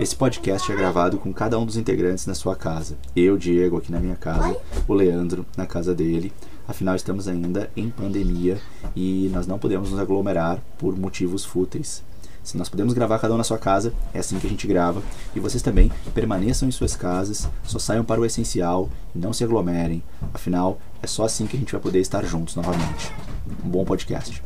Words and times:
Esse 0.00 0.16
podcast 0.16 0.72
é 0.72 0.74
gravado 0.74 1.18
com 1.18 1.32
cada 1.32 1.58
um 1.58 1.66
dos 1.66 1.76
integrantes 1.76 2.26
na 2.26 2.34
sua 2.34 2.56
casa. 2.56 2.96
Eu, 3.14 3.36
Diego, 3.36 3.76
aqui 3.76 3.92
na 3.92 4.00
minha 4.00 4.16
casa, 4.16 4.56
o 4.88 4.94
Leandro 4.94 5.46
na 5.56 5.66
casa 5.66 5.94
dele. 5.94 6.32
Afinal, 6.66 6.96
estamos 6.96 7.28
ainda 7.28 7.70
em 7.76 7.90
pandemia 7.90 8.58
e 8.96 9.30
nós 9.32 9.46
não 9.46 9.58
podemos 9.58 9.90
nos 9.90 10.00
aglomerar 10.00 10.58
por 10.78 10.96
motivos 10.96 11.44
fúteis. 11.44 12.02
Se 12.42 12.56
nós 12.56 12.68
podemos 12.68 12.92
gravar 12.92 13.20
cada 13.20 13.34
um 13.34 13.38
na 13.38 13.44
sua 13.44 13.58
casa, 13.58 13.92
é 14.12 14.18
assim 14.18 14.38
que 14.38 14.46
a 14.46 14.50
gente 14.50 14.66
grava. 14.66 15.00
E 15.36 15.40
vocês 15.40 15.62
também 15.62 15.92
permaneçam 16.12 16.68
em 16.68 16.72
suas 16.72 16.96
casas, 16.96 17.48
só 17.62 17.78
saiam 17.78 18.04
para 18.04 18.20
o 18.20 18.24
essencial 18.24 18.90
e 19.14 19.18
não 19.18 19.32
se 19.32 19.44
aglomerem. 19.44 20.02
Afinal, 20.34 20.80
é 21.00 21.06
só 21.06 21.24
assim 21.24 21.46
que 21.46 21.56
a 21.56 21.60
gente 21.60 21.72
vai 21.72 21.80
poder 21.80 22.00
estar 22.00 22.24
juntos 22.24 22.56
novamente. 22.56 23.12
Um 23.64 23.68
bom 23.68 23.84
podcast. 23.84 24.42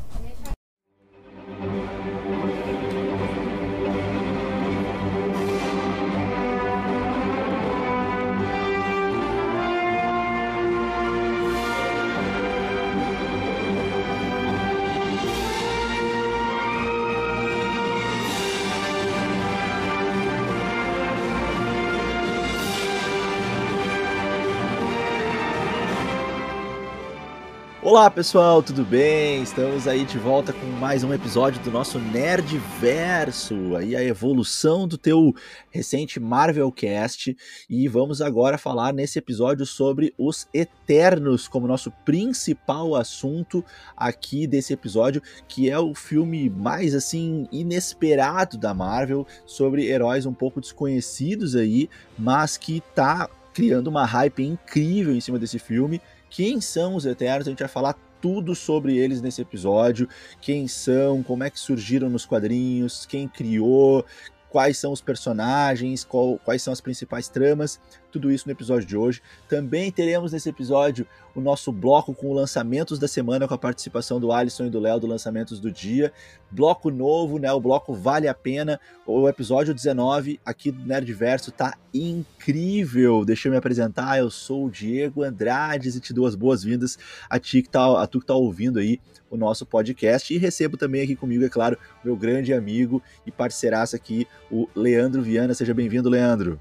Olá 27.97 28.11
pessoal, 28.11 28.63
tudo 28.63 28.85
bem? 28.85 29.43
Estamos 29.43 29.89
aí 29.89 30.05
de 30.05 30.19
volta 30.19 30.53
com 30.53 30.67
mais 30.67 31.03
um 31.03 31.15
episódio 31.15 31.63
do 31.63 31.71
nosso 31.71 31.99
Nerd 31.99 32.59
Verso, 32.79 33.75
aí 33.75 33.97
a 33.97 34.05
evolução 34.05 34.87
do 34.87 34.99
teu 34.99 35.35
recente 35.71 36.21
Marvel 36.21 36.71
Cast 36.71 37.35
e 37.71 37.89
vamos 37.89 38.21
agora 38.21 38.59
falar 38.59 38.93
nesse 38.93 39.19
episódio 39.19 39.65
sobre 39.65 40.13
os 40.19 40.47
Eternos 40.53 41.49
como 41.49 41.67
nosso 41.67 41.91
principal 42.05 42.95
assunto 42.95 43.65
aqui 43.97 44.47
desse 44.47 44.75
episódio, 44.75 45.23
que 45.49 45.71
é 45.71 45.79
o 45.79 45.95
filme 45.95 46.51
mais 46.51 46.95
assim 46.95 47.49
inesperado 47.51 48.59
da 48.59 48.75
Marvel 48.75 49.27
sobre 49.47 49.87
heróis 49.87 50.27
um 50.27 50.35
pouco 50.35 50.61
desconhecidos 50.61 51.57
aí, 51.57 51.89
mas 52.19 52.59
que 52.59 52.83
tá 52.95 53.27
criando 53.55 53.87
uma 53.87 54.05
hype 54.05 54.45
incrível 54.45 55.15
em 55.15 55.21
cima 55.23 55.39
desse 55.39 55.59
filme 55.59 55.99
quem 56.31 56.61
são 56.61 56.95
os 56.95 57.07
Eternos, 57.07 57.47
a 57.47 57.51
gente 57.51 57.61
vai 57.61 57.69
falar 57.69 57.95
tudo 58.21 58.55
sobre 58.55 58.97
eles 58.97 59.21
nesse 59.21 59.41
episódio, 59.43 60.09
quem 60.41 60.67
são, 60.67 61.23
como 61.23 61.45
é 61.45 61.51
que 61.51 61.61
surgiram 61.61 62.09
nos 62.09 62.27
quadrinhos, 62.27 63.07
quem 63.07 63.29
criou, 63.29 64.05
quais 64.49 64.79
são 64.79 64.93
os 64.93 65.01
personagens, 65.01 66.03
qual, 66.03 66.39
quais 66.39 66.63
são 66.63 66.73
as 66.73 66.81
principais 66.81 67.29
tramas, 67.29 67.81
tudo 68.11 68.31
isso 68.31 68.47
no 68.47 68.53
episódio 68.53 68.87
de 68.87 68.97
hoje. 68.97 69.23
Também 69.49 69.91
teremos 69.91 70.33
nesse 70.33 70.49
episódio 70.49 71.07
o 71.35 71.41
nosso 71.41 71.71
bloco 71.71 72.15
com 72.15 72.33
lançamentos 72.33 72.99
da 72.99 73.07
semana, 73.07 73.47
com 73.47 73.55
a 73.55 73.59
participação 73.59 74.19
do 74.19 74.33
Alisson 74.33 74.67
e 74.67 74.71
do 74.71 74.81
Léo 74.81 74.99
do 74.99 75.07
Lançamentos 75.07 75.61
do 75.61 75.71
Dia. 75.71 76.13
Bloco 76.51 76.91
novo, 76.91 77.39
né? 77.39 77.53
O 77.53 77.61
bloco 77.61 77.95
Vale 77.95 78.27
a 78.27 78.35
Pena. 78.35 78.81
O 79.07 79.29
episódio 79.29 79.75
19 79.75 80.41
aqui 80.45 80.71
do 80.71 80.87
Nerdverso 80.87 81.53
tá 81.53 81.77
incrível. 81.93 83.25
Deixa 83.25 83.49
eu 83.49 83.53
me 83.53 83.59
apresentar. 83.59 84.19
Eu 84.19 84.31
sou 84.31 84.67
o 84.67 84.71
Diego 84.71 85.23
Andrades 85.23 85.95
e 85.95 86.01
te 86.01 86.15
dou 86.15 86.27
as 86.27 86.35
boas-vindas 86.35 86.99
a 87.29 87.39
ti 87.39 87.63
que 87.63 87.69
tá, 87.69 88.03
a 88.03 88.07
tu 88.07 88.21
que 88.21 88.27
tá 88.27 88.35
ouvindo 88.35 88.79
aí 88.79 88.99
o 89.31 89.37
nosso 89.37 89.67
podcast. 89.67 90.33
E 90.33 90.39
recebo 90.39 90.77
também 90.77 91.03
aqui 91.03 91.17
comigo, 91.17 91.45
é 91.45 91.49
claro, 91.49 91.79
meu 92.05 92.17
grande 92.17 92.53
amigo 92.53 93.03
e 93.27 93.31
parceiraço 93.31 93.95
aqui, 93.95 94.27
o 94.51 94.69
Leandro 94.75 95.23
Viana. 95.23 95.55
Seja 95.55 95.75
bem-vindo, 95.75 96.09
Leandro. 96.09 96.61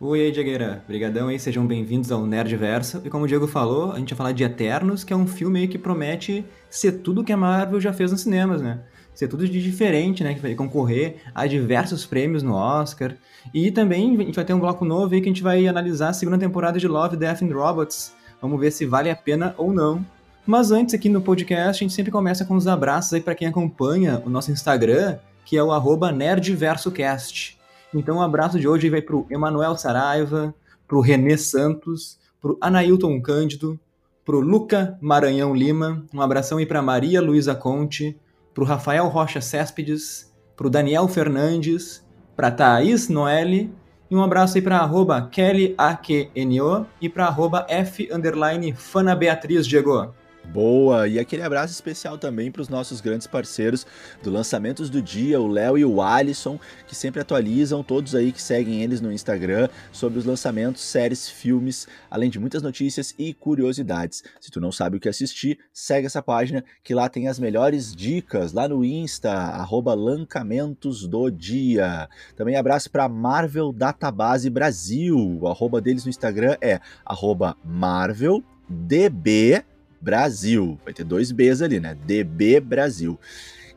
Oi 0.00 0.20
aí, 0.20 0.30
Diegueira. 0.30 0.80
Obrigadão 0.84 1.26
aí, 1.26 1.40
sejam 1.40 1.66
bem-vindos 1.66 2.12
ao 2.12 2.24
Nerdverso. 2.24 3.02
E 3.04 3.10
como 3.10 3.24
o 3.24 3.26
Diego 3.26 3.48
falou, 3.48 3.90
a 3.90 3.98
gente 3.98 4.10
vai 4.10 4.16
falar 4.16 4.32
de 4.32 4.44
Eternos, 4.44 5.02
que 5.02 5.12
é 5.12 5.16
um 5.16 5.26
filme 5.26 5.66
que 5.66 5.76
promete 5.76 6.44
ser 6.70 6.92
tudo 7.00 7.24
que 7.24 7.32
a 7.32 7.36
Marvel 7.36 7.80
já 7.80 7.92
fez 7.92 8.12
nos 8.12 8.20
cinemas, 8.20 8.62
né? 8.62 8.78
Ser 9.12 9.26
tudo 9.26 9.44
de 9.48 9.60
diferente, 9.60 10.22
né? 10.22 10.34
Que 10.34 10.40
vai 10.40 10.54
concorrer 10.54 11.16
a 11.34 11.48
diversos 11.48 12.06
prêmios 12.06 12.44
no 12.44 12.54
Oscar. 12.54 13.16
E 13.52 13.72
também 13.72 14.14
a 14.14 14.22
gente 14.22 14.36
vai 14.36 14.44
ter 14.44 14.54
um 14.54 14.60
bloco 14.60 14.84
novo 14.84 15.12
aí 15.12 15.20
que 15.20 15.28
a 15.28 15.32
gente 15.32 15.42
vai 15.42 15.66
analisar 15.66 16.10
a 16.10 16.12
segunda 16.12 16.38
temporada 16.38 16.78
de 16.78 16.86
Love, 16.86 17.16
Death 17.16 17.42
and 17.42 17.52
Robots. 17.52 18.14
Vamos 18.40 18.60
ver 18.60 18.70
se 18.70 18.86
vale 18.86 19.10
a 19.10 19.16
pena 19.16 19.52
ou 19.58 19.72
não. 19.72 20.06
Mas 20.46 20.70
antes 20.70 20.94
aqui 20.94 21.08
no 21.08 21.20
podcast, 21.20 21.82
a 21.82 21.84
gente 21.84 21.92
sempre 21.92 22.12
começa 22.12 22.44
com 22.44 22.54
os 22.54 22.68
abraços 22.68 23.14
aí 23.14 23.20
para 23.20 23.34
quem 23.34 23.48
acompanha 23.48 24.22
o 24.24 24.30
nosso 24.30 24.52
Instagram, 24.52 25.18
que 25.44 25.56
é 25.56 25.62
o 25.62 25.72
arroba 25.72 26.12
NerdversoCast. 26.12 27.57
Então, 27.94 28.16
o 28.16 28.18
um 28.18 28.22
abraço 28.22 28.58
de 28.58 28.68
hoje 28.68 28.90
vai 28.90 29.00
para 29.00 29.16
o 29.16 29.26
Emanuel 29.30 29.76
Saraiva, 29.76 30.54
para 30.86 30.96
o 30.96 31.00
Renê 31.00 31.36
Santos, 31.36 32.18
para 32.40 32.52
o 32.52 32.58
Anailton 32.60 33.20
Cândido, 33.20 33.78
para 34.24 34.36
o 34.36 34.40
Luca 34.40 34.98
Maranhão 35.00 35.54
Lima, 35.54 36.04
um 36.12 36.20
abração 36.20 36.58
aí 36.58 36.66
para 36.66 36.82
Maria 36.82 37.20
Luísa 37.20 37.54
Conte, 37.54 38.14
para 38.52 38.62
o 38.62 38.66
Rafael 38.66 39.06
Rocha 39.08 39.40
Céspedes, 39.40 40.30
para 40.54 40.66
o 40.66 40.70
Daniel 40.70 41.08
Fernandes, 41.08 42.04
para 42.36 42.50
Thaís 42.50 43.08
Noelle, 43.08 43.72
e 44.10 44.16
um 44.16 44.22
abraço 44.22 44.56
aí 44.56 44.62
para 44.62 44.78
arroba 44.78 45.28
KellyAQNO 45.30 46.86
e 47.00 47.08
para 47.08 47.26
arroba 47.26 47.66
F 47.68 48.08
underline 48.12 48.74
Fana 48.74 49.14
Beatriz 49.14 49.66
Diego. 49.66 50.14
Boa! 50.52 51.06
E 51.06 51.18
aquele 51.18 51.42
abraço 51.42 51.74
especial 51.74 52.16
também 52.16 52.50
para 52.50 52.62
os 52.62 52.70
nossos 52.70 53.02
grandes 53.02 53.26
parceiros 53.26 53.86
do 54.22 54.30
Lançamentos 54.30 54.88
do 54.88 55.02
Dia, 55.02 55.38
o 55.38 55.46
Léo 55.46 55.76
e 55.76 55.84
o 55.84 56.00
Alisson, 56.00 56.58
que 56.86 56.94
sempre 56.94 57.20
atualizam, 57.20 57.82
todos 57.82 58.14
aí 58.14 58.32
que 58.32 58.40
seguem 58.40 58.82
eles 58.82 59.02
no 59.02 59.12
Instagram, 59.12 59.68
sobre 59.92 60.18
os 60.18 60.24
lançamentos, 60.24 60.82
séries, 60.82 61.28
filmes, 61.28 61.86
além 62.10 62.30
de 62.30 62.38
muitas 62.38 62.62
notícias 62.62 63.14
e 63.18 63.34
curiosidades. 63.34 64.24
Se 64.40 64.50
tu 64.50 64.58
não 64.58 64.72
sabe 64.72 64.96
o 64.96 65.00
que 65.00 65.08
assistir, 65.08 65.58
segue 65.70 66.06
essa 66.06 66.22
página 66.22 66.64
que 66.82 66.94
lá 66.94 67.10
tem 67.10 67.28
as 67.28 67.38
melhores 67.38 67.94
dicas, 67.94 68.54
lá 68.54 68.66
no 68.66 68.82
Insta, 68.82 69.30
arroba 69.30 69.92
Lancamentos 69.92 71.06
do 71.06 71.30
Dia. 71.30 72.08
Também 72.34 72.56
abraço 72.56 72.90
para 72.90 73.06
Marvel 73.06 73.70
Database 73.70 74.48
Brasil, 74.48 75.40
o 75.42 75.46
arroba 75.46 75.78
deles 75.78 76.04
no 76.04 76.10
Instagram 76.10 76.56
é 76.62 76.80
arroba 77.04 77.54
MarvelDB 77.62 79.62
Brasil. 80.00 80.78
Vai 80.84 80.92
ter 80.92 81.04
dois 81.04 81.32
Bs 81.32 81.62
ali, 81.62 81.80
né? 81.80 81.96
DB 82.04 82.60
Brasil. 82.60 83.18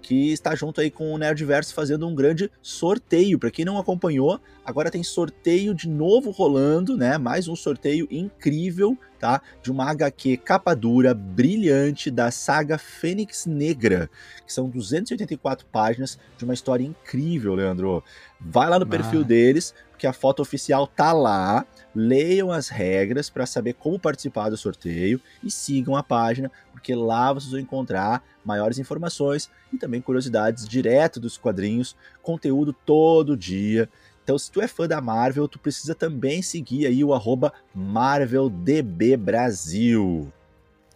Que 0.02 0.32
está 0.32 0.56
junto 0.56 0.82
aí 0.82 0.90
com 0.90 1.14
o 1.14 1.18
Nerdverso 1.18 1.74
fazendo 1.74 2.08
um 2.08 2.16
grande 2.16 2.52
sorteio. 2.62 3.38
Para 3.38 3.52
quem 3.52 3.64
não 3.64 3.78
acompanhou, 3.78 4.40
agora 4.66 4.90
tem 4.90 5.04
sorteio 5.04 5.76
de 5.76 5.88
novo 5.88 6.32
rolando, 6.32 6.98
né? 6.98 7.18
Mais 7.18 7.48
um 7.48 7.56
sorteio 7.56 8.08
incrível, 8.10 8.98
tá? 9.20 9.42
De 9.62 9.72
uma 9.72 9.90
HQ 9.90 10.38
capa 10.38 10.76
dura, 10.76 11.14
brilhante, 11.14 12.10
da 12.10 12.32
saga 12.32 12.78
Fênix 12.80 13.46
Negra, 13.46 14.10
que 14.46 14.52
são 14.52 14.68
284 14.68 15.68
páginas 15.68 16.20
de 16.36 16.44
uma 16.44 16.56
história 16.56 16.84
incrível, 16.84 17.54
Leandro. 17.54 18.04
Vai 18.40 18.70
lá 18.70 18.80
no 18.80 18.86
ah. 18.86 18.90
perfil 18.90 19.24
deles, 19.24 19.74
porque 20.02 20.08
a 20.08 20.14
foto 20.14 20.42
oficial 20.42 20.88
tá 20.88 21.14
lá 21.14 21.64
leiam 21.94 22.52
as 22.52 22.70
regras 22.70 23.30
para 23.30 23.46
saber 23.46 23.74
como 23.74 24.00
participar 24.00 24.50
do 24.50 24.58
sorteio 24.58 25.22
e 25.44 25.52
sigam 25.52 25.96
a 25.96 26.02
página, 26.02 26.52
porque 26.72 26.96
lá 26.96 27.32
vocês 27.32 27.52
vão 27.52 27.60
encontrar 27.60 28.24
maiores 28.44 28.80
informações 28.80 29.48
e 29.72 29.78
também 29.78 30.02
curiosidades 30.02 30.68
direto 30.68 31.20
dos 31.20 31.38
quadrinhos, 31.38 31.96
conteúdo 32.24 32.74
todo 32.74 33.38
dia. 33.38 33.88
Então, 34.24 34.40
se 34.40 34.50
tu 34.50 34.60
é 34.60 34.68
fã 34.68 34.88
da 34.88 35.00
Marvel, 35.00 35.48
tu 35.48 35.60
precisa 35.60 35.94
também 35.94 36.42
seguir 36.42 36.88
aí 36.88 37.04
o 37.04 37.14
arroba 37.14 37.54
MarvelDBBrasil. 37.76 40.34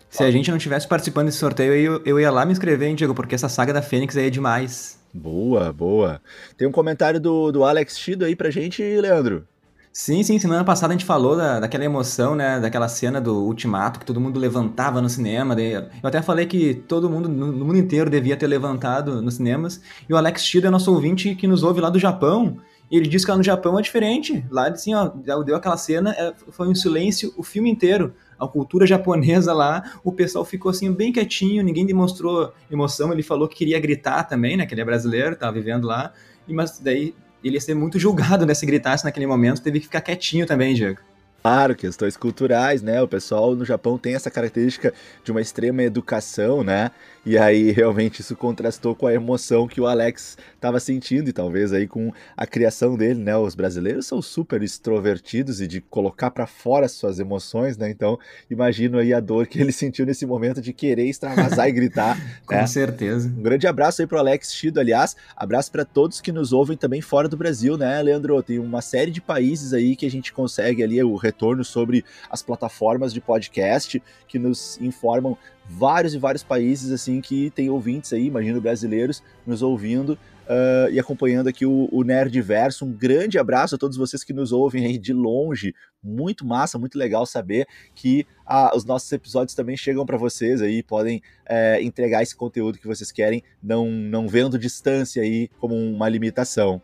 Se 0.09 0.23
a 0.23 0.31
gente 0.31 0.49
não 0.49 0.57
tivesse 0.57 0.87
participando 0.87 1.27
desse 1.27 1.37
sorteio, 1.37 1.75
eu, 1.75 2.01
eu 2.03 2.19
ia 2.19 2.31
lá 2.31 2.43
me 2.43 2.53
inscrever, 2.53 2.89
hein, 2.89 2.95
Diego, 2.95 3.13
porque 3.13 3.35
essa 3.35 3.49
saga 3.49 3.71
da 3.71 3.83
Fênix 3.83 4.17
aí 4.17 4.25
é 4.25 4.31
demais. 4.31 5.04
Boa, 5.17 5.71
boa. 5.71 6.21
Tem 6.57 6.67
um 6.67 6.71
comentário 6.73 7.21
do, 7.21 7.49
do 7.49 7.63
Alex 7.63 7.97
Chido 7.97 8.25
aí 8.25 8.35
pra 8.35 8.49
gente, 8.49 8.83
Leandro. 8.83 9.47
Sim, 9.93 10.21
sim, 10.23 10.37
semana 10.37 10.65
passada 10.65 10.93
a 10.93 10.97
gente 10.97 11.05
falou 11.05 11.37
da, 11.37 11.61
daquela 11.61 11.85
emoção, 11.85 12.35
né, 12.35 12.59
daquela 12.59 12.89
cena 12.89 13.21
do 13.21 13.45
Ultimato 13.45 13.97
que 13.97 14.05
todo 14.05 14.19
mundo 14.19 14.37
levantava 14.37 15.01
no 15.01 15.07
cinema. 15.07 15.55
Eu 15.57 15.87
até 16.03 16.21
falei 16.21 16.45
que 16.45 16.73
todo 16.73 17.09
mundo, 17.09 17.29
no, 17.29 17.65
mundo 17.65 17.77
inteiro, 17.77 18.09
devia 18.09 18.35
ter 18.35 18.45
levantado 18.45 19.21
nos 19.21 19.35
cinemas. 19.35 19.79
E 20.09 20.13
o 20.13 20.17
Alex 20.17 20.43
Tida 20.43 20.67
é 20.67 20.69
nosso 20.69 20.93
ouvinte 20.93 21.33
que 21.33 21.47
nos 21.47 21.63
ouve 21.63 21.79
lá 21.79 21.89
do 21.89 21.97
Japão. 21.97 22.57
E 22.91 22.97
ele 22.97 23.07
disse 23.07 23.23
que 23.23 23.31
lá 23.31 23.37
no 23.37 23.43
Japão 23.43 23.79
é 23.79 23.81
diferente. 23.81 24.45
Lá, 24.51 24.67
assim, 24.67 24.93
ó, 24.93 25.07
deu 25.07 25.55
aquela 25.55 25.77
cena, 25.77 26.11
é, 26.11 26.33
foi 26.49 26.67
um 26.67 26.75
silêncio 26.75 27.33
o 27.37 27.41
filme 27.41 27.71
inteiro. 27.71 28.13
A 28.39 28.47
cultura 28.47 28.85
japonesa 28.85 29.53
lá, 29.53 29.83
o 30.03 30.11
pessoal 30.11 30.43
ficou 30.43 30.69
assim 30.69 30.91
bem 30.91 31.11
quietinho, 31.11 31.63
ninguém 31.63 31.85
demonstrou 31.85 32.53
emoção. 32.69 33.11
Ele 33.11 33.23
falou 33.23 33.47
que 33.47 33.55
queria 33.55 33.79
gritar 33.79 34.23
também, 34.23 34.57
né, 34.57 34.65
que 34.65 34.73
ele 34.73 34.81
é 34.81 34.85
brasileiro, 34.85 35.35
tava 35.35 35.53
vivendo 35.53 35.85
lá. 35.85 36.13
Mas 36.47 36.79
daí 36.79 37.15
ele 37.43 37.55
ia 37.55 37.61
ser 37.61 37.73
muito 37.73 37.97
julgado 37.99 38.45
né, 38.45 38.53
se 38.53 38.65
gritasse 38.65 39.05
naquele 39.05 39.27
momento, 39.27 39.61
teve 39.61 39.79
que 39.79 39.85
ficar 39.85 40.01
quietinho 40.01 40.45
também, 40.45 40.73
Diego. 40.73 40.99
Claro, 41.45 41.75
questões 41.75 42.17
culturais, 42.17 42.81
né? 42.81 42.99
O 43.03 43.07
pessoal 43.07 43.55
no 43.55 43.63
Japão 43.63 43.99
tem 43.99 44.15
essa 44.15 44.31
característica 44.31 44.91
de 45.23 45.29
uma 45.29 45.39
extrema 45.39 45.83
educação, 45.83 46.63
né? 46.63 46.89
E 47.25 47.39
aí 47.39 47.71
realmente 47.71 48.21
isso 48.21 48.35
contrastou 48.35 48.93
com 48.93 49.07
a 49.07 49.13
emoção 49.13 49.67
que 49.67 49.81
o 49.81 49.87
Alex 49.87 50.37
estava 50.53 50.79
sentindo 50.79 51.27
e 51.27 51.33
talvez 51.33 51.73
aí 51.73 51.87
com 51.87 52.13
a 52.37 52.45
criação 52.45 52.95
dele, 52.95 53.19
né? 53.19 53.35
Os 53.35 53.55
brasileiros 53.55 54.05
são 54.05 54.21
super 54.21 54.61
extrovertidos 54.61 55.59
e 55.59 55.65
de 55.65 55.81
colocar 55.81 56.29
para 56.29 56.45
fora 56.45 56.87
suas 56.87 57.19
emoções, 57.19 57.77
né? 57.77 57.89
Então, 57.89 58.19
imagino 58.47 58.99
aí 58.99 59.11
a 59.11 59.19
dor 59.19 59.47
que 59.47 59.59
ele 59.59 59.71
sentiu 59.73 60.05
nesse 60.05 60.23
momento 60.23 60.61
de 60.61 60.71
querer 60.71 61.05
extravasar 61.07 61.67
e 61.67 61.71
gritar. 61.71 62.15
com 62.45 62.53
né? 62.53 62.67
certeza. 62.67 63.27
Um 63.27 63.41
grande 63.41 63.65
abraço 63.65 64.03
aí 64.03 64.07
pro 64.07 64.19
Alex 64.19 64.53
Chido, 64.53 64.79
aliás, 64.79 65.15
abraço 65.35 65.71
para 65.71 65.83
todos 65.83 66.21
que 66.21 66.31
nos 66.31 66.53
ouvem 66.53 66.77
também 66.77 67.01
fora 67.01 67.27
do 67.27 67.35
Brasil, 67.35 67.75
né, 67.75 68.01
Leandro? 68.03 68.41
Tem 68.43 68.59
uma 68.59 68.81
série 68.81 69.09
de 69.09 69.19
países 69.19 69.73
aí 69.73 69.95
que 69.95 70.05
a 70.05 70.11
gente 70.11 70.31
consegue 70.31 70.83
ali 70.83 71.03
o 71.03 71.15
retorno 71.15 71.65
sobre 71.65 72.05
as 72.29 72.43
plataformas 72.43 73.11
de 73.11 73.19
podcast 73.19 74.01
que 74.27 74.37
nos 74.37 74.79
informam 74.79 75.35
vários 75.67 76.13
e 76.13 76.17
vários 76.17 76.43
países 76.43 76.91
assim 76.91 77.21
que 77.21 77.49
tem 77.51 77.69
ouvintes 77.69 78.13
aí, 78.13 78.25
imagino 78.25 78.61
brasileiros, 78.61 79.23
nos 79.45 79.61
ouvindo 79.61 80.17
uh, 80.45 80.89
e 80.91 80.99
acompanhando 80.99 81.47
aqui 81.47 81.65
o, 81.65 81.89
o 81.91 82.03
Nerdverso. 82.03 82.85
Um 82.85 82.91
grande 82.91 83.37
abraço 83.37 83.75
a 83.75 83.77
todos 83.77 83.97
vocês 83.97 84.23
que 84.23 84.33
nos 84.33 84.51
ouvem 84.51 84.85
aí 84.85 84.97
de 84.97 85.13
longe. 85.13 85.73
Muito 86.03 86.45
massa, 86.45 86.77
muito 86.77 86.97
legal 86.97 87.25
saber 87.25 87.67
que 87.93 88.25
uh, 88.47 88.75
os 88.75 88.85
nossos 88.85 89.11
episódios 89.11 89.55
também 89.55 89.75
chegam 89.75 90.05
para 90.05 90.17
vocês 90.17 90.61
aí, 90.61 90.83
podem 90.83 91.17
uh, 91.49 91.81
entregar 91.81 92.23
esse 92.23 92.35
conteúdo 92.35 92.77
que 92.77 92.87
vocês 92.87 93.11
querem, 93.11 93.43
não, 93.61 93.89
não 93.89 94.27
vendo 94.27 94.57
distância 94.57 95.21
aí 95.21 95.49
como 95.59 95.75
uma 95.75 96.07
limitação. 96.07 96.81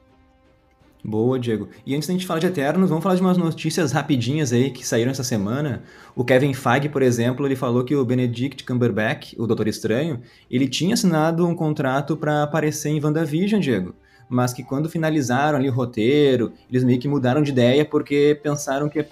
Boa, 1.03 1.39
Diego. 1.39 1.69
E 1.85 1.95
antes 1.95 2.07
da 2.07 2.13
gente 2.13 2.27
falar 2.27 2.39
de 2.39 2.47
Eternos, 2.47 2.89
vamos 2.89 3.03
falar 3.03 3.15
de 3.15 3.21
umas 3.21 3.37
notícias 3.37 3.91
rapidinhas 3.91 4.53
aí 4.53 4.69
que 4.69 4.85
saíram 4.85 5.11
essa 5.11 5.23
semana. 5.23 5.81
O 6.15 6.23
Kevin 6.23 6.53
Feige, 6.53 6.89
por 6.89 7.01
exemplo, 7.01 7.45
ele 7.45 7.55
falou 7.55 7.83
que 7.83 7.95
o 7.95 8.05
Benedict 8.05 8.63
Cumberbatch, 8.63 9.33
o 9.37 9.47
Doutor 9.47 9.67
Estranho, 9.67 10.21
ele 10.49 10.67
tinha 10.67 10.93
assinado 10.93 11.47
um 11.47 11.55
contrato 11.55 12.15
para 12.15 12.43
aparecer 12.43 12.89
em 12.89 13.03
WandaVision, 13.03 13.59
Diego. 13.59 13.95
Mas 14.29 14.53
que 14.53 14.63
quando 14.63 14.89
finalizaram 14.89 15.57
ali 15.57 15.67
o 15.67 15.73
roteiro, 15.73 16.53
eles 16.69 16.83
meio 16.83 16.99
que 16.99 17.07
mudaram 17.07 17.41
de 17.41 17.51
ideia 17.51 17.83
porque 17.83 18.39
pensaram 18.41 18.87
que 18.87 18.99
é, 18.99 19.07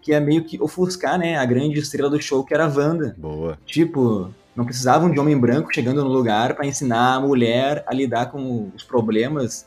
que 0.00 0.12
é 0.12 0.20
meio 0.20 0.44
que 0.44 0.60
ofuscar, 0.62 1.18
né, 1.18 1.36
a 1.36 1.44
grande 1.44 1.80
estrela 1.80 2.08
do 2.08 2.20
show 2.22 2.44
que 2.44 2.54
era 2.54 2.66
a 2.66 2.68
Wanda. 2.68 3.16
Boa. 3.18 3.58
Tipo, 3.66 4.30
não 4.54 4.64
precisavam 4.64 5.10
de 5.10 5.18
homem 5.18 5.36
branco 5.38 5.74
chegando 5.74 6.04
no 6.04 6.10
lugar 6.10 6.54
para 6.54 6.66
ensinar 6.66 7.14
a 7.14 7.20
mulher 7.20 7.82
a 7.86 7.94
lidar 7.94 8.26
com 8.26 8.70
os 8.74 8.84
problemas 8.84 9.66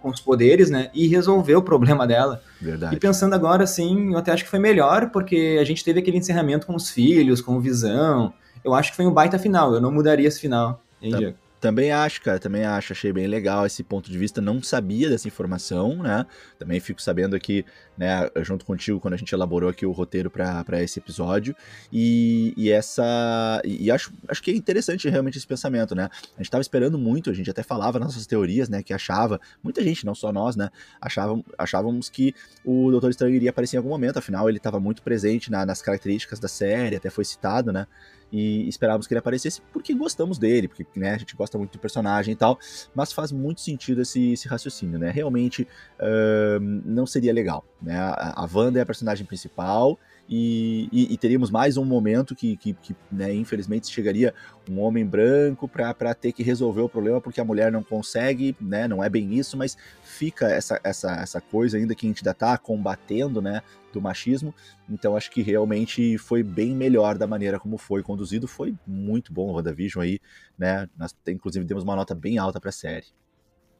com 0.00 0.10
os 0.10 0.20
poderes, 0.20 0.70
né? 0.70 0.90
E 0.94 1.06
resolver 1.06 1.54
o 1.54 1.62
problema 1.62 2.06
dela. 2.06 2.42
Verdade. 2.60 2.96
E 2.96 2.98
pensando 2.98 3.34
agora, 3.34 3.64
assim, 3.64 4.12
eu 4.12 4.18
até 4.18 4.32
acho 4.32 4.44
que 4.44 4.50
foi 4.50 4.58
melhor, 4.58 5.10
porque 5.10 5.58
a 5.60 5.64
gente 5.64 5.84
teve 5.84 6.00
aquele 6.00 6.18
encerramento 6.18 6.66
com 6.66 6.74
os 6.74 6.90
filhos, 6.90 7.40
com 7.40 7.56
o 7.56 7.60
Visão. 7.60 8.32
Eu 8.64 8.74
acho 8.74 8.90
que 8.90 8.96
foi 8.96 9.06
um 9.06 9.12
baita 9.12 9.38
final, 9.38 9.74
eu 9.74 9.80
não 9.80 9.90
mudaria 9.90 10.28
esse 10.28 10.40
final, 10.40 10.82
hein, 11.00 11.10
tá. 11.12 11.18
Diego? 11.18 11.36
Também 11.60 11.92
acho, 11.92 12.22
cara, 12.22 12.38
também 12.38 12.64
acho, 12.64 12.94
achei 12.94 13.12
bem 13.12 13.26
legal 13.26 13.66
esse 13.66 13.84
ponto 13.84 14.10
de 14.10 14.16
vista, 14.16 14.40
não 14.40 14.62
sabia 14.62 15.10
dessa 15.10 15.28
informação, 15.28 16.02
né? 16.02 16.24
Também 16.58 16.80
fico 16.80 17.02
sabendo 17.02 17.36
aqui, 17.36 17.66
né, 17.98 18.30
junto 18.42 18.64
contigo, 18.64 18.98
quando 18.98 19.12
a 19.12 19.16
gente 19.18 19.34
elaborou 19.34 19.68
aqui 19.68 19.84
o 19.84 19.92
roteiro 19.92 20.30
para 20.30 20.82
esse 20.82 20.98
episódio, 20.98 21.54
e, 21.92 22.54
e 22.56 22.70
essa. 22.70 23.60
E 23.62 23.90
acho, 23.90 24.10
acho 24.26 24.42
que 24.42 24.50
é 24.50 24.54
interessante 24.54 25.06
realmente 25.10 25.36
esse 25.36 25.46
pensamento, 25.46 25.94
né? 25.94 26.04
A 26.04 26.38
gente 26.38 26.46
estava 26.46 26.62
esperando 26.62 26.98
muito, 26.98 27.28
a 27.28 27.34
gente 27.34 27.50
até 27.50 27.62
falava 27.62 27.98
nas 27.98 28.08
nossas 28.08 28.26
teorias, 28.26 28.70
né, 28.70 28.82
que 28.82 28.94
achava, 28.94 29.38
muita 29.62 29.82
gente, 29.82 30.06
não 30.06 30.14
só 30.14 30.32
nós, 30.32 30.56
né, 30.56 30.70
achavam, 30.98 31.44
achávamos 31.58 32.08
que 32.08 32.34
o 32.64 32.90
Doutor 32.90 33.10
Estranho 33.10 33.34
iria 33.34 33.50
aparecer 33.50 33.76
em 33.76 33.78
algum 33.78 33.90
momento, 33.90 34.18
afinal 34.18 34.48
ele 34.48 34.56
estava 34.56 34.80
muito 34.80 35.02
presente 35.02 35.50
na, 35.50 35.66
nas 35.66 35.82
características 35.82 36.40
da 36.40 36.48
série, 36.48 36.96
até 36.96 37.10
foi 37.10 37.24
citado, 37.26 37.70
né? 37.70 37.86
E 38.32 38.68
esperávamos 38.68 39.06
que 39.06 39.14
ele 39.14 39.18
aparecesse 39.18 39.60
porque 39.72 39.94
gostamos 39.94 40.38
dele, 40.38 40.68
porque 40.68 40.86
né, 40.96 41.14
a 41.14 41.18
gente 41.18 41.34
gosta 41.34 41.58
muito 41.58 41.72
do 41.72 41.78
personagem 41.78 42.32
e 42.32 42.36
tal, 42.36 42.58
mas 42.94 43.12
faz 43.12 43.32
muito 43.32 43.60
sentido 43.60 44.02
esse, 44.02 44.32
esse 44.32 44.48
raciocínio, 44.48 44.98
né? 44.98 45.10
Realmente 45.10 45.66
uh, 45.98 46.60
não 46.60 47.06
seria 47.06 47.32
legal, 47.32 47.64
né? 47.80 47.98
A, 47.98 48.44
a 48.44 48.48
Wanda 48.52 48.78
é 48.78 48.82
a 48.82 48.86
personagem 48.86 49.26
principal 49.26 49.98
e, 50.32 50.88
e, 50.92 51.12
e, 51.12 51.18
teríamos 51.18 51.50
mais 51.50 51.76
um 51.76 51.84
momento 51.84 52.36
que, 52.36 52.56
que, 52.56 52.72
que 52.74 52.94
né, 53.10 53.34
infelizmente 53.34 53.90
chegaria 53.90 54.32
um 54.70 54.78
homem 54.78 55.04
branco 55.04 55.66
para 55.66 56.14
ter 56.14 56.30
que 56.30 56.40
resolver 56.40 56.82
o 56.82 56.88
problema 56.88 57.20
porque 57.20 57.40
a 57.40 57.44
mulher 57.44 57.72
não 57.72 57.82
consegue, 57.82 58.56
né, 58.60 58.86
não 58.86 59.02
é 59.02 59.08
bem 59.08 59.34
isso, 59.34 59.56
mas 59.56 59.76
fica 60.04 60.46
essa, 60.46 60.80
essa, 60.84 61.10
essa 61.16 61.40
coisa 61.40 61.76
ainda 61.76 61.96
que 61.96 62.06
a 62.06 62.08
gente 62.08 62.20
ainda 62.20 62.30
está 62.30 62.56
combatendo, 62.56 63.42
né, 63.42 63.60
do 63.92 64.00
machismo, 64.00 64.54
então 64.88 65.16
acho 65.16 65.32
que 65.32 65.42
realmente 65.42 66.16
foi 66.16 66.44
bem 66.44 66.76
melhor 66.76 67.18
da 67.18 67.26
maneira 67.26 67.58
como 67.58 67.76
foi 67.76 68.00
conduzido, 68.00 68.46
foi 68.46 68.72
muito 68.86 69.32
bom 69.32 69.48
o 69.50 69.54
WandaVision 69.54 70.04
aí, 70.04 70.20
né, 70.56 70.88
nós 70.96 71.12
inclusive 71.26 71.64
demos 71.64 71.82
uma 71.82 71.96
nota 71.96 72.14
bem 72.14 72.38
alta 72.38 72.60
para 72.60 72.68
a 72.68 72.72
série. 72.72 73.06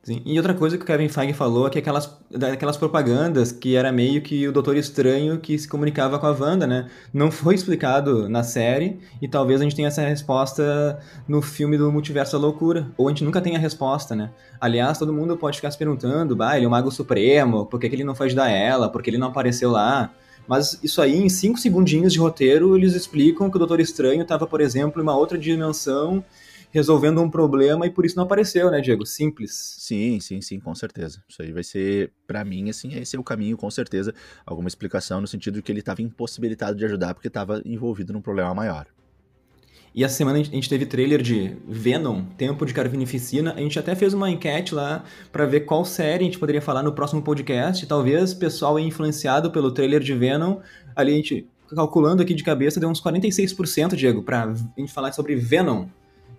Sim. 0.02 0.22
E 0.24 0.38
outra 0.38 0.54
coisa 0.54 0.78
que 0.78 0.82
o 0.82 0.86
Kevin 0.86 1.08
Feige 1.08 1.34
falou 1.34 1.66
é 1.66 1.70
que 1.70 1.78
aquelas, 1.78 2.10
daquelas 2.30 2.78
propagandas 2.78 3.52
que 3.52 3.76
era 3.76 3.92
meio 3.92 4.22
que 4.22 4.48
o 4.48 4.52
Doutor 4.52 4.74
Estranho 4.76 5.38
que 5.38 5.58
se 5.58 5.68
comunicava 5.68 6.18
com 6.18 6.26
a 6.26 6.30
Wanda, 6.30 6.66
né? 6.66 6.88
Não 7.12 7.30
foi 7.30 7.54
explicado 7.54 8.26
na 8.26 8.42
série 8.42 8.98
e 9.20 9.28
talvez 9.28 9.60
a 9.60 9.64
gente 9.64 9.76
tenha 9.76 9.88
essa 9.88 10.00
resposta 10.00 10.98
no 11.28 11.42
filme 11.42 11.76
do 11.76 11.92
Multiverso 11.92 12.32
da 12.32 12.38
Loucura. 12.38 12.90
Ou 12.96 13.08
a 13.08 13.10
gente 13.10 13.24
nunca 13.24 13.42
tenha 13.42 13.58
a 13.58 13.60
resposta, 13.60 14.16
né? 14.16 14.30
Aliás, 14.58 14.96
todo 14.96 15.12
mundo 15.12 15.36
pode 15.36 15.56
ficar 15.56 15.70
se 15.70 15.76
perguntando, 15.76 16.34
bah, 16.34 16.56
ele 16.56 16.64
é 16.64 16.68
o 16.68 16.70
Mago 16.70 16.90
Supremo, 16.90 17.66
por 17.66 17.78
que, 17.78 17.88
que 17.88 17.94
ele 17.94 18.04
não 18.04 18.14
foi 18.14 18.28
ajudar 18.28 18.48
ela, 18.48 18.88
por 18.88 19.02
que 19.02 19.10
ele 19.10 19.18
não 19.18 19.28
apareceu 19.28 19.70
lá? 19.70 20.10
Mas 20.48 20.80
isso 20.82 21.00
aí, 21.02 21.16
em 21.16 21.28
cinco 21.28 21.58
segundinhos 21.58 22.12
de 22.12 22.18
roteiro, 22.18 22.74
eles 22.74 22.94
explicam 22.94 23.50
que 23.50 23.56
o 23.56 23.58
Doutor 23.58 23.80
Estranho 23.80 24.22
estava, 24.22 24.46
por 24.46 24.60
exemplo, 24.60 25.00
em 25.00 25.02
uma 25.02 25.14
outra 25.14 25.38
dimensão 25.38 26.24
resolvendo 26.70 27.20
um 27.20 27.30
problema 27.30 27.86
e 27.86 27.90
por 27.90 28.04
isso 28.04 28.16
não 28.16 28.24
apareceu, 28.24 28.70
né, 28.70 28.80
Diego? 28.80 29.04
Simples. 29.04 29.76
Sim, 29.78 30.20
sim, 30.20 30.40
sim, 30.40 30.60
com 30.60 30.74
certeza. 30.74 31.22
Isso 31.28 31.42
aí 31.42 31.52
vai 31.52 31.62
ser, 31.62 32.12
para 32.26 32.44
mim, 32.44 32.70
assim, 32.70 32.94
esse 32.94 33.16
é 33.16 33.18
o 33.18 33.24
caminho, 33.24 33.56
com 33.56 33.70
certeza. 33.70 34.14
Alguma 34.46 34.68
explicação 34.68 35.20
no 35.20 35.26
sentido 35.26 35.54
de 35.54 35.62
que 35.62 35.72
ele 35.72 35.80
estava 35.80 36.02
impossibilitado 36.02 36.76
de 36.76 36.84
ajudar 36.84 37.14
porque 37.14 37.28
estava 37.28 37.60
envolvido 37.64 38.12
num 38.12 38.22
problema 38.22 38.54
maior. 38.54 38.86
E 39.92 40.04
essa 40.04 40.14
semana 40.14 40.38
a 40.38 40.42
gente 40.42 40.68
teve 40.68 40.86
trailer 40.86 41.20
de 41.20 41.56
Venom, 41.66 42.24
Tempo 42.36 42.64
de 42.64 42.72
Carnificina. 42.72 43.54
A 43.54 43.60
gente 43.60 43.76
até 43.76 43.94
fez 43.96 44.14
uma 44.14 44.30
enquete 44.30 44.72
lá 44.72 45.02
para 45.32 45.44
ver 45.46 45.60
qual 45.60 45.84
série 45.84 46.22
a 46.22 46.26
gente 46.26 46.38
poderia 46.38 46.62
falar 46.62 46.82
no 46.82 46.92
próximo 46.92 47.22
podcast. 47.22 47.84
Talvez 47.86 48.32
o 48.32 48.38
pessoal 48.38 48.78
influenciado 48.78 49.50
pelo 49.50 49.72
trailer 49.72 50.00
de 50.00 50.14
Venom. 50.14 50.60
Ali 50.94 51.12
a 51.12 51.16
gente, 51.16 51.48
calculando 51.74 52.22
aqui 52.22 52.34
de 52.34 52.44
cabeça, 52.44 52.78
deu 52.78 52.88
uns 52.88 53.02
46%, 53.02 53.96
Diego, 53.96 54.22
pra 54.22 54.44
a 54.44 54.80
gente 54.80 54.92
falar 54.92 55.10
sobre 55.10 55.34
Venom. 55.34 55.88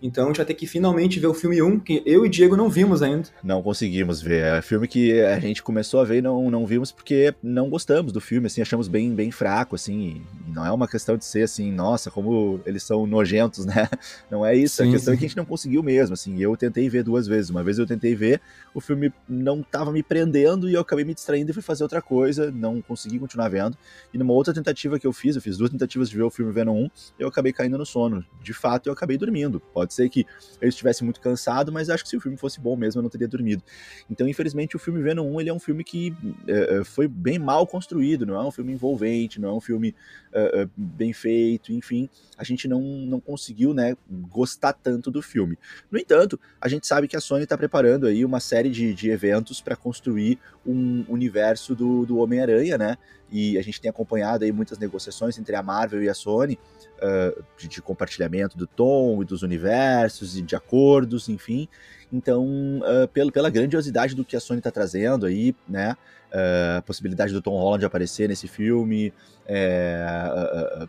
Então 0.02 0.26
a 0.26 0.28
gente 0.28 0.38
vai 0.38 0.46
ter 0.46 0.54
que 0.56 0.66
finalmente 0.66 1.20
ver 1.20 1.28
o 1.28 1.34
filme 1.34 1.62
1, 1.62 1.80
que 1.80 2.02
eu 2.06 2.26
e 2.26 2.30
Diego 2.30 2.58
não 2.58 2.70
vimos 2.70 3.02
ainda. 3.02 3.30
Não 3.44 3.62
conseguimos 3.62 4.22
ver. 4.22 4.44
É 4.44 4.62
filme 4.62 4.88
que 4.88 5.22
a 5.22 5.40
gente 5.40 5.62
começou 5.62 6.00
a 6.00 6.04
ver 6.04 6.18
e 6.18 6.22
não, 6.22 6.50
não 6.50 6.66
vimos 6.66 6.92
porque 6.92 7.34
não 7.44 7.70
gostamos 7.70 8.12
do 8.12 8.20
filme, 8.20 8.48
assim, 8.48 8.62
achamos 8.62 8.88
bem, 8.88 9.14
bem 9.14 9.30
fraco, 9.32 9.76
assim. 9.76 10.22
não 10.48 10.66
é 10.66 10.72
uma 10.72 10.88
questão 10.88 11.16
de 11.16 11.26
ser 11.26 11.44
assim, 11.44 11.72
nossa, 11.72 12.10
como 12.10 12.60
eles 12.66 12.84
são 12.84 13.06
nojentos, 13.06 13.66
né? 13.66 13.88
Não 14.30 14.46
é 14.46 14.56
isso. 14.56 14.78
Sim, 14.78 14.90
a 14.90 14.92
questão 14.92 15.14
sim. 15.14 15.18
é 15.18 15.20
que 15.20 15.26
a 15.26 15.28
gente 15.28 15.38
não 15.38 15.46
conseguiu 15.46 15.84
mesmo, 15.84 16.14
assim. 16.14 16.42
Eu 16.42 16.58
tentei 16.58 16.90
ver 16.90 17.04
duas 17.04 17.28
vezes. 17.28 17.50
Uma 17.50 17.64
vez 17.64 17.78
eu 17.78 17.86
tentei 17.86 18.16
ver, 18.16 18.42
o 18.74 18.82
filme 18.82 19.14
não 19.30 19.62
estava 19.62 19.92
me 19.92 20.02
prendendo 20.02 20.70
e 20.70 20.74
eu 20.74 20.82
acabei 20.82 21.06
me 21.06 21.14
distraindo 21.14 21.52
e 21.52 21.54
fui 21.54 21.62
fazer 21.62 21.84
outra 21.84 22.02
coisa, 22.02 22.52
não 22.52 22.82
consegui 22.82 23.20
continuar 23.20 23.50
vendo. 23.50 23.78
E 24.14 24.18
numa 24.18 24.34
outra 24.34 24.54
tentativa 24.54 25.00
que 25.00 25.06
eu 25.06 25.14
fiz, 25.14 25.36
eu 25.36 25.42
fiz 25.42 25.58
duas 25.58 25.70
tentativas 25.70 26.10
de 26.10 26.16
ver 26.16 26.24
o 26.24 26.30
filme 26.30 26.52
Venom 26.52 26.86
1, 26.86 26.90
eu 27.20 27.28
acabei 27.28 27.54
caindo 27.54 27.78
no 27.78 27.86
sono. 27.86 28.26
De 28.42 28.54
fato, 28.54 28.88
eu 28.88 28.94
acabei 28.94 29.18
dormindo. 29.18 29.60
Pode 29.74 29.91
Pode 29.92 29.94
ser 29.94 30.10
que 30.10 30.26
eu 30.62 30.70
estivesse 30.70 31.04
muito 31.04 31.20
cansado, 31.20 31.72
mas 31.72 31.90
acho 31.90 32.04
que 32.04 32.10
se 32.10 32.16
o 32.16 32.22
filme 32.22 32.38
fosse 32.38 32.62
bom 32.62 32.78
mesmo, 32.78 33.00
eu 33.00 33.04
não 33.04 33.10
teria 33.10 33.28
dormido. 33.28 33.62
Então, 34.10 34.28
infelizmente, 34.28 34.76
o 34.76 34.80
filme 34.80 35.02
Venom 35.02 35.30
1 35.36 35.42
ele 35.42 35.50
é 35.50 35.54
um 35.54 35.60
filme 35.60 35.84
que 35.84 36.16
é, 36.48 36.84
foi 36.86 37.08
bem 37.08 37.38
mal 37.38 37.68
construído, 37.68 38.26
não 38.26 38.36
é 38.36 38.44
um 38.44 38.52
filme 38.52 38.72
envolvente, 38.72 39.40
não 39.40 39.50
é 39.50 39.54
um 39.54 39.60
filme 39.60 39.94
é, 40.32 40.68
bem 40.78 41.12
feito, 41.12 41.74
enfim, 41.74 42.10
a 42.38 42.44
gente 42.44 42.68
não, 42.68 42.82
não 42.82 43.20
conseguiu 43.20 43.74
né, 43.74 43.98
gostar 44.10 44.72
tanto 44.72 45.12
do 45.12 45.22
filme. 45.22 45.58
No 45.92 46.00
entanto, 46.00 46.40
a 46.60 46.70
gente 46.70 46.88
sabe 46.88 47.08
que 47.08 47.18
a 47.18 47.22
Sony 47.22 47.44
está 47.44 47.58
preparando 47.58 48.08
aí 48.08 48.24
uma 48.24 48.40
série 48.40 48.70
de, 48.70 48.94
de 48.94 49.10
eventos 49.10 49.60
para 49.60 49.76
construir 49.76 50.40
um 50.66 51.04
universo 51.10 51.76
do, 51.76 52.06
do 52.06 52.18
Homem-Aranha, 52.18 52.78
né? 52.78 52.98
E 53.32 53.58
a 53.58 53.62
gente 53.62 53.80
tem 53.80 53.90
acompanhado 53.90 54.44
aí 54.44 54.52
muitas 54.52 54.78
negociações 54.78 55.38
entre 55.38 55.56
a 55.56 55.64
Marvel 55.64 56.04
e 56.04 56.10
a 56.10 56.14
Sony 56.14 56.60
uh, 56.98 57.44
de, 57.58 57.68
de, 57.68 57.82
compartilhamento 57.82 58.58
do 58.58 58.68
tom 58.68 59.22
e 59.22 59.26
dos 59.26 59.42
universos 59.42 60.38
e 60.38 60.42
de 60.42 60.56
acordos, 60.56 61.30
enfim. 61.30 61.68
Então, 62.12 62.46
uh, 62.80 63.08
pelo, 63.08 63.32
pela 63.32 63.50
grandiosidade 63.50 64.16
do 64.16 64.26
que 64.26 64.36
a 64.36 64.40
Sony 64.40 64.60
está 64.60 64.70
trazendo 64.70 65.26
aí, 65.26 65.56
né? 65.68 65.96
Uh, 66.32 66.78
a 66.78 66.82
possibilidade 66.82 67.34
do 67.34 67.42
Tom 67.42 67.58
Holland 67.58 67.86
aparecer 67.86 68.30
nesse 68.30 68.48
filme, 68.48 69.14
é, 69.54 70.88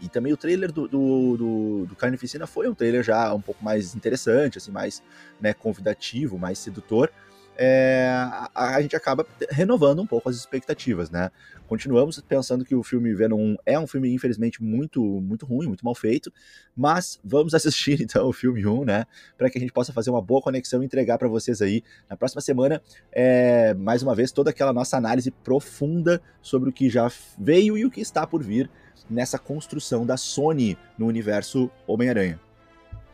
e 0.00 0.08
também 0.08 0.32
o 0.32 0.36
trailer 0.36 0.72
do, 0.72 0.88
do, 0.88 1.36
do, 1.36 1.86
do 1.86 1.94
Carnificina 1.94 2.44
foi 2.44 2.68
um 2.68 2.74
trailer 2.74 3.04
já 3.04 3.32
um 3.32 3.40
pouco 3.40 3.62
mais 3.64 3.94
interessante, 3.94 4.58
assim, 4.58 4.72
mais 4.72 5.00
né, 5.40 5.52
convidativo, 5.52 6.36
mais 6.36 6.58
sedutor. 6.58 7.08
É, 7.62 8.06
a, 8.54 8.76
a, 8.76 8.80
gente 8.80 8.96
acaba 8.96 9.26
renovando 9.50 10.00
um 10.00 10.06
pouco 10.06 10.30
as 10.30 10.36
expectativas, 10.36 11.10
né? 11.10 11.30
Continuamos 11.66 12.18
pensando 12.20 12.64
que 12.64 12.74
o 12.74 12.82
filme 12.82 13.14
Venom 13.14 13.36
1 13.36 13.56
é 13.66 13.78
um 13.78 13.86
filme, 13.86 14.10
infelizmente, 14.14 14.62
muito, 14.62 15.02
muito 15.02 15.44
ruim, 15.44 15.66
muito 15.66 15.84
mal 15.84 15.94
feito, 15.94 16.32
mas 16.74 17.20
vamos 17.22 17.52
assistir 17.54 18.00
então 18.00 18.26
o 18.26 18.32
filme 18.32 18.66
1, 18.66 18.86
né? 18.86 19.04
Para 19.36 19.50
que 19.50 19.58
a 19.58 19.60
gente 19.60 19.74
possa 19.74 19.92
fazer 19.92 20.08
uma 20.08 20.22
boa 20.22 20.40
conexão 20.40 20.82
e 20.82 20.86
entregar 20.86 21.18
para 21.18 21.28
vocês 21.28 21.60
aí 21.60 21.84
na 22.08 22.16
próxima 22.16 22.40
semana, 22.40 22.80
é, 23.12 23.74
mais 23.74 24.02
uma 24.02 24.14
vez, 24.14 24.32
toda 24.32 24.48
aquela 24.48 24.72
nossa 24.72 24.96
análise 24.96 25.30
profunda 25.30 26.22
sobre 26.40 26.70
o 26.70 26.72
que 26.72 26.88
já 26.88 27.12
veio 27.38 27.76
e 27.76 27.84
o 27.84 27.90
que 27.90 28.00
está 28.00 28.26
por 28.26 28.42
vir 28.42 28.70
nessa 29.10 29.38
construção 29.38 30.06
da 30.06 30.16
Sony 30.16 30.78
no 30.96 31.06
universo 31.06 31.70
Homem-Aranha. 31.86 32.40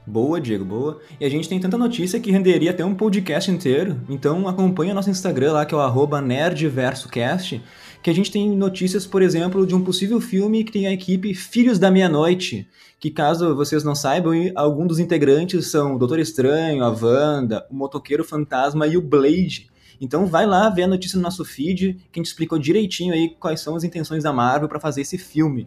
Boa, 0.06 0.40
Diego, 0.40 0.64
boa. 0.64 1.00
E 1.20 1.24
a 1.24 1.28
gente 1.28 1.48
tem 1.48 1.58
tanta 1.58 1.76
notícia 1.76 2.20
que 2.20 2.30
renderia 2.30 2.70
até 2.70 2.84
um 2.84 2.94
podcast 2.94 3.50
inteiro. 3.50 4.00
Então 4.08 4.46
acompanha 4.46 4.94
nosso 4.94 5.10
Instagram 5.10 5.52
lá, 5.52 5.66
que 5.66 5.74
é 5.74 5.76
o 5.76 6.20
nerdversocast, 6.20 7.60
que 8.00 8.08
a 8.08 8.14
gente 8.14 8.30
tem 8.30 8.48
notícias, 8.56 9.04
por 9.04 9.20
exemplo, 9.20 9.66
de 9.66 9.74
um 9.74 9.82
possível 9.82 10.20
filme 10.20 10.62
que 10.62 10.70
tem 10.70 10.86
a 10.86 10.92
equipe 10.92 11.34
Filhos 11.34 11.80
da 11.80 11.90
Meia-Noite, 11.90 12.68
que 13.00 13.10
caso 13.10 13.56
vocês 13.56 13.82
não 13.82 13.96
saibam, 13.96 14.32
alguns 14.54 14.86
dos 14.86 14.98
integrantes 15.00 15.72
são 15.72 15.96
o 15.96 15.98
Doutor 15.98 16.20
Estranho, 16.20 16.84
a 16.84 16.88
Wanda, 16.88 17.66
o 17.68 17.74
Motoqueiro 17.74 18.22
Fantasma 18.22 18.86
e 18.86 18.96
o 18.96 19.02
Blade. 19.02 19.68
Então 20.00 20.24
vai 20.26 20.46
lá 20.46 20.70
ver 20.70 20.84
a 20.84 20.88
notícia 20.88 21.16
no 21.16 21.22
nosso 21.22 21.44
feed, 21.44 21.94
que 22.12 22.20
a 22.20 22.22
gente 22.22 22.26
explicou 22.26 22.60
direitinho 22.60 23.12
aí 23.12 23.34
quais 23.40 23.60
são 23.60 23.74
as 23.74 23.82
intenções 23.82 24.22
da 24.22 24.32
Marvel 24.32 24.68
para 24.68 24.78
fazer 24.78 25.00
esse 25.00 25.18
filme. 25.18 25.66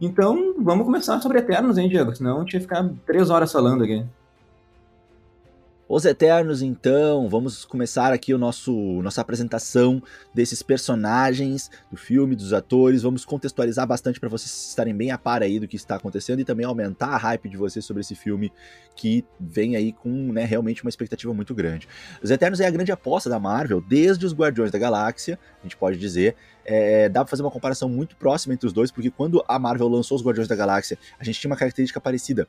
Então, 0.00 0.54
vamos 0.58 0.84
começar 0.84 1.20
sobre 1.20 1.38
Eternos, 1.38 1.76
hein, 1.76 1.88
Diego? 1.88 2.14
Senão 2.14 2.38
a 2.38 2.40
gente 2.40 2.54
ia 2.54 2.60
ficar 2.60 2.88
três 3.04 3.30
horas 3.30 3.50
falando 3.50 3.84
aqui. 3.84 4.04
Os 5.90 6.04
Eternos, 6.04 6.60
então, 6.60 7.30
vamos 7.30 7.64
começar 7.64 8.12
aqui 8.12 8.34
o 8.34 8.38
nosso 8.38 8.70
nossa 9.00 9.22
apresentação 9.22 10.02
desses 10.34 10.62
personagens 10.62 11.70
do 11.90 11.96
filme, 11.96 12.36
dos 12.36 12.52
atores. 12.52 13.00
Vamos 13.00 13.24
contextualizar 13.24 13.86
bastante 13.86 14.20
para 14.20 14.28
vocês 14.28 14.68
estarem 14.68 14.94
bem 14.94 15.12
a 15.12 15.16
par 15.16 15.42
aí 15.42 15.58
do 15.58 15.66
que 15.66 15.76
está 15.76 15.96
acontecendo 15.96 16.40
e 16.40 16.44
também 16.44 16.66
aumentar 16.66 17.08
a 17.08 17.16
hype 17.16 17.48
de 17.48 17.56
vocês 17.56 17.86
sobre 17.86 18.02
esse 18.02 18.14
filme 18.14 18.52
que 18.94 19.24
vem 19.40 19.76
aí 19.76 19.94
com 19.94 20.10
né, 20.10 20.44
realmente 20.44 20.82
uma 20.82 20.90
expectativa 20.90 21.32
muito 21.32 21.54
grande. 21.54 21.88
Os 22.22 22.30
Eternos 22.30 22.60
é 22.60 22.66
a 22.66 22.70
grande 22.70 22.92
aposta 22.92 23.30
da 23.30 23.40
Marvel 23.40 23.80
desde 23.80 24.26
os 24.26 24.34
Guardiões 24.34 24.70
da 24.70 24.78
Galáxia, 24.78 25.38
a 25.58 25.62
gente 25.62 25.78
pode 25.78 25.96
dizer 25.96 26.36
é, 26.64 27.08
dá 27.08 27.20
pra 27.20 27.30
fazer 27.30 27.42
uma 27.42 27.50
comparação 27.50 27.88
muito 27.88 28.16
próxima 28.16 28.54
entre 28.54 28.66
os 28.66 28.72
dois, 28.72 28.90
porque 28.90 29.10
quando 29.10 29.42
a 29.48 29.58
Marvel 29.58 29.88
lançou 29.88 30.16
os 30.16 30.22
Guardiões 30.22 30.48
da 30.48 30.54
Galáxia, 30.54 30.98
a 31.18 31.24
gente 31.24 31.40
tinha 31.40 31.50
uma 31.50 31.56
característica 31.56 32.00
parecida. 32.00 32.46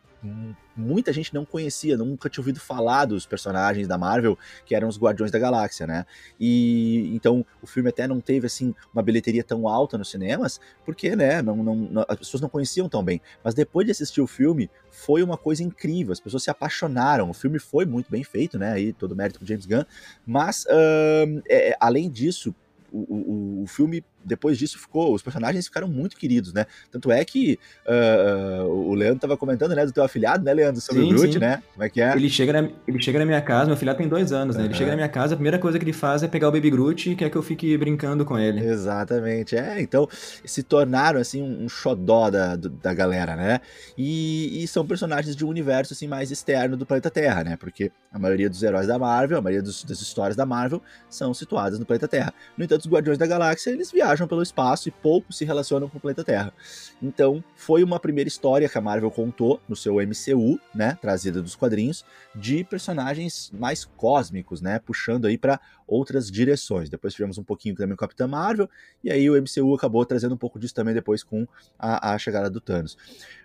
Muita 0.76 1.14
gente 1.14 1.34
não 1.34 1.46
conhecia, 1.46 1.98
nunca 1.98 2.30
tinha 2.30 2.42
ouvido 2.42 2.60
falar 2.60 3.06
dos 3.06 3.26
personagens 3.26 3.88
da 3.88 3.98
Marvel, 3.98 4.38
que 4.66 4.76
eram 4.76 4.88
os 4.88 4.98
Guardiões 4.98 5.32
da 5.32 5.40
Galáxia, 5.40 5.88
né? 5.88 6.06
E 6.40 7.12
então 7.16 7.46
o 7.62 7.68
filme 7.68 7.90
até 7.90 8.08
não 8.08 8.20
teve 8.20 8.48
assim 8.48 8.74
uma 8.94 9.02
bilheteria 9.02 9.44
tão 9.44 9.68
alta 9.68 9.98
nos 9.98 10.10
cinemas, 10.10 10.60
porque, 10.86 11.16
né, 11.16 11.42
não, 11.42 11.56
não, 11.56 12.06
as 12.08 12.18
pessoas 12.18 12.42
não 12.42 12.50
conheciam 12.50 12.90
tão 12.90 13.04
bem. 13.04 13.22
Mas 13.44 13.54
depois 13.54 13.86
de 13.86 13.92
assistir 13.92 14.22
o 14.22 14.28
filme, 14.28 14.70
foi 14.92 15.24
uma 15.24 15.38
coisa 15.38 15.64
incrível, 15.64 16.12
as 16.12 16.20
pessoas 16.20 16.44
se 16.44 16.50
apaixonaram. 16.50 17.30
O 17.30 17.34
filme 17.34 17.60
foi 17.60 17.86
muito 17.86 18.12
bem 18.12 18.24
feito, 18.24 18.58
né? 18.58 18.74
Aí 18.74 18.94
todo 18.94 19.16
mérito 19.16 19.40
pro 19.40 19.48
James 19.48 19.66
Gunn, 19.66 19.84
mas 20.26 20.66
é, 20.70 21.76
além 21.80 22.10
disso, 22.10 22.54
o, 22.92 23.62
o, 23.62 23.64
o 23.64 23.68
filme 23.68 24.04
depois 24.24 24.58
disso 24.58 24.78
ficou, 24.78 25.14
os 25.14 25.22
personagens 25.22 25.66
ficaram 25.66 25.88
muito 25.88 26.18
queridos, 26.18 26.54
né? 26.54 26.66
Tanto 26.92 27.12
é 27.12 27.24
que 27.24 27.60
uh, 27.88 28.68
o 28.68 28.94
Leandro 28.94 29.20
tava 29.20 29.38
comentando, 29.38 29.76
né, 29.76 29.86
do 29.86 29.92
teu 29.92 30.04
afilhado, 30.04 30.44
né, 30.44 30.54
Leandro, 30.54 30.82
sobre 30.82 31.02
sim, 31.04 31.08
o 31.08 31.16
Groot, 31.16 31.34
sim. 31.34 31.40
né? 31.40 31.64
Como 31.74 31.84
é 31.84 31.90
que 31.90 32.02
é? 32.02 32.16
Ele 32.16 32.30
chega, 32.30 32.54
na, 32.54 32.70
ele 32.88 33.02
chega 33.02 33.20
na 33.20 33.26
minha 33.26 33.42
casa, 33.42 33.66
meu 33.66 33.76
afilhado 33.76 33.98
tem 33.98 34.08
dois 34.08 34.32
anos, 34.32 34.56
né? 34.56 34.66
Ele 34.66 34.74
chega 34.74 34.92
na 34.92 34.96
minha 34.96 35.10
casa, 35.10 35.34
a 35.34 35.38
primeira 35.38 35.58
coisa 35.58 35.80
que 35.80 35.86
ele 35.86 35.94
faz 35.94 36.22
é 36.24 36.28
pegar 36.28 36.50
o 36.50 36.52
Baby 36.52 36.70
Groot 36.70 37.12
e 37.12 37.16
quer 37.16 37.30
que 37.30 37.38
eu 37.38 37.44
fique 37.44 37.78
brincando 37.78 38.26
com 38.26 38.38
ele. 38.38 38.66
Exatamente, 38.66 39.56
é. 39.56 39.82
Então, 39.82 40.08
se 40.12 40.64
tornaram, 40.64 41.20
assim, 41.20 41.42
um, 41.42 41.66
um 41.66 41.70
xodó 41.70 42.30
da, 42.30 42.56
da 42.56 42.94
galera, 42.94 43.36
né? 43.36 43.62
E, 43.98 44.64
e 44.64 44.68
são 44.68 44.86
personagens 44.86 45.36
de 45.36 45.46
um 45.46 45.50
universo, 45.50 45.94
assim, 45.94 46.08
mais 46.08 46.32
externo 46.32 46.76
do 46.76 46.86
planeta 46.86 47.10
Terra, 47.10 47.44
né? 47.44 47.58
Porque 47.58 47.92
a 48.12 48.20
maioria 48.20 48.50
dos 48.50 48.62
heróis 48.62 48.88
da 48.88 49.00
Marvel, 49.00 49.38
a 49.38 49.42
maioria 49.42 49.64
dos, 49.64 49.84
das 49.84 50.02
histórias 50.02 50.36
da 50.36 50.46
Marvel 50.46 50.82
são 51.10 51.34
situadas 51.34 51.80
no 51.80 51.86
planeta 51.86 52.08
Terra. 52.08 52.34
No 52.58 52.64
entanto, 52.64 52.82
os 52.82 52.92
Guardiões 52.92 53.18
da 53.18 53.26
Galáxia, 53.26 53.72
eles 53.72 53.92
viajam 53.92 54.09
viajam 54.10 54.28
pelo 54.28 54.42
espaço 54.42 54.90
e 54.90 54.92
pouco 54.92 55.32
se 55.32 55.46
relacionam 55.46 55.88
com 55.88 55.98
o 55.98 56.02
planeta 56.02 56.24
Terra. 56.24 56.54
Então, 57.02 57.44
foi 57.56 57.84
uma 57.84 58.00
primeira 58.00 58.28
história 58.28 58.68
que 58.68 58.78
a 58.78 58.82
Marvel 58.82 59.12
contou 59.12 59.62
no 59.68 59.76
seu 59.76 59.96
MCU, 59.96 60.60
né, 60.74 60.98
trazida 61.02 61.42
dos 61.42 61.56
quadrinhos, 61.56 62.04
de 62.36 62.64
personagens 62.64 63.52
mais 63.54 63.86
cósmicos, 63.86 64.62
né, 64.62 64.80
puxando 64.80 65.26
aí 65.26 65.38
para 65.38 65.60
outras 65.88 66.30
direções. 66.30 66.90
Depois 66.90 67.14
tivemos 67.14 67.38
um 67.38 67.44
pouquinho 67.44 67.76
também 67.76 67.96
com 67.96 68.00
Capitã 68.00 68.28
Marvel, 68.28 68.70
e 69.04 69.12
aí 69.12 69.30
o 69.30 69.40
MCU 69.40 69.76
acabou 69.76 70.06
trazendo 70.06 70.36
um 70.36 70.38
pouco 70.38 70.60
disso 70.60 70.74
também 70.74 70.94
depois 70.94 71.24
com 71.24 71.48
a, 71.78 72.14
a 72.14 72.18
chegada 72.18 72.50
do 72.50 72.60
Thanos. 72.60 72.98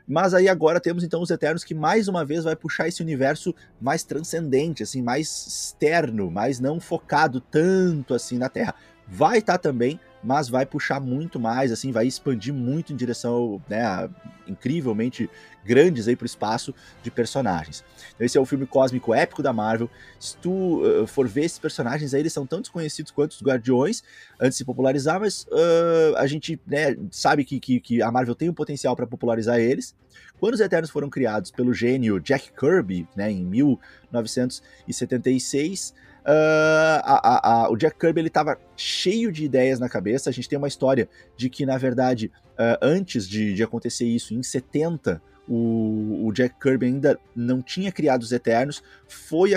Mas 0.07 0.35
aí 0.35 0.49
agora 0.49 0.81
temos 0.81 1.03
então 1.03 1.23
os 1.23 1.31
Eternos 1.31 1.65
que 1.65 1.75
mais 1.75 2.09
uma 2.09 2.25
vez 2.25 2.45
vai 2.45 2.55
puxar 2.55 2.89
esse 2.89 3.03
universo 3.03 3.55
mais 3.81 4.05
transcendente, 4.05 4.83
assim, 4.83 5.01
mais 5.01 5.47
externo, 5.47 6.31
mais 6.31 6.61
não 6.61 6.79
focado 6.79 7.41
tanto 7.41 8.13
assim 8.13 8.37
na 8.37 8.49
Terra. 8.49 8.75
Vai 9.07 9.39
estar 9.39 9.55
tá 9.55 9.59
também 9.59 9.99
mas 10.25 10.49
vai 10.49 10.65
puxar 10.65 11.01
muito 11.01 11.39
mais, 11.39 11.71
assim, 11.71 11.93
vai 11.93 12.07
expandir 12.07 12.55
muito 12.55 12.93
em 12.93 12.97
direção, 12.97 13.63
né, 13.69 14.09
incrivelmente 14.49 15.29
grandes 15.65 16.09
aí 16.09 16.17
pro 16.17 16.27
espaço 16.27 16.75
de 17.03 17.11
personagens. 17.11 17.85
Então, 18.15 18.25
esse 18.25 18.39
é 18.39 18.41
o 18.41 18.47
filme 18.47 18.67
cósmico 18.67 19.15
épico 19.15 19.43
da 19.43 19.53
Marvel. 19.53 19.91
Se 20.19 20.37
tu 20.39 20.83
uh, 20.83 21.07
for 21.07 21.29
ver 21.29 21.45
esses 21.45 21.59
personagens 21.59 22.15
aí, 22.15 22.21
eles 22.21 22.33
são 22.33 22.47
tão 22.47 22.61
desconhecidos 22.61 23.13
quanto 23.13 23.33
os 23.33 23.43
Guardiões 23.43 24.03
antes 24.41 24.55
de 24.55 24.59
se 24.59 24.65
popularizar, 24.65 25.21
mas 25.21 25.43
uh, 25.45 26.17
a 26.17 26.27
gente 26.27 26.59
né, 26.67 26.97
sabe 27.11 27.45
que, 27.45 27.61
que, 27.61 27.79
que, 27.81 28.01
a 28.03 28.11
Marvel 28.11 28.35
tem 28.35 28.49
o 28.49 28.53
um 28.53 28.55
potencial 28.55 28.97
para 28.97 29.07
popularizar 29.07 29.59
eles. 29.59 29.95
Quando 30.39 30.55
os 30.55 30.61
Eternos 30.61 30.89
foram 30.91 31.11
criados 31.11 31.51
pelo 31.51 31.75
gênio 31.75 32.21
Jack 32.21 32.53
Kirby, 32.53 33.09
né, 33.17 33.31
em 33.31 33.45
1976, 33.45 35.95
Uh, 36.25 37.05
a, 37.05 37.21
a, 37.23 37.53
a, 37.65 37.71
o 37.71 37.77
Jack 37.77 37.99
Kirby 37.99 38.23
ele 38.23 38.29
estava 38.29 38.59
cheio 38.75 39.31
de 39.31 39.45
ideias 39.45 39.79
na 39.79 39.89
cabeça. 39.89 40.31
A 40.31 40.33
gente 40.33 40.49
tem 40.49 40.57
uma 40.57 40.69
história 40.69 41.09
de 41.37 41.51
que, 41.51 41.67
na 41.67 41.77
verdade, 41.77 42.33
uh, 42.53 42.79
antes 42.81 43.29
de, 43.29 43.53
de, 43.53 43.63
acontecer 43.63 44.07
isso, 44.07 44.33
em 44.33 44.43
70, 44.43 45.21
o, 45.47 46.27
o, 46.27 46.33
Jack 46.33 46.59
Kirby 46.59 46.87
ainda 46.87 47.19
não 47.37 47.61
tinha 47.61 47.93
criado 47.93 48.23
os 48.23 48.33
Eternos, 48.33 48.83
foi 49.07 49.51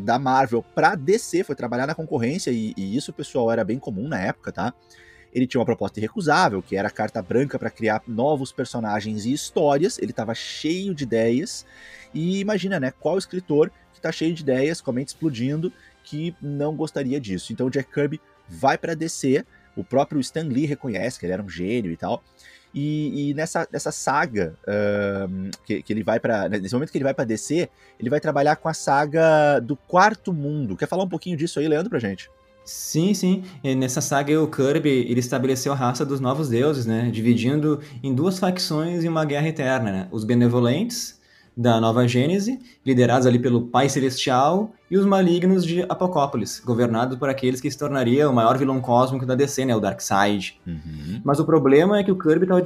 da 0.00 0.18
Marvel 0.18 0.64
para 0.74 0.96
DC, 0.96 1.44
foi 1.44 1.54
trabalhar 1.54 1.86
na 1.86 1.94
concorrência, 1.94 2.50
e, 2.50 2.74
e 2.76 2.96
isso, 2.96 3.12
pessoal, 3.12 3.52
era 3.52 3.62
bem 3.62 3.78
comum 3.78 4.08
na 4.08 4.20
época, 4.20 4.50
tá? 4.50 4.74
Ele 5.32 5.46
tinha 5.46 5.60
uma 5.60 5.66
proposta 5.66 6.00
irrecusável, 6.00 6.62
que 6.62 6.74
era 6.74 6.90
carta 6.90 7.22
branca 7.22 7.58
para 7.58 7.70
criar 7.70 8.02
novos 8.08 8.50
personagens 8.50 9.26
e 9.26 9.32
histórias. 9.32 9.98
Ele 9.98 10.10
estava 10.10 10.34
cheio 10.34 10.94
de 10.94 11.04
ideias. 11.04 11.66
E 12.14 12.40
imagina, 12.40 12.80
né? 12.80 12.90
Qual 12.98 13.18
escritor 13.18 13.70
que 13.98 14.02
tá 14.02 14.12
cheio 14.12 14.34
de 14.34 14.42
ideias, 14.42 14.80
com 14.80 14.90
a 14.90 14.94
mente 14.94 15.08
explodindo, 15.08 15.72
que 16.02 16.34
não 16.40 16.74
gostaria 16.74 17.20
disso. 17.20 17.52
Então 17.52 17.66
o 17.66 17.70
Jack 17.70 17.92
Kirby 17.92 18.20
vai 18.48 18.78
para 18.78 18.94
DC, 18.94 19.44
o 19.76 19.84
próprio 19.84 20.20
Stan 20.20 20.44
Lee 20.44 20.66
reconhece 20.66 21.18
que 21.18 21.26
ele 21.26 21.32
era 21.32 21.42
um 21.42 21.48
gênio 21.48 21.92
e 21.92 21.96
tal. 21.96 22.22
E, 22.74 23.30
e 23.30 23.34
nessa, 23.34 23.66
nessa 23.72 23.90
saga 23.90 24.54
uh, 24.64 25.50
que, 25.64 25.82
que, 25.82 25.92
ele 25.92 26.02
vai 26.02 26.20
para 26.20 26.48
nesse 26.48 26.74
momento 26.74 26.90
que 26.92 26.98
ele 26.98 27.04
vai 27.04 27.14
para 27.14 27.24
DC, 27.24 27.68
ele 27.98 28.10
vai 28.10 28.20
trabalhar 28.20 28.56
com 28.56 28.68
a 28.68 28.74
saga 28.74 29.58
do 29.60 29.74
Quarto 29.74 30.32
Mundo. 30.32 30.76
Quer 30.76 30.86
falar 30.86 31.04
um 31.04 31.08
pouquinho 31.08 31.36
disso 31.36 31.58
aí, 31.58 31.66
Leandro, 31.66 31.90
pra 31.90 31.98
gente? 31.98 32.30
Sim, 32.64 33.14
sim. 33.14 33.44
E 33.64 33.74
nessa 33.74 34.02
saga, 34.02 34.38
o 34.42 34.46
Kirby 34.46 34.90
ele 34.90 35.20
estabeleceu 35.20 35.72
a 35.72 35.76
raça 35.76 36.04
dos 36.04 36.20
novos 36.20 36.50
deuses, 36.50 36.84
né? 36.84 37.10
Dividindo 37.10 37.80
em 38.02 38.14
duas 38.14 38.38
facções 38.38 39.04
em 39.04 39.08
uma 39.08 39.24
guerra 39.24 39.48
eterna, 39.48 39.90
né? 39.90 40.08
Os 40.10 40.22
benevolentes 40.22 41.17
da 41.58 41.80
Nova 41.80 42.06
Gênese, 42.06 42.60
liderados 42.86 43.26
ali 43.26 43.36
pelo 43.36 43.62
Pai 43.62 43.88
Celestial, 43.88 44.70
e 44.88 44.96
os 44.96 45.04
malignos 45.04 45.66
de 45.66 45.82
Apocópolis, 45.88 46.62
governados 46.64 47.18
por 47.18 47.28
aqueles 47.28 47.60
que 47.60 47.68
se 47.68 47.76
tornaria 47.76 48.30
o 48.30 48.32
maior 48.32 48.56
vilão 48.56 48.80
cósmico 48.80 49.26
da 49.26 49.34
DC, 49.34 49.64
né, 49.64 49.74
o 49.74 49.80
Darkseid. 49.80 50.60
Uhum. 50.64 51.20
Mas 51.24 51.40
o 51.40 51.44
problema 51.44 51.98
é 51.98 52.04
que 52.04 52.12
o 52.12 52.16
Kirby 52.16 52.44
estava 52.44 52.62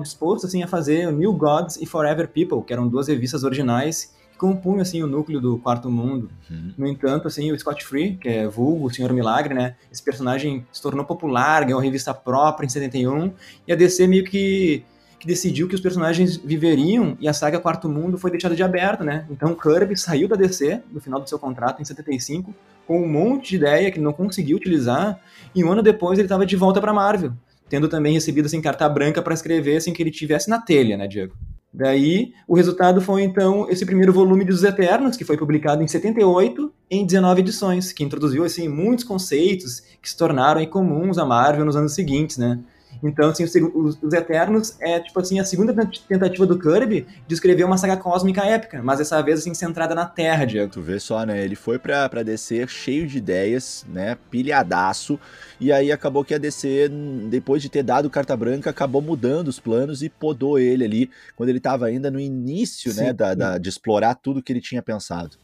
disposto 0.00 0.46
assim, 0.46 0.62
a 0.62 0.68
fazer 0.68 1.12
New 1.12 1.32
Gods 1.32 1.76
e 1.78 1.86
Forever 1.86 2.28
People, 2.28 2.62
que 2.64 2.72
eram 2.72 2.86
duas 2.86 3.08
revistas 3.08 3.42
originais 3.42 4.14
que 4.30 4.38
compunham 4.38 4.80
assim, 4.82 5.02
o 5.02 5.08
núcleo 5.08 5.40
do 5.40 5.58
Quarto 5.58 5.90
Mundo. 5.90 6.30
Uhum. 6.48 6.72
No 6.78 6.86
entanto, 6.86 7.26
assim, 7.26 7.50
o 7.50 7.58
Scott 7.58 7.84
Free, 7.84 8.16
que 8.16 8.28
é 8.28 8.46
vulgo, 8.46 8.86
o 8.86 8.94
Senhor 8.94 9.12
Milagre, 9.12 9.54
né, 9.54 9.74
esse 9.90 10.04
personagem 10.04 10.64
se 10.70 10.80
tornou 10.80 11.04
popular, 11.04 11.64
ganhou 11.64 11.80
uma 11.80 11.84
revista 11.84 12.14
própria 12.14 12.64
em 12.64 12.68
71, 12.68 13.32
e 13.66 13.72
a 13.72 13.76
DC 13.76 14.06
meio 14.06 14.22
que 14.22 14.84
decidiu 15.26 15.68
que 15.68 15.74
os 15.74 15.80
personagens 15.80 16.36
viveriam 16.36 17.16
e 17.20 17.28
a 17.28 17.32
saga 17.32 17.60
Quarto 17.60 17.88
Mundo 17.88 18.16
foi 18.16 18.30
deixada 18.30 18.54
de 18.54 18.62
aberta, 18.62 19.04
né? 19.04 19.26
Então 19.30 19.54
Kirby 19.54 19.96
saiu 19.96 20.28
da 20.28 20.36
DC 20.36 20.80
no 20.92 21.00
final 21.00 21.20
do 21.20 21.28
seu 21.28 21.38
contrato 21.38 21.82
em 21.82 21.84
75 21.84 22.54
com 22.86 23.02
um 23.02 23.08
monte 23.08 23.50
de 23.50 23.56
ideia 23.56 23.90
que 23.90 23.98
ele 23.98 24.04
não 24.04 24.12
conseguiu 24.12 24.56
utilizar 24.56 25.20
e 25.54 25.64
um 25.64 25.72
ano 25.72 25.82
depois 25.82 26.18
ele 26.18 26.26
estava 26.26 26.46
de 26.46 26.56
volta 26.56 26.80
para 26.80 26.92
Marvel, 26.92 27.32
tendo 27.68 27.88
também 27.88 28.14
recebido 28.14 28.46
assim 28.46 28.60
carta 28.62 28.88
branca 28.88 29.20
para 29.20 29.34
escrever 29.34 29.76
assim 29.76 29.92
que 29.92 30.02
ele 30.02 30.10
tivesse 30.10 30.48
na 30.48 30.60
telha, 30.60 30.96
né, 30.96 31.08
Diego? 31.08 31.34
Daí, 31.76 32.32
o 32.48 32.54
resultado 32.54 33.02
foi, 33.02 33.22
então, 33.22 33.68
esse 33.68 33.84
primeiro 33.84 34.10
volume 34.10 34.46
dos 34.46 34.64
Eternos, 34.64 35.14
que 35.14 35.26
foi 35.26 35.36
publicado 35.36 35.82
em 35.82 35.86
78, 35.86 36.72
em 36.90 37.04
19 37.04 37.42
edições, 37.42 37.92
que 37.92 38.02
introduziu, 38.02 38.44
assim, 38.44 38.66
muitos 38.66 39.04
conceitos 39.04 39.80
que 40.00 40.08
se 40.08 40.16
tornaram 40.16 40.58
aí, 40.58 40.66
comuns 40.66 41.18
à 41.18 41.26
Marvel 41.26 41.66
nos 41.66 41.76
anos 41.76 41.92
seguintes, 41.92 42.38
né? 42.38 42.58
Então, 43.02 43.30
assim, 43.30 43.44
os, 43.44 43.98
os, 44.02 44.12
Eternos 44.12 44.76
é, 44.80 45.00
tipo 45.00 45.18
assim, 45.20 45.38
a 45.38 45.44
segunda 45.44 45.74
tentativa 46.08 46.46
do 46.46 46.58
Kirby 46.58 47.06
de 47.26 47.34
escrever 47.34 47.64
uma 47.64 47.76
saga 47.76 47.96
cósmica 47.96 48.44
épica, 48.44 48.82
mas 48.82 48.98
dessa 48.98 49.20
vez, 49.22 49.40
assim, 49.40 49.54
centrada 49.54 49.94
na 49.94 50.06
Terra, 50.06 50.44
Diego. 50.44 50.72
Tu 50.72 50.80
vê 50.80 50.98
só, 50.98 51.24
né? 51.24 51.44
Ele 51.44 51.54
foi 51.54 51.78
pra, 51.78 52.08
pra 52.08 52.22
DC 52.22 52.66
cheio 52.68 53.06
de 53.06 53.18
ideias, 53.18 53.84
né? 53.88 54.16
Pilhadaço, 54.30 55.18
e 55.60 55.72
aí 55.72 55.90
acabou 55.90 56.24
que 56.24 56.34
a 56.34 56.38
DC, 56.38 56.90
depois 57.28 57.62
de 57.62 57.68
ter 57.68 57.82
dado 57.82 58.10
carta 58.10 58.36
branca, 58.36 58.70
acabou 58.70 59.00
mudando 59.00 59.48
os 59.48 59.58
planos 59.58 60.02
e 60.02 60.08
podou 60.08 60.58
ele 60.58 60.84
ali, 60.84 61.10
quando 61.34 61.48
ele 61.48 61.60
tava 61.60 61.86
ainda 61.86 62.10
no 62.10 62.20
início, 62.20 62.90
né, 62.90 62.94
Sim. 62.94 63.04
né, 63.04 63.12
da, 63.12 63.34
da, 63.34 63.58
de 63.58 63.68
explorar 63.68 64.14
tudo 64.14 64.42
que 64.42 64.52
ele 64.52 64.60
tinha 64.60 64.82
pensado. 64.82 65.36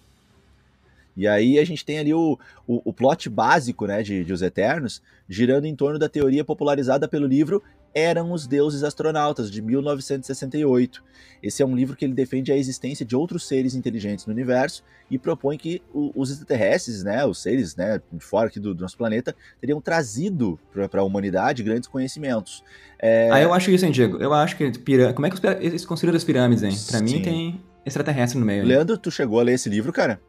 E 1.16 1.26
aí 1.26 1.58
a 1.58 1.64
gente 1.64 1.84
tem 1.84 1.98
ali 1.98 2.14
o, 2.14 2.38
o, 2.66 2.90
o 2.90 2.92
plot 2.92 3.28
básico 3.28 3.86
né, 3.86 4.02
de, 4.02 4.24
de 4.24 4.32
Os 4.32 4.42
Eternos, 4.42 5.02
girando 5.28 5.66
em 5.66 5.74
torno 5.74 5.98
da 5.98 6.08
teoria 6.08 6.44
popularizada 6.44 7.06
pelo 7.06 7.26
livro 7.26 7.62
Eram 7.94 8.32
os 8.32 8.46
Deuses 8.46 8.82
Astronautas, 8.82 9.50
de 9.50 9.60
1968. 9.60 11.02
Esse 11.42 11.62
é 11.62 11.66
um 11.66 11.76
livro 11.76 11.94
que 11.94 12.04
ele 12.04 12.14
defende 12.14 12.50
a 12.50 12.56
existência 12.56 13.04
de 13.04 13.14
outros 13.14 13.46
seres 13.46 13.74
inteligentes 13.74 14.26
no 14.26 14.32
universo 14.32 14.82
e 15.10 15.18
propõe 15.18 15.58
que 15.58 15.82
o, 15.92 16.10
os 16.14 16.30
extraterrestres, 16.30 17.02
né, 17.02 17.24
os 17.26 17.42
seres 17.42 17.76
né, 17.76 18.00
de 18.10 18.24
fora 18.24 18.46
aqui 18.46 18.58
do, 18.58 18.74
do 18.74 18.80
nosso 18.80 18.96
planeta, 18.96 19.34
teriam 19.60 19.80
trazido 19.80 20.58
para 20.72 21.00
a 21.00 21.04
humanidade 21.04 21.62
grandes 21.62 21.88
conhecimentos. 21.88 22.64
É... 22.98 23.28
Ah, 23.30 23.40
eu 23.40 23.52
acho 23.52 23.70
isso, 23.70 23.84
hein, 23.84 23.92
Diego? 23.92 24.16
Eu 24.16 24.32
acho 24.32 24.56
que... 24.56 24.70
Pirâ... 24.78 25.12
Como 25.12 25.26
é 25.26 25.30
que 25.30 25.46
eles 25.60 25.84
construíram 25.84 26.16
as 26.16 26.24
pirâmides, 26.24 26.62
hein? 26.62 26.72
Para 26.88 27.02
mim 27.02 27.20
tem 27.20 27.60
extraterrestre 27.84 28.38
no 28.38 28.46
meio. 28.46 28.64
Leandro, 28.64 28.96
tu 28.96 29.10
chegou 29.10 29.40
a 29.40 29.42
ler 29.42 29.54
esse 29.54 29.68
livro, 29.68 29.92
cara? 29.92 30.20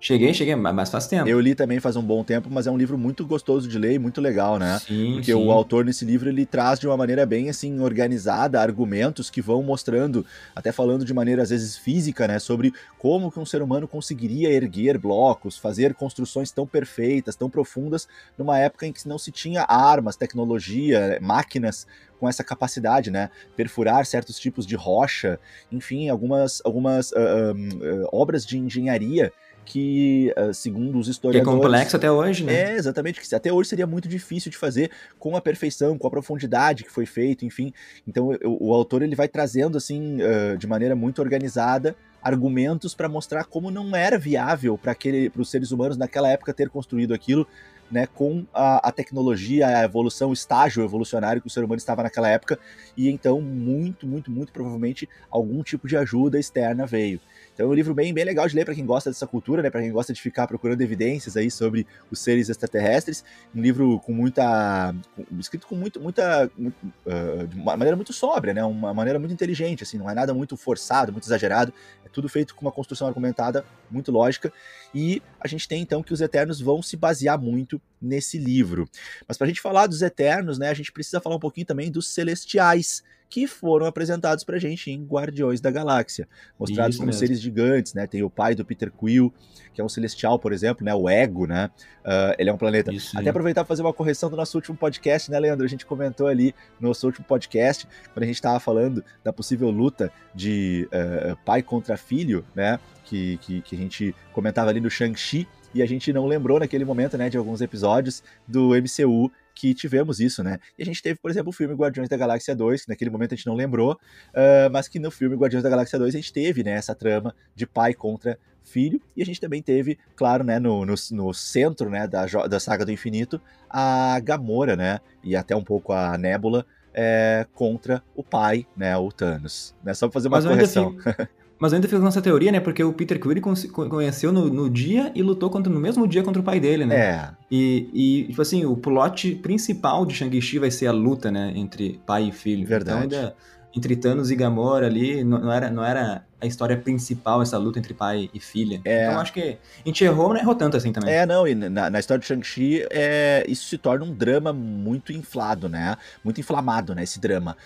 Cheguei, 0.00 0.32
cheguei, 0.32 0.56
mas 0.56 0.90
faz 0.90 1.06
tempo. 1.06 1.28
Eu 1.28 1.38
li 1.38 1.54
também 1.54 1.78
faz 1.78 1.94
um 1.94 2.02
bom 2.02 2.24
tempo, 2.24 2.48
mas 2.50 2.66
é 2.66 2.70
um 2.70 2.76
livro 2.76 2.96
muito 2.96 3.26
gostoso 3.26 3.68
de 3.68 3.78
ler 3.78 3.92
e 3.92 3.98
muito 3.98 4.18
legal, 4.18 4.58
né? 4.58 4.78
Sim, 4.78 5.12
Porque 5.12 5.32
sim. 5.32 5.34
o 5.34 5.52
autor 5.52 5.84
nesse 5.84 6.06
livro 6.06 6.30
ele 6.30 6.46
traz 6.46 6.80
de 6.80 6.86
uma 6.86 6.96
maneira 6.96 7.26
bem 7.26 7.50
assim 7.50 7.80
organizada 7.80 8.58
argumentos 8.58 9.28
que 9.28 9.42
vão 9.42 9.62
mostrando, 9.62 10.24
até 10.56 10.72
falando 10.72 11.04
de 11.04 11.12
maneira 11.12 11.42
às 11.42 11.50
vezes 11.50 11.76
física, 11.76 12.26
né, 12.26 12.38
sobre 12.38 12.72
como 12.98 13.30
que 13.30 13.38
um 13.38 13.44
ser 13.44 13.60
humano 13.60 13.86
conseguiria 13.86 14.50
erguer 14.50 14.96
blocos, 14.96 15.58
fazer 15.58 15.92
construções 15.92 16.50
tão 16.50 16.66
perfeitas, 16.66 17.36
tão 17.36 17.50
profundas, 17.50 18.08
numa 18.38 18.58
época 18.58 18.86
em 18.86 18.92
que 18.92 19.06
não 19.06 19.18
se 19.18 19.30
tinha 19.30 19.66
armas, 19.68 20.16
tecnologia, 20.16 21.18
máquinas 21.20 21.86
com 22.18 22.28
essa 22.28 22.44
capacidade, 22.44 23.10
né? 23.10 23.30
Perfurar 23.56 24.04
certos 24.04 24.38
tipos 24.38 24.66
de 24.66 24.76
rocha, 24.76 25.40
enfim, 25.72 26.08
algumas, 26.10 26.60
algumas 26.64 27.12
uh, 27.12 27.16
uh, 27.16 28.04
uh, 28.04 28.08
obras 28.12 28.44
de 28.44 28.58
engenharia 28.58 29.32
que, 29.64 30.32
eh, 30.36 30.52
segundo 30.52 30.98
os 30.98 31.08
historiadores... 31.08 31.48
Que 31.48 31.56
é 31.56 31.62
complexo 31.62 31.96
até 31.96 32.10
hoje, 32.10 32.44
né? 32.44 32.72
É, 32.72 32.76
exatamente, 32.76 33.20
que 33.20 33.34
até 33.34 33.52
hoje 33.52 33.68
seria 33.68 33.86
muito 33.86 34.08
difícil 34.08 34.50
de 34.50 34.56
fazer 34.56 34.90
com 35.18 35.36
a 35.36 35.40
perfeição, 35.40 35.96
com 35.96 36.06
a 36.06 36.10
profundidade 36.10 36.84
que 36.84 36.90
foi 36.90 37.06
feito, 37.06 37.44
enfim. 37.44 37.72
Então 38.06 38.30
o, 38.44 38.68
o 38.70 38.74
autor 38.74 39.02
ele 39.02 39.14
vai 39.14 39.28
trazendo, 39.28 39.78
assim, 39.78 40.18
uh, 40.22 40.56
de 40.56 40.66
maneira 40.66 40.96
muito 40.96 41.20
organizada, 41.22 41.94
argumentos 42.22 42.94
para 42.94 43.08
mostrar 43.08 43.44
como 43.44 43.70
não 43.70 43.94
era 43.96 44.18
viável 44.18 44.76
para 44.76 44.96
os 45.36 45.50
seres 45.50 45.70
humanos 45.70 45.96
naquela 45.96 46.28
época 46.28 46.52
ter 46.52 46.68
construído 46.68 47.14
aquilo, 47.14 47.46
né, 47.90 48.06
com 48.06 48.46
a, 48.54 48.88
a, 48.88 48.92
tecnologia, 48.92 49.66
a 49.66 49.84
evolução, 49.84 50.30
o 50.30 50.32
estágio 50.32 50.84
evolucionário 50.84 51.42
que 51.42 51.48
o 51.48 51.50
ser 51.50 51.64
humano 51.64 51.78
estava 51.78 52.02
naquela 52.02 52.28
época, 52.28 52.58
e 52.96 53.10
então 53.10 53.40
muito, 53.40 54.06
muito, 54.06 54.30
muito 54.30 54.52
provavelmente 54.52 55.08
algum 55.28 55.62
tipo 55.62 55.88
de 55.88 55.96
ajuda 55.96 56.38
externa 56.38 56.86
veio. 56.86 57.20
Então 57.60 57.68
é 57.68 57.72
um 57.72 57.74
livro 57.74 57.92
bem, 57.92 58.14
bem 58.14 58.24
legal 58.24 58.48
de 58.48 58.56
ler 58.56 58.64
para 58.64 58.74
quem 58.74 58.86
gosta 58.86 59.10
dessa 59.10 59.26
cultura, 59.26 59.60
né? 59.60 59.68
Para 59.68 59.82
quem 59.82 59.92
gosta 59.92 60.14
de 60.14 60.22
ficar 60.22 60.46
procurando 60.46 60.80
evidências 60.80 61.36
aí 61.36 61.50
sobre 61.50 61.86
os 62.10 62.18
seres 62.18 62.48
extraterrestres. 62.48 63.22
Um 63.54 63.60
livro 63.60 64.00
com 64.00 64.14
muita, 64.14 64.94
escrito 65.38 65.66
com 65.66 65.74
muito, 65.74 66.00
muita, 66.00 66.50
uh, 66.58 67.46
de 67.46 67.56
uma 67.56 67.76
maneira 67.76 67.96
muito 67.96 68.14
sóbria, 68.14 68.54
né? 68.54 68.64
Uma 68.64 68.94
maneira 68.94 69.18
muito 69.18 69.34
inteligente, 69.34 69.82
assim. 69.82 69.98
Não 69.98 70.08
é 70.08 70.14
nada 70.14 70.32
muito 70.32 70.56
forçado, 70.56 71.12
muito 71.12 71.24
exagerado. 71.24 71.70
É 72.02 72.08
tudo 72.08 72.30
feito 72.30 72.54
com 72.54 72.62
uma 72.62 72.72
construção 72.72 73.06
argumentada 73.06 73.62
muito 73.90 74.10
lógica. 74.10 74.50
E 74.94 75.20
a 75.38 75.46
gente 75.46 75.68
tem 75.68 75.82
então 75.82 76.02
que 76.02 76.14
os 76.14 76.22
Eternos 76.22 76.62
vão 76.62 76.80
se 76.80 76.96
basear 76.96 77.38
muito 77.38 77.78
nesse 78.00 78.38
livro. 78.38 78.88
Mas 79.28 79.36
para 79.36 79.44
a 79.44 79.48
gente 79.48 79.60
falar 79.60 79.86
dos 79.86 80.00
Eternos, 80.00 80.56
né? 80.56 80.70
A 80.70 80.74
gente 80.74 80.90
precisa 80.90 81.20
falar 81.20 81.36
um 81.36 81.40
pouquinho 81.40 81.66
também 81.66 81.90
dos 81.90 82.08
Celestiais 82.08 83.02
que 83.30 83.46
foram 83.46 83.86
apresentados 83.86 84.42
pra 84.42 84.58
gente 84.58 84.90
em 84.90 85.04
Guardiões 85.04 85.60
da 85.60 85.70
Galáxia, 85.70 86.28
mostrados 86.58 86.96
Isso 86.96 86.98
como 86.98 87.06
mesmo. 87.06 87.20
seres 87.20 87.40
gigantes, 87.40 87.94
né? 87.94 88.04
Tem 88.04 88.24
o 88.24 88.28
pai 88.28 88.56
do 88.56 88.64
Peter 88.64 88.90
Quill, 88.90 89.32
que 89.72 89.80
é 89.80 89.84
um 89.84 89.88
celestial, 89.88 90.36
por 90.36 90.52
exemplo, 90.52 90.84
né? 90.84 90.92
O 90.92 91.08
Ego, 91.08 91.46
né? 91.46 91.70
Uh, 92.00 92.34
ele 92.36 92.50
é 92.50 92.52
um 92.52 92.58
planeta. 92.58 92.92
Isso, 92.92 93.16
Até 93.16 93.30
aproveitar 93.30 93.62
para 93.62 93.68
fazer 93.68 93.82
uma 93.82 93.92
correção 93.92 94.28
do 94.28 94.36
nosso 94.36 94.58
último 94.58 94.76
podcast, 94.76 95.30
né, 95.30 95.38
Leandro? 95.38 95.64
A 95.64 95.68
gente 95.68 95.86
comentou 95.86 96.26
ali 96.26 96.52
no 96.80 96.88
nosso 96.88 97.06
último 97.06 97.24
podcast, 97.24 97.86
quando 98.12 98.24
a 98.24 98.26
gente 98.26 98.34
estava 98.34 98.58
falando 98.58 99.04
da 99.22 99.32
possível 99.32 99.70
luta 99.70 100.12
de 100.34 100.88
uh, 100.92 101.36
pai 101.44 101.62
contra 101.62 101.96
filho, 101.96 102.44
né? 102.52 102.80
Que, 103.04 103.36
que, 103.38 103.62
que 103.62 103.76
a 103.76 103.78
gente 103.78 104.14
comentava 104.32 104.70
ali 104.70 104.80
no 104.80 104.90
Shang-Chi, 104.90 105.46
e 105.72 105.82
a 105.82 105.86
gente 105.86 106.12
não 106.12 106.26
lembrou 106.26 106.58
naquele 106.58 106.84
momento, 106.84 107.16
né, 107.16 107.30
de 107.30 107.36
alguns 107.36 107.60
episódios 107.60 108.24
do 108.46 108.70
MCU 108.70 109.30
que 109.60 109.74
tivemos 109.74 110.20
isso, 110.20 110.42
né? 110.42 110.58
E 110.78 110.82
a 110.82 110.86
gente 110.86 111.02
teve, 111.02 111.18
por 111.20 111.30
exemplo, 111.30 111.50
o 111.50 111.52
filme 111.52 111.74
Guardiões 111.74 112.08
da 112.08 112.16
Galáxia 112.16 112.56
2, 112.56 112.84
que 112.84 112.88
naquele 112.88 113.10
momento 113.10 113.34
a 113.34 113.36
gente 113.36 113.46
não 113.46 113.54
lembrou, 113.54 113.92
uh, 113.92 114.70
mas 114.72 114.88
que 114.88 114.98
no 114.98 115.10
filme 115.10 115.36
Guardiões 115.36 115.62
da 115.62 115.68
Galáxia 115.68 115.98
2 115.98 116.14
a 116.14 116.18
gente 116.18 116.32
teve, 116.32 116.64
né, 116.64 116.72
essa 116.72 116.94
trama 116.94 117.34
de 117.54 117.66
pai 117.66 117.92
contra 117.92 118.38
filho, 118.64 119.02
e 119.14 119.20
a 119.20 119.26
gente 119.26 119.38
também 119.38 119.60
teve, 119.60 119.98
claro, 120.16 120.42
né, 120.42 120.58
no, 120.58 120.86
no, 120.86 120.94
no 121.10 121.34
centro, 121.34 121.90
né, 121.90 122.08
da, 122.08 122.24
da 122.24 122.58
saga 122.58 122.86
do 122.86 122.92
infinito, 122.92 123.38
a 123.68 124.18
Gamora, 124.20 124.76
né, 124.76 125.00
e 125.22 125.36
até 125.36 125.54
um 125.54 125.64
pouco 125.64 125.92
a 125.92 126.16
Nebula, 126.16 126.64
é, 126.94 127.46
contra 127.52 128.02
o 128.16 128.24
pai, 128.24 128.66
né, 128.74 128.96
o 128.96 129.12
Thanos. 129.12 129.74
Né, 129.84 129.92
só 129.92 130.08
pra 130.08 130.14
fazer 130.14 130.28
uma 130.28 130.38
mas 130.38 130.46
correção. 130.46 130.96
Assim, 131.06 131.28
Mas 131.60 131.72
eu 131.72 131.76
ainda 131.76 131.86
fiz 131.86 132.00
nossa 132.00 132.22
teoria, 132.22 132.50
né? 132.50 132.58
Porque 132.58 132.82
o 132.82 132.90
Peter 132.90 133.20
Quill 133.20 133.42
conheceu 133.90 134.32
no, 134.32 134.48
no, 134.48 134.70
dia 134.70 135.12
e 135.14 135.22
lutou 135.22 135.50
contra, 135.50 135.70
no 135.70 135.78
mesmo 135.78 136.08
dia 136.08 136.22
contra 136.22 136.40
o 136.40 136.44
pai 136.44 136.58
dele, 136.58 136.86
né? 136.86 136.96
É. 136.96 137.28
E, 137.50 137.90
e, 137.92 138.26
tipo 138.28 138.40
assim, 138.40 138.64
o 138.64 138.74
plot 138.74 139.34
principal 139.36 140.06
de 140.06 140.14
Shang-Chi 140.14 140.58
vai 140.58 140.70
ser 140.70 140.86
a 140.86 140.92
luta, 140.92 141.30
né? 141.30 141.52
Entre 141.54 142.00
pai 142.06 142.28
e 142.28 142.32
filho. 142.32 142.66
Verdade. 142.66 143.04
Então 143.04 143.18
ainda, 143.18 143.36
entre 143.76 143.94
Thanos 143.94 144.30
e 144.30 144.36
Gamora 144.36 144.86
ali, 144.86 145.22
não, 145.22 145.38
não, 145.38 145.52
era, 145.52 145.70
não 145.70 145.84
era 145.84 146.24
a 146.40 146.46
história 146.46 146.76
principal, 146.76 147.42
essa 147.42 147.58
luta 147.58 147.78
entre 147.78 147.92
pai 147.92 148.30
e 148.32 148.40
filha. 148.40 148.80
É. 148.84 149.06
Então 149.06 149.20
acho 149.20 149.32
que 149.32 149.58
a 149.84 149.88
gente 149.88 150.02
errou, 150.02 150.28
mas 150.28 150.38
não 150.38 150.42
errou 150.42 150.54
tanto 150.54 150.76
assim 150.76 150.92
também. 150.92 151.12
É, 151.12 151.26
não, 151.26 151.46
e 151.46 151.54
na, 151.54 151.90
na 151.90 151.98
história 151.98 152.20
de 152.20 152.26
Shang-Chi, 152.26 152.86
é, 152.90 153.44
isso 153.46 153.68
se 153.68 153.76
torna 153.76 154.04
um 154.04 154.14
drama 154.14 154.52
muito 154.52 155.12
inflado, 155.12 155.68
né? 155.68 155.96
Muito 156.24 156.40
inflamado, 156.40 156.94
né? 156.94 157.02
Esse 157.02 157.20
drama. 157.20 157.56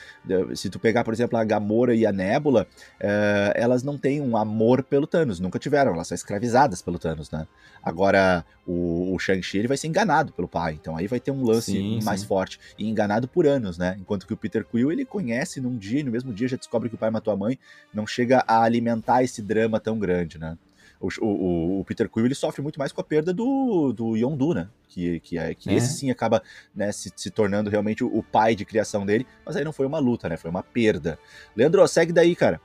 Se 0.54 0.68
tu 0.68 0.78
pegar, 0.78 1.04
por 1.04 1.14
exemplo, 1.14 1.38
a 1.38 1.44
Gamora 1.44 1.94
e 1.94 2.04
a 2.04 2.12
Nebula, 2.12 2.66
é, 2.98 3.52
elas 3.54 3.82
não 3.82 3.96
têm 3.96 4.20
um 4.20 4.37
amor 4.37 4.82
pelo 4.82 5.06
Thanos, 5.06 5.38
nunca 5.38 5.58
tiveram, 5.58 5.94
elas 5.94 6.08
são 6.08 6.14
escravizadas 6.14 6.82
pelo 6.82 6.98
Thanos, 6.98 7.30
né? 7.30 7.46
Agora, 7.82 8.44
o, 8.66 9.14
o 9.14 9.18
Shang-Chi 9.18 9.58
ele 9.58 9.68
vai 9.68 9.76
ser 9.76 9.88
enganado 9.88 10.32
pelo 10.32 10.48
pai, 10.48 10.78
então 10.80 10.96
aí 10.96 11.06
vai 11.06 11.20
ter 11.20 11.30
um 11.30 11.44
lance 11.44 11.72
sim, 11.72 12.00
mais 12.02 12.22
sim. 12.22 12.26
forte. 12.26 12.58
E 12.78 12.88
enganado 12.88 13.28
por 13.28 13.46
anos, 13.46 13.76
né? 13.76 13.96
Enquanto 14.00 14.26
que 14.26 14.32
o 14.32 14.37
Peter 14.37 14.64
Quill, 14.64 14.90
ele 14.90 15.04
conhece 15.04 15.60
num 15.60 15.76
dia 15.76 16.00
e 16.00 16.02
no 16.02 16.10
mesmo 16.10 16.32
dia 16.32 16.48
já 16.48 16.56
descobre 16.56 16.88
que 16.88 16.94
o 16.94 16.98
pai 16.98 17.10
matou 17.10 17.32
a 17.32 17.37
mãe, 17.37 17.58
não 17.92 18.06
chega 18.06 18.42
a 18.46 18.63
alimentar 18.64 19.22
esse 19.22 19.42
drama 19.42 19.81
tão 19.81 19.98
grande, 19.98 20.38
né? 20.38 20.57
O, 21.00 21.09
o, 21.20 21.81
o, 21.81 21.85
Peter 21.85 22.09
Quill 22.09 22.24
ele 22.24 22.35
sofre 22.35 22.62
muito 22.62 22.79
mais 22.79 22.90
com 22.90 23.00
a 23.00 23.05
perda 23.05 23.33
do, 23.33 23.92
do 23.92 24.16
Yondu, 24.16 24.55
né? 24.55 24.68
Que, 24.88 25.20
que, 25.20 25.37
é, 25.37 25.55
que 25.55 25.68
é. 25.68 25.74
esse 25.74 25.92
sim 25.98 26.11
acaba 26.11 26.42
né, 26.74 26.92
se, 26.92 27.12
se 27.14 27.31
tornando 27.31 27.68
realmente 27.68 28.03
o, 28.03 28.07
o, 28.07 28.22
pai 28.22 28.55
de 28.55 28.64
criação 28.64 29.05
dele, 29.05 29.27
mas 29.44 29.57
aí 29.57 29.64
não 29.64 29.72
foi 29.72 29.87
uma 29.87 29.98
luta, 29.98 30.29
né? 30.29 30.37
Foi 30.37 30.50
uma 30.50 30.62
perda. 30.62 31.18
Leandro, 31.55 31.87
segue 31.88 32.12
daí, 32.12 32.35
cara. 32.35 32.61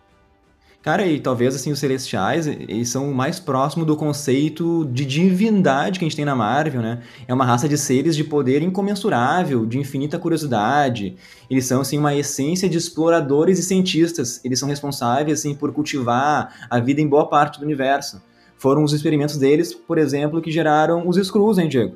Cara, 0.82 1.06
e 1.06 1.20
talvez 1.20 1.54
assim 1.54 1.74
os 1.74 1.80
celestiais, 1.80 2.48
eles 2.48 2.88
são 2.88 3.12
o 3.12 3.14
mais 3.14 3.38
próximo 3.38 3.84
do 3.84 3.98
conceito 3.98 4.86
de 4.86 5.04
divindade 5.04 6.00
que 6.00 6.06
a 6.06 6.08
gente 6.08 6.16
tem 6.16 6.24
na 6.24 6.36
Marvel, 6.36 6.82
né? 6.82 7.02
É 7.28 7.34
uma 7.34 7.44
raça 7.44 7.68
de 7.68 7.78
seres 7.78 8.16
de 8.16 8.24
poder 8.24 8.62
incomensurável, 8.62 9.66
de 9.66 9.78
infinita 9.78 10.18
curiosidade. 10.18 11.18
Eles 11.50 11.66
são 11.66 11.82
assim 11.82 11.98
uma 11.98 12.16
essência 12.16 12.70
de 12.70 12.78
exploradores 12.78 13.60
e 13.60 13.64
cientistas. 13.64 14.40
Eles 14.42 14.58
são 14.58 14.70
responsáveis 14.70 15.40
assim 15.40 15.54
por 15.54 15.74
cultivar 15.74 16.68
a 16.70 16.80
vida 16.80 17.02
em 17.02 17.08
boa 17.08 17.28
parte 17.28 17.60
do 17.60 17.66
universo. 17.66 18.22
Foram 18.56 18.82
os 18.82 18.94
experimentos 18.94 19.36
deles, 19.36 19.74
por 19.74 19.98
exemplo, 19.98 20.42
que 20.42 20.50
geraram 20.50 21.06
os 21.06 21.18
Skrulls, 21.18 21.62
hein, 21.62 21.68
Diego? 21.68 21.96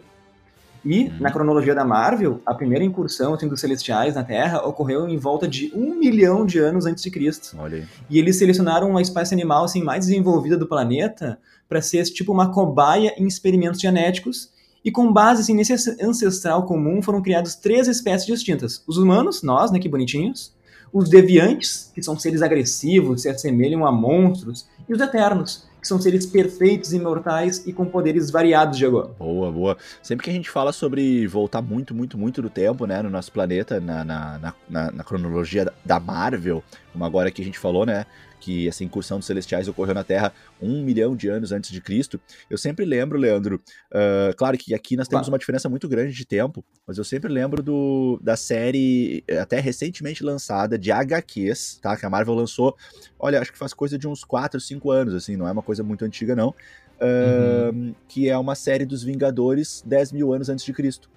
E, 0.85 1.05
uhum. 1.05 1.19
na 1.19 1.31
cronologia 1.31 1.73
da 1.73 1.85
Marvel, 1.85 2.41
a 2.45 2.53
primeira 2.53 2.83
incursão 2.83 3.33
assim, 3.33 3.47
dos 3.47 3.61
Celestiais 3.61 4.15
na 4.15 4.23
Terra 4.23 4.65
ocorreu 4.67 5.07
em 5.07 5.17
volta 5.17 5.47
de 5.47 5.71
um 5.73 5.95
milhão 5.95 6.45
de 6.45 6.59
anos 6.59 6.85
antes 6.85 7.03
de 7.03 7.09
Cristo. 7.09 7.55
Olha 7.57 7.77
aí. 7.77 7.85
E 8.09 8.19
eles 8.19 8.37
selecionaram 8.37 8.89
uma 8.89 9.01
espécie 9.01 9.33
animal 9.33 9.63
assim, 9.63 9.81
mais 9.81 10.05
desenvolvida 10.05 10.57
do 10.57 10.67
planeta 10.67 11.39
para 11.69 11.81
ser 11.81 12.03
tipo 12.03 12.31
uma 12.31 12.51
cobaia 12.51 13.13
em 13.17 13.25
experimentos 13.25 13.79
genéticos. 13.79 14.51
E 14.83 14.91
com 14.91 15.11
base 15.13 15.41
assim, 15.41 15.55
nesse 15.55 15.73
ancestral 16.03 16.65
comum 16.65 17.01
foram 17.01 17.21
criadas 17.21 17.55
três 17.55 17.87
espécies 17.87 18.27
distintas. 18.27 18.83
Os 18.85 18.97
humanos, 18.97 19.41
nós, 19.41 19.71
né, 19.71 19.79
que 19.79 19.87
bonitinhos. 19.87 20.53
os 20.91 21.09
deviantes, 21.09 21.91
que 21.95 22.03
são 22.03 22.19
seres 22.19 22.43
agressivos, 22.43 23.23
se 23.23 23.29
assemelham 23.29 23.85
a 23.85 23.91
monstros, 23.91 24.67
e 24.87 24.93
os 24.93 25.01
eternos, 25.01 25.65
que 25.83 25.87
são 25.89 25.99
seres 25.99 26.25
perfeitos, 26.25 26.93
imortais 26.93 27.67
e 27.67 27.73
com 27.73 27.85
poderes 27.85 28.31
variados, 28.31 28.77
Diego. 28.77 29.13
Boa, 29.19 29.51
boa. 29.51 29.77
Sempre 30.01 30.23
que 30.23 30.29
a 30.29 30.33
gente 30.33 30.49
fala 30.49 30.71
sobre 30.71 31.27
voltar 31.27 31.61
muito, 31.61 31.93
muito, 31.93 32.17
muito 32.17 32.41
do 32.41 32.49
tempo, 32.49 32.85
né, 32.87 33.01
no 33.01 33.09
nosso 33.09 33.33
planeta, 33.33 33.81
na, 33.81 34.05
na, 34.05 34.53
na, 34.69 34.91
na 34.93 35.03
cronologia 35.03 35.69
da 35.83 35.99
Marvel, 35.99 36.63
como 36.93 37.03
agora 37.03 37.29
que 37.29 37.41
a 37.41 37.45
gente 37.45 37.59
falou, 37.59 37.85
né, 37.85 38.05
que 38.43 38.67
essa 38.67 38.83
incursão 38.83 39.19
dos 39.19 39.25
celestiais 39.25 39.69
ocorreu 39.69 39.95
na 39.95 40.03
Terra 40.03 40.33
um 40.61 40.83
milhão 40.83 41.15
de 41.15 41.29
anos 41.29 41.53
antes 41.53 41.71
de 41.71 41.79
Cristo. 41.79 42.19
Eu 42.49 42.57
sempre 42.57 42.83
lembro, 42.83 43.17
Leandro, 43.17 43.55
uh, 43.89 44.35
claro 44.35 44.57
que 44.57 44.73
aqui 44.73 44.97
nós 44.97 45.07
temos 45.07 45.29
uma 45.29 45.39
diferença 45.39 45.69
muito 45.69 45.87
grande 45.87 46.11
de 46.11 46.25
tempo, 46.25 46.63
mas 46.85 46.97
eu 46.97 47.05
sempre 47.05 47.31
lembro 47.31 47.63
do, 47.63 48.19
da 48.21 48.35
série 48.35 49.23
até 49.39 49.61
recentemente 49.61 50.25
lançada 50.25 50.77
de 50.77 50.91
HQs, 50.91 51.79
tá? 51.81 51.95
Que 51.95 52.05
a 52.05 52.09
Marvel 52.09 52.35
lançou, 52.35 52.75
olha, 53.17 53.39
acho 53.39 53.53
que 53.53 53.57
faz 53.57 53.73
coisa 53.73 53.97
de 53.97 54.09
uns 54.09 54.25
4, 54.25 54.59
5 54.59 54.91
anos, 54.91 55.13
assim, 55.13 55.37
não 55.37 55.47
é 55.47 55.51
uma 55.53 55.63
coisa 55.63 55.81
muito 55.81 56.03
antiga, 56.03 56.35
não. 56.35 56.49
Uh, 56.49 57.73
uhum. 57.73 57.95
Que 58.09 58.29
é 58.29 58.37
uma 58.37 58.55
série 58.55 58.85
dos 58.85 59.03
Vingadores 59.03 59.81
10 59.85 60.11
mil 60.11 60.33
anos 60.33 60.49
antes 60.49 60.65
de 60.65 60.73
Cristo. 60.73 61.09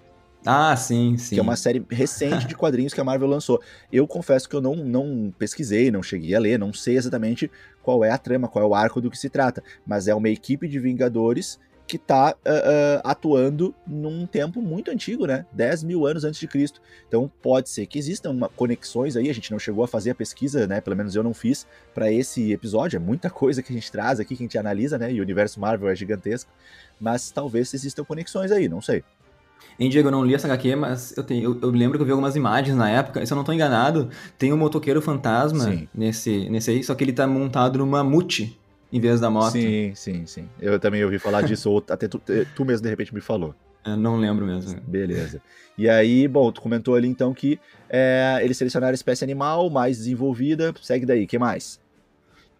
Ah, 0.45 0.75
sim, 0.75 1.17
sim. 1.17 1.35
Que 1.35 1.39
é 1.39 1.43
uma 1.43 1.55
série 1.55 1.85
recente 1.89 2.47
de 2.47 2.55
quadrinhos 2.55 2.93
que 2.93 3.01
a 3.01 3.03
Marvel 3.03 3.27
lançou. 3.27 3.61
Eu 3.91 4.07
confesso 4.07 4.47
que 4.47 4.55
eu 4.55 4.61
não, 4.61 4.75
não 4.75 5.33
pesquisei, 5.37 5.91
não 5.91 6.01
cheguei 6.01 6.35
a 6.35 6.39
ler, 6.39 6.57
não 6.57 6.71
sei 6.71 6.95
exatamente 6.95 7.51
qual 7.81 8.03
é 8.03 8.11
a 8.11 8.17
trama, 8.17 8.47
qual 8.47 8.63
é 8.63 8.67
o 8.67 8.75
arco 8.75 9.01
do 9.01 9.11
que 9.11 9.17
se 9.17 9.29
trata. 9.29 9.63
Mas 9.85 10.07
é 10.07 10.15
uma 10.15 10.29
equipe 10.29 10.67
de 10.67 10.79
Vingadores 10.79 11.59
que 11.87 11.95
está 11.95 12.31
uh, 12.31 12.33
uh, 12.33 13.01
atuando 13.03 13.73
num 13.87 14.27
tempo 14.27 14.61
muito 14.61 14.91
antigo, 14.91 15.25
né? 15.25 15.45
10 15.53 15.83
mil 15.83 16.05
anos 16.05 16.25
antes 16.25 16.39
de 16.39 16.47
Cristo. 16.47 16.81
Então 17.07 17.31
pode 17.41 17.69
ser 17.69 17.85
que 17.85 17.97
existam 17.97 18.31
uma, 18.31 18.49
conexões 18.49 19.15
aí, 19.15 19.29
a 19.29 19.33
gente 19.33 19.51
não 19.51 19.57
chegou 19.57 19.85
a 19.85 19.87
fazer 19.87 20.11
a 20.11 20.15
pesquisa, 20.15 20.67
né? 20.67 20.81
Pelo 20.81 20.97
menos 20.97 21.15
eu 21.15 21.23
não 21.23 21.33
fiz 21.33 21.65
para 21.93 22.11
esse 22.11 22.51
episódio. 22.51 22.97
É 22.97 22.99
muita 22.99 23.29
coisa 23.29 23.63
que 23.63 23.71
a 23.71 23.75
gente 23.75 23.89
traz 23.89 24.19
aqui, 24.19 24.35
que 24.35 24.43
a 24.43 24.45
gente 24.45 24.57
analisa, 24.57 24.97
né? 24.97 25.11
E 25.11 25.19
o 25.19 25.23
universo 25.23 25.59
Marvel 25.59 25.87
é 25.87 25.95
gigantesco. 25.95 26.51
Mas 26.99 27.31
talvez 27.31 27.73
existam 27.73 28.03
conexões 28.03 28.51
aí, 28.51 28.67
não 28.67 28.81
sei. 28.81 29.03
Em 29.79 29.89
Diego, 29.89 30.07
eu 30.07 30.11
não 30.11 30.25
li 30.25 30.33
essa 30.33 30.47
HQ, 30.47 30.75
mas 30.75 31.15
eu, 31.15 31.23
tenho, 31.23 31.43
eu, 31.43 31.59
eu, 31.61 31.69
lembro 31.69 31.97
que 31.97 32.01
eu 32.01 32.05
vi 32.05 32.11
algumas 32.11 32.35
imagens 32.35 32.75
na 32.75 32.89
época, 32.89 33.21
e 33.21 33.27
se 33.27 33.33
eu 33.33 33.35
não 33.35 33.43
estou 33.43 33.53
enganado, 33.53 34.09
tem 34.37 34.51
um 34.51 34.57
motoqueiro 34.57 35.01
fantasma 35.01 35.83
nesse, 35.93 36.49
nesse 36.49 36.71
aí, 36.71 36.83
só 36.83 36.95
que 36.95 37.03
ele 37.03 37.13
tá 37.13 37.27
montado 37.27 37.77
numa 37.77 38.03
mute 38.03 38.57
em 38.91 38.99
vez 38.99 39.19
da 39.19 39.29
moto. 39.29 39.51
Sim, 39.51 39.91
sim, 39.95 40.25
sim. 40.25 40.49
Eu 40.59 40.79
também 40.79 41.03
ouvi 41.03 41.19
falar 41.19 41.41
disso, 41.43 41.69
ou 41.69 41.83
até 41.89 42.07
tu, 42.07 42.21
tu 42.55 42.65
mesmo 42.65 42.83
de 42.83 42.89
repente 42.89 43.13
me 43.13 43.21
falou. 43.21 43.53
Eu 43.85 43.95
não 43.95 44.17
lembro 44.17 44.45
mesmo. 44.45 44.79
Beleza. 44.81 45.41
E 45.77 45.87
aí, 45.87 46.27
bom, 46.27 46.51
tu 46.51 46.61
comentou 46.61 46.95
ali 46.95 47.07
então 47.07 47.33
que 47.33 47.59
é, 47.89 48.39
eles 48.41 48.57
selecionaram 48.57 48.91
a 48.91 48.95
espécie 48.95 49.23
animal 49.23 49.69
mais 49.69 49.97
desenvolvida. 49.97 50.73
Segue 50.81 51.05
daí, 51.05 51.23
o 51.23 51.27
que 51.27 51.39
mais? 51.39 51.79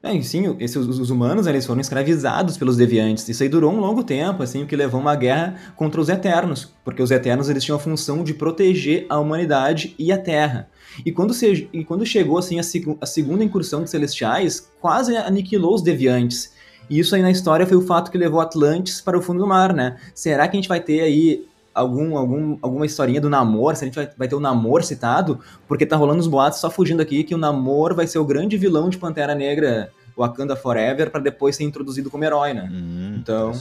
É, 0.01 0.21
sim, 0.21 0.55
esses, 0.59 0.77
os 0.77 1.09
humanos 1.09 1.47
eles 1.47 1.65
foram 1.65 1.81
escravizados 1.81 2.55
pelos 2.55 2.77
deviantes. 2.77 3.27
Isso 3.27 3.41
aí 3.41 3.49
durou 3.49 3.73
um 3.73 3.79
longo 3.79 4.03
tempo, 4.03 4.43
assim, 4.43 4.63
o 4.63 4.67
que 4.67 4.75
levou 4.75 5.01
uma 5.01 5.15
guerra 5.15 5.55
contra 5.75 5.99
os 5.99 6.07
Eternos, 6.07 6.71
porque 6.85 7.01
os 7.01 7.09
Eternos 7.09 7.49
eles 7.49 7.63
tinham 7.63 7.77
a 7.77 7.79
função 7.79 8.23
de 8.23 8.33
proteger 8.33 9.05
a 9.09 9.19
humanidade 9.19 9.95
e 9.97 10.11
a 10.11 10.17
Terra. 10.17 10.69
E 11.05 11.11
quando, 11.11 11.33
se, 11.33 11.67
e 11.73 11.83
quando 11.83 12.05
chegou 12.05 12.37
assim 12.37 12.59
a, 12.59 12.63
a 13.01 13.05
segunda 13.05 13.43
incursão 13.43 13.81
dos 13.81 13.89
Celestiais, 13.89 14.69
quase 14.79 15.15
aniquilou 15.15 15.73
os 15.73 15.81
deviantes. 15.81 16.53
E 16.89 16.99
isso 16.99 17.15
aí 17.15 17.21
na 17.21 17.31
história 17.31 17.67
foi 17.67 17.77
o 17.77 17.81
fato 17.81 18.11
que 18.11 18.17
levou 18.17 18.39
Atlantis 18.39 19.01
para 19.01 19.17
o 19.17 19.21
fundo 19.21 19.39
do 19.39 19.47
mar, 19.47 19.73
né? 19.73 19.97
Será 20.13 20.47
que 20.47 20.55
a 20.55 20.59
gente 20.59 20.69
vai 20.69 20.79
ter 20.79 21.01
aí 21.01 21.45
algum, 21.77 22.17
algum, 22.17 22.57
alguma 22.61 22.85
historinha 22.85 23.21
do 23.21 23.29
Namor, 23.29 23.75
se 23.75 23.83
a 23.83 23.87
gente 23.87 23.95
vai, 23.95 24.09
vai 24.17 24.27
ter 24.27 24.35
o 24.35 24.39
Namor 24.39 24.83
citado, 24.83 25.39
porque 25.67 25.85
tá 25.85 25.95
rolando 25.95 26.19
os 26.19 26.27
boatos 26.27 26.59
só 26.59 26.69
fugindo 26.69 27.01
aqui 27.01 27.23
que 27.23 27.35
o 27.35 27.37
Namor 27.37 27.93
vai 27.93 28.07
ser 28.07 28.19
o 28.19 28.25
grande 28.25 28.57
vilão 28.57 28.89
de 28.89 28.97
Pantera 28.97 29.35
Negra 29.35 29.91
Wakanda 30.17 30.55
Forever 30.55 31.11
para 31.11 31.21
depois 31.21 31.55
ser 31.55 31.63
introduzido 31.63 32.09
como 32.09 32.23
herói, 32.23 32.53
né? 32.53 32.67
Hum, 32.71 33.17
então, 33.19 33.53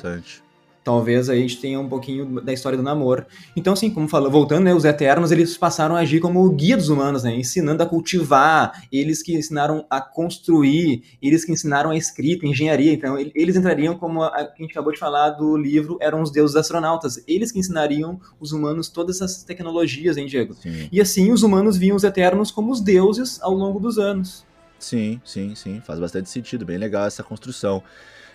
talvez 0.87 1.29
a 1.29 1.35
gente 1.35 1.61
tenha 1.61 1.81
um 1.81 1.89
pouquinho 1.89 2.41
da 2.41 2.53
história 2.53 2.79
do 2.79 2.83
namoro. 2.85 3.27
Então, 3.57 3.73
assim, 3.73 3.91
como 3.91 4.07
falou, 4.07 4.31
voltando, 4.31 4.63
né, 4.63 4.73
os 4.73 4.85
Eternos, 4.85 5.33
eles 5.33 5.59
passaram 5.59 5.97
a 5.97 5.99
agir 5.99 6.21
como 6.21 6.49
guia 6.51 6.77
dos 6.77 6.89
humanos, 6.89 7.25
né, 7.25 7.35
ensinando 7.35 7.83
a 7.83 7.87
cultivar, 7.87 8.85
eles 8.93 9.21
que 9.21 9.35
ensinaram 9.35 9.85
a 9.91 10.01
construir, 10.01 11.03
eles 11.21 11.45
que 11.45 11.51
ensinaram 11.51 11.91
a 11.91 11.97
escrita, 11.97 12.47
a 12.47 12.49
engenharia, 12.49 12.93
então 12.93 13.19
eles 13.19 13.57
entrariam 13.57 13.99
como 13.99 14.23
a, 14.23 14.29
a, 14.29 14.43
gente 14.57 14.71
acabou 14.71 14.93
de 14.93 14.99
falar 15.01 15.31
do 15.31 15.57
livro, 15.57 15.99
eram 16.01 16.23
os 16.23 16.31
deuses 16.31 16.55
astronautas, 16.55 17.21
eles 17.27 17.51
que 17.51 17.59
ensinariam 17.59 18.21
os 18.39 18.53
humanos 18.53 18.89
todas 18.89 19.21
essas 19.21 19.43
tecnologias, 19.43 20.17
hein, 20.17 20.27
Diego? 20.27 20.55
Sim. 20.55 20.89
E 20.93 21.01
assim, 21.01 21.33
os 21.33 21.43
humanos 21.43 21.77
viam 21.77 21.97
os 21.97 22.05
Eternos 22.05 22.53
como 22.53 22.71
os 22.71 22.81
deuses 22.81 23.43
ao 23.43 23.53
longo 23.53 23.81
dos 23.81 23.99
anos. 23.99 24.46
Sim, 24.79 25.21
sim, 25.25 25.55
sim, 25.55 25.81
faz 25.81 25.99
bastante 25.99 26.29
sentido, 26.29 26.65
bem 26.65 26.77
legal 26.79 27.07
essa 27.07 27.23
construção. 27.23 27.83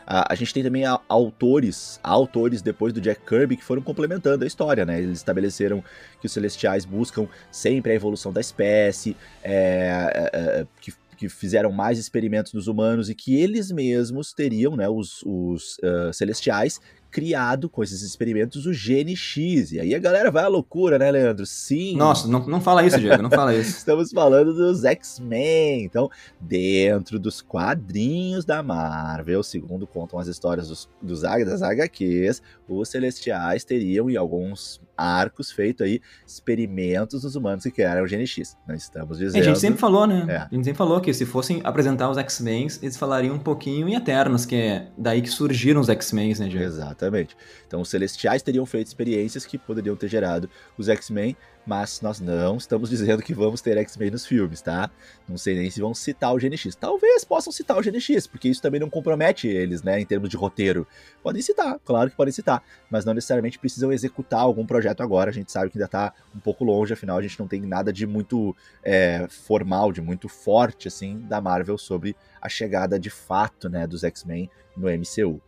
A, 0.05 0.33
a 0.33 0.35
gente 0.35 0.53
tem 0.53 0.63
também 0.63 0.85
a, 0.85 0.99
autores, 1.07 1.99
autores 2.03 2.61
depois 2.61 2.91
do 2.91 2.99
Jack 2.99 3.21
Kirby 3.25 3.57
que 3.57 3.63
foram 3.63 3.81
complementando 3.81 4.43
a 4.43 4.47
história, 4.47 4.85
né? 4.85 4.99
Eles 4.99 5.19
estabeleceram 5.19 5.83
que 6.19 6.25
os 6.25 6.31
Celestiais 6.31 6.85
buscam 6.85 7.27
sempre 7.51 7.91
a 7.91 7.95
evolução 7.95 8.33
da 8.33 8.41
espécie, 8.41 9.15
é, 9.43 10.29
é, 10.33 10.61
é 10.61 10.67
que 10.81 10.91
que 11.21 11.29
fizeram 11.29 11.71
mais 11.71 11.99
experimentos 11.99 12.51
nos 12.51 12.65
humanos 12.65 13.07
e 13.07 13.13
que 13.13 13.39
eles 13.39 13.71
mesmos 13.71 14.33
teriam, 14.33 14.75
né, 14.75 14.89
os, 14.89 15.21
os 15.23 15.77
uh, 15.77 16.11
celestiais, 16.11 16.81
criado 17.11 17.69
com 17.69 17.83
esses 17.83 18.01
experimentos 18.01 18.65
o 18.65 18.73
Gene 18.73 19.15
X. 19.15 19.73
E 19.73 19.79
aí 19.79 19.93
a 19.93 19.99
galera 19.99 20.31
vai 20.31 20.43
à 20.43 20.47
loucura, 20.47 20.97
né, 20.97 21.11
Leandro? 21.11 21.45
Sim. 21.45 21.95
Nossa, 21.97 22.27
não, 22.27 22.47
não 22.47 22.61
fala 22.61 22.85
isso, 22.85 22.99
Diego, 22.99 23.21
não 23.21 23.29
fala 23.29 23.53
isso. 23.53 23.77
Estamos 23.77 24.11
falando 24.11 24.53
dos 24.53 24.85
X-Men. 24.85 25.83
Então, 25.83 26.09
dentro 26.39 27.19
dos 27.19 27.41
quadrinhos 27.41 28.45
da 28.45 28.63
Marvel, 28.63 29.43
segundo 29.43 29.85
contam 29.85 30.17
as 30.17 30.27
histórias 30.27 30.69
dos, 30.69 30.89
dos 31.01 31.21
das 31.21 31.61
HQs, 31.61 32.41
os 32.67 32.89
Celestiais 32.89 33.63
teriam, 33.63 34.09
em 34.09 34.15
alguns 34.15 34.81
arcos, 35.01 35.51
feito 35.51 35.83
aí 35.83 36.01
experimentos 36.25 37.23
dos 37.23 37.35
humanos 37.35 37.63
que 37.63 37.71
criaram 37.71 38.03
o 38.03 38.07
Gene 38.07 38.27
X. 38.27 38.57
Não 38.67 38.75
estamos 38.75 39.17
dizendo... 39.17 39.37
É, 39.37 39.41
a 39.41 39.43
gente 39.43 39.59
sempre 39.59 39.79
falou, 39.79 40.05
né? 40.05 40.25
É. 40.29 40.37
A 40.37 40.49
gente 40.51 40.63
sempre 40.63 40.77
falou 40.77 41.01
que 41.01 41.13
se 41.13 41.25
fossem 41.25 41.61
apresentar 41.63 42.09
os 42.09 42.17
X-Men, 42.17 42.67
eles 42.81 42.97
falariam 42.97 43.35
um 43.35 43.39
pouquinho 43.39 43.87
em 43.89 43.95
Eternos, 43.95 44.45
que 44.45 44.55
é 44.55 44.87
daí 44.97 45.21
que 45.21 45.29
surgiram 45.29 45.81
os 45.81 45.89
X-Men, 45.89 46.35
né, 46.39 46.47
Diego? 46.47 46.63
Exatamente. 46.63 47.35
Então, 47.67 47.81
os 47.81 47.89
Celestiais 47.89 48.41
teriam 48.41 48.65
feito 48.65 48.87
experiências 48.87 49.45
que 49.45 49.57
poderiam 49.57 49.95
ter 49.95 50.07
gerado 50.07 50.49
os 50.77 50.87
X-Men, 50.87 51.35
mas 51.65 52.01
nós 52.01 52.19
não 52.19 52.57
estamos 52.57 52.89
dizendo 52.89 53.21
que 53.21 53.33
vamos 53.33 53.61
ter 53.61 53.77
X-Men 53.77 54.11
nos 54.11 54.25
filmes, 54.25 54.61
tá? 54.61 54.89
Não 55.27 55.37
sei 55.37 55.55
nem 55.55 55.69
se 55.69 55.79
vão 55.79 55.93
citar 55.93 56.33
o 56.33 56.37
GNX. 56.37 56.75
Talvez 56.75 57.23
possam 57.23 57.51
citar 57.53 57.77
o 57.77 57.81
GNX, 57.81 58.27
porque 58.27 58.49
isso 58.49 58.61
também 58.61 58.79
não 58.79 58.89
compromete 58.89 59.47
eles, 59.47 59.83
né, 59.83 59.99
em 59.99 60.05
termos 60.05 60.29
de 60.29 60.37
roteiro. 60.37 60.87
Podem 61.21 61.41
citar, 61.41 61.79
claro 61.85 62.09
que 62.09 62.15
podem 62.15 62.31
citar, 62.31 62.63
mas 62.89 63.05
não 63.05 63.13
necessariamente 63.13 63.59
precisam 63.59 63.91
executar 63.91 64.41
algum 64.41 64.65
projeto 64.65 65.01
agora. 65.01 65.29
A 65.29 65.33
gente 65.33 65.51
sabe 65.51 65.69
que 65.69 65.77
ainda 65.77 65.87
tá 65.87 66.13
um 66.35 66.39
pouco 66.39 66.63
longe, 66.63 66.93
afinal 66.93 67.17
a 67.17 67.21
gente 67.21 67.39
não 67.39 67.47
tem 67.47 67.61
nada 67.61 67.93
de 67.93 68.07
muito 68.07 68.55
é, 68.83 69.27
formal, 69.29 69.91
de 69.91 70.01
muito 70.01 70.27
forte, 70.27 70.87
assim, 70.87 71.19
da 71.27 71.39
Marvel 71.39 71.77
sobre 71.77 72.15
a 72.41 72.49
chegada 72.49 72.99
de 72.99 73.09
fato, 73.09 73.69
né, 73.69 73.85
dos 73.85 74.03
X-Men 74.03 74.49
no 74.75 74.87
MCU. 74.89 75.41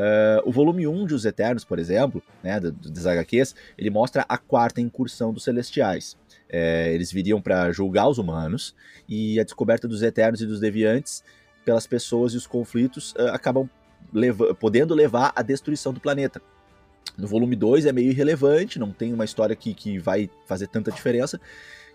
Uh, 0.00 0.48
o 0.48 0.50
volume 0.50 0.86
1 0.86 1.06
de 1.06 1.14
Os 1.14 1.26
Eternos, 1.26 1.62
por 1.62 1.78
exemplo, 1.78 2.22
né, 2.42 2.58
das 2.58 3.04
HQs, 3.04 3.54
ele 3.76 3.90
mostra 3.90 4.24
a 4.26 4.38
quarta 4.38 4.80
incursão 4.80 5.30
dos 5.30 5.44
Celestiais. 5.44 6.16
É, 6.48 6.90
eles 6.94 7.12
viriam 7.12 7.40
para 7.40 7.70
julgar 7.70 8.08
os 8.08 8.16
humanos 8.16 8.74
e 9.06 9.38
a 9.38 9.44
descoberta 9.44 9.86
dos 9.86 10.02
Eternos 10.02 10.40
e 10.40 10.46
dos 10.46 10.58
Deviantes 10.58 11.22
pelas 11.66 11.86
pessoas 11.86 12.32
e 12.32 12.38
os 12.38 12.46
conflitos 12.46 13.12
uh, 13.12 13.28
acabam 13.32 13.68
leva 14.12 14.54
podendo 14.54 14.94
levar 14.94 15.32
à 15.36 15.42
destruição 15.42 15.92
do 15.92 16.00
planeta. 16.00 16.40
No 17.18 17.28
volume 17.28 17.54
2 17.54 17.84
é 17.84 17.92
meio 17.92 18.10
irrelevante, 18.10 18.78
não 18.78 18.92
tem 18.92 19.12
uma 19.12 19.26
história 19.26 19.54
que, 19.54 19.74
que 19.74 19.98
vai 19.98 20.30
fazer 20.46 20.66
tanta 20.66 20.90
diferença. 20.90 21.38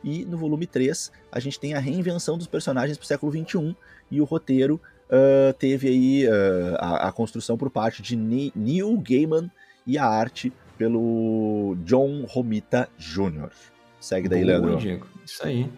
E 0.03 0.23
no 0.25 0.37
volume 0.37 0.67
3 0.67 1.11
a 1.31 1.39
gente 1.39 1.59
tem 1.59 1.73
a 1.73 1.79
reinvenção 1.79 2.37
dos 2.37 2.45
personagens 2.45 2.97
para 2.97 3.03
o 3.03 3.07
século 3.07 3.31
21 3.31 3.75
e 4.11 4.21
o 4.21 4.25
roteiro 4.25 4.79
uh, 5.09 5.53
teve 5.53 5.87
aí 5.87 6.27
uh, 6.27 6.75
a, 6.77 7.07
a, 7.07 7.11
construção 7.11 7.57
por 7.57 7.69
parte 7.69 8.01
de 8.01 8.15
Neil 8.15 8.97
Gaiman 8.97 9.49
e 9.85 9.97
a 9.97 10.05
arte 10.05 10.51
pelo 10.77 11.75
John 11.83 12.25
Romita 12.27 12.89
Jr. 12.97 13.49
Segue 13.99 14.27
daí, 14.27 14.43
Boa, 14.43 14.57
Leandro. 14.57 14.77
Diego. 14.77 15.07
Isso 15.25 15.45
aí. 15.45 15.69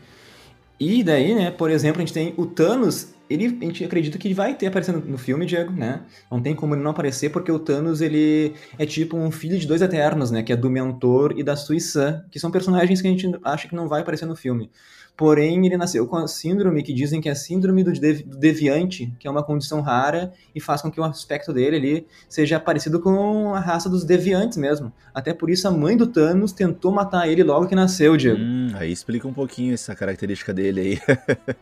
E 0.79 1.03
daí, 1.03 1.33
né, 1.33 1.51
por 1.51 1.69
exemplo, 1.69 2.01
a 2.01 2.05
gente 2.05 2.13
tem 2.13 2.33
o 2.37 2.45
Thanos 2.45 3.15
ele, 3.29 3.57
a 3.61 3.65
gente 3.65 3.83
acredita 3.83 4.17
que 4.17 4.27
ele 4.27 4.33
vai 4.33 4.55
ter 4.55 4.67
aparecendo 4.67 5.03
no 5.05 5.17
filme, 5.17 5.45
Diego, 5.45 5.71
né? 5.73 6.01
Não 6.31 6.41
tem 6.41 6.55
como 6.55 6.75
ele 6.75 6.81
não 6.81 6.91
aparecer, 6.91 7.29
porque 7.29 7.51
o 7.51 7.59
Thanos, 7.59 7.99
ele 8.01 8.53
é 8.77 8.85
tipo 8.85 9.17
um 9.17 9.31
filho 9.31 9.59
de 9.59 9.67
dois 9.67 9.81
Eternos, 9.81 10.31
né? 10.31 10.43
Que 10.43 10.53
é 10.53 10.55
do 10.55 10.69
Mentor 10.69 11.33
e 11.37 11.43
da 11.43 11.55
Suíça, 11.55 12.25
que 12.31 12.39
são 12.39 12.49
personagens 12.49 13.01
que 13.01 13.07
a 13.07 13.11
gente 13.11 13.29
acha 13.43 13.67
que 13.67 13.75
não 13.75 13.87
vai 13.87 14.01
aparecer 14.01 14.25
no 14.25 14.35
filme. 14.35 14.71
Porém, 15.17 15.65
ele 15.65 15.75
nasceu 15.75 16.05
com 16.05 16.15
a 16.15 16.27
síndrome 16.27 16.83
que 16.83 16.93
dizem 16.93 17.19
que 17.19 17.27
é 17.27 17.31
a 17.31 17.35
síndrome 17.35 17.83
do, 17.83 17.91
dev 17.91 18.21
do 18.21 18.37
deviante, 18.37 19.11
que 19.19 19.27
é 19.27 19.31
uma 19.31 19.41
condição 19.41 19.81
rara 19.81 20.31
e 20.53 20.61
faz 20.61 20.79
com 20.79 20.91
que 20.91 21.01
o 21.01 21.03
aspecto 21.03 21.51
dele 21.51 21.75
ali 21.75 22.07
seja 22.29 22.59
parecido 22.59 22.99
com 22.99 23.55
a 23.55 23.59
raça 23.59 23.89
dos 23.89 24.03
deviantes 24.03 24.59
mesmo. 24.59 24.93
Até 25.11 25.33
por 25.33 25.49
isso 25.49 25.67
a 25.67 25.71
mãe 25.71 25.97
do 25.97 26.05
Thanos 26.05 26.51
tentou 26.51 26.91
matar 26.91 27.27
ele 27.27 27.43
logo 27.43 27.65
que 27.65 27.73
nasceu, 27.73 28.15
Diego. 28.15 28.39
Hum, 28.39 28.69
aí 28.75 28.91
explica 28.91 29.27
um 29.27 29.33
pouquinho 29.33 29.73
essa 29.73 29.95
característica 29.95 30.53
dele 30.53 30.81
aí. 30.81 31.17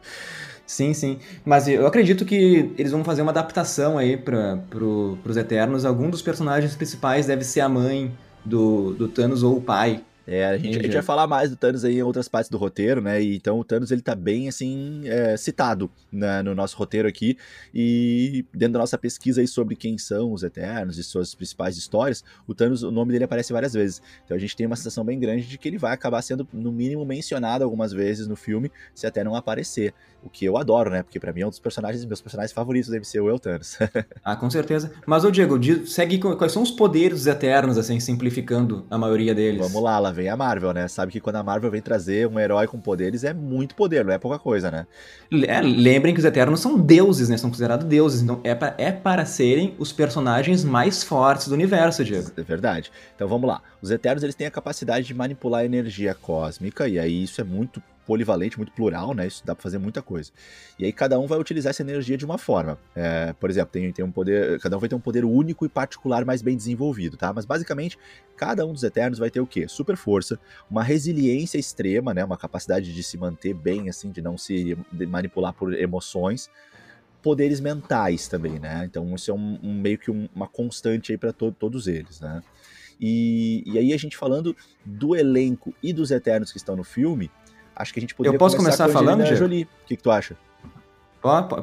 Sim, 0.67 0.95
sim. 0.95 1.19
Mas 1.45 1.67
eu 1.67 1.85
acredito 1.85 2.25
que 2.25 2.73
eles 2.75 2.91
vão 2.91 3.03
fazer 3.03 3.21
uma 3.21 3.29
adaptação 3.29 3.99
aí 3.99 4.17
para 4.17 4.57
pro, 4.67 5.15
os 5.23 5.37
Eternos. 5.37 5.85
Algum 5.85 6.09
dos 6.09 6.23
personagens 6.23 6.75
principais 6.75 7.27
deve 7.27 7.43
ser 7.43 7.61
a 7.61 7.69
mãe 7.69 8.11
do, 8.43 8.95
do 8.95 9.07
Thanos 9.07 9.43
ou 9.43 9.57
o 9.57 9.61
pai. 9.61 10.03
É, 10.27 10.45
a 10.45 10.57
gente, 10.57 10.79
a 10.79 10.81
gente, 10.81 10.93
vai 10.93 11.03
falar 11.03 11.27
mais 11.27 11.49
do 11.49 11.55
Thanos 11.55 11.85
aí 11.85 11.99
em 11.99 12.03
outras 12.03 12.27
partes 12.27 12.49
do 12.49 12.57
roteiro, 12.57 13.01
né? 13.01 13.21
E, 13.21 13.35
então 13.35 13.59
o 13.59 13.63
Thanos 13.63 13.91
ele 13.91 14.01
tá 14.01 14.15
bem 14.15 14.47
assim 14.47 15.01
é, 15.05 15.37
citado 15.37 15.89
né, 16.11 16.41
no 16.41 16.55
nosso 16.55 16.75
roteiro 16.77 17.07
aqui 17.07 17.37
e 17.73 18.43
dentro 18.53 18.73
da 18.73 18.79
nossa 18.79 18.97
pesquisa 18.97 19.41
aí 19.41 19.47
sobre 19.47 19.75
quem 19.75 19.97
são 19.97 20.31
os 20.31 20.41
Eternos 20.41 20.97
e 20.97 21.03
suas 21.03 21.35
principais 21.35 21.77
histórias, 21.77 22.23
o 22.47 22.55
Thanos, 22.55 22.81
o 22.81 22.91
nome 22.91 23.11
dele 23.11 23.25
aparece 23.25 23.53
várias 23.53 23.73
vezes. 23.73 24.01
Então 24.23 24.35
a 24.35 24.39
gente 24.39 24.55
tem 24.55 24.65
uma 24.65 24.75
sensação 24.75 25.03
bem 25.05 25.19
grande 25.19 25.47
de 25.47 25.57
que 25.57 25.67
ele 25.67 25.77
vai 25.77 25.93
acabar 25.93 26.21
sendo 26.21 26.47
no 26.51 26.71
mínimo 26.71 27.05
mencionado 27.05 27.63
algumas 27.63 27.91
vezes 27.91 28.27
no 28.27 28.35
filme, 28.35 28.71
se 28.93 29.05
até 29.05 29.23
não 29.23 29.35
aparecer. 29.35 29.93
O 30.23 30.29
que 30.29 30.43
eu 30.43 30.57
adoro, 30.57 30.89
né? 30.89 31.03
Porque 31.03 31.19
para 31.19 31.31
mim 31.31 31.41
é 31.41 31.45
um 31.45 31.51
dos 31.51 31.59
personagens, 31.59 32.03
meus 32.03 32.19
personagens 32.19 32.51
favoritos 32.51 32.89
deve 32.89 33.05
ser 33.05 33.19
o 33.19 33.29
El 33.29 33.37
Thanos. 33.37 33.77
ah, 34.25 34.35
com 34.35 34.49
certeza. 34.49 34.91
Mas 35.05 35.23
ô 35.23 35.29
Diego, 35.29 35.59
segue 35.85 36.17
quais 36.17 36.51
são 36.51 36.63
os 36.63 36.71
poderes 36.71 37.19
dos 37.19 37.27
Eternos, 37.27 37.77
assim, 37.77 37.99
simplificando 37.99 38.87
a 38.89 38.97
maioria 38.97 39.35
deles. 39.35 39.61
Vamos 39.61 39.83
lá, 39.83 39.99
lá 39.99 40.11
vem 40.15 40.29
a 40.29 40.35
Marvel, 40.35 40.73
né? 40.73 40.87
Sabe 40.87 41.11
que 41.11 41.19
quando 41.19 41.35
a 41.35 41.43
Marvel 41.43 41.69
vem 41.69 41.81
trazer 41.81 42.27
um 42.27 42.39
herói 42.39 42.65
com 42.65 42.79
poderes 42.79 43.23
é 43.23 43.33
muito 43.33 43.75
poder, 43.75 44.03
não 44.03 44.13
é 44.13 44.17
pouca 44.17 44.39
coisa, 44.39 44.71
né? 44.71 44.87
É, 45.47 45.61
lembrem 45.61 46.13
que 46.13 46.19
os 46.19 46.25
Eternos 46.25 46.59
são 46.59 46.79
deuses, 46.79 47.29
né? 47.29 47.37
São 47.37 47.49
considerados 47.49 47.85
deuses. 47.85 48.21
Então 48.21 48.39
é, 48.43 48.55
pra, 48.55 48.73
é 48.77 48.91
para 48.91 49.25
serem 49.25 49.75
os 49.77 49.91
personagens 49.91 50.63
mais 50.63 51.03
fortes 51.03 51.47
do 51.47 51.53
universo, 51.53 52.03
Diego. 52.03 52.31
É 52.35 52.41
verdade. 52.41 52.91
Então 53.15 53.27
vamos 53.27 53.47
lá. 53.47 53.61
Os 53.81 53.91
Eternos 53.91 54.23
eles 54.23 54.35
têm 54.35 54.47
a 54.47 54.51
capacidade 54.51 55.05
de 55.05 55.13
manipular 55.13 55.61
a 55.61 55.65
energia 55.65 56.15
cósmica, 56.15 56.87
e 56.87 56.97
aí 56.97 57.23
isso 57.23 57.41
é 57.41 57.43
muito 57.43 57.81
polivalente, 58.05 58.57
muito 58.57 58.71
plural, 58.71 59.13
né? 59.13 59.27
Isso 59.27 59.45
dá 59.45 59.55
para 59.55 59.63
fazer 59.63 59.77
muita 59.77 60.01
coisa. 60.01 60.31
E 60.77 60.85
aí 60.85 60.93
cada 60.93 61.19
um 61.19 61.27
vai 61.27 61.39
utilizar 61.39 61.71
essa 61.71 61.81
energia 61.81 62.17
de 62.17 62.25
uma 62.25 62.37
forma. 62.37 62.77
É, 62.95 63.33
por 63.33 63.49
exemplo, 63.49 63.71
tem, 63.71 63.91
tem 63.91 64.05
um 64.05 64.11
poder, 64.11 64.59
cada 64.59 64.77
um 64.77 64.79
vai 64.79 64.87
ter 64.87 64.95
um 64.95 64.99
poder 64.99 65.25
único 65.25 65.65
e 65.65 65.69
particular 65.69 66.23
mais 66.23 66.41
bem 66.41 66.55
desenvolvido, 66.55 67.17
tá? 67.17 67.33
Mas 67.33 67.45
basicamente 67.45 67.97
cada 68.37 68.65
um 68.65 68.73
dos 68.73 68.83
Eternos 68.83 69.19
vai 69.19 69.29
ter 69.29 69.39
o 69.39 69.47
quê? 69.47 69.67
Super 69.67 69.95
força, 69.95 70.39
uma 70.69 70.83
resiliência 70.83 71.57
extrema, 71.57 72.13
né? 72.13 72.23
Uma 72.23 72.37
capacidade 72.37 72.93
de 72.93 73.03
se 73.03 73.17
manter 73.17 73.53
bem, 73.53 73.89
assim, 73.89 74.11
de 74.11 74.21
não 74.21 74.37
se 74.37 74.77
manipular 74.91 75.53
por 75.53 75.73
emoções 75.73 76.49
poderes 77.25 77.59
mentais 77.59 78.27
também, 78.27 78.59
né? 78.59 78.83
Então 78.85 79.15
isso 79.15 79.31
é 79.31 79.33
um, 79.33 79.59
um 79.63 79.73
meio 79.73 79.97
que 79.97 80.11
um, 80.11 80.29
uma 80.35 80.47
constante 80.47 81.11
aí 81.11 81.17
para 81.17 81.33
to 81.33 81.51
todos 81.51 81.87
eles, 81.87 82.21
né? 82.21 82.43
E, 83.01 83.63
e 83.65 83.79
aí 83.79 83.93
a 83.93 83.97
gente 83.97 84.15
falando 84.15 84.55
do 84.85 85.15
elenco 85.15 85.73
e 85.81 85.91
dos 85.91 86.11
Eternos 86.11 86.51
que 86.51 86.57
estão 86.57 86.75
no 86.75 86.83
filme, 86.83 87.31
Acho 87.75 87.93
que 87.93 87.99
a 87.99 88.01
gente 88.01 88.15
poderia 88.15 88.35
Eu 88.35 88.39
posso 88.39 88.55
começar, 88.55 88.85
começar 88.85 88.99
falando, 88.99 89.21
Angelina 89.21 89.37
Jolie. 89.37 89.63
O 89.63 89.87
que, 89.87 89.97
que 89.97 90.03
tu 90.03 90.11
acha? 90.11 90.37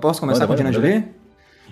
Posso 0.01 0.21
começar 0.21 0.41
manda, 0.41 0.47
com 0.47 0.53
a 0.53 0.55
Angelina 0.55 0.73
Jolie? 0.73 1.23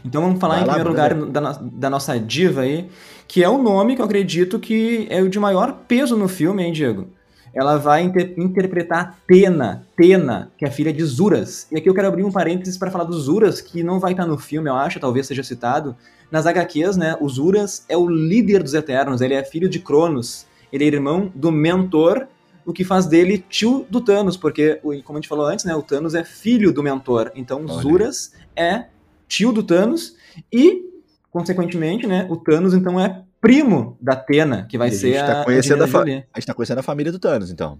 Então 0.05 0.22
vamos 0.22 0.40
falar 0.40 0.55
Vai 0.55 0.62
em 0.62 0.66
lá, 0.66 0.74
primeiro 0.74 0.90
lugar 0.90 1.14
da, 1.31 1.53
da, 1.61 1.90
nossa 1.90 2.18
diva 2.18 2.62
aí, 2.62 2.88
que 3.29 3.44
é 3.44 3.48
o 3.48 3.59
nome 3.59 3.94
que 3.94 4.00
eu 4.00 4.05
acredito 4.07 4.59
que 4.59 5.07
é 5.11 5.20
o 5.20 5.29
de 5.29 5.38
maior 5.38 5.81
peso 5.87 6.16
no 6.16 6.26
filme, 6.26 6.62
hein, 6.62 6.72
Diego? 6.72 7.09
Ela 7.53 7.76
vai 7.76 8.03
inter 8.03 8.33
interpretar 8.38 9.18
Tena, 9.26 9.85
Tena, 9.96 10.50
que 10.57 10.64
é 10.64 10.68
a 10.68 10.70
filha 10.70 10.92
de 10.92 11.05
Zuras. 11.05 11.66
E 11.70 11.76
aqui 11.76 11.88
eu 11.90 11.94
quero 11.94 12.09
abrir 12.09 12.22
um 12.22 12.31
parênteses 12.31 12.79
para 12.79 12.90
falar 12.90 13.05
do 13.05 13.18
Zuras, 13.18 13.61
que 13.61 13.83
não 13.83 13.98
vai 13.98 14.12
estar 14.12 14.24
no 14.24 14.38
filme, 14.38 14.70
eu 14.70 14.74
acho, 14.74 15.00
talvez 15.00 15.26
seja 15.26 15.42
citado. 15.42 15.96
Nas 16.31 16.46
HQs, 16.46 16.96
né, 16.96 17.16
o 17.20 17.29
Zuras 17.29 17.85
é 17.88 17.96
o 17.96 18.09
líder 18.09 18.62
dos 18.62 18.72
Eternos, 18.72 19.20
ele 19.20 19.35
é 19.35 19.42
filho 19.44 19.68
de 19.68 19.81
Cronos. 19.81 20.46
Ele 20.72 20.85
é 20.85 20.87
irmão 20.87 21.33
do 21.35 21.50
Mentor 21.50 22.29
o 22.70 22.72
que 22.72 22.85
faz 22.85 23.06
dele 23.06 23.44
tio 23.48 23.87
do 23.90 24.00
Thanos, 24.00 24.37
porque, 24.37 24.80
como 25.04 25.18
a 25.18 25.20
gente 25.20 25.28
falou 25.28 25.46
antes, 25.46 25.64
né, 25.64 25.74
o 25.74 25.83
Thanos 25.83 26.14
é 26.14 26.24
filho 26.24 26.72
do 26.72 26.83
mentor. 26.83 27.30
Então, 27.35 27.64
Olha. 27.68 27.83
Zuras 27.83 28.33
é 28.56 28.87
tio 29.28 29.52
do 29.52 29.62
Thanos 29.62 30.16
e, 30.52 30.83
consequentemente, 31.30 32.06
né, 32.06 32.26
o 32.28 32.37
Thanos 32.37 32.74
então 32.74 32.98
é 32.98 33.22
primo 33.40 33.96
da 34.00 34.12
Atena, 34.12 34.66
que 34.68 34.76
vai 34.76 34.88
e 34.88 34.92
ser 34.92 35.18
a, 35.18 35.26
tá 35.26 35.44
conhecendo 35.44 35.83
a, 35.83 35.87
a, 35.87 36.02
a 36.02 36.06
gente 36.06 36.46
tá 36.46 36.54
conhecendo 36.54 36.78
a 36.78 36.83
família 36.83 37.11
do 37.11 37.18
Thanos, 37.18 37.50
então. 37.50 37.78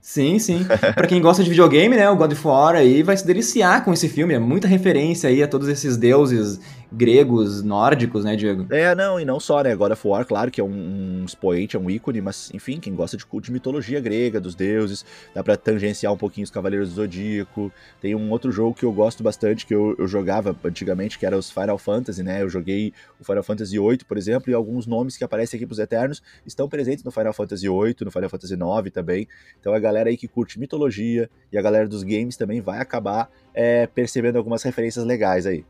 Sim, 0.00 0.38
sim. 0.38 0.66
para 0.94 1.06
quem 1.06 1.20
gosta 1.20 1.42
de 1.42 1.48
videogame, 1.48 1.96
né, 1.96 2.08
o 2.10 2.16
God 2.16 2.32
of 2.32 2.46
War 2.46 2.74
aí 2.74 3.02
vai 3.02 3.16
se 3.16 3.26
deliciar 3.26 3.82
com 3.84 3.92
esse 3.92 4.06
filme. 4.06 4.34
É 4.34 4.38
muita 4.38 4.68
referência 4.68 5.30
aí 5.30 5.42
a 5.42 5.48
todos 5.48 5.66
esses 5.66 5.96
deuses 5.96 6.60
gregos, 6.96 7.62
nórdicos, 7.62 8.24
né, 8.24 8.36
Diego? 8.36 8.66
É, 8.72 8.94
não, 8.94 9.18
e 9.18 9.24
não 9.24 9.40
só, 9.40 9.62
né? 9.62 9.74
God 9.74 9.92
of 9.92 10.06
War, 10.06 10.24
claro 10.24 10.50
que 10.50 10.60
é 10.60 10.64
um, 10.64 11.20
um 11.20 11.24
expoente, 11.24 11.76
é 11.76 11.78
um 11.78 11.90
ícone, 11.90 12.20
mas, 12.20 12.50
enfim, 12.54 12.78
quem 12.78 12.94
gosta 12.94 13.16
de, 13.16 13.24
de 13.40 13.52
mitologia 13.52 14.00
grega, 14.00 14.40
dos 14.40 14.54
deuses, 14.54 15.04
dá 15.34 15.42
pra 15.42 15.56
tangenciar 15.56 16.12
um 16.12 16.16
pouquinho 16.16 16.44
os 16.44 16.50
Cavaleiros 16.50 16.90
do 16.90 16.94
Zodíaco. 16.94 17.72
Tem 18.00 18.14
um 18.14 18.30
outro 18.30 18.52
jogo 18.52 18.74
que 18.74 18.84
eu 18.84 18.92
gosto 18.92 19.22
bastante, 19.22 19.66
que 19.66 19.74
eu, 19.74 19.94
eu 19.98 20.06
jogava 20.06 20.56
antigamente, 20.64 21.18
que 21.18 21.26
era 21.26 21.36
os 21.36 21.50
Final 21.50 21.78
Fantasy, 21.78 22.22
né? 22.22 22.42
Eu 22.42 22.48
joguei 22.48 22.92
o 23.20 23.24
Final 23.24 23.42
Fantasy 23.42 23.78
VIII, 23.78 23.98
por 24.06 24.16
exemplo, 24.16 24.50
e 24.50 24.54
alguns 24.54 24.86
nomes 24.86 25.16
que 25.16 25.24
aparecem 25.24 25.58
aqui 25.58 25.66
pros 25.66 25.78
Eternos 25.78 26.22
estão 26.46 26.68
presentes 26.68 27.04
no 27.04 27.10
Final 27.10 27.32
Fantasy 27.32 27.68
VIII, 27.68 27.96
no 28.02 28.10
Final 28.10 28.30
Fantasy 28.30 28.54
IX 28.54 28.92
também. 28.92 29.28
Então 29.60 29.74
a 29.74 29.78
galera 29.78 30.08
aí 30.10 30.16
que 30.16 30.28
curte 30.28 30.58
mitologia 30.58 31.28
e 31.52 31.58
a 31.58 31.62
galera 31.62 31.88
dos 31.88 32.02
games 32.02 32.36
também 32.36 32.60
vai 32.60 32.78
acabar 32.78 33.30
é, 33.52 33.86
percebendo 33.86 34.36
algumas 34.36 34.62
referências 34.62 35.04
legais 35.04 35.46
aí. 35.46 35.64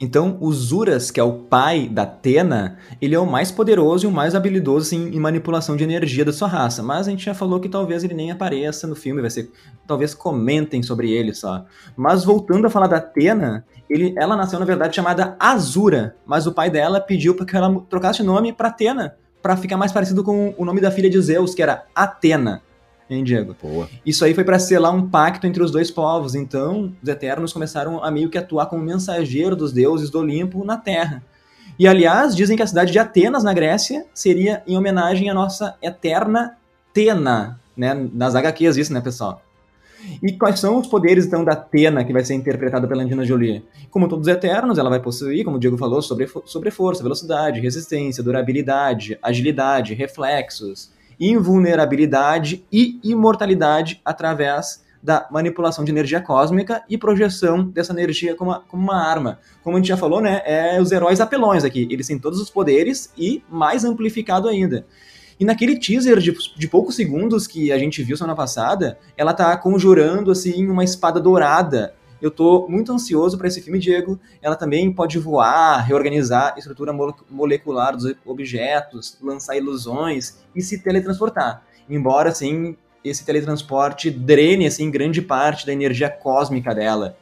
Então, 0.00 0.36
o 0.40 0.52
Zuras, 0.52 1.12
que 1.12 1.20
é 1.20 1.22
o 1.22 1.34
pai 1.34 1.88
da 1.88 2.02
Atena, 2.02 2.78
ele 3.00 3.14
é 3.14 3.18
o 3.18 3.24
mais 3.24 3.52
poderoso 3.52 4.04
e 4.04 4.08
o 4.08 4.12
mais 4.12 4.34
habilidoso 4.34 4.86
assim, 4.86 5.08
em 5.08 5.20
manipulação 5.20 5.76
de 5.76 5.84
energia 5.84 6.24
da 6.24 6.32
sua 6.32 6.48
raça. 6.48 6.82
Mas 6.82 7.06
a 7.06 7.10
gente 7.10 7.24
já 7.24 7.32
falou 7.32 7.60
que 7.60 7.68
talvez 7.68 8.02
ele 8.02 8.12
nem 8.12 8.32
apareça 8.32 8.88
no 8.88 8.96
filme, 8.96 9.20
vai 9.20 9.30
ser. 9.30 9.50
Talvez 9.86 10.12
comentem 10.12 10.82
sobre 10.82 11.12
ele 11.12 11.32
só. 11.32 11.64
Mas 11.96 12.24
voltando 12.24 12.66
a 12.66 12.70
falar 12.70 12.88
da 12.88 12.96
Atena, 12.96 13.64
ele, 13.88 14.12
ela 14.18 14.36
nasceu, 14.36 14.58
na 14.58 14.66
verdade, 14.66 14.96
chamada 14.96 15.36
Azura, 15.38 16.16
mas 16.26 16.46
o 16.46 16.52
pai 16.52 16.70
dela 16.70 17.00
pediu 17.00 17.36
para 17.36 17.46
que 17.46 17.56
ela 17.56 17.80
trocasse 17.88 18.20
o 18.20 18.24
nome 18.24 18.52
para 18.52 18.68
Atena, 18.68 19.14
para 19.40 19.56
ficar 19.56 19.76
mais 19.76 19.92
parecido 19.92 20.24
com 20.24 20.54
o 20.58 20.64
nome 20.64 20.80
da 20.80 20.90
filha 20.90 21.08
de 21.08 21.20
Zeus, 21.20 21.54
que 21.54 21.62
era 21.62 21.86
Atena 21.94 22.62
hein, 23.08 23.24
Diego? 23.24 23.56
Boa. 23.60 23.88
Isso 24.04 24.24
aí 24.24 24.34
foi 24.34 24.44
para 24.44 24.58
selar 24.58 24.94
um 24.94 25.08
pacto 25.08 25.46
entre 25.46 25.62
os 25.62 25.70
dois 25.70 25.90
povos. 25.90 26.34
Então, 26.34 26.92
os 27.02 27.08
Eternos 27.08 27.52
começaram 27.52 28.02
a 28.02 28.10
meio 28.10 28.30
que 28.30 28.38
atuar 28.38 28.66
como 28.66 28.82
mensageiro 28.82 29.54
dos 29.54 29.72
deuses 29.72 30.10
do 30.10 30.18
Olimpo 30.20 30.64
na 30.64 30.76
Terra. 30.76 31.22
E, 31.78 31.88
aliás, 31.88 32.36
dizem 32.36 32.56
que 32.56 32.62
a 32.62 32.66
cidade 32.66 32.92
de 32.92 32.98
Atenas, 32.98 33.42
na 33.42 33.52
Grécia, 33.52 34.06
seria 34.14 34.62
em 34.66 34.76
homenagem 34.76 35.28
à 35.28 35.34
nossa 35.34 35.76
eterna 35.82 36.56
Tena, 36.92 37.58
né? 37.76 38.08
Nas 38.12 38.36
HQs 38.36 38.76
isso, 38.76 38.92
né, 38.92 39.00
pessoal? 39.00 39.42
E 40.22 40.32
quais 40.32 40.60
são 40.60 40.78
os 40.78 40.86
poderes, 40.86 41.26
então, 41.26 41.44
da 41.44 41.52
Atena, 41.52 42.04
que 42.04 42.12
vai 42.12 42.24
ser 42.24 42.34
interpretada 42.34 42.86
pela 42.86 43.02
Angelina 43.02 43.24
Jolie? 43.24 43.64
Como 43.90 44.08
todos 44.08 44.28
os 44.28 44.32
Eternos, 44.32 44.78
ela 44.78 44.90
vai 44.90 45.00
possuir, 45.00 45.44
como 45.44 45.56
o 45.56 45.60
Diego 45.60 45.76
falou, 45.76 46.02
sobre, 46.02 46.28
sobre 46.44 46.70
força, 46.70 47.02
velocidade, 47.02 47.60
resistência, 47.60 48.22
durabilidade, 48.22 49.18
agilidade, 49.22 49.94
reflexos, 49.94 50.92
invulnerabilidade 51.18 52.64
e 52.72 52.98
imortalidade 53.02 54.00
através 54.04 54.84
da 55.02 55.28
manipulação 55.30 55.84
de 55.84 55.90
energia 55.90 56.18
cósmica 56.18 56.82
e 56.88 56.96
projeção 56.96 57.68
dessa 57.68 57.92
energia 57.92 58.34
como 58.34 58.50
uma, 58.50 58.60
como 58.60 58.82
uma 58.82 58.96
arma. 58.96 59.38
Como 59.62 59.76
a 59.76 59.78
gente 59.78 59.88
já 59.88 59.98
falou, 59.98 60.20
né, 60.20 60.40
é 60.46 60.80
os 60.80 60.90
heróis 60.92 61.20
apelões 61.20 61.62
aqui. 61.62 61.86
Eles 61.90 62.06
têm 62.06 62.18
todos 62.18 62.40
os 62.40 62.48
poderes 62.48 63.12
e 63.16 63.42
mais 63.50 63.84
amplificado 63.84 64.48
ainda. 64.48 64.86
E 65.38 65.44
naquele 65.44 65.78
teaser 65.78 66.18
de, 66.20 66.34
de 66.56 66.68
poucos 66.68 66.96
segundos 66.96 67.46
que 67.46 67.70
a 67.70 67.78
gente 67.78 68.02
viu 68.02 68.16
semana 68.16 68.34
passada, 68.34 68.98
ela 69.16 69.34
tá 69.34 69.54
conjurando 69.58 70.30
assim 70.30 70.66
uma 70.68 70.84
espada 70.84 71.20
dourada 71.20 71.92
eu 72.20 72.30
tô 72.30 72.66
muito 72.68 72.92
ansioso 72.92 73.36
para 73.36 73.48
esse 73.48 73.60
filme, 73.60 73.78
Diego. 73.78 74.18
Ela 74.40 74.56
também 74.56 74.92
pode 74.92 75.18
voar, 75.18 75.84
reorganizar 75.84 76.54
a 76.54 76.58
estrutura 76.58 76.92
molecular 77.30 77.96
dos 77.96 78.14
objetos, 78.24 79.18
lançar 79.22 79.56
ilusões 79.56 80.38
e 80.54 80.62
se 80.62 80.82
teletransportar. 80.82 81.62
Embora, 81.88 82.30
assim, 82.30 82.76
esse 83.04 83.24
teletransporte 83.24 84.10
drene, 84.10 84.66
assim, 84.66 84.90
grande 84.90 85.20
parte 85.20 85.66
da 85.66 85.72
energia 85.72 86.08
cósmica 86.08 86.74
dela. 86.74 87.16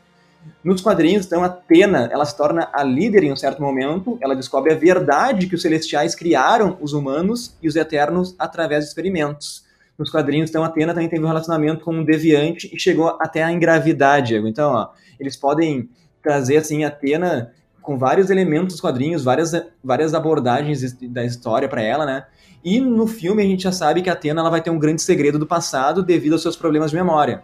Nos 0.62 0.81
quadrinhos, 0.81 1.26
então, 1.26 1.44
Atena, 1.44 2.09
ela 2.12 2.24
se 2.24 2.37
torna 2.37 2.68
a 2.72 2.83
líder 2.83 3.24
em 3.24 3.33
um 3.33 3.37
certo 3.37 3.62
momento, 3.62 4.18
ela 4.20 4.35
descobre 4.35 4.72
a 4.72 4.76
verdade 4.76 5.46
que 5.46 5.55
os 5.55 5.62
celestiais 5.62 6.14
criaram 6.14 6.76
os 6.81 6.92
humanos 6.92 7.57
e 7.62 7.68
os 7.68 7.76
eternos 7.76 8.35
através 8.38 8.85
de 8.85 8.88
experimentos 8.88 9.62
nos 9.98 10.11
quadrinhos, 10.11 10.50
então 10.50 10.64
Atena 10.64 10.94
também 10.94 11.09
teve 11.09 11.22
um 11.22 11.28
relacionamento 11.28 11.85
com 11.85 11.92
um 11.92 12.05
deviante 12.05 12.70
e 12.74 12.78
chegou 12.78 13.16
até 13.20 13.42
a 13.42 13.52
engravidar, 13.52 14.22
Diego. 14.22 14.48
Então, 14.48 14.72
ó, 14.72 14.88
eles 15.18 15.37
podem 15.37 15.88
trazer 16.22 16.57
assim 16.57 16.85
Atena 16.85 17.52
com 17.81 17.98
vários 17.98 18.31
elementos 18.31 18.74
dos 18.74 18.81
quadrinhos, 18.81 19.24
várias, 19.24 19.52
várias 19.83 20.14
abordagens 20.14 20.96
da 21.02 21.24
história 21.24 21.68
para 21.68 21.83
ela, 21.83 22.07
né? 22.07 22.24
E 22.64 22.81
no 22.81 23.09
filme 23.09 23.42
a 23.42 23.46
gente 23.46 23.64
já 23.64 23.72
sabe 23.72 24.02
que 24.02 24.09
a 24.09 24.12
Atena 24.12 24.40
ela 24.40 24.50
vai 24.50 24.62
ter 24.62 24.70
um 24.70 24.78
grande 24.78 25.02
segredo 25.02 25.38
do 25.38 25.46
passado 25.46 26.02
devido 26.02 26.35
aos 26.35 26.42
seus 26.42 26.57
problemas 26.57 26.90
de 26.90 26.96
memória. 26.96 27.42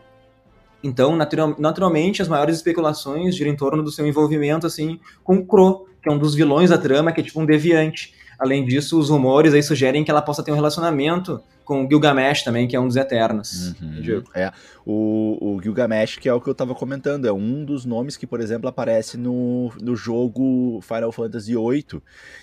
Então, 0.82 1.16
natural, 1.16 1.56
naturalmente, 1.58 2.22
as 2.22 2.28
maiores 2.28 2.56
especulações 2.56 3.34
giram 3.34 3.50
em 3.50 3.56
torno 3.56 3.82
do 3.82 3.90
seu 3.90 4.06
envolvimento 4.06 4.64
assim 4.64 5.00
com 5.24 5.44
Kro, 5.44 5.86
que 6.00 6.08
é 6.08 6.12
um 6.12 6.18
dos 6.18 6.36
vilões 6.36 6.70
da 6.70 6.78
trama, 6.78 7.10
que 7.10 7.20
é 7.20 7.24
tipo 7.24 7.40
um 7.40 7.46
deviante. 7.46 8.14
Além 8.38 8.64
disso, 8.64 8.96
os 8.96 9.10
rumores 9.10 9.52
aí 9.52 9.62
sugerem 9.62 10.04
que 10.04 10.10
ela 10.10 10.22
possa 10.22 10.44
ter 10.44 10.52
um 10.52 10.54
relacionamento 10.54 11.40
com 11.68 11.84
o 11.84 11.86
Gilgamesh 11.86 12.44
também, 12.44 12.66
que 12.66 12.74
é 12.74 12.80
um 12.80 12.86
dos 12.86 12.96
Eternos. 12.96 13.74
Uhum. 13.78 14.22
É, 14.34 14.50
o, 14.86 15.36
o, 15.38 15.62
Gilgamesh, 15.62 16.16
que 16.16 16.26
é 16.26 16.32
o 16.32 16.40
que 16.40 16.48
eu 16.48 16.54
tava 16.54 16.74
comentando, 16.74 17.28
é 17.28 17.32
um 17.32 17.62
dos 17.62 17.84
nomes 17.84 18.16
que, 18.16 18.26
por 18.26 18.40
exemplo, 18.40 18.70
aparece 18.70 19.18
no, 19.18 19.70
no 19.78 19.94
jogo 19.94 20.80
Final 20.80 21.12
Fantasy 21.12 21.54
VIII. 21.54 22.00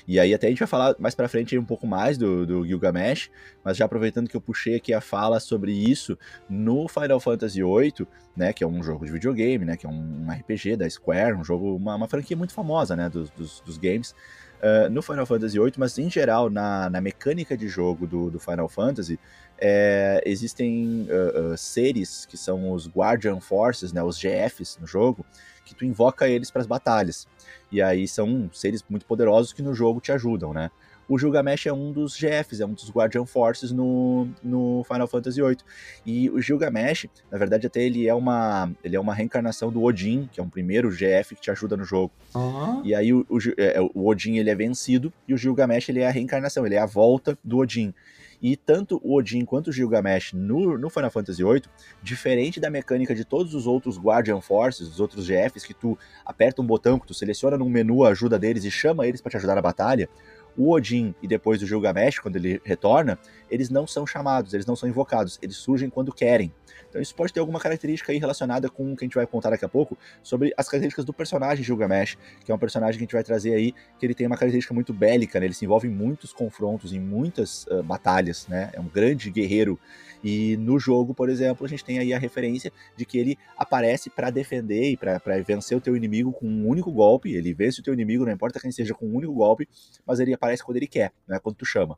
E 0.07 0.19
aí 0.19 0.31
até 0.31 0.45
a 0.45 0.49
gente 0.51 0.59
vai 0.59 0.67
falar 0.67 0.95
mais 0.99 1.15
pra 1.15 1.27
frente 1.27 1.57
um 1.57 1.65
pouco 1.65 1.87
mais 1.87 2.19
do, 2.19 2.45
do 2.45 2.67
Gilgamesh, 2.67 3.31
mas 3.63 3.77
já 3.77 3.85
aproveitando 3.85 4.29
que 4.29 4.37
eu 4.37 4.41
puxei 4.41 4.75
aqui 4.75 4.93
a 4.93 5.01
fala 5.01 5.39
sobre 5.39 5.71
isso, 5.71 6.15
no 6.47 6.87
Final 6.87 7.19
Fantasy 7.19 7.63
VIII, 7.63 8.07
né, 8.37 8.53
que 8.53 8.63
é 8.63 8.67
um 8.67 8.83
jogo 8.83 9.07
de 9.07 9.11
videogame, 9.11 9.65
né, 9.65 9.75
que 9.75 9.87
é 9.87 9.89
um, 9.89 10.27
um 10.27 10.31
RPG 10.31 10.75
da 10.75 10.87
Square, 10.87 11.33
um 11.33 11.43
jogo, 11.43 11.75
uma, 11.75 11.95
uma 11.95 12.07
franquia 12.07 12.37
muito 12.37 12.53
famosa, 12.53 12.95
né, 12.95 13.09
dos, 13.09 13.31
dos, 13.31 13.59
dos 13.61 13.77
games, 13.79 14.13
uh, 14.61 14.89
no 14.89 15.01
Final 15.01 15.25
Fantasy 15.25 15.59
VIII, 15.59 15.73
mas 15.77 15.97
em 15.97 16.09
geral 16.09 16.49
na, 16.49 16.89
na 16.89 17.01
mecânica 17.01 17.55
de 17.57 17.67
jogo 17.67 18.05
do, 18.07 18.29
do 18.29 18.39
Final 18.39 18.67
Fantasy, 18.67 19.19
é, 19.57 20.21
existem 20.25 21.07
uh, 21.09 21.53
uh, 21.53 21.57
seres 21.57 22.25
que 22.25 22.37
são 22.37 22.71
os 22.71 22.87
Guardian 22.87 23.39
Forces, 23.39 23.93
né, 23.93 24.03
os 24.03 24.17
GFs 24.17 24.77
no 24.79 24.87
jogo, 24.87 25.25
que 25.63 25.73
tu 25.73 25.85
invoca 25.85 26.27
eles 26.27 26.51
para 26.51 26.61
as 26.61 26.67
batalhas. 26.67 27.27
E 27.71 27.81
aí 27.81 28.07
são 28.07 28.49
seres 28.53 28.83
muito 28.89 29.05
poderosos 29.05 29.53
que 29.53 29.61
no 29.61 29.73
jogo 29.73 29.99
te 29.99 30.11
ajudam, 30.11 30.53
né? 30.53 30.69
O 31.07 31.17
Gilgamesh 31.17 31.67
é 31.67 31.73
um 31.73 31.91
dos 31.91 32.17
GFs, 32.17 32.61
é 32.61 32.65
um 32.65 32.73
dos 32.73 32.89
Guardian 32.89 33.25
Forces 33.25 33.71
no, 33.71 34.27
no 34.43 34.83
Final 34.83 35.07
Fantasy 35.07 35.41
VIII. 35.41 35.57
E 36.05 36.29
o 36.29 36.41
Gilgamesh, 36.41 37.07
na 37.31 37.37
verdade, 37.37 37.67
até 37.67 37.81
ele 37.83 38.07
é 38.07 38.13
uma, 38.13 38.71
ele 38.83 38.95
é 38.95 38.99
uma 38.99 39.13
reencarnação 39.13 39.71
do 39.71 39.83
Odin, 39.83 40.29
que 40.31 40.39
é 40.39 40.43
um 40.43 40.49
primeiro 40.49 40.89
GF 40.89 41.35
que 41.35 41.41
te 41.41 41.51
ajuda 41.51 41.77
no 41.77 41.83
jogo. 41.83 42.11
Uhum. 42.33 42.81
E 42.83 42.95
aí 42.95 43.13
o, 43.13 43.25
o, 43.29 43.37
é, 43.57 43.79
o, 43.93 44.07
Odin 44.07 44.37
ele 44.37 44.49
é 44.49 44.55
vencido 44.55 45.13
e 45.27 45.33
o 45.33 45.37
Gilgamesh 45.37 45.89
ele 45.89 45.99
é 45.99 46.07
a 46.07 46.11
reencarnação, 46.11 46.65
ele 46.65 46.75
é 46.75 46.79
a 46.79 46.85
volta 46.85 47.37
do 47.43 47.57
Odin. 47.57 47.93
E 48.41 48.55
tanto 48.55 48.99
o 49.03 49.15
Odin 49.15 49.45
quanto 49.45 49.69
o 49.69 49.73
Gilgamesh 49.73 50.33
no, 50.33 50.77
no 50.77 50.89
Final 50.89 51.09
Fantasy 51.09 51.43
VIII, 51.43 51.63
diferente 52.03 52.59
da 52.59 52.69
mecânica 52.69 53.15
de 53.15 53.25
todos 53.25 53.53
os 53.53 53.65
outros 53.65 53.97
Guardian 53.97 54.41
Forces, 54.41 54.87
os 54.87 54.99
outros 54.99 55.25
GFs, 55.25 55.65
que 55.65 55.73
tu 55.73 55.97
aperta 56.25 56.61
um 56.61 56.65
botão, 56.65 56.99
que 56.99 57.07
tu 57.07 57.13
seleciona 57.13 57.57
num 57.57 57.69
menu 57.69 58.03
a 58.03 58.09
ajuda 58.09 58.37
deles 58.37 58.63
e 58.63 58.71
chama 58.71 59.07
eles 59.07 59.21
para 59.21 59.31
te 59.31 59.37
ajudar 59.37 59.55
na 59.55 59.61
batalha, 59.61 60.09
o 60.57 60.71
Odin 60.71 61.13
e 61.21 61.27
depois 61.27 61.61
o 61.61 61.67
Gilgamesh, 61.67 62.19
quando 62.19 62.37
ele 62.37 62.61
retorna, 62.63 63.19
eles 63.49 63.69
não 63.69 63.85
são 63.85 64.05
chamados, 64.05 64.53
eles 64.53 64.65
não 64.65 64.75
são 64.75 64.87
invocados, 64.87 65.37
eles 65.41 65.57
surgem 65.57 65.89
quando 65.89 66.13
querem. 66.13 66.51
Então 66.89 67.01
isso 67.01 67.13
pode 67.13 67.33
ter 67.33 67.39
alguma 67.39 67.59
característica 67.59 68.11
aí 68.11 68.17
relacionada 68.17 68.69
com 68.69 68.93
o 68.93 68.95
que 68.95 69.03
a 69.03 69.05
gente 69.05 69.15
vai 69.15 69.27
contar 69.27 69.49
daqui 69.49 69.65
a 69.65 69.69
pouco 69.69 69.97
sobre 70.23 70.53
as 70.57 70.67
características 70.67 71.03
do 71.03 71.13
personagem 71.13 71.63
Gilgamesh, 71.63 72.17
que 72.43 72.51
é 72.51 72.55
um 72.55 72.57
personagem 72.57 72.97
que 72.97 73.03
a 73.03 73.05
gente 73.05 73.13
vai 73.13 73.23
trazer 73.23 73.53
aí, 73.53 73.73
que 73.99 74.05
ele 74.05 74.13
tem 74.13 74.25
uma 74.25 74.37
característica 74.37 74.73
muito 74.73 74.93
bélica, 74.93 75.39
né? 75.39 75.45
Ele 75.45 75.53
se 75.53 75.65
envolve 75.65 75.87
em 75.87 75.91
muitos 75.91 76.31
confrontos, 76.31 76.93
em 76.93 76.99
muitas 76.99 77.65
uh, 77.67 77.83
batalhas, 77.83 78.47
né? 78.47 78.69
É 78.73 78.79
um 78.79 78.87
grande 78.87 79.29
guerreiro 79.29 79.79
e 80.27 80.57
no 80.57 80.79
jogo, 80.79 81.13
por 81.13 81.29
exemplo, 81.29 81.67
a 81.67 81.69
gente 81.69 81.85
tem 81.85 81.99
aí 81.99 82.11
a 82.11 82.17
referência 82.17 82.73
de 82.97 83.05
que 83.05 83.19
ele 83.19 83.37
aparece 83.55 84.09
para 84.09 84.31
defender 84.31 84.89
e 84.89 84.97
para 84.97 85.19
vencer 85.45 85.77
o 85.77 85.79
teu 85.79 85.95
inimigo 85.95 86.33
com 86.33 86.47
um 86.47 86.67
único 86.67 86.91
golpe. 86.91 87.31
Ele 87.31 87.53
vence 87.53 87.79
o 87.79 87.83
teu 87.83 87.93
inimigo, 87.93 88.25
não 88.25 88.31
importa 88.31 88.59
quem 88.59 88.71
seja, 88.71 88.95
com 88.95 89.05
um 89.05 89.13
único 89.13 89.31
golpe, 89.31 89.69
mas 90.03 90.19
ele 90.19 90.33
aparece 90.33 90.63
quando 90.63 90.77
ele 90.77 90.87
quer, 90.87 91.11
não 91.27 91.35
é 91.35 91.39
quando 91.39 91.57
tu 91.57 91.65
chama. 91.65 91.95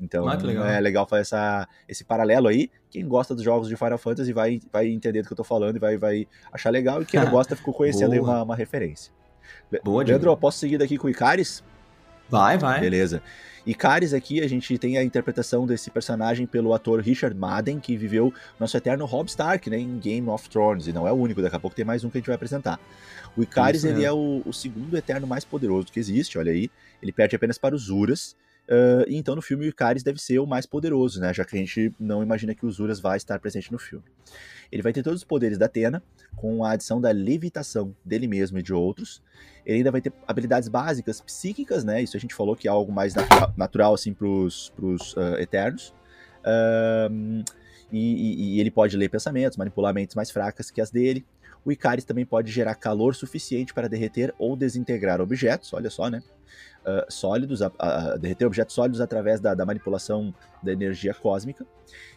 Então 0.00 0.26
ah, 0.26 0.36
legal. 0.36 0.64
é 0.64 0.80
legal 0.80 1.06
fazer 1.06 1.20
essa, 1.20 1.68
esse 1.86 2.02
paralelo 2.02 2.48
aí. 2.48 2.70
Quem 2.90 3.06
gosta 3.06 3.34
dos 3.34 3.44
jogos 3.44 3.68
de 3.68 3.76
Final 3.76 3.98
Fantasy 3.98 4.32
vai, 4.32 4.58
vai 4.72 4.88
entender 4.88 5.20
do 5.20 5.26
que 5.26 5.34
eu 5.34 5.36
tô 5.36 5.44
falando 5.44 5.76
e 5.76 5.78
vai, 5.78 5.98
vai 5.98 6.26
achar 6.50 6.70
legal. 6.70 7.02
E 7.02 7.04
quem 7.04 7.20
não 7.20 7.28
gosta 7.30 7.54
ficou 7.54 7.74
conhecendo 7.74 8.14
aí 8.14 8.20
uma, 8.20 8.42
uma 8.42 8.56
referência. 8.56 9.12
Boa, 9.84 10.02
Leandro, 10.02 10.30
eu 10.30 10.36
posso 10.36 10.58
seguir 10.58 10.78
daqui 10.78 10.96
com 10.96 11.08
o 11.08 11.10
Icaris? 11.10 11.62
Vai, 12.30 12.56
vai. 12.56 12.80
Beleza. 12.80 13.22
E 13.66 13.74
Caris 13.74 14.14
aqui, 14.14 14.40
a 14.40 14.48
gente 14.48 14.78
tem 14.78 14.96
a 14.96 15.02
interpretação 15.02 15.66
desse 15.66 15.90
personagem 15.90 16.46
pelo 16.46 16.72
ator 16.72 17.00
Richard 17.00 17.36
Madden, 17.36 17.80
que 17.80 17.96
viveu 17.96 18.32
nosso 18.60 18.76
eterno 18.76 19.04
Rob 19.04 19.28
Stark, 19.28 19.68
né, 19.68 19.76
em 19.76 19.98
Game 19.98 20.28
of 20.28 20.48
Thrones, 20.48 20.86
e 20.86 20.92
não 20.92 21.06
é 21.06 21.10
o 21.10 21.16
único, 21.16 21.42
daqui 21.42 21.56
a 21.56 21.58
pouco 21.58 21.74
tem 21.74 21.84
mais 21.84 22.04
um 22.04 22.08
que 22.08 22.16
a 22.16 22.20
gente 22.20 22.28
vai 22.28 22.36
apresentar. 22.36 22.78
O 23.36 23.42
Icaris, 23.42 23.82
ele 23.84 24.04
é 24.04 24.12
o, 24.12 24.40
o, 24.46 24.52
segundo 24.52 24.96
eterno 24.96 25.26
mais 25.26 25.44
poderoso 25.44 25.88
que 25.92 25.98
existe, 25.98 26.38
olha 26.38 26.52
aí, 26.52 26.70
ele 27.02 27.10
perde 27.10 27.34
apenas 27.34 27.58
para 27.58 27.74
os 27.74 27.90
Uras, 27.90 28.36
uh, 28.70 29.08
e 29.08 29.16
então 29.16 29.34
no 29.34 29.42
filme 29.42 29.66
o 29.66 29.68
Icaris 29.68 30.02
deve 30.02 30.20
ser 30.20 30.38
o 30.38 30.46
mais 30.46 30.66
poderoso, 30.66 31.20
né, 31.20 31.32
já 31.32 31.44
que 31.44 31.56
a 31.56 31.58
gente 31.58 31.92
não 31.98 32.22
imagina 32.22 32.54
que 32.54 32.66
os 32.66 32.78
Uras 32.78 33.00
vai 33.00 33.16
estar 33.16 33.38
presente 33.38 33.72
no 33.72 33.78
filme. 33.78 34.04
Ele 34.70 34.82
vai 34.82 34.92
ter 34.92 35.02
todos 35.02 35.20
os 35.20 35.24
poderes 35.24 35.58
da 35.58 35.66
Atena, 35.66 36.02
com 36.34 36.64
a 36.64 36.72
adição 36.72 37.00
da 37.00 37.10
levitação 37.10 37.94
dele 38.04 38.26
mesmo 38.26 38.58
e 38.58 38.62
de 38.62 38.74
outros. 38.74 39.22
Ele 39.64 39.78
ainda 39.78 39.90
vai 39.90 40.00
ter 40.00 40.12
habilidades 40.26 40.68
básicas 40.68 41.20
psíquicas, 41.20 41.84
né? 41.84 42.02
Isso 42.02 42.16
a 42.16 42.20
gente 42.20 42.34
falou 42.34 42.56
que 42.56 42.68
é 42.68 42.70
algo 42.70 42.92
mais 42.92 43.14
natural, 43.14 43.54
natural 43.56 43.94
assim, 43.94 44.12
pros, 44.12 44.70
pros 44.76 45.14
uh, 45.14 45.38
Eternos. 45.38 45.94
Um, 47.10 47.42
e, 47.90 48.56
e, 48.56 48.60
ele 48.60 48.70
pode 48.70 48.96
ler 48.96 49.08
pensamentos, 49.08 49.56
manipular 49.56 49.94
mentes 49.94 50.16
mais 50.16 50.30
fracas 50.30 50.70
que 50.70 50.80
as 50.80 50.90
dele. 50.90 51.24
O 51.64 51.72
Icaris 51.72 52.04
também 52.04 52.24
pode 52.24 52.50
gerar 52.52 52.74
calor 52.74 53.14
suficiente 53.14 53.74
para 53.74 53.88
derreter 53.88 54.34
ou 54.38 54.56
desintegrar 54.56 55.20
objetos, 55.20 55.72
olha 55.72 55.90
só, 55.90 56.08
né? 56.08 56.22
Uh, 56.86 57.12
sólidos, 57.12 57.62
a, 57.62 57.72
a, 57.80 58.16
derreter 58.16 58.46
objetos 58.46 58.72
sólidos 58.72 59.00
através 59.00 59.40
da, 59.40 59.54
da 59.54 59.66
manipulação 59.66 60.32
da 60.62 60.72
energia 60.72 61.12
cósmica. 61.12 61.66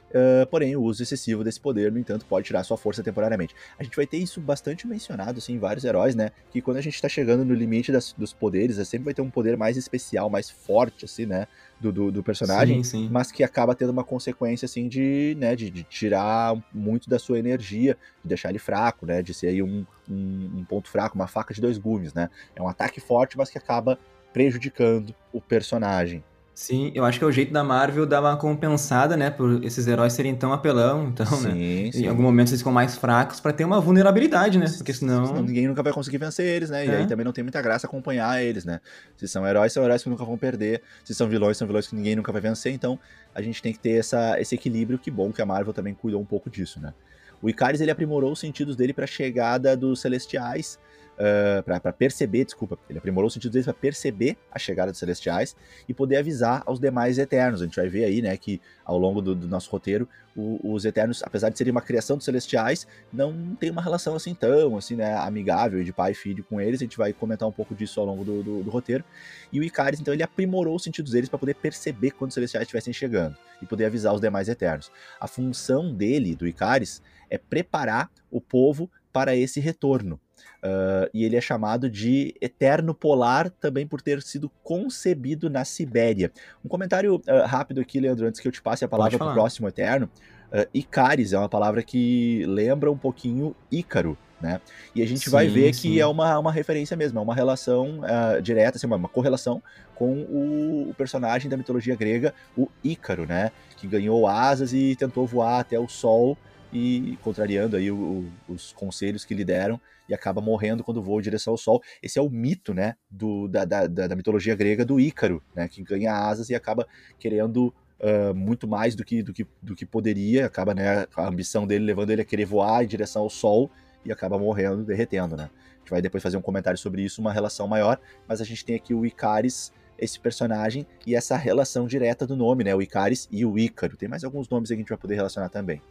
Uh, 0.10 0.46
porém, 0.48 0.76
o 0.76 0.82
uso 0.82 1.04
excessivo 1.04 1.44
desse 1.44 1.60
poder, 1.60 1.92
no 1.92 2.00
entanto, 2.00 2.26
pode 2.26 2.48
tirar 2.48 2.64
sua 2.64 2.78
força 2.78 3.04
temporariamente. 3.04 3.56
A 3.78 3.84
gente 3.84 3.96
vai 3.96 4.08
ter 4.08 4.18
isso 4.18 4.42
bastante 4.42 4.88
mencionado 4.88 5.38
assim, 5.38 5.54
em 5.54 5.60
vários 5.60 5.86
heróis, 5.86 6.16
né? 6.16 6.32
Que 6.50 6.62
quando 6.62 6.78
a 6.78 6.82
gente 6.82 7.00
tá 7.00 7.08
chegando 7.08 7.46
no 7.46 7.54
limite 7.54 7.92
das, 7.92 8.14
dos 8.14 8.34
poderes, 8.34 8.76
sempre 8.88 9.06
vai 9.06 9.14
ter 9.14 9.22
um 9.22 9.30
poder 9.30 9.56
mais 9.56 9.78
especial, 9.78 10.30
mais 10.30 10.50
forte, 10.50 11.06
assim, 11.06 11.26
né? 11.26 11.48
Do, 11.80 11.92
do, 11.92 12.12
do 12.12 12.24
personagem, 12.24 12.84
sim, 12.84 13.04
sim. 13.04 13.10
mas 13.10 13.32
que 13.32 13.42
acaba 13.42 13.74
tendo 13.74 13.92
uma 13.92 14.04
consequência, 14.04 14.66
assim, 14.66 14.90
de, 14.90 15.38
né, 15.40 15.56
de, 15.56 15.70
de, 15.70 15.82
tirar 15.84 16.62
muito 16.74 17.10
da 17.10 17.18
sua 17.18 17.40
energia, 17.40 17.96
de 18.22 18.28
deixar 18.28 18.50
ele 18.50 18.60
fraco, 18.60 19.06
né? 19.06 19.22
De 19.22 19.34
ser 19.34 19.48
aí 19.48 19.64
um, 19.64 19.86
um, 20.10 20.52
um 20.58 20.66
ponto 20.66 20.90
fraco, 20.90 21.16
uma 21.16 21.28
faca 21.28 21.54
de 21.54 21.62
dois 21.62 21.78
gumes, 21.78 22.14
né? 22.14 22.30
É 22.56 22.62
um 22.62 22.68
ataque 22.68 23.00
forte, 23.00 23.38
mas 23.38 23.50
que 23.50 23.58
acaba 23.58 23.98
prejudicando 24.34 25.13
o 25.34 25.42
personagem. 25.42 26.24
Sim, 26.60 26.92
eu 26.94 27.06
acho 27.06 27.18
que 27.18 27.24
é 27.24 27.28
o 27.28 27.32
jeito 27.32 27.54
da 27.54 27.63
Marvel 27.63 28.06
dar 28.06 28.20
uma 28.20 28.36
compensada, 28.36 29.15
né? 29.15 29.30
Por 29.30 29.63
esses 29.63 29.88
heróis 29.88 30.12
serem 30.12 30.36
tão 30.36 30.52
apelão, 30.52 31.08
então, 31.08 31.26
né, 31.39 31.52
sim, 31.52 31.86
né? 31.86 31.92
Sim. 31.94 32.04
Em 32.04 32.08
algum 32.10 32.22
momento 32.22 32.50
eles 32.50 32.60
ficam 32.60 32.74
mais 32.74 32.98
fracos 32.98 33.39
para 33.39 33.54
ter 33.54 33.63
uma 33.63 33.80
vulnerabilidade, 33.80 34.58
né? 34.58 34.65
Porque 34.76 34.92
senão... 34.92 35.26
senão... 35.26 35.42
Ninguém 35.42 35.70
nunca 35.70 35.82
vai 35.82 35.94
conseguir 35.94 36.18
vencer 36.18 36.46
eles, 36.46 36.70
né? 36.70 36.86
É. 36.86 36.88
E 36.88 36.92
aí 36.96 37.08
também 37.08 37.24
não 37.24 37.32
tem 37.32 37.46
muita 37.46 37.62
graça 37.62 37.88
acompanhar 37.88 38.44
eles, 38.44 38.65
né? 38.65 38.82
Se 39.15 39.26
são 39.26 39.48
heróis, 39.48 39.72
são 39.72 39.86
heróis 39.86 40.04
que 40.04 40.10
nunca 40.10 40.26
vão 40.26 40.38
perder. 40.38 40.82
Se 41.06 41.15
são 41.15 41.30
vilões, 41.30 41.56
são 41.56 41.65
vilões 41.65 41.88
que 41.88 41.96
ninguém 41.96 42.18
nunca 42.18 42.30
vai 42.30 42.42
vencer. 42.42 42.74
Então 42.74 43.00
a 43.34 43.42
gente 43.42 43.62
tem 43.62 43.72
que 43.72 43.80
ter 43.80 43.92
essa, 43.98 44.38
esse 44.38 44.54
equilíbrio. 44.54 45.00
Que 45.00 45.10
bom 45.10 45.32
que 45.32 45.42
a 45.42 45.46
Marvel 45.46 45.72
também 45.72 45.94
cuidou 45.94 46.20
um 46.20 46.26
pouco 46.26 46.50
disso, 46.50 46.78
né? 46.82 46.94
O 47.42 47.50
Icaris 47.50 47.80
ele 47.80 47.89
aprimorou 47.89 48.34
os 48.34 48.39
sentidos 48.42 48.76
dele 48.76 48.92
para 48.92 49.06
a 49.06 49.08
chegada 49.08 49.78
dos 49.78 50.02
Celestiais 50.02 50.78
uh, 51.20 51.60
ah, 51.68 51.80
para 51.80 51.94
perceber, 51.94 52.46
desculpa, 52.46 52.78
ele 52.90 52.98
aprimorou 52.98 53.28
o 53.28 53.32
sentido 53.32 53.52
deles 53.52 53.66
para 53.66 53.74
perceber 53.74 54.38
a 54.52 54.58
chegada 54.58 54.92
dos 54.92 55.00
celestiais 55.00 55.56
e 55.88 55.94
poder 55.94 56.18
avisar 56.18 56.64
aos 56.66 56.80
demais 56.80 57.18
eternos. 57.18 57.62
A 57.62 57.66
gente 57.66 57.76
vai 57.76 57.90
ver 57.90 58.06
aí, 58.06 58.22
né, 58.22 58.36
que 58.38 58.62
ao 58.86 58.98
longo 58.98 59.22
do, 59.22 59.36
do 59.36 59.48
nosso 59.48 59.70
roteiro, 59.70 60.08
o, 60.36 60.74
os 60.74 60.86
eternos, 60.86 61.22
apesar 61.24 61.50
de 61.50 61.58
serem 61.58 61.72
uma 61.72 61.82
criação 61.82 62.16
dos 62.16 62.26
celestiais, 62.26 62.88
não 63.12 63.56
tem 63.56 63.70
uma 63.70 63.82
relação 63.82 64.16
assim 64.16 64.34
tão, 64.34 64.78
assim, 64.78 64.96
né, 64.96 65.16
amigável 65.18 65.84
de 65.84 65.92
pai 65.92 66.12
e 66.12 66.16
filho 66.16 66.44
com 66.44 66.62
eles. 66.62 66.80
A 66.82 66.86
gente 66.86 66.98
vai 66.98 67.12
comentar 67.12 67.48
um 67.48 67.52
pouco 67.52 67.76
disso 67.76 68.00
ao 68.00 68.06
longo 68.06 68.24
do, 68.24 68.42
do, 68.42 68.64
do 68.64 68.70
roteiro. 68.70 69.04
E 69.52 69.60
o 69.60 69.64
Icaris, 69.64 70.00
então, 70.00 70.14
ele 70.14 70.24
aprimorou 70.24 70.76
os 70.76 70.84
sentidos 70.84 71.12
deles 71.12 71.30
para 71.30 71.40
poder 71.40 71.56
perceber 71.56 72.12
quando 72.12 72.30
os 72.30 72.34
celestiais 72.34 72.64
estivessem 72.64 72.94
chegando 72.94 73.36
e 73.62 73.66
poder 73.66 73.86
avisar 73.86 74.14
os 74.14 74.22
demais 74.22 74.48
eternos. 74.48 74.92
A 75.20 75.28
função 75.28 75.94
dele, 75.94 76.36
do 76.36 76.48
Icaris, 76.48 77.02
é 77.30 77.38
preparar 77.38 78.10
o 78.32 78.40
povo 78.40 78.90
para 79.12 79.36
esse 79.36 79.60
retorno. 79.60 80.20
Uh, 80.63 81.10
e 81.13 81.24
ele 81.24 81.38
é 81.38 81.41
chamado 81.41 81.89
de 81.89 82.36
Eterno 82.41 82.93
Polar 82.93 83.50
também 83.50 83.88
por 83.88 84.02
ter 84.02 84.22
sido 84.22 84.52
concebido 84.62 85.50
na 85.50 85.63
Sibéria. 85.63 86.32
Um 86.63 86.67
comentário 86.67 87.15
uh, 87.15 87.45
rápido 87.45 87.80
aqui, 87.80 88.00
Leandro, 88.00 88.28
antes 88.28 88.41
que 88.41 88.48
eu 88.48 88.52
te 88.52 88.62
passe 88.62 88.84
a 88.84 88.88
palavra 88.88 89.17
para 89.17 89.32
o 89.32 89.34
próximo 89.34 89.67
Eterno. 89.69 90.10
Uh, 90.52 90.67
Icaris 90.74 91.32
é 91.32 91.38
uma 91.38 91.48
palavra 91.48 91.82
que 91.82 92.43
lembra 92.45 92.91
um 92.91 92.98
pouquinho 92.98 93.56
Ícaro, 93.72 94.17
né? 94.41 94.60
E 94.93 95.02
a 95.02 95.08
gente 95.08 95.26
sim, 95.26 95.30
vai 95.30 95.48
ver 95.48 95.74
sim. 95.74 95.82
que 95.82 96.00
é 96.00 96.06
uma, 96.06 96.38
uma 96.39 96.52
referência 96.52 96.98
mesmo, 96.98 97.19
é 97.19 97.22
uma 97.22 97.36
relação 97.36 98.00
uh, 98.00 98.41
direta, 98.41 98.78
assim, 98.78 98.88
uma, 98.88 98.95
uma, 98.98 99.10
correlação 99.10 99.62
com 99.95 100.12
o, 100.24 100.89
o, 100.89 100.93
personagem 100.95 101.50
da 101.50 101.56
mitologia 101.56 101.95
grega, 101.95 102.34
o 102.58 102.67
Ícaro, 102.84 103.26
né? 103.26 103.52
Que 103.78 103.88
ganhou 103.88 104.28
asas 104.28 104.74
e 104.74 104.95
tentou 104.95 105.26
voar 105.26 105.60
até 105.60 105.80
o 105.80 105.88
sol 105.88 106.38
e 106.74 107.17
contrariando 107.22 107.78
aí 107.78 107.89
o, 107.91 107.95
o, 107.95 108.54
os 108.54 108.74
conselhos 108.74 109.24
que 109.24 109.34
lhe 109.34 109.45
deram 109.45 109.80
e 110.10 110.13
acaba 110.13 110.41
morrendo 110.41 110.84
quando 110.84 111.02
voa 111.02 111.19
em 111.19 111.24
direção 111.24 111.54
ao 111.54 111.58
Sol. 111.58 111.82
Esse 112.02 112.17
é 112.17 112.22
o 112.22 112.30
mito, 112.30 112.74
né, 112.74 112.95
do, 113.10 113.48
da, 113.48 113.63
da, 113.63 113.88
da 113.88 114.15
mitologia 114.15 114.56
grega 114.56 114.84
do 114.84 115.00
Ícaro, 115.00 115.42
né, 115.56 115.67
que 115.67 115.84
ganha 115.84 116.13
asas 116.13 116.50
e 116.50 116.56
acaba 116.56 116.88
querendo 117.19 117.73
uh, 118.00 118.34
muito 118.34 118.67
mais 118.67 118.96
do 118.96 119.06
que, 119.06 119.21
do, 119.21 119.31
que, 119.31 119.46
do 119.62 119.75
que 119.75 119.86
poderia, 119.86 120.48
acaba 120.48 120.73
né, 120.73 121.06
a 121.15 121.27
ambição 121.27 121.67
dele 121.67 121.86
levando 121.86 122.10
ele 122.10 122.21
a 122.21 122.25
querer 122.25 122.46
voar 122.46 122.84
em 122.84 122.88
direção 122.88 123.21
ao 123.21 123.29
Sol 123.29 123.69
e 124.04 124.12
acaba 124.12 124.40
morrendo, 124.40 124.84
derretendo, 124.84 125.38
né. 125.38 125.50
A 125.54 125.79
gente 125.79 125.92
vai 125.92 126.02
depois 126.02 126.21
fazer 126.21 126.38
um 126.38 126.42
comentário 126.42 126.77
sobre 126.77 127.04
isso, 127.04 127.21
uma 127.21 127.31
relação 127.31 127.67
maior, 127.67 128.00
mas 128.27 128.42
a 128.42 128.44
gente 128.44 128.65
tem 128.65 128.75
aqui 128.75 128.94
o 128.94 129.06
Icaris, 129.06 129.71
esse 129.98 130.19
personagem 130.19 130.88
e 131.06 131.13
essa 131.13 131.36
relação 131.36 131.86
direta 131.86 132.25
do 132.25 132.36
nome, 132.36 132.63
né, 132.63 132.73
o 132.73 132.81
Icaris 132.81 133.27
e 133.31 133.46
o 133.46 133.60
Ícaro. 133.60 133.98
Tem 133.98 134.08
mais 134.08 134.23
alguns 134.23 134.48
nomes 134.50 134.71
aí 134.71 134.77
que 134.77 134.81
a 134.81 134.84
gente 134.84 134.90
vai 134.90 134.98
poder 134.98 135.15
relacionar 135.15 135.50
também. 135.50 135.81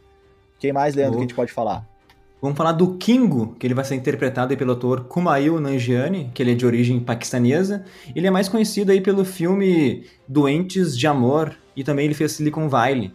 Quem 0.57 0.73
mais, 0.73 0.93
Leandro, 0.95 1.17
que 1.17 1.19
a 1.19 1.27
gente 1.27 1.35
pode 1.35 1.53
falar? 1.53 1.87
Vamos 2.41 2.57
falar 2.57 2.71
do 2.71 2.95
Kingo, 2.95 3.55
que 3.59 3.67
ele 3.67 3.73
vai 3.73 3.83
ser 3.83 3.95
interpretado 3.95 4.55
pelo 4.55 4.71
ator 4.71 5.01
Kumail 5.01 5.59
Nanjiani, 5.59 6.31
que 6.33 6.41
ele 6.41 6.53
é 6.53 6.55
de 6.55 6.65
origem 6.65 6.97
paquistanesa. 6.97 7.83
Ele 8.15 8.27
é 8.27 8.31
mais 8.31 8.47
conhecido 8.47 8.93
aí 8.93 9.01
pelo 9.01 9.25
filme 9.25 10.05
Doentes 10.25 10.97
de 10.97 11.05
Amor 11.05 11.53
e 11.75 11.83
também 11.83 12.05
ele 12.05 12.13
fez 12.13 12.31
Silicon 12.31 12.69
Valley. 12.69 13.11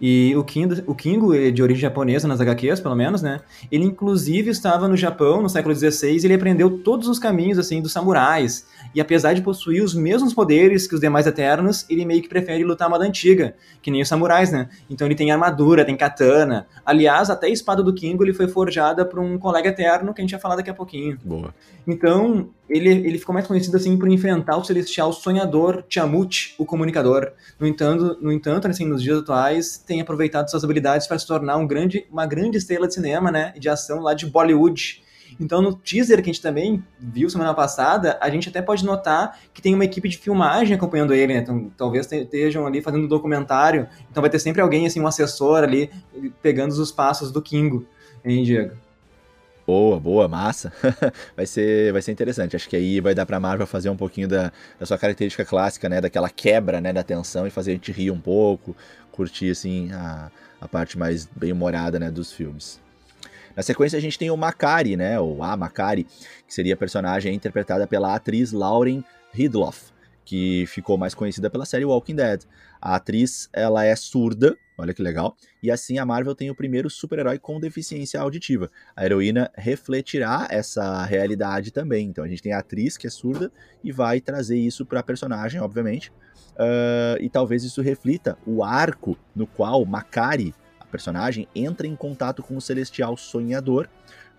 E 0.00 0.34
o 0.36 0.44
Kingo, 0.44 0.74
o 0.86 0.94
Kingo 0.94 1.34
é 1.34 1.50
de 1.50 1.62
origem 1.62 1.82
japonesa, 1.82 2.28
nas 2.28 2.40
HQs, 2.40 2.80
pelo 2.80 2.94
menos, 2.94 3.22
né? 3.22 3.40
Ele, 3.70 3.84
inclusive, 3.84 4.50
estava 4.50 4.86
no 4.86 4.96
Japão, 4.96 5.42
no 5.42 5.48
século 5.48 5.74
XVI, 5.74 6.16
e 6.16 6.24
ele 6.24 6.34
aprendeu 6.34 6.78
todos 6.78 7.08
os 7.08 7.18
caminhos, 7.18 7.58
assim, 7.58 7.82
dos 7.82 7.92
samurais. 7.92 8.66
E 8.94 9.00
apesar 9.00 9.34
de 9.34 9.42
possuir 9.42 9.82
os 9.82 9.94
mesmos 9.94 10.32
poderes 10.32 10.86
que 10.86 10.94
os 10.94 11.00
demais 11.00 11.26
Eternos, 11.26 11.84
ele 11.90 12.04
meio 12.04 12.22
que 12.22 12.28
prefere 12.28 12.64
lutar 12.64 12.86
a 12.86 12.90
moda 12.90 13.04
antiga, 13.04 13.54
que 13.82 13.90
nem 13.90 14.00
os 14.00 14.08
samurais, 14.08 14.52
né? 14.52 14.68
Então 14.88 15.06
ele 15.06 15.14
tem 15.14 15.30
armadura, 15.30 15.84
tem 15.84 15.96
katana. 15.96 16.66
Aliás, 16.84 17.28
até 17.30 17.46
a 17.46 17.50
espada 17.50 17.82
do 17.82 17.92
Kingo 17.92 18.24
ele 18.24 18.32
foi 18.32 18.48
forjada 18.48 19.04
por 19.04 19.18
um 19.18 19.38
colega 19.38 19.68
Eterno, 19.68 20.14
que 20.14 20.20
a 20.20 20.24
gente 20.24 20.30
vai 20.30 20.40
falar 20.40 20.56
daqui 20.56 20.70
a 20.70 20.74
pouquinho. 20.74 21.18
Boa. 21.24 21.54
Então, 21.86 22.50
ele, 22.68 22.90
ele 22.90 23.18
ficou 23.18 23.32
mais 23.32 23.46
conhecido 23.46 23.76
assim 23.76 23.96
por 23.96 24.08
enfrentar 24.08 24.56
o 24.56 24.64
celestial 24.64 25.12
sonhador 25.12 25.82
Tiamut, 25.88 26.54
o 26.58 26.64
comunicador. 26.64 27.32
No 27.58 27.66
entanto, 27.66 28.18
no 28.20 28.30
entanto 28.30 28.68
assim, 28.68 28.84
nos 28.84 29.02
dias 29.02 29.18
atuais, 29.18 29.78
tem 29.78 30.00
aproveitado 30.00 30.50
suas 30.50 30.64
habilidades 30.64 31.06
para 31.06 31.18
se 31.18 31.26
tornar 31.26 31.56
um 31.56 31.66
grande, 31.66 32.06
uma 32.10 32.26
grande 32.26 32.58
estrela 32.58 32.86
de 32.86 32.94
cinema, 32.94 33.30
né, 33.30 33.52
de 33.58 33.68
ação 33.68 34.00
lá 34.00 34.14
de 34.14 34.26
Bollywood. 34.26 35.02
Então, 35.40 35.60
no 35.60 35.74
teaser 35.74 36.16
que 36.22 36.30
a 36.30 36.32
gente 36.32 36.42
também 36.42 36.82
viu 36.98 37.28
semana 37.28 37.54
passada, 37.54 38.18
a 38.20 38.30
gente 38.30 38.48
até 38.48 38.62
pode 38.62 38.84
notar 38.84 39.38
que 39.52 39.60
tem 39.60 39.74
uma 39.74 39.84
equipe 39.84 40.08
de 40.08 40.16
filmagem 40.16 40.74
acompanhando 40.74 41.14
ele, 41.14 41.34
né? 41.34 41.40
Então, 41.40 41.70
talvez 41.76 42.10
estejam 42.10 42.66
ali 42.66 42.80
fazendo 42.80 43.04
um 43.04 43.08
documentário. 43.08 43.86
Então, 44.10 44.20
vai 44.20 44.30
ter 44.30 44.38
sempre 44.38 44.62
alguém, 44.62 44.86
assim, 44.86 45.00
um 45.00 45.06
assessor 45.06 45.62
ali, 45.62 45.90
pegando 46.42 46.72
os 46.72 46.90
passos 46.90 47.30
do 47.30 47.42
Kingo, 47.42 47.86
hein, 48.24 48.42
Diego? 48.42 48.87
Boa, 49.68 50.00
boa, 50.00 50.26
massa. 50.26 50.72
vai, 51.36 51.44
ser, 51.44 51.92
vai 51.92 52.00
ser 52.00 52.10
interessante. 52.10 52.56
Acho 52.56 52.66
que 52.66 52.74
aí 52.74 53.02
vai 53.02 53.14
dar 53.14 53.26
pra 53.26 53.38
Marvel 53.38 53.66
fazer 53.66 53.90
um 53.90 53.96
pouquinho 53.98 54.26
da, 54.26 54.50
da 54.80 54.86
sua 54.86 54.96
característica 54.96 55.44
clássica, 55.44 55.90
né? 55.90 56.00
Daquela 56.00 56.30
quebra, 56.30 56.80
né? 56.80 56.90
Da 56.90 57.02
tensão 57.02 57.46
e 57.46 57.50
fazer 57.50 57.72
a 57.72 57.74
gente 57.74 57.92
rir 57.92 58.10
um 58.10 58.18
pouco, 58.18 58.74
curtir, 59.12 59.50
assim, 59.50 59.92
a, 59.92 60.30
a 60.58 60.66
parte 60.66 60.98
mais 60.98 61.26
bem-humorada, 61.26 61.98
né? 61.98 62.10
Dos 62.10 62.32
filmes. 62.32 62.80
Na 63.54 63.62
sequência 63.62 63.98
a 63.98 64.00
gente 64.00 64.18
tem 64.18 64.30
o 64.30 64.36
Macari, 64.38 64.96
né? 64.96 65.20
Ou 65.20 65.42
a 65.42 65.54
Macari, 65.54 66.04
que 66.46 66.54
seria 66.54 66.72
a 66.72 66.76
personagem 66.76 67.34
interpretada 67.34 67.86
pela 67.86 68.14
atriz 68.14 68.52
Lauren 68.52 69.04
Ridloff, 69.34 69.92
que 70.24 70.64
ficou 70.66 70.96
mais 70.96 71.12
conhecida 71.12 71.50
pela 71.50 71.66
série 71.66 71.84
Walking 71.84 72.16
Dead. 72.16 72.40
A 72.80 72.94
atriz, 72.94 73.50
ela 73.52 73.84
é 73.84 73.94
surda, 73.94 74.56
olha 74.78 74.94
que 74.94 75.02
legal, 75.02 75.36
e 75.62 75.70
assim 75.70 75.98
a 75.98 76.06
Marvel 76.06 76.34
tem 76.34 76.50
o 76.50 76.54
primeiro 76.54 76.88
super-herói 76.88 77.38
com 77.38 77.58
deficiência 77.58 78.20
auditiva. 78.20 78.70
A 78.96 79.04
heroína 79.04 79.50
refletirá 79.56 80.46
essa 80.50 81.04
realidade 81.04 81.72
também. 81.72 82.06
Então 82.06 82.24
a 82.24 82.28
gente 82.28 82.42
tem 82.42 82.52
a 82.52 82.60
atriz 82.60 82.96
que 82.96 83.06
é 83.06 83.10
surda 83.10 83.50
e 83.82 83.90
vai 83.90 84.20
trazer 84.20 84.56
isso 84.56 84.86
para 84.86 85.00
a 85.00 85.02
personagem, 85.02 85.60
obviamente. 85.60 86.10
Uh, 86.54 87.20
e 87.20 87.28
talvez 87.28 87.64
isso 87.64 87.82
reflita 87.82 88.38
o 88.46 88.64
arco 88.64 89.16
no 89.34 89.46
qual 89.46 89.84
Macari, 89.84 90.54
a 90.80 90.84
personagem, 90.84 91.48
entra 91.54 91.86
em 91.86 91.94
contato 91.94 92.42
com 92.42 92.56
o 92.56 92.60
celestial 92.60 93.16
sonhador, 93.16 93.88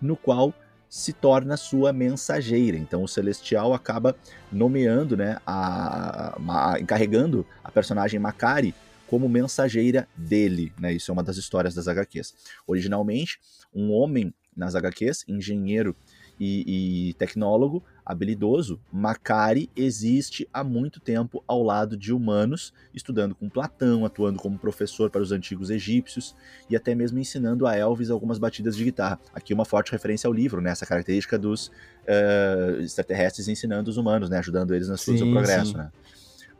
no 0.00 0.16
qual 0.16 0.54
se 0.90 1.12
torna 1.12 1.56
sua 1.56 1.92
mensageira. 1.92 2.76
Então 2.76 3.04
o 3.04 3.08
Celestial 3.08 3.72
acaba 3.72 4.16
nomeando, 4.50 5.16
né, 5.16 5.38
a, 5.46 6.34
a, 6.36 6.72
a, 6.72 6.80
encarregando 6.80 7.46
a 7.62 7.70
personagem 7.70 8.18
Macari 8.18 8.74
como 9.10 9.28
mensageira 9.28 10.08
dele, 10.16 10.72
né? 10.78 10.92
Isso 10.92 11.10
é 11.10 11.12
uma 11.12 11.24
das 11.24 11.36
histórias 11.36 11.74
das 11.74 11.88
HQs. 11.88 12.32
Originalmente, 12.64 13.40
um 13.74 13.90
homem 13.90 14.32
nas 14.56 14.76
HQs, 14.76 15.24
engenheiro 15.26 15.96
e, 16.38 17.08
e 17.08 17.14
tecnólogo 17.14 17.82
habilidoso, 18.06 18.80
Macari 18.92 19.68
existe 19.74 20.48
há 20.52 20.62
muito 20.62 21.00
tempo 21.00 21.42
ao 21.44 21.60
lado 21.60 21.96
de 21.96 22.12
humanos, 22.12 22.72
estudando 22.94 23.34
com 23.34 23.48
Platão, 23.48 24.04
atuando 24.04 24.38
como 24.38 24.56
professor 24.56 25.10
para 25.10 25.20
os 25.20 25.32
antigos 25.32 25.70
egípcios 25.70 26.36
e 26.68 26.76
até 26.76 26.94
mesmo 26.94 27.18
ensinando 27.18 27.66
a 27.66 27.76
Elvis 27.76 28.10
algumas 28.10 28.38
batidas 28.38 28.76
de 28.76 28.84
guitarra. 28.84 29.18
Aqui 29.34 29.52
uma 29.52 29.64
forte 29.64 29.90
referência 29.90 30.28
ao 30.28 30.32
livro, 30.32 30.60
né? 30.60 30.70
Essa 30.70 30.86
característica 30.86 31.36
dos 31.36 31.66
uh, 31.66 32.80
extraterrestres 32.80 33.48
ensinando 33.48 33.90
os 33.90 33.96
humanos, 33.96 34.30
né? 34.30 34.38
Ajudando 34.38 34.72
eles 34.72 34.88
no 34.88 34.96
seu 34.96 35.16
progresso, 35.32 35.72
sim. 35.72 35.78
né? 35.78 35.90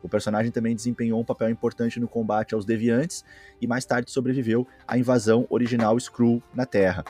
O 0.03 0.09
personagem 0.09 0.51
também 0.51 0.75
desempenhou 0.75 1.19
um 1.19 1.23
papel 1.23 1.49
importante 1.49 1.99
no 1.99 2.07
combate 2.07 2.53
aos 2.53 2.65
deviantes 2.65 3.23
e 3.61 3.67
mais 3.67 3.85
tarde 3.85 4.11
sobreviveu 4.11 4.67
à 4.87 4.97
invasão 4.97 5.45
original 5.49 5.97
Skrull 5.97 6.41
na 6.53 6.65
Terra. 6.65 7.03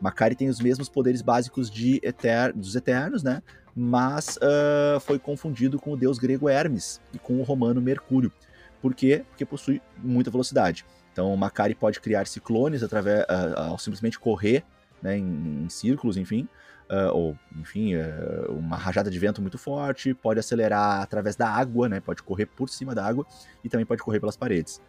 Makari 0.00 0.34
tem 0.34 0.48
os 0.48 0.60
mesmos 0.60 0.88
poderes 0.88 1.20
básicos 1.20 1.70
de 1.70 2.00
Eter 2.02 2.56
dos 2.56 2.74
Eternos, 2.74 3.22
né? 3.22 3.42
Mas 3.76 4.36
uh, 4.38 4.98
foi 5.00 5.18
confundido 5.18 5.78
com 5.78 5.92
o 5.92 5.96
deus 5.96 6.18
grego 6.18 6.48
Hermes 6.48 7.00
e 7.12 7.18
com 7.18 7.38
o 7.38 7.42
romano 7.42 7.80
Mercúrio. 7.80 8.32
Por 8.80 8.94
quê? 8.94 9.24
Porque 9.28 9.44
possui 9.44 9.80
muita 9.98 10.30
velocidade. 10.30 10.86
Então, 11.12 11.36
Makari 11.36 11.74
pode 11.74 12.00
criar 12.00 12.26
ciclones 12.26 12.82
através, 12.82 13.24
uh, 13.24 13.60
ao 13.70 13.78
simplesmente 13.78 14.18
correr 14.18 14.64
né, 15.02 15.18
em, 15.18 15.64
em 15.64 15.68
círculos, 15.68 16.16
enfim, 16.16 16.48
uh, 16.90 17.14
ou 17.14 17.36
enfim, 17.56 17.94
uh, 17.94 18.52
uma 18.52 18.76
rajada 18.76 19.10
de 19.10 19.18
vento 19.18 19.40
muito 19.40 19.56
forte, 19.56 20.12
pode 20.12 20.40
acelerar 20.40 21.00
através 21.00 21.36
da 21.36 21.48
água, 21.48 21.88
né, 21.88 22.00
pode 22.00 22.22
correr 22.22 22.46
por 22.46 22.68
cima 22.68 22.94
da 22.94 23.04
água 23.06 23.24
e 23.64 23.68
também 23.68 23.86
pode 23.86 24.02
correr 24.02 24.20
pelas 24.20 24.36
paredes. 24.36 24.80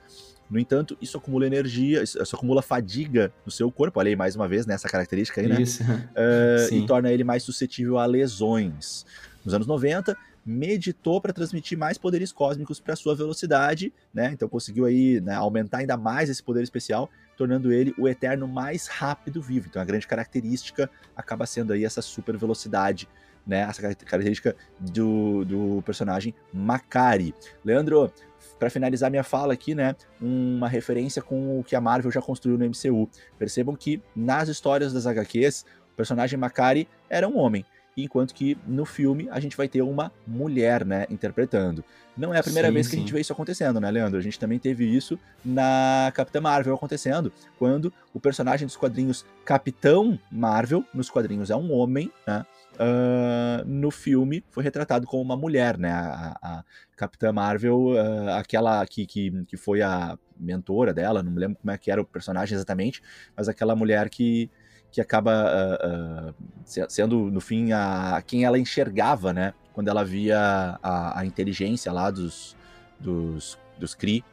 No 0.50 0.60
entanto, 0.60 0.98
isso 1.02 1.18
acumula 1.18 1.48
energia, 1.48 2.04
isso, 2.04 2.22
acumula 2.22 2.62
fadiga 2.62 3.32
no 3.46 3.52
seu 3.52 3.72
corpo, 3.72 4.00
olha 4.00 4.10
aí 4.10 4.16
mais 4.18 4.36
uma 4.36 4.50
vez 4.50 4.66
nessa 4.66 4.88
né, 4.88 4.92
característica 4.92 5.40
aí, 5.40 5.48
né? 5.48 5.62
Isso. 5.62 5.82
Uh, 5.82 6.68
e 6.76 6.86
torna 6.86 7.10
ele 7.10 7.24
mais 7.24 7.44
suscetível 7.44 7.98
a 7.98 8.06
lesões. 8.06 9.06
Nos 9.46 9.54
anos 9.54 9.66
90, 9.66 10.18
meditou 10.46 11.22
para 11.22 11.32
transmitir 11.32 11.78
mais 11.78 11.98
poderes 11.98 12.32
cósmicos 12.34 12.80
para 12.80 12.96
sua 12.98 13.16
velocidade, 13.16 13.94
né? 14.14 14.32
Então 14.34 14.50
conseguiu 14.50 14.86
aí 14.86 15.22
né, 15.22 15.36
aumentar 15.36 15.78
ainda 15.78 15.96
mais 15.96 16.30
esse 16.30 16.44
poder 16.44 16.64
especial, 16.64 17.10
tornando 17.42 17.74
ele 17.74 17.92
o 17.98 18.08
Eterno 18.08 18.48
mais 18.48 18.86
rápido 18.86 19.42
vivo. 19.42 19.66
Então 19.68 19.82
a 19.82 19.86
grande 19.86 20.06
característica 20.06 20.88
acaba 21.16 21.48
sendo 21.48 21.74
aí 21.74 21.84
essa 21.84 22.00
super 22.00 22.38
velocidade, 22.38 23.10
né? 23.48 23.62
Essa 23.62 23.82
característica 23.82 24.56
do, 24.80 25.44
do 25.44 25.82
personagem 25.84 26.36
Makari. 26.54 27.34
Leandro, 27.66 28.14
para 28.60 28.70
finalizar 28.70 29.10
minha 29.10 29.24
fala 29.24 29.54
aqui, 29.54 29.74
né, 29.74 29.96
uma 30.22 30.68
referência 30.68 31.20
com 31.20 31.60
o 31.60 31.64
que 31.64 31.76
a 31.76 31.82
Marvel 31.82 32.12
já 32.12 32.22
construiu 32.22 32.60
no 32.60 32.66
MCU. 32.66 33.10
Percebam 33.40 33.76
que 33.76 34.00
nas 34.16 34.48
histórias 34.48 34.94
das 34.94 35.08
HQs, 35.08 35.66
o 35.94 35.96
personagem 35.96 36.38
Makari 36.38 36.88
era 37.10 37.28
um 37.28 37.40
homem 37.40 37.66
enquanto 37.96 38.34
que 38.34 38.58
no 38.68 38.86
filme 38.86 39.28
a 39.30 39.40
gente 39.40 39.56
vai 39.56 39.68
ter 39.68 39.82
uma 39.82 40.12
mulher, 40.26 40.86
né, 40.86 41.06
interpretando. 41.10 41.84
Não 42.16 42.34
é 42.34 42.40
a 42.40 42.44
primeira 42.44 42.68
sim, 42.68 42.74
vez 42.74 42.88
que 42.88 42.92
sim. 42.92 42.98
a 42.98 43.00
gente 43.02 43.14
vê 43.14 43.22
isso 43.22 43.34
acontecendo, 43.34 43.80
né, 43.80 43.90
Leandro? 43.90 44.20
A 44.20 44.22
gente 44.22 44.38
também 44.38 44.60
teve 44.60 44.86
isso 44.86 45.18
na 45.44 46.12
Capitã 46.14 46.42
Marvel 46.42 46.76
acontecendo, 46.76 47.32
quando 47.58 47.94
o 48.14 48.20
personagem 48.20 48.68
dos 48.68 48.76
quadrinhos 48.76 49.26
Capitão 49.46 50.20
Marvel, 50.32 50.84
nos 50.94 51.10
quadrinhos 51.10 51.50
é 51.50 51.56
um 51.56 51.72
homem, 51.72 52.12
né? 52.28 52.46
Uh, 52.74 53.68
no 53.68 53.92
filme 53.92 54.44
foi 54.50 54.64
retratado 54.64 55.06
como 55.06 55.22
uma 55.22 55.36
mulher, 55.36 55.78
né? 55.78 55.92
A, 55.92 56.38
a 56.42 56.64
Capitã 56.96 57.32
Marvel, 57.32 57.90
uh, 57.92 58.30
aquela 58.38 58.86
que, 58.86 59.06
que, 59.06 59.44
que 59.46 59.58
foi 59.58 59.82
a 59.82 60.18
mentora 60.42 60.94
dela, 60.94 61.22
não 61.22 61.32
me 61.32 61.40
lembro 61.40 61.58
como 61.62 61.72
é 61.72 61.78
que 61.78 61.92
era 61.92 62.02
o 62.02 62.06
personagem 62.06 62.56
exatamente, 62.56 63.02
mas 63.36 63.48
aquela 63.48 63.76
mulher 63.76 64.10
que, 64.10 64.50
que 64.92 65.00
acaba 65.00 65.32
uh, 65.32 66.30
uh, 66.30 66.86
sendo, 66.90 67.32
no 67.32 67.40
fim, 67.40 67.72
a, 67.72 68.22
quem 68.26 68.44
ela 68.44 68.60
enxergava, 68.60 69.32
né? 69.32 69.54
Quando 69.74 69.88
ela 69.88 70.04
via 70.04 70.78
a, 70.84 71.20
a 71.20 71.26
inteligência 71.26 71.92
lá 71.92 72.12
dos, 72.12 72.58
dos, 73.00 73.58
dos 73.80 73.96
Kree, 73.96 74.24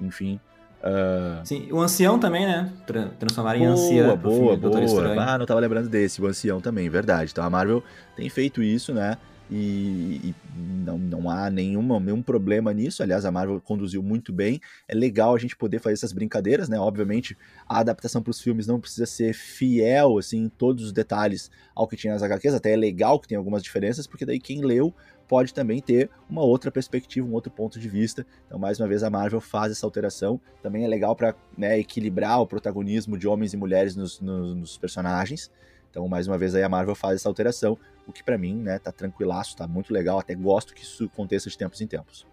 enfim. 0.00 0.38
Uh... 0.82 1.46
Sim, 1.46 1.68
o 1.70 1.80
ancião 1.80 2.18
também, 2.18 2.44
né? 2.44 2.70
Tra 2.86 3.06
transformar 3.18 3.56
em 3.56 3.64
ancião. 3.64 4.16
Boa, 4.16 4.56
boa, 4.56 4.84
boa. 4.84 5.22
Ah, 5.22 5.38
não 5.38 5.46
tava 5.46 5.60
lembrando 5.60 5.88
desse, 5.88 6.20
o 6.20 6.26
ancião 6.26 6.60
também, 6.60 6.90
verdade. 6.90 7.30
Então 7.32 7.44
a 7.44 7.48
Marvel 7.48 7.82
tem 8.14 8.28
feito 8.28 8.62
isso, 8.62 8.92
né? 8.92 9.16
E, 9.50 10.20
e, 10.24 10.34
não, 10.56 10.98
não 10.98 11.30
há 11.30 11.50
nenhuma, 11.50 12.00
nenhum 12.00 12.22
problema 12.22 12.72
nisso. 12.72 13.02
Aliás, 13.02 13.24
a 13.24 13.30
Marvel 13.30 13.60
conduziu 13.60 14.02
muito 14.02 14.32
bem. 14.32 14.60
É 14.88 14.94
legal 14.94 15.34
a 15.34 15.38
gente 15.38 15.56
poder 15.56 15.78
fazer 15.78 15.94
essas 15.94 16.12
brincadeiras, 16.12 16.68
né? 16.68 16.78
Obviamente, 16.78 17.36
a 17.66 17.80
adaptação 17.80 18.22
para 18.22 18.30
os 18.30 18.40
filmes 18.40 18.66
não 18.66 18.80
precisa 18.80 19.06
ser 19.06 19.34
fiel, 19.34 20.18
assim, 20.18 20.44
em 20.44 20.48
todos 20.48 20.84
os 20.84 20.92
detalhes 20.92 21.50
ao 21.74 21.86
que 21.86 21.96
tinha 21.96 22.12
nas 22.12 22.22
HQs. 22.22 22.54
Até 22.54 22.72
é 22.72 22.76
legal 22.76 23.20
que 23.20 23.28
tem 23.28 23.36
algumas 23.36 23.62
diferenças, 23.62 24.06
porque 24.06 24.24
daí 24.24 24.40
quem 24.40 24.64
leu 24.64 24.94
pode 25.28 25.54
também 25.54 25.80
ter 25.80 26.10
uma 26.28 26.42
outra 26.42 26.70
perspectiva, 26.70 27.26
um 27.26 27.32
outro 27.32 27.50
ponto 27.50 27.80
de 27.80 27.88
vista. 27.88 28.26
Então, 28.46 28.58
mais 28.58 28.78
uma 28.78 28.88
vez, 28.88 29.02
a 29.02 29.10
Marvel 29.10 29.40
faz 29.40 29.72
essa 29.72 29.86
alteração. 29.86 30.40
Também 30.62 30.84
é 30.84 30.88
legal 30.88 31.16
para 31.16 31.34
né, 31.56 31.78
equilibrar 31.78 32.40
o 32.40 32.46
protagonismo 32.46 33.16
de 33.16 33.26
homens 33.26 33.54
e 33.54 33.56
mulheres 33.56 33.96
nos, 33.96 34.20
nos, 34.20 34.54
nos 34.54 34.76
personagens. 34.76 35.50
Então, 35.92 36.08
mais 36.08 36.26
uma 36.26 36.38
vez, 36.38 36.54
aí 36.54 36.62
a 36.62 36.70
Marvel 36.70 36.94
faz 36.94 37.16
essa 37.16 37.28
alteração, 37.28 37.76
o 38.06 38.12
que 38.12 38.24
para 38.24 38.38
mim, 38.38 38.54
né, 38.54 38.78
tá 38.78 38.90
tranquilaço, 38.90 39.54
tá 39.54 39.68
muito 39.68 39.92
legal, 39.92 40.18
até 40.18 40.34
gosto 40.34 40.74
que 40.74 40.82
isso 40.82 41.04
aconteça 41.04 41.50
de 41.50 41.58
tempos 41.58 41.82
em 41.82 41.86
tempos. 41.86 42.26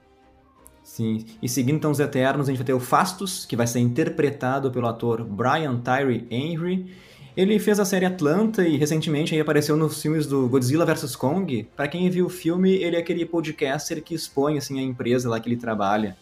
Sim, 0.82 1.26
e 1.42 1.50
seguindo 1.50 1.76
então 1.76 1.92
os 1.92 2.00
Eternos, 2.00 2.48
a 2.48 2.52
gente 2.52 2.58
vai 2.58 2.66
ter 2.66 2.74
o 2.74 2.80
Fastos, 2.80 3.46
que 3.46 3.58
vai 3.58 3.68
ser 3.68 3.80
interpretado 3.80 4.72
pelo 4.72 4.88
ator 4.88 5.26
Brian 5.26 5.78
Tyree 5.82 6.26
Henry. 6.32 6.90
Ele 7.36 7.60
fez 7.60 7.82
a 7.82 7.86
série 7.86 8.06
Atlanta 8.06 8.66
e 8.66 8.78
recentemente 8.78 9.36
aí 9.36 9.42
apareceu 9.42 9.76
nos 9.76 10.02
filmes 10.02 10.26
do 10.26 10.48
Godzilla 10.48 10.86
vs 10.86 11.18
Kong. 11.18 11.68
Para 11.76 11.90
quem 11.90 12.10
viu 12.10 12.28
o 12.28 12.30
filme, 12.30 12.76
ele 12.76 12.96
é 12.96 13.00
aquele 13.00 13.26
podcaster 13.26 14.02
que 14.02 14.16
expõe 14.16 14.58
assim 14.58 14.80
a 14.80 14.82
empresa 14.82 15.30
lá 15.30 15.38
que 15.40 15.50
ele 15.50 15.58
trabalha. 15.58 16.18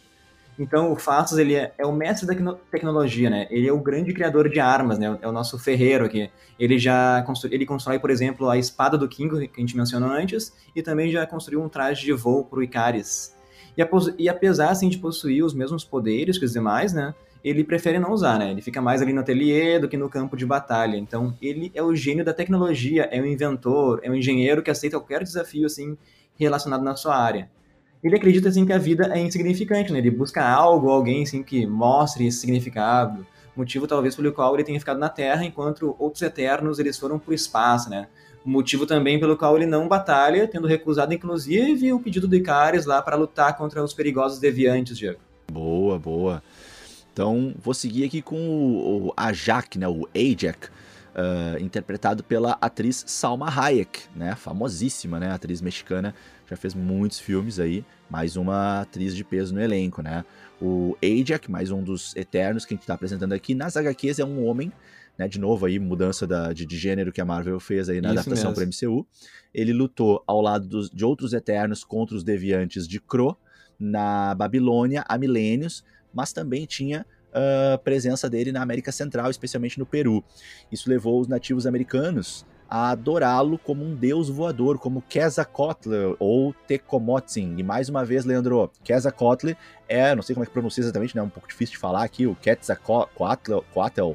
Então, 0.59 0.91
o 0.91 0.95
Fastos, 0.95 1.37
ele 1.37 1.53
é, 1.53 1.71
é, 1.77 1.85
o 1.85 1.91
mestre 1.91 2.25
da 2.25 2.53
tecnologia, 2.71 3.29
né? 3.29 3.47
Ele 3.51 3.67
é 3.67 3.71
o 3.71 3.79
grande 3.79 4.11
criador 4.11 4.49
de 4.49 4.59
armas, 4.59 4.97
né? 4.97 5.17
É 5.21 5.27
o 5.27 5.31
nosso 5.31 5.59
ferreiro 5.59 6.05
aqui. 6.05 6.31
Ele 6.59 6.79
já 6.79 7.21
constru... 7.27 7.53
ele 7.53 7.65
constrói, 7.65 7.99
por 7.99 8.09
exemplo, 8.09 8.49
a 8.49 8.57
espada 8.57 8.97
do 8.97 9.07
King, 9.07 9.47
que 9.47 9.57
a 9.57 9.59
gente 9.59 9.77
mencionou 9.77 10.09
antes, 10.09 10.51
e 10.75 10.81
também 10.81 11.11
já 11.11 11.27
construiu 11.27 11.61
um 11.61 11.69
traje 11.69 12.03
de 12.03 12.11
voo 12.11 12.43
para 12.43 12.57
o 12.57 12.63
Icaris. 12.63 13.35
E, 13.77 13.83
e, 14.17 14.27
apesar, 14.27 14.71
assim, 14.71 14.89
de 14.89 14.97
possuir 14.97 15.43
os 15.43 15.53
mesmos 15.53 15.83
poderes 15.83 16.39
que 16.39 16.45
os 16.45 16.53
demais, 16.53 16.91
né? 16.91 17.13
Ele 17.43 17.63
prefere 17.63 17.99
não 17.99 18.11
usar, 18.11 18.39
né? 18.39 18.49
Ele 18.49 18.61
fica 18.61 18.81
mais 18.81 18.99
ali 18.99 19.13
no 19.13 19.21
ateliê 19.21 19.77
do 19.77 19.87
que 19.87 19.95
no 19.95 20.09
campo 20.09 20.35
de 20.35 20.45
batalha. 20.45 20.97
Então, 20.97 21.37
ele 21.39 21.71
é 21.75 21.83
o 21.83 21.95
gênio 21.95 22.25
da 22.25 22.33
tecnologia, 22.33 23.03
é 23.11 23.21
o 23.21 23.27
inventor, 23.27 23.99
é 24.01 24.09
o 24.09 24.15
engenheiro 24.15 24.63
que 24.63 24.71
aceita 24.71 24.97
qualquer 24.97 25.21
desafio, 25.21 25.67
assim, 25.67 25.95
relacionado 26.35 26.83
na 26.83 26.95
sua 26.95 27.15
área 27.15 27.47
ele 28.03 28.15
acredita 28.15 28.49
assim 28.49 28.65
que 28.65 28.73
a 28.73 28.77
vida 28.77 29.11
é 29.13 29.19
insignificante, 29.19 29.91
né? 29.91 29.99
Ele 29.99 30.11
busca 30.11 30.47
algo, 30.47 30.89
alguém 30.89 31.23
assim 31.23 31.43
que 31.43 31.65
mostre 31.65 32.27
esse 32.27 32.39
significado, 32.39 33.25
motivo 33.55 33.87
talvez 33.87 34.15
pelo 34.15 34.31
qual 34.31 34.53
ele 34.53 34.63
tenha 34.63 34.79
ficado 34.79 34.99
na 34.99 35.09
Terra, 35.09 35.43
enquanto 35.43 35.95
outros 35.97 36.21
eternos 36.21 36.79
eles 36.79 36.97
foram 36.97 37.17
para 37.17 37.31
o 37.31 37.33
espaço, 37.33 37.89
né? 37.89 38.07
Motivo 38.45 38.85
também 38.85 39.19
pelo 39.19 39.35
qual 39.35 39.57
ele 39.57 39.65
não 39.65 39.87
batalha, 39.87 40.47
tendo 40.47 40.67
recusado 40.67 41.13
inclusive 41.13 41.91
o 41.91 41.99
pedido 41.99 42.27
do 42.27 42.35
Icaris 42.35 42.85
lá 42.85 43.01
para 43.01 43.15
lutar 43.15 43.57
contra 43.57 43.83
os 43.83 43.93
perigosos 43.93 44.39
deviantes, 44.39 44.97
Diego. 44.97 45.19
Boa, 45.51 45.99
boa. 45.99 46.41
Então, 47.11 47.53
vou 47.61 47.73
seguir 47.73 48.05
aqui 48.05 48.21
com 48.21 48.37
o, 48.37 49.07
o 49.07 49.13
Ajak, 49.17 49.77
né? 49.77 49.87
O 49.87 50.07
Ajak, 50.15 50.67
uh, 50.67 51.61
interpretado 51.61 52.23
pela 52.23 52.57
atriz 52.61 53.03
Salma 53.07 53.49
Hayek, 53.49 54.03
né? 54.15 54.35
Famosíssima, 54.35 55.19
né? 55.19 55.31
Atriz 55.31 55.59
mexicana 55.59 56.13
já 56.47 56.55
fez 56.55 56.73
muitos 56.73 57.19
filmes 57.19 57.59
aí, 57.59 57.83
mais 58.09 58.37
uma 58.37 58.81
atriz 58.81 59.15
de 59.15 59.23
peso 59.23 59.53
no 59.53 59.61
elenco, 59.61 60.01
né? 60.01 60.23
O 60.61 60.95
Ajak, 61.03 61.51
mais 61.51 61.71
um 61.71 61.83
dos 61.83 62.15
Eternos 62.15 62.65
que 62.65 62.73
a 62.73 62.75
gente 62.75 62.83
está 62.83 62.93
apresentando 62.93 63.33
aqui, 63.33 63.53
nas 63.53 63.75
HQs 63.75 64.19
é 64.19 64.25
um 64.25 64.45
homem, 64.45 64.71
né? 65.17 65.27
De 65.27 65.39
novo 65.39 65.65
aí, 65.65 65.77
mudança 65.77 66.25
da, 66.25 66.53
de, 66.53 66.65
de 66.65 66.77
gênero 66.77 67.11
que 67.11 67.19
a 67.19 67.25
Marvel 67.25 67.59
fez 67.59 67.89
aí 67.89 67.99
na 67.99 68.09
Isso 68.09 68.19
adaptação 68.19 68.53
para 68.53 68.65
MCU. 68.65 69.05
Ele 69.53 69.73
lutou 69.73 70.23
ao 70.25 70.41
lado 70.41 70.67
dos, 70.67 70.89
de 70.89 71.03
outros 71.03 71.33
Eternos 71.33 71.83
contra 71.83 72.15
os 72.15 72.23
Deviantes 72.23 72.87
de 72.87 72.99
Kro, 72.99 73.37
na 73.79 74.33
Babilônia 74.33 75.03
há 75.07 75.17
milênios, 75.17 75.83
mas 76.13 76.31
também 76.31 76.65
tinha 76.65 77.05
uh, 77.29 77.77
presença 77.83 78.29
dele 78.29 78.51
na 78.51 78.61
América 78.61 78.91
Central, 78.91 79.29
especialmente 79.29 79.77
no 79.77 79.85
Peru. 79.85 80.23
Isso 80.71 80.89
levou 80.89 81.19
os 81.19 81.27
nativos 81.27 81.67
americanos 81.67 82.45
a 82.69 82.89
adorá-lo 82.89 83.57
como 83.57 83.83
um 83.83 83.95
deus 83.95 84.29
voador, 84.29 84.77
como 84.77 85.01
Quetzalcoatl 85.01 86.15
ou 86.19 86.53
Tecomotzin. 86.67 87.55
E 87.57 87.63
mais 87.63 87.89
uma 87.89 88.03
vez, 88.03 88.25
Leandro, 88.25 88.71
Quetzalcoatl 88.83 89.51
é, 89.87 90.13
não 90.13 90.21
sei 90.21 90.33
como 90.33 90.43
é 90.43 90.47
que 90.47 90.53
pronuncia 90.53 90.81
exatamente, 90.81 91.15
né, 91.15 91.21
é 91.21 91.23
um 91.23 91.29
pouco 91.29 91.47
difícil 91.47 91.73
de 91.73 91.79
falar 91.79 92.03
aqui, 92.03 92.27
o 92.27 92.35
Quetzalcoatl, 92.35 94.13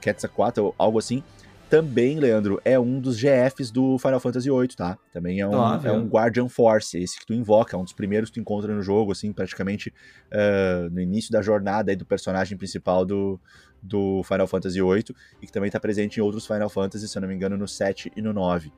Quetzalcoatl, 0.00 0.68
algo 0.78 0.98
assim. 0.98 1.22
Também, 1.68 2.18
Leandro, 2.18 2.58
é 2.64 2.80
um 2.80 2.98
dos 2.98 3.20
GFs 3.20 3.70
do 3.70 3.98
Final 3.98 4.18
Fantasy 4.20 4.48
VIII, 4.50 4.68
tá? 4.68 4.96
Também 5.12 5.40
é 5.40 5.46
um, 5.46 5.62
ah, 5.62 5.78
é 5.84 5.92
um 5.92 6.06
Guardian 6.06 6.48
Force, 6.48 6.96
esse 6.96 7.18
que 7.20 7.26
tu 7.26 7.34
invoca, 7.34 7.76
é 7.76 7.78
um 7.78 7.84
dos 7.84 7.92
primeiros 7.92 8.30
que 8.30 8.34
tu 8.34 8.40
encontra 8.40 8.74
no 8.74 8.80
jogo, 8.80 9.12
assim, 9.12 9.34
praticamente 9.34 9.92
uh, 10.32 10.88
no 10.90 10.98
início 10.98 11.30
da 11.30 11.42
jornada 11.42 11.92
aí 11.92 11.96
do 11.96 12.06
personagem 12.06 12.56
principal 12.56 13.04
do, 13.04 13.38
do 13.82 14.22
Final 14.24 14.46
Fantasy 14.46 14.80
VIII 14.80 15.14
e 15.40 15.46
que 15.46 15.52
também 15.52 15.68
está 15.68 15.78
presente 15.78 16.18
em 16.18 16.22
outros 16.22 16.46
Final 16.46 16.68
Fantasy, 16.68 17.08
se 17.08 17.16
eu 17.16 17.22
não 17.22 17.28
me 17.28 17.34
engano, 17.34 17.56
no 17.56 17.68
7 17.68 18.12
e 18.16 18.22
no 18.22 18.32
9. 18.32 18.72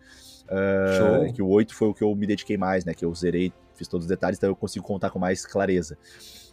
Uh, 0.51 1.33
que 1.33 1.41
o 1.41 1.49
8 1.49 1.75
foi 1.75 1.89
o 1.89 1.95
que 1.95 2.03
eu 2.03 2.15
me 2.15 2.27
dediquei 2.27 2.57
mais, 2.57 2.85
né? 2.85 2.93
Que 2.93 3.05
eu 3.05 3.15
zerei, 3.15 3.53
fiz 3.75 3.87
todos 3.87 4.05
os 4.05 4.09
detalhes, 4.09 4.37
então 4.37 4.51
eu 4.51 4.57
consigo 4.57 4.85
contar 4.85 5.11
com 5.11 5.19
mais 5.19 5.47
clareza. 5.47 5.97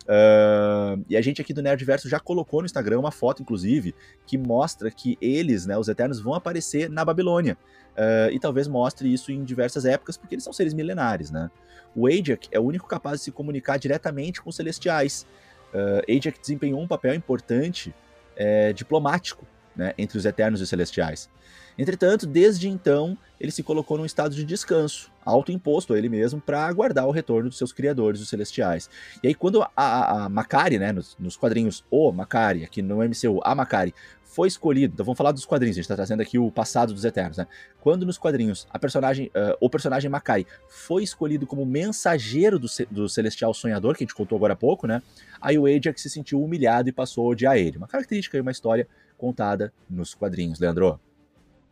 Uh, 0.08 1.04
e 1.10 1.18
a 1.18 1.22
gente 1.22 1.42
aqui 1.42 1.54
do 1.54 1.62
Nerdverso 1.62 2.08
já 2.08 2.20
colocou 2.20 2.62
no 2.62 2.66
Instagram 2.66 3.00
uma 3.00 3.12
foto, 3.12 3.42
inclusive, 3.42 3.94
que 4.26 4.38
mostra 4.38 4.90
que 4.90 5.18
eles, 5.20 5.66
né, 5.66 5.78
os 5.78 5.90
Eternos, 5.90 6.20
vão 6.20 6.34
aparecer 6.34 6.90
na 6.90 7.04
Babilônia. 7.04 7.58
Uh, 7.94 8.32
e 8.32 8.40
talvez 8.40 8.68
mostre 8.68 9.12
isso 9.12 9.32
em 9.32 9.44
diversas 9.44 9.84
épocas, 9.84 10.16
porque 10.16 10.36
eles 10.36 10.44
são 10.44 10.54
seres 10.54 10.74
milenares, 10.74 11.32
né? 11.32 11.50
O 11.96 12.08
Ajak 12.08 12.48
é 12.52 12.60
o 12.60 12.64
único 12.64 12.88
capaz 12.88 13.20
de 13.20 13.26
se 13.26 13.32
comunicar 13.32 13.78
diretamente 13.78 14.42
com 14.42 14.52
os 14.52 14.56
Celestiais. 14.56 15.26
Uh, 15.74 16.16
Ajak 16.16 16.40
desempenhou 16.40 16.80
um 16.80 16.88
papel 16.88 17.16
importante 17.16 17.94
é, 18.38 18.72
diplomático 18.72 19.46
né, 19.76 19.94
entre 19.98 20.18
os 20.18 20.26
Eternos 20.26 20.60
e 20.60 20.64
os 20.64 20.70
Celestiais. 20.70 21.30
Entretanto, 21.78 22.26
desde 22.26 22.68
então, 22.68 23.16
ele 23.40 23.52
se 23.52 23.62
colocou 23.62 24.00
num 24.00 24.06
estado 24.06 24.34
de 24.34 24.44
descanso, 24.44 25.12
autoimposto 25.24 25.94
a 25.94 25.98
ele 25.98 26.10
mesmo, 26.10 26.42
para 26.42 26.66
aguardar 26.66 27.06
o 27.06 27.12
retorno 27.12 27.50
dos 27.50 27.58
seus 27.58 27.72
criadores, 27.72 28.20
os 28.20 28.30
Celestiais. 28.30 28.90
E 29.22 29.28
aí, 29.28 29.36
quando 29.36 29.62
a, 29.62 29.70
a, 29.76 30.26
a 30.26 30.30
Macari, 30.30 30.80
né, 30.80 30.92
nos, 30.92 31.16
nos, 31.20 31.38
quadrinhos 31.38 31.86
O 31.92 32.12
Macari, 32.12 32.64
aqui 32.64 32.82
no 32.82 32.98
MCU, 32.98 33.40
a 33.44 33.54
Macari, 33.54 33.94
foi 34.38 34.48
escolhido, 34.48 34.94
então 34.94 35.04
vamos 35.04 35.18
falar 35.18 35.32
dos 35.32 35.48
quadrinhos, 35.48 35.74
a 35.74 35.78
gente 35.78 35.86
está 35.86 35.96
trazendo 35.96 36.22
aqui 36.22 36.38
o 36.38 36.52
passado 36.52 36.94
dos 36.94 37.04
Eternos, 37.04 37.38
né? 37.38 37.48
Quando 37.82 38.06
nos 38.06 38.20
quadrinhos 38.20 38.68
a 38.70 38.78
personagem, 38.78 39.32
uh, 39.36 39.58
o 39.60 39.68
personagem 39.68 40.12
Macari 40.12 40.46
foi 40.70 41.02
escolhido 41.02 41.48
como 41.48 41.66
mensageiro 41.66 42.60
do, 42.60 42.68
do 42.92 43.10
Celestial 43.10 43.52
Sonhador, 43.52 43.96
que 43.96 44.04
a 44.04 44.06
gente 44.06 44.14
contou 44.14 44.36
agora 44.36 44.54
há 44.54 44.56
pouco, 44.56 44.86
né? 44.86 45.02
Aí 45.42 45.58
o 45.58 45.66
Ajax 45.66 46.00
se 46.04 46.10
sentiu 46.12 46.40
humilhado 46.40 46.88
e 46.88 46.92
passou 46.92 47.26
a 47.26 47.30
odiar 47.32 47.58
ele. 47.58 47.78
Uma 47.78 47.88
característica 47.88 48.38
e 48.38 48.40
uma 48.40 48.52
história 48.52 48.88
contada 49.18 49.74
nos 49.90 50.14
quadrinhos, 50.14 50.60
Leandro. 50.60 51.00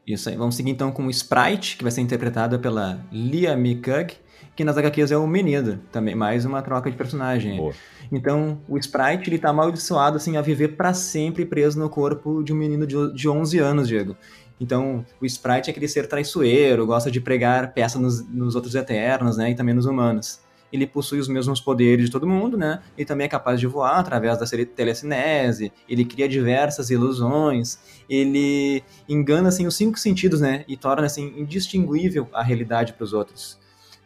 Isso 0.07 0.28
aí. 0.30 0.36
Vamos 0.36 0.55
seguir 0.55 0.72
então 0.72 0.91
com 0.91 1.05
o 1.05 1.11
Sprite, 1.11 1.78
que 1.78 1.84
vai 1.84 1.91
ser 1.91 2.01
interpretado 2.01 2.57
pela 2.57 3.05
Lia 3.11 3.55
Mikug, 3.55 4.16
que 4.55 4.63
nas 4.63 4.77
HQs 4.77 5.11
é 5.11 5.17
o 5.17 5.27
menino, 5.27 5.79
também 5.91 6.15
mais 6.15 6.45
uma 6.45 6.61
troca 6.61 6.89
de 6.89 6.97
personagem. 6.97 7.57
Boa. 7.57 7.73
Então, 8.11 8.61
o 8.67 8.77
Sprite, 8.77 9.29
ele 9.29 9.39
tá 9.39 9.49
amaldiçoado, 9.49 10.17
assim, 10.17 10.38
a 10.38 10.41
viver 10.41 10.69
para 10.69 10.93
sempre 10.93 11.45
preso 11.45 11.79
no 11.79 11.89
corpo 11.89 12.43
de 12.43 12.53
um 12.53 12.55
menino 12.55 12.86
de, 12.86 13.13
de 13.13 13.27
11 13.27 13.59
anos, 13.59 13.88
Diego. 13.88 14.15
Então, 14.59 15.05
o 15.21 15.25
Sprite 15.25 15.69
é 15.69 15.71
aquele 15.71 15.88
ser 15.88 16.07
traiçoeiro, 16.07 16.86
gosta 16.86 17.11
de 17.11 17.19
pregar 17.19 17.73
peça 17.73 17.99
nos, 17.99 18.25
nos 18.29 18.55
outros 18.55 18.75
Eternos, 18.75 19.38
né, 19.38 19.51
e 19.51 19.55
também 19.55 19.73
nos 19.73 19.86
humanos 19.86 20.45
ele 20.75 20.86
possui 20.86 21.19
os 21.19 21.27
mesmos 21.27 21.59
poderes 21.59 22.05
de 22.05 22.11
todo 22.11 22.27
mundo, 22.27 22.57
né? 22.57 22.81
Ele 22.97 23.05
também 23.05 23.25
é 23.25 23.29
capaz 23.29 23.59
de 23.59 23.67
voar 23.67 23.99
através 23.99 24.38
da 24.38 24.45
telecinese, 24.45 25.71
ele 25.88 26.05
cria 26.05 26.27
diversas 26.27 26.89
ilusões, 26.89 27.79
ele 28.09 28.83
engana 29.07 29.49
assim 29.49 29.65
os 29.65 29.75
cinco 29.75 29.97
sentidos, 29.97 30.41
né? 30.41 30.65
E 30.67 30.77
torna 30.77 31.05
assim 31.05 31.33
indistinguível 31.38 32.27
a 32.33 32.43
realidade 32.43 32.93
para 32.93 33.03
os 33.03 33.13
outros. 33.13 33.57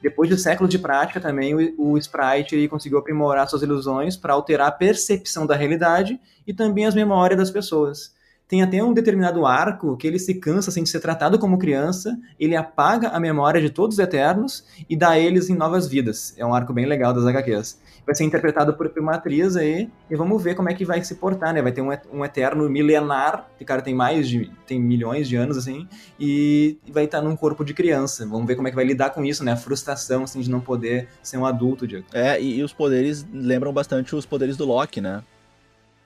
Depois 0.01 0.29
de 0.29 0.37
séculos 0.37 0.71
de 0.71 0.79
prática 0.79 1.19
também, 1.19 1.53
o, 1.53 1.91
o 1.91 1.97
Sprite 1.97 2.67
conseguiu 2.67 2.97
aprimorar 2.97 3.47
suas 3.49 3.61
ilusões 3.61 4.15
para 4.15 4.33
alterar 4.33 4.67
a 4.67 4.71
percepção 4.71 5.45
da 5.45 5.55
realidade 5.55 6.19
e 6.47 6.53
também 6.53 6.85
as 6.85 6.95
memórias 6.95 7.37
das 7.37 7.51
pessoas. 7.51 8.13
Tem 8.47 8.63
até 8.63 8.83
um 8.83 8.93
determinado 8.93 9.45
arco 9.45 9.95
que 9.95 10.07
ele 10.07 10.17
se 10.17 10.33
cansa 10.33 10.71
assim, 10.71 10.81
de 10.81 10.89
ser 10.89 10.99
tratado 10.99 11.37
como 11.37 11.59
criança, 11.59 12.17
ele 12.39 12.55
apaga 12.55 13.09
a 13.09 13.19
memória 13.19 13.61
de 13.61 13.69
todos 13.69 13.97
os 13.97 14.03
Eternos 14.03 14.65
e 14.89 14.95
dá 14.95 15.19
eles 15.19 15.51
em 15.51 15.55
novas 15.55 15.87
vidas. 15.87 16.33
É 16.35 16.43
um 16.43 16.53
arco 16.53 16.73
bem 16.73 16.87
legal 16.87 17.13
das 17.13 17.27
HQs. 17.27 17.79
Vai 18.09 18.15
ser 18.15 18.23
interpretado 18.23 18.73
por 18.73 18.91
uma 18.97 19.13
atriz 19.13 19.55
aí, 19.55 19.87
e 20.09 20.15
vamos 20.15 20.41
ver 20.41 20.55
como 20.55 20.67
é 20.67 20.73
que 20.73 20.83
vai 20.83 21.03
se 21.03 21.13
portar, 21.13 21.53
né? 21.53 21.61
Vai 21.61 21.71
ter 21.71 21.83
um, 21.83 21.89
um 22.11 22.25
Eterno 22.25 22.67
milenar, 22.67 23.47
que 23.55 23.63
cara 23.63 23.83
tem 23.83 23.93
mais 23.93 24.27
de. 24.27 24.51
tem 24.65 24.79
milhões 24.79 25.29
de 25.29 25.35
anos, 25.35 25.55
assim, 25.55 25.87
e 26.19 26.79
vai 26.87 27.03
estar 27.03 27.21
num 27.21 27.35
corpo 27.35 27.63
de 27.63 27.71
criança. 27.71 28.25
Vamos 28.25 28.47
ver 28.47 28.55
como 28.55 28.67
é 28.67 28.71
que 28.71 28.75
vai 28.75 28.83
lidar 28.83 29.11
com 29.11 29.23
isso, 29.23 29.43
né? 29.43 29.51
A 29.51 29.55
frustração, 29.55 30.23
assim, 30.23 30.41
de 30.41 30.49
não 30.49 30.59
poder 30.59 31.07
ser 31.21 31.37
um 31.37 31.45
adulto, 31.45 31.85
Diego. 31.85 32.07
É, 32.11 32.41
e, 32.41 32.57
e 32.57 32.63
os 32.63 32.73
poderes 32.73 33.23
lembram 33.31 33.71
bastante 33.71 34.15
os 34.15 34.25
poderes 34.25 34.57
do 34.57 34.65
Loki, 34.65 34.99
né? 34.99 35.21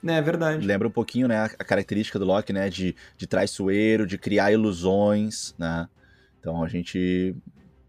É 0.06 0.20
verdade. 0.20 0.66
Lembra 0.66 0.88
um 0.88 0.90
pouquinho, 0.90 1.26
né, 1.26 1.42
a 1.58 1.64
característica 1.64 2.18
do 2.18 2.26
Loki, 2.26 2.52
né, 2.52 2.68
de, 2.68 2.94
de 3.16 3.26
traiçoeiro, 3.26 4.06
de 4.06 4.18
criar 4.18 4.52
ilusões, 4.52 5.54
né? 5.58 5.88
Então 6.38 6.62
a 6.62 6.68
gente 6.68 7.34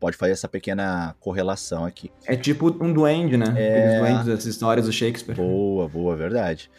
pode 0.05 0.17
fazer 0.17 0.33
essa 0.33 0.47
pequena 0.47 1.15
correlação 1.19 1.83
aqui. 1.83 2.11
É 2.27 2.35
tipo 2.35 2.67
um 2.79 2.93
duende, 2.93 3.37
né? 3.37 3.55
É... 3.57 3.79
Aqueles 3.79 3.99
duendes 3.99 4.25
das 4.27 4.45
histórias 4.45 4.85
do 4.85 4.93
Shakespeare. 4.93 5.35
Boa, 5.35 5.89
boa, 5.89 6.15
verdade. 6.15 6.69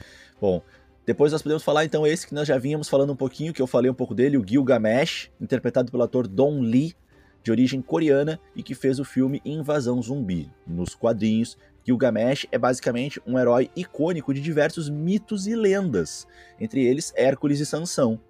Bom, 0.41 0.63
depois 1.05 1.33
nós 1.33 1.43
podemos 1.43 1.65
falar 1.65 1.85
então 1.85 2.07
esse 2.07 2.25
que 2.25 2.33
nós 2.33 2.47
já 2.47 2.57
vínhamos 2.57 2.89
falando 2.89 3.13
um 3.13 3.17
pouquinho, 3.17 3.53
que 3.53 3.61
eu 3.61 3.67
falei 3.67 3.91
um 3.91 3.95
pouco 3.95 4.15
dele, 4.15 4.39
o 4.39 4.47
Gilgamesh, 4.47 5.29
interpretado 5.41 5.91
pelo 5.91 6.05
ator 6.05 6.29
Don 6.29 6.61
Lee, 6.61 6.95
de 7.43 7.51
origem 7.51 7.83
coreana 7.83 8.39
e 8.55 8.63
que 8.63 8.77
fez 8.77 9.01
o 9.01 9.05
filme 9.05 9.43
Invasão 9.45 10.01
Zumbi. 10.01 10.49
Nos 10.65 10.95
quadrinhos, 10.95 11.59
Gilgamesh 11.85 12.47
é 12.53 12.59
basicamente 12.59 13.21
um 13.27 13.37
herói 13.37 13.73
icônico 13.75 14.33
de 14.33 14.41
diversos 14.41 14.89
mitos 14.89 15.49
e 15.49 15.57
lendas, 15.57 16.29
entre 16.61 16.85
eles 16.85 17.13
Hércules 17.17 17.59
e 17.59 17.67
Sansão. 17.67 18.21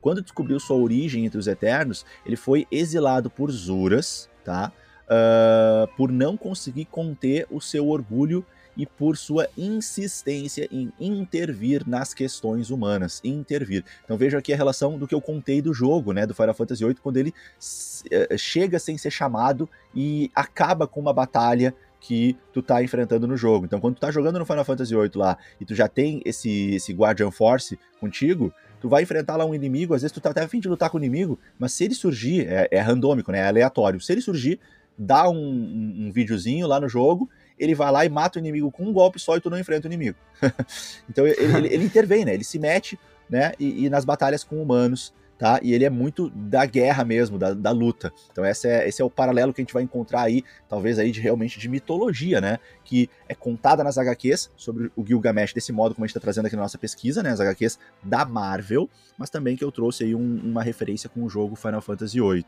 Quando 0.00 0.22
descobriu 0.22 0.58
sua 0.58 0.76
origem 0.76 1.26
entre 1.26 1.38
os 1.38 1.46
Eternos, 1.46 2.06
ele 2.24 2.36
foi 2.36 2.66
exilado 2.70 3.28
por 3.28 3.50
Zuras, 3.50 4.27
tá? 4.48 4.72
Uh, 5.04 5.86
por 5.94 6.10
não 6.10 6.36
conseguir 6.36 6.86
conter 6.86 7.46
o 7.50 7.60
seu 7.60 7.88
orgulho 7.88 8.44
e 8.76 8.86
por 8.86 9.16
sua 9.16 9.48
insistência 9.58 10.68
em 10.70 10.92
intervir 10.98 11.82
nas 11.86 12.14
questões 12.14 12.70
humanas, 12.70 13.20
intervir. 13.24 13.84
Então 14.04 14.16
veja 14.16 14.38
aqui 14.38 14.52
a 14.52 14.56
relação 14.56 14.96
do 14.96 15.06
que 15.06 15.14
eu 15.14 15.20
contei 15.20 15.60
do 15.60 15.74
jogo, 15.74 16.12
né, 16.12 16.26
do 16.26 16.34
Final 16.34 16.54
Fantasy 16.54 16.84
VIII, 16.84 16.94
quando 16.94 17.16
ele 17.18 17.30
uh, 17.30 18.38
chega 18.38 18.78
sem 18.78 18.96
ser 18.96 19.10
chamado 19.10 19.68
e 19.94 20.30
acaba 20.34 20.86
com 20.86 21.00
uma 21.00 21.12
batalha 21.12 21.74
que 22.00 22.36
tu 22.52 22.62
tá 22.62 22.82
enfrentando 22.82 23.26
no 23.26 23.36
jogo. 23.36 23.66
Então 23.66 23.80
quando 23.80 23.96
tu 23.96 24.00
tá 24.00 24.10
jogando 24.10 24.38
no 24.38 24.46
Final 24.46 24.64
Fantasy 24.64 24.94
VIII 24.94 25.10
lá 25.16 25.36
e 25.60 25.64
tu 25.66 25.74
já 25.74 25.88
tem 25.88 26.22
esse, 26.24 26.76
esse 26.76 26.92
Guardian 26.92 27.30
Force 27.30 27.78
contigo, 28.00 28.54
tu 28.80 28.88
vai 28.88 29.02
enfrentar 29.02 29.36
lá 29.36 29.44
um 29.44 29.54
inimigo, 29.54 29.94
às 29.94 30.02
vezes 30.02 30.12
tu 30.12 30.20
tá 30.20 30.30
até 30.30 30.42
a 30.42 30.48
fim 30.48 30.60
de 30.60 30.68
lutar 30.68 30.90
com 30.90 30.98
o 30.98 31.00
inimigo, 31.00 31.38
mas 31.58 31.72
se 31.72 31.84
ele 31.84 31.94
surgir, 31.94 32.46
é, 32.48 32.68
é 32.70 32.80
randômico, 32.80 33.32
né, 33.32 33.40
é 33.40 33.46
aleatório, 33.46 34.00
se 34.00 34.12
ele 34.12 34.20
surgir, 34.20 34.60
dá 34.96 35.28
um, 35.28 35.36
um, 35.36 36.06
um 36.06 36.12
videozinho 36.12 36.66
lá 36.66 36.80
no 36.80 36.88
jogo 36.88 37.28
ele 37.58 37.74
vai 37.74 37.90
lá 37.90 38.04
e 38.04 38.08
mata 38.08 38.38
o 38.38 38.40
inimigo 38.40 38.70
com 38.70 38.84
um 38.84 38.92
golpe 38.92 39.18
só 39.18 39.36
e 39.36 39.40
tu 39.40 39.50
não 39.50 39.58
enfrenta 39.58 39.88
o 39.88 39.92
inimigo. 39.92 40.16
então 41.10 41.26
ele, 41.26 41.36
ele, 41.40 41.74
ele, 41.74 41.84
intervém, 41.84 42.24
né? 42.24 42.32
Ele 42.32 42.44
se 42.44 42.58
mete, 42.58 42.98
né? 43.28 43.52
E, 43.58 43.84
e, 43.84 43.90
nas 43.90 44.04
batalhas 44.04 44.44
com 44.44 44.62
humanos, 44.62 45.12
tá? 45.38 45.60
E 45.62 45.72
ele 45.72 45.84
é 45.84 45.90
muito 45.90 46.28
da 46.30 46.66
guerra 46.66 47.04
mesmo, 47.04 47.38
da, 47.38 47.54
da 47.54 47.70
luta. 47.70 48.12
Então 48.30 48.44
esse 48.44 48.68
é, 48.68 48.88
esse 48.88 49.00
é 49.00 49.04
o 49.04 49.08
paralelo 49.10 49.54
que 49.54 49.60
a 49.60 49.64
gente 49.64 49.72
vai 49.72 49.84
encontrar 49.84 50.22
aí, 50.22 50.42
talvez 50.68 50.98
aí 50.98 51.12
de 51.12 51.20
realmente 51.20 51.58
de 51.58 51.68
mitologia, 51.68 52.40
né? 52.40 52.58
Que 52.84 53.08
é 53.28 53.34
contada 53.34 53.84
nas 53.84 53.96
HQs 53.96 54.50
sobre 54.56 54.90
o 54.96 55.06
Gilgamesh 55.06 55.52
desse 55.52 55.72
modo 55.72 55.94
como 55.94 56.04
a 56.04 56.06
gente 56.06 56.16
está 56.16 56.20
trazendo 56.20 56.46
aqui 56.46 56.56
na 56.56 56.62
nossa 56.62 56.76
pesquisa, 56.76 57.22
né? 57.22 57.30
As 57.30 57.40
HQs 57.40 57.78
da 58.02 58.24
Marvel, 58.24 58.90
mas 59.16 59.30
também 59.30 59.56
que 59.56 59.62
eu 59.62 59.70
trouxe 59.70 60.04
aí 60.04 60.14
um, 60.14 60.40
uma 60.44 60.62
referência 60.62 61.08
com 61.08 61.22
o 61.22 61.28
jogo 61.28 61.54
Final 61.54 61.80
Fantasy 61.80 62.20
VIII. 62.20 62.44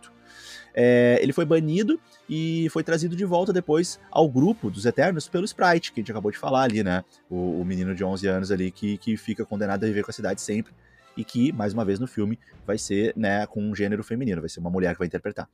É, 0.75 1.19
ele 1.21 1.33
foi 1.33 1.45
banido 1.45 1.99
e 2.29 2.69
foi 2.71 2.83
trazido 2.83 3.17
de 3.17 3.25
volta 3.25 3.53
depois 3.53 3.99
ao 4.11 4.29
grupo 4.29 4.71
dos 4.71 4.85
Eternos 4.85 5.29
pelo 5.29 5.45
Sprite, 5.45 5.93
que 5.93 6.01
a 6.01 6.03
gente 6.03 6.13
acabou 6.13 6.31
de 6.31 6.39
falar 6.39 6.63
ali, 6.63 6.83
né? 6.83 7.05
O, 7.29 7.61
o 7.61 7.65
menino 7.65 7.95
de 7.95 8.05
11 8.05 8.27
anos 8.27 8.51
ali 8.51 8.71
que, 8.71 8.99
que 8.99 9.17
fica 9.17 9.45
condenado 9.45 9.85
a 9.85 9.87
viver 9.87 10.03
com 10.03 10.11
a 10.11 10.15
cidade 10.15 10.41
sempre 10.41 10.73
e 11.21 11.25
que, 11.25 11.53
mais 11.53 11.75
uma 11.75 11.85
vez 11.85 12.01
no 12.01 12.07
filme, 12.07 12.39
vai 12.67 12.79
ser 12.79 13.13
né, 13.15 13.47
com 13.47 13.63
um 13.63 13.75
gênero 13.75 14.03
feminino, 14.03 14.41
vai 14.41 14.49
ser 14.49 14.59
uma 14.59 14.71
mulher 14.71 14.95
que 14.95 14.99
vai 14.99 15.07
interpretar. 15.07 15.49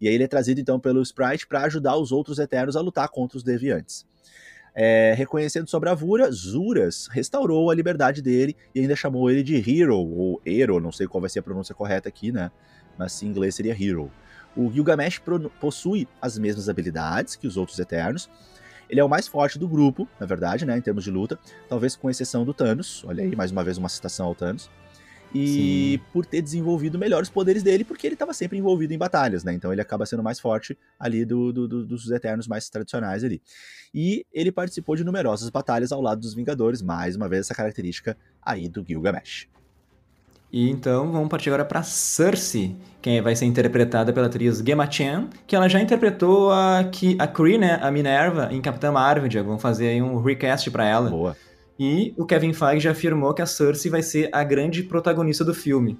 E 0.00 0.06
aí 0.06 0.14
ele 0.14 0.22
é 0.22 0.28
trazido 0.28 0.60
então 0.60 0.78
pelo 0.78 1.02
Sprite 1.02 1.46
para 1.46 1.62
ajudar 1.62 1.96
os 1.96 2.12
outros 2.12 2.38
Eternos 2.38 2.76
a 2.76 2.80
lutar 2.80 3.08
contra 3.08 3.36
os 3.36 3.42
Deviantes. 3.42 4.06
É, 4.72 5.12
reconhecendo 5.16 5.68
sua 5.68 5.80
bravura, 5.80 6.30
Zuras 6.30 7.08
restaurou 7.08 7.70
a 7.70 7.74
liberdade 7.74 8.22
dele 8.22 8.56
e 8.72 8.80
ainda 8.80 8.94
chamou 8.94 9.28
ele 9.28 9.42
de 9.42 9.56
Hero, 9.56 9.98
ou 9.98 10.40
Hero, 10.46 10.78
não 10.78 10.92
sei 10.92 11.08
qual 11.08 11.20
vai 11.20 11.28
ser 11.28 11.40
a 11.40 11.42
pronúncia 11.42 11.74
correta 11.74 12.08
aqui, 12.08 12.30
né? 12.30 12.52
Mas 12.96 13.20
em 13.20 13.26
inglês 13.26 13.56
seria 13.56 13.72
Hero. 13.74 14.12
O 14.56 14.70
Gilgamesh 14.70 15.20
possui 15.60 16.06
as 16.22 16.38
mesmas 16.38 16.68
habilidades 16.68 17.34
que 17.34 17.48
os 17.48 17.56
outros 17.56 17.78
Eternos. 17.80 18.30
Ele 18.88 19.00
é 19.00 19.04
o 19.04 19.08
mais 19.08 19.26
forte 19.26 19.58
do 19.58 19.68
grupo, 19.68 20.08
na 20.18 20.26
verdade, 20.26 20.64
né, 20.64 20.76
em 20.76 20.80
termos 20.80 21.04
de 21.04 21.10
luta, 21.10 21.38
talvez 21.68 21.94
com 21.94 22.10
exceção 22.10 22.44
do 22.44 22.52
Thanos. 22.54 23.04
Olha 23.06 23.22
aí, 23.22 23.36
mais 23.36 23.50
uma 23.50 23.62
vez 23.62 23.76
uma 23.78 23.88
citação 23.88 24.26
ao 24.26 24.34
Thanos. 24.34 24.68
E 25.32 25.98
Sim. 25.98 26.04
por 26.12 26.26
ter 26.26 26.42
desenvolvido 26.42 26.98
melhor 26.98 27.22
os 27.22 27.30
poderes 27.30 27.62
dele, 27.62 27.84
porque 27.84 28.06
ele 28.06 28.14
estava 28.14 28.32
sempre 28.34 28.58
envolvido 28.58 28.92
em 28.92 28.98
batalhas, 28.98 29.44
né? 29.44 29.52
Então 29.52 29.72
ele 29.72 29.80
acaba 29.80 30.04
sendo 30.04 30.22
mais 30.22 30.40
forte 30.40 30.76
ali 30.98 31.24
do, 31.24 31.52
do, 31.52 31.68
do, 31.68 31.86
dos 31.86 32.10
Eternos 32.10 32.48
mais 32.48 32.68
tradicionais 32.68 33.22
ali. 33.22 33.40
E 33.94 34.26
ele 34.32 34.50
participou 34.50 34.96
de 34.96 35.04
numerosas 35.04 35.48
batalhas 35.50 35.92
ao 35.92 36.00
lado 36.00 36.20
dos 36.20 36.34
Vingadores, 36.34 36.82
mais 36.82 37.14
uma 37.14 37.28
vez 37.28 37.42
essa 37.42 37.54
característica 37.54 38.16
aí 38.42 38.68
do 38.68 38.84
Gilgamesh. 38.86 39.48
E 40.52 40.68
então 40.68 41.12
vamos 41.12 41.28
partir 41.28 41.48
agora 41.48 41.64
para 41.64 41.82
Cersei, 41.82 42.74
que 43.00 43.20
vai 43.20 43.36
ser 43.36 43.44
interpretada 43.44 44.12
pela 44.12 44.26
atriz 44.26 44.58
Gemma 44.58 44.90
Chan, 44.90 45.28
que 45.46 45.54
ela 45.54 45.68
já 45.68 45.80
interpretou 45.80 46.50
a, 46.50 46.80
a 46.80 47.26
Kree, 47.28 47.56
né, 47.56 47.78
a 47.80 47.88
Minerva, 47.90 48.48
em 48.50 48.60
Capitã 48.60 48.90
Marvel. 48.90 49.44
Vamos 49.44 49.62
fazer 49.62 49.88
aí 49.88 50.02
um 50.02 50.20
recast 50.20 50.68
para 50.72 50.84
ela. 50.84 51.08
Boa. 51.08 51.36
E 51.80 52.14
o 52.18 52.26
Kevin 52.26 52.52
Feige 52.52 52.84
já 52.84 52.90
afirmou 52.90 53.32
que 53.32 53.40
a 53.40 53.46
Cersei 53.46 53.90
vai 53.90 54.02
ser 54.02 54.28
a 54.32 54.44
grande 54.44 54.82
protagonista 54.82 55.42
do 55.42 55.54
filme. 55.54 55.98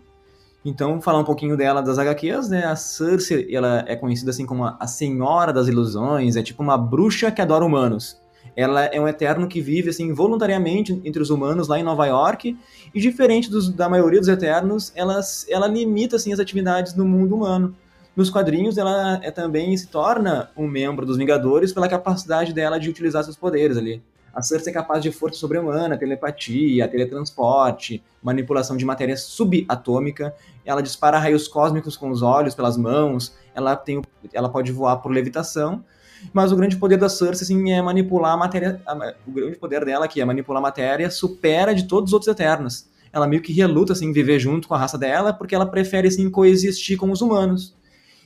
Então, 0.62 1.00
falar 1.00 1.18
um 1.18 1.24
pouquinho 1.24 1.56
dela 1.56 1.80
das 1.80 1.98
HQs, 1.98 2.50
né? 2.50 2.66
A 2.66 2.76
Cersei, 2.76 3.48
ela 3.50 3.82
é 3.88 3.96
conhecida 3.96 4.30
assim 4.30 4.44
como 4.44 4.64
a 4.66 4.86
Senhora 4.86 5.54
das 5.54 5.68
Ilusões, 5.68 6.36
é 6.36 6.42
tipo 6.42 6.62
uma 6.62 6.76
bruxa 6.76 7.30
que 7.30 7.40
adora 7.40 7.64
humanos 7.64 8.20
ela 8.56 8.84
é 8.84 9.00
um 9.00 9.08
eterno 9.08 9.46
que 9.48 9.60
vive 9.60 9.90
assim 9.90 10.12
voluntariamente 10.12 11.00
entre 11.04 11.22
os 11.22 11.30
humanos 11.30 11.68
lá 11.68 11.78
em 11.78 11.82
Nova 11.82 12.06
York 12.06 12.56
e 12.94 13.00
diferente 13.00 13.50
dos, 13.50 13.70
da 13.70 13.88
maioria 13.88 14.20
dos 14.20 14.28
eternos, 14.28 14.92
ela, 14.94 15.20
ela 15.48 15.66
limita 15.66 16.16
assim 16.16 16.32
as 16.32 16.40
atividades 16.40 16.94
no 16.94 17.04
mundo 17.04 17.34
humano. 17.34 17.74
Nos 18.16 18.28
quadrinhos, 18.28 18.76
ela 18.76 19.20
é, 19.22 19.30
também 19.30 19.76
se 19.76 19.86
torna 19.86 20.50
um 20.56 20.66
membro 20.66 21.06
dos 21.06 21.16
Vingadores 21.16 21.72
pela 21.72 21.88
capacidade 21.88 22.52
dela 22.52 22.78
de 22.78 22.90
utilizar 22.90 23.22
seus 23.22 23.36
poderes 23.36 23.76
ali. 23.76 24.02
A 24.34 24.42
Cersei 24.42 24.70
é 24.70 24.74
capaz 24.74 25.02
de 25.02 25.10
força 25.10 25.38
sobre-humana, 25.38 25.98
telepatia, 25.98 26.86
teletransporte, 26.86 28.02
manipulação 28.22 28.76
de 28.76 28.84
matéria 28.84 29.16
subatômica. 29.16 30.34
Ela 30.64 30.82
dispara 30.82 31.18
raios 31.18 31.48
cósmicos 31.48 31.96
com 31.96 32.10
os 32.10 32.22
olhos, 32.22 32.54
pelas 32.54 32.76
mãos. 32.76 33.34
Ela, 33.54 33.74
tem, 33.76 34.00
ela 34.32 34.48
pode 34.48 34.70
voar 34.70 34.96
por 34.98 35.10
levitação 35.10 35.84
mas 36.32 36.52
o 36.52 36.56
grande 36.56 36.76
poder 36.76 36.96
da 36.96 37.08
Cersei, 37.08 37.72
é 37.72 37.82
manipular 37.82 38.32
a 38.32 38.36
matéria. 38.36 38.80
A, 38.86 39.14
o 39.26 39.32
grande 39.32 39.56
poder 39.56 39.84
dela, 39.84 40.06
que 40.06 40.20
é 40.20 40.24
manipular 40.24 40.58
a 40.58 40.62
matéria, 40.62 41.10
supera 41.10 41.74
de 41.74 41.84
todos 41.84 42.10
os 42.10 42.12
outros 42.12 42.28
Eternos. 42.28 42.88
Ela 43.12 43.26
meio 43.26 43.42
que 43.42 43.52
reluta, 43.52 43.92
assim, 43.92 44.12
viver 44.12 44.38
junto 44.38 44.68
com 44.68 44.74
a 44.74 44.78
raça 44.78 44.96
dela, 44.96 45.32
porque 45.32 45.54
ela 45.54 45.66
prefere, 45.66 46.08
assim, 46.08 46.30
coexistir 46.30 46.96
com 46.96 47.10
os 47.10 47.20
humanos. 47.20 47.74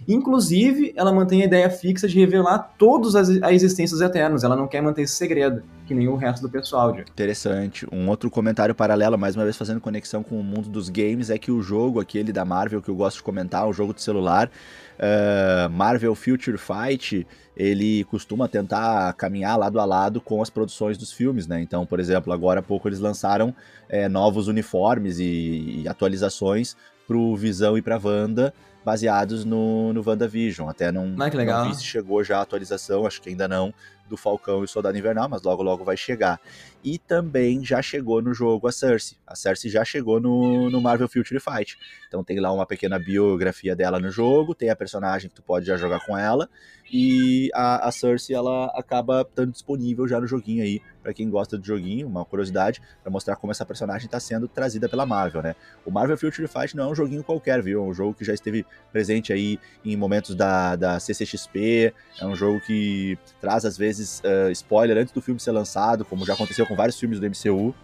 Inclusive, 0.06 0.92
ela 0.96 1.12
mantém 1.12 1.42
a 1.42 1.44
ideia 1.46 1.70
fixa 1.70 2.06
de 2.06 2.18
revelar 2.18 2.74
todos 2.78 3.16
as, 3.16 3.30
a 3.42 3.52
existência 3.52 3.96
dos 3.96 4.04
Eternos. 4.04 4.44
Ela 4.44 4.56
não 4.56 4.66
quer 4.66 4.82
manter 4.82 5.02
esse 5.02 5.14
segredo, 5.14 5.62
que 5.86 5.94
nem 5.94 6.08
o 6.08 6.16
resto 6.16 6.42
do 6.42 6.50
pessoal. 6.50 6.98
Interessante. 6.98 7.86
Um 7.90 8.08
outro 8.08 8.30
comentário 8.30 8.74
paralelo, 8.74 9.16
mais 9.16 9.34
uma 9.34 9.44
vez 9.44 9.56
fazendo 9.56 9.80
conexão 9.80 10.22
com 10.22 10.38
o 10.38 10.44
mundo 10.44 10.68
dos 10.68 10.88
games, 10.88 11.30
é 11.30 11.38
que 11.38 11.50
o 11.50 11.62
jogo, 11.62 12.00
aquele 12.00 12.32
da 12.32 12.44
Marvel 12.44 12.82
que 12.82 12.90
eu 12.90 12.94
gosto 12.94 13.18
de 13.18 13.22
comentar, 13.22 13.66
o 13.66 13.72
jogo 13.72 13.94
de 13.94 14.02
celular, 14.02 14.50
uh, 14.98 15.70
Marvel 15.70 16.14
Future 16.14 16.58
Fight, 16.58 17.26
ele 17.56 18.04
costuma 18.04 18.48
tentar 18.48 19.12
caminhar 19.14 19.58
lado 19.58 19.78
a 19.78 19.84
lado 19.84 20.20
com 20.20 20.42
as 20.42 20.50
produções 20.50 20.98
dos 20.98 21.12
filmes, 21.12 21.46
né? 21.46 21.60
Então, 21.60 21.86
por 21.86 22.00
exemplo, 22.00 22.32
agora 22.32 22.60
há 22.60 22.62
pouco 22.62 22.88
eles 22.88 22.98
lançaram 22.98 23.54
é, 23.88 24.08
novos 24.08 24.48
uniformes 24.48 25.18
e, 25.18 25.82
e 25.82 25.88
atualizações 25.88 26.76
pro 27.06 27.36
Visão 27.36 27.76
e 27.78 27.82
pra 27.82 28.00
Wanda, 28.02 28.52
baseados 28.84 29.44
no, 29.44 29.92
no 29.92 30.02
WandaVision. 30.06 30.68
Até 30.68 30.92
não, 30.92 31.14
ah, 31.18 31.62
não 31.62 31.68
vi 31.68 31.76
se 31.76 31.84
chegou 31.84 32.22
já 32.22 32.38
a 32.38 32.42
atualização, 32.42 33.06
acho 33.06 33.20
que 33.22 33.30
ainda 33.30 33.48
não, 33.48 33.72
do 34.08 34.16
Falcão 34.16 34.60
e 34.60 34.64
o 34.64 34.68
Soldado 34.68 34.98
Invernal, 34.98 35.28
mas 35.28 35.42
logo 35.42 35.62
logo 35.62 35.84
vai 35.84 35.96
chegar. 35.96 36.40
E 36.82 36.98
também 36.98 37.64
já 37.64 37.80
chegou 37.80 38.20
no 38.20 38.34
jogo 38.34 38.68
a 38.68 38.72
Cersei. 38.72 39.16
A 39.26 39.34
Cersei 39.34 39.70
já 39.70 39.84
chegou 39.84 40.20
no, 40.20 40.68
no 40.70 40.80
Marvel 40.80 41.08
Future 41.08 41.40
Fight. 41.40 41.78
Então 42.06 42.22
tem 42.22 42.38
lá 42.38 42.52
uma 42.52 42.66
pequena 42.66 42.98
biografia 42.98 43.74
dela 43.74 43.98
no 43.98 44.10
jogo, 44.10 44.54
tem 44.54 44.68
a 44.68 44.76
personagem 44.76 45.30
que 45.30 45.36
tu 45.36 45.42
pode 45.42 45.66
já 45.66 45.76
jogar 45.76 46.04
com 46.04 46.16
ela, 46.16 46.48
e 46.96 47.50
a, 47.52 47.88
a 47.88 47.90
Cersei 47.90 48.36
ela 48.36 48.66
acaba 48.66 49.22
estando 49.22 49.50
disponível 49.50 50.06
já 50.06 50.20
no 50.20 50.28
joguinho 50.28 50.62
aí, 50.62 50.80
para 51.02 51.12
quem 51.12 51.28
gosta 51.28 51.58
do 51.58 51.66
joguinho, 51.66 52.06
uma 52.06 52.24
curiosidade, 52.24 52.80
para 53.02 53.10
mostrar 53.10 53.34
como 53.34 53.50
essa 53.50 53.66
personagem 53.66 54.06
está 54.06 54.20
sendo 54.20 54.46
trazida 54.46 54.88
pela 54.88 55.04
Marvel, 55.04 55.42
né? 55.42 55.56
O 55.84 55.90
Marvel 55.90 56.16
Future 56.16 56.46
Fight 56.46 56.76
não 56.76 56.84
é 56.84 56.86
um 56.92 56.94
joguinho 56.94 57.24
qualquer, 57.24 57.60
viu? 57.60 57.80
É 57.80 57.82
um 57.84 57.92
jogo 57.92 58.14
que 58.14 58.24
já 58.24 58.32
esteve 58.32 58.64
presente 58.92 59.32
aí 59.32 59.58
em 59.84 59.96
momentos 59.96 60.36
da, 60.36 60.76
da 60.76 61.00
CCXP, 61.00 61.92
é 62.20 62.26
um 62.26 62.36
jogo 62.36 62.60
que 62.60 63.18
traz 63.40 63.64
às 63.64 63.76
vezes 63.76 64.20
uh, 64.20 64.52
spoiler 64.52 64.96
antes 64.96 65.12
do 65.12 65.20
filme 65.20 65.40
ser 65.40 65.50
lançado, 65.50 66.04
como 66.04 66.24
já 66.24 66.34
aconteceu 66.34 66.64
com 66.64 66.76
vários 66.76 66.96
filmes 66.96 67.18
do 67.18 67.26
MCU. 67.26 67.74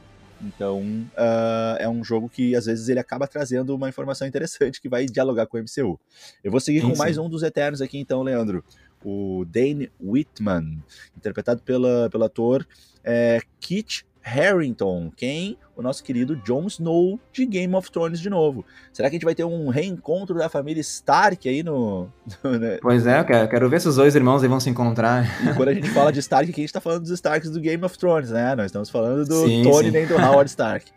Então, 0.40 0.80
uh, 0.82 1.76
é 1.78 1.88
um 1.88 2.02
jogo 2.02 2.28
que 2.28 2.54
às 2.54 2.64
vezes 2.64 2.88
ele 2.88 3.00
acaba 3.00 3.26
trazendo 3.26 3.74
uma 3.74 3.88
informação 3.88 4.26
interessante 4.26 4.80
que 4.80 4.88
vai 4.88 5.04
dialogar 5.04 5.46
com 5.46 5.58
o 5.58 5.61
MCU. 5.61 6.00
Eu 6.44 6.50
vou 6.50 6.61
seguir 6.61 6.80
sim, 6.80 6.88
com 6.88 6.96
mais 6.96 7.18
um 7.18 7.28
dos 7.28 7.42
Eternos 7.42 7.82
aqui, 7.82 7.98
então, 7.98 8.22
Leandro 8.22 8.64
o 9.05 9.44
Dane 9.46 9.90
Whitman, 10.01 10.82
interpretado 11.16 11.62
pela, 11.62 12.09
pelo 12.11 12.24
ator 12.24 12.66
é, 13.05 13.40
Kit 13.59 14.05
Harrington, 14.22 15.11
quem? 15.16 15.57
O 15.74 15.82
nosso 15.82 16.05
querido 16.05 16.36
Jon 16.36 16.66
Snow 16.66 17.18
de 17.32 17.46
Game 17.46 17.74
of 17.74 17.90
Thrones 17.90 18.20
de 18.20 18.28
novo. 18.28 18.66
Será 18.92 19.09
que 19.09 19.16
a 19.16 19.18
gente 19.18 19.24
vai 19.24 19.34
ter 19.34 19.44
um 19.44 19.70
reencontro 19.70 20.36
da 20.36 20.48
família 20.48 20.80
Stark 20.82 21.48
aí 21.48 21.62
no. 21.62 22.07
no 22.44 22.59
né? 22.59 22.78
Pois 22.82 23.07
é, 23.07 23.20
eu 23.20 23.24
quero, 23.24 23.48
quero, 23.48 23.68
ver 23.70 23.80
se 23.80 23.88
os 23.88 23.96
dois 23.96 24.14
irmãos 24.14 24.42
vão 24.42 24.61
se 24.61 24.68
encontrar. 24.68 25.24
E 25.42 25.55
quando 25.55 25.70
a 25.70 25.74
gente 25.74 25.88
fala 25.88 26.12
de 26.12 26.18
Stark, 26.20 26.51
aqui 26.51 26.61
a 26.61 26.64
gente 26.64 26.72
tá 26.72 26.82
falando 26.82 27.03
dos 27.03 27.11
Starks 27.11 27.51
do 27.51 27.61
Game 27.61 27.82
of 27.82 27.98
Thrones, 27.98 28.30
né? 28.30 28.55
Nós 28.55 28.66
estamos 28.66 28.90
falando 28.90 29.26
do 29.26 29.46
sim, 29.46 29.62
Tony 29.62 29.86
sim. 29.86 29.90
nem 29.90 30.07
do 30.07 30.16
Howard 30.16 30.51
Stark. 30.51 30.92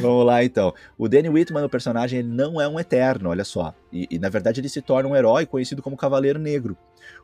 Vamos 0.00 0.26
lá 0.26 0.42
então. 0.42 0.74
O 0.96 1.08
Danny 1.08 1.28
Whitman, 1.28 1.64
o 1.64 1.68
personagem, 1.68 2.18
ele 2.18 2.28
não 2.28 2.60
é 2.60 2.66
um 2.66 2.80
eterno, 2.80 3.30
olha 3.30 3.44
só. 3.44 3.72
E, 3.92 4.08
e 4.10 4.18
na 4.18 4.28
verdade 4.28 4.60
ele 4.60 4.68
se 4.68 4.82
torna 4.82 5.08
um 5.08 5.14
herói 5.14 5.46
conhecido 5.46 5.80
como 5.80 5.96
Cavaleiro 5.96 6.40
Negro. 6.40 6.76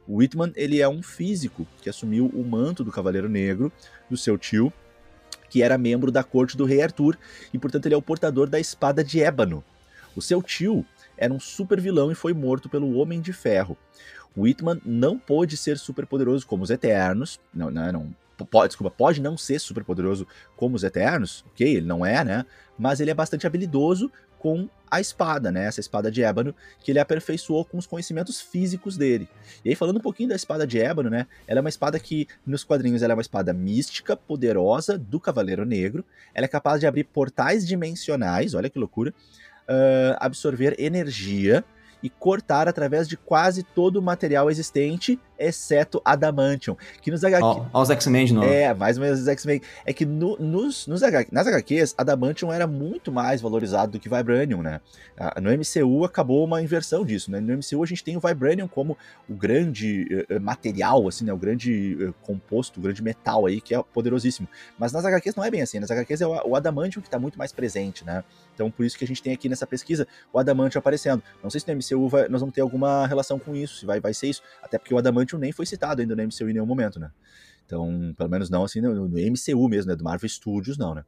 O 0.06 0.16
Whitman, 0.16 0.52
ele 0.54 0.80
é 0.80 0.88
um 0.88 1.02
físico 1.02 1.66
que 1.80 1.88
assumiu 1.88 2.26
o 2.26 2.44
manto 2.44 2.84
do 2.84 2.92
Cavaleiro 2.92 3.28
Negro 3.28 3.72
do 4.08 4.16
seu 4.16 4.36
tio 4.36 4.72
que 5.54 5.62
era 5.62 5.78
membro 5.78 6.10
da 6.10 6.24
corte 6.24 6.56
do 6.56 6.64
rei 6.64 6.82
Arthur, 6.82 7.16
e 7.52 7.58
portanto 7.60 7.86
ele 7.86 7.94
é 7.94 7.96
o 7.96 8.02
portador 8.02 8.48
da 8.48 8.58
espada 8.58 9.04
de 9.04 9.22
ébano. 9.22 9.62
O 10.16 10.20
seu 10.20 10.42
tio 10.42 10.84
era 11.16 11.32
um 11.32 11.38
super 11.38 11.80
vilão 11.80 12.10
e 12.10 12.14
foi 12.16 12.32
morto 12.32 12.68
pelo 12.68 12.96
Homem 12.96 13.20
de 13.20 13.32
Ferro. 13.32 13.78
Whitman 14.36 14.80
não 14.84 15.16
pôde 15.16 15.56
ser 15.56 15.78
super 15.78 16.06
poderoso 16.06 16.44
como 16.44 16.64
os 16.64 16.70
Eternos, 16.70 17.38
não, 17.54 17.70
não, 17.70 17.92
não 17.92 18.46
pode, 18.46 18.70
desculpa, 18.70 18.90
pode 18.90 19.22
não 19.22 19.36
ser 19.36 19.60
super 19.60 19.84
poderoso 19.84 20.26
como 20.56 20.74
os 20.74 20.82
Eternos, 20.82 21.44
ok, 21.52 21.76
ele 21.76 21.86
não 21.86 22.04
é, 22.04 22.24
né? 22.24 22.44
Mas 22.76 22.98
ele 22.98 23.12
é 23.12 23.14
bastante 23.14 23.46
habilidoso 23.46 24.10
com 24.44 24.68
a 24.90 25.00
espada, 25.00 25.50
né? 25.50 25.64
Essa 25.64 25.80
espada 25.80 26.10
de 26.10 26.22
ébano 26.22 26.54
que 26.80 26.92
ele 26.92 26.98
aperfeiçoou 26.98 27.64
com 27.64 27.78
os 27.78 27.86
conhecimentos 27.86 28.42
físicos 28.42 28.94
dele. 28.94 29.26
E 29.64 29.70
aí 29.70 29.74
falando 29.74 29.96
um 29.96 30.02
pouquinho 30.02 30.28
da 30.28 30.36
espada 30.36 30.66
de 30.66 30.78
ébano, 30.78 31.08
né? 31.08 31.26
Ela 31.46 31.60
é 31.60 31.62
uma 31.62 31.70
espada 31.70 31.98
que 31.98 32.28
nos 32.46 32.62
quadrinhos 32.62 33.00
ela 33.00 33.14
é 33.14 33.16
uma 33.16 33.22
espada 33.22 33.54
mística, 33.54 34.14
poderosa 34.14 34.98
do 34.98 35.18
Cavaleiro 35.18 35.64
Negro. 35.64 36.04
Ela 36.34 36.44
é 36.44 36.48
capaz 36.48 36.78
de 36.78 36.86
abrir 36.86 37.04
portais 37.04 37.66
dimensionais, 37.66 38.52
olha 38.52 38.68
que 38.68 38.78
loucura, 38.78 39.14
uh, 39.62 40.14
absorver 40.18 40.76
energia 40.78 41.64
e 42.02 42.10
cortar 42.10 42.68
através 42.68 43.08
de 43.08 43.16
quase 43.16 43.62
todo 43.62 43.96
o 43.96 44.02
material 44.02 44.50
existente 44.50 45.18
exceto 45.38 46.00
Adamantium. 46.04 46.76
Que 47.00 47.10
nos 47.10 47.24
HQ... 47.24 47.42
Ó, 47.42 47.66
ó 47.72 47.82
os 47.82 47.90
X-Men 47.90 48.26
de 48.26 48.34
novo. 48.34 48.46
É, 48.46 48.72
mais 48.74 48.96
ou 48.96 49.04
menos 49.04 49.20
os 49.20 49.28
X-Men. 49.28 49.60
É 49.84 49.92
que 49.92 50.04
no, 50.04 50.36
nos, 50.38 50.86
nos 50.86 51.02
HQ, 51.02 51.32
nas 51.32 51.46
HQs, 51.46 51.94
Adamantium 51.96 52.52
era 52.52 52.66
muito 52.66 53.12
mais 53.12 53.40
valorizado 53.40 53.92
do 53.92 54.00
que 54.00 54.08
Vibranium, 54.08 54.62
né? 54.62 54.80
Ah, 55.16 55.40
no 55.40 55.50
MCU 55.50 56.04
acabou 56.04 56.44
uma 56.44 56.60
inversão 56.60 57.04
disso, 57.04 57.30
né? 57.30 57.40
No 57.40 57.52
MCU 57.56 57.82
a 57.82 57.86
gente 57.86 58.02
tem 58.02 58.16
o 58.16 58.20
Vibranium 58.20 58.66
como 58.66 58.96
o 59.28 59.34
grande 59.34 60.26
uh, 60.30 60.40
material, 60.40 61.06
assim, 61.06 61.24
né? 61.24 61.32
O 61.32 61.36
grande 61.36 61.96
uh, 62.00 62.14
composto, 62.22 62.80
o 62.80 62.82
grande 62.82 63.02
metal 63.02 63.46
aí, 63.46 63.60
que 63.60 63.74
é 63.74 63.82
poderosíssimo. 63.82 64.48
Mas 64.78 64.92
nas 64.92 65.04
HQs 65.04 65.36
não 65.36 65.44
é 65.44 65.50
bem 65.50 65.62
assim. 65.62 65.78
Nas 65.78 65.90
HQs 65.90 66.20
é 66.20 66.26
o, 66.26 66.48
o 66.48 66.56
Adamantium 66.56 67.02
que 67.02 67.10
tá 67.10 67.18
muito 67.18 67.38
mais 67.38 67.52
presente, 67.52 68.04
né? 68.04 68.24
Então 68.54 68.70
por 68.70 68.84
isso 68.84 68.96
que 68.98 69.04
a 69.04 69.06
gente 69.06 69.22
tem 69.22 69.32
aqui 69.32 69.48
nessa 69.48 69.66
pesquisa 69.66 70.06
o 70.32 70.38
Adamantium 70.38 70.78
aparecendo. 70.78 71.22
Não 71.42 71.50
sei 71.50 71.60
se 71.60 71.72
no 71.72 71.76
MCU 71.76 72.08
vai, 72.08 72.28
nós 72.28 72.40
vamos 72.40 72.54
ter 72.54 72.60
alguma 72.60 73.06
relação 73.06 73.38
com 73.38 73.54
isso, 73.54 73.80
se 73.80 73.86
vai, 73.86 74.00
vai 74.00 74.14
ser 74.14 74.28
isso. 74.28 74.42
Até 74.62 74.78
porque 74.78 74.94
o 74.94 74.98
Adamantium 74.98 75.23
Adamantium 75.24 75.38
nem 75.38 75.52
foi 75.52 75.66
citado 75.66 76.00
ainda 76.00 76.14
no 76.14 76.22
MCU 76.22 76.48
em 76.48 76.52
nenhum 76.52 76.66
momento, 76.66 77.00
né? 77.00 77.10
Então, 77.66 78.14
pelo 78.16 78.28
menos 78.28 78.50
não 78.50 78.64
assim 78.64 78.80
no, 78.80 79.08
no 79.08 79.16
MCU 79.16 79.68
mesmo, 79.68 79.90
né? 79.90 79.96
Do 79.96 80.04
Marvel 80.04 80.28
Studios, 80.28 80.76
não, 80.76 80.94
né? 80.94 81.04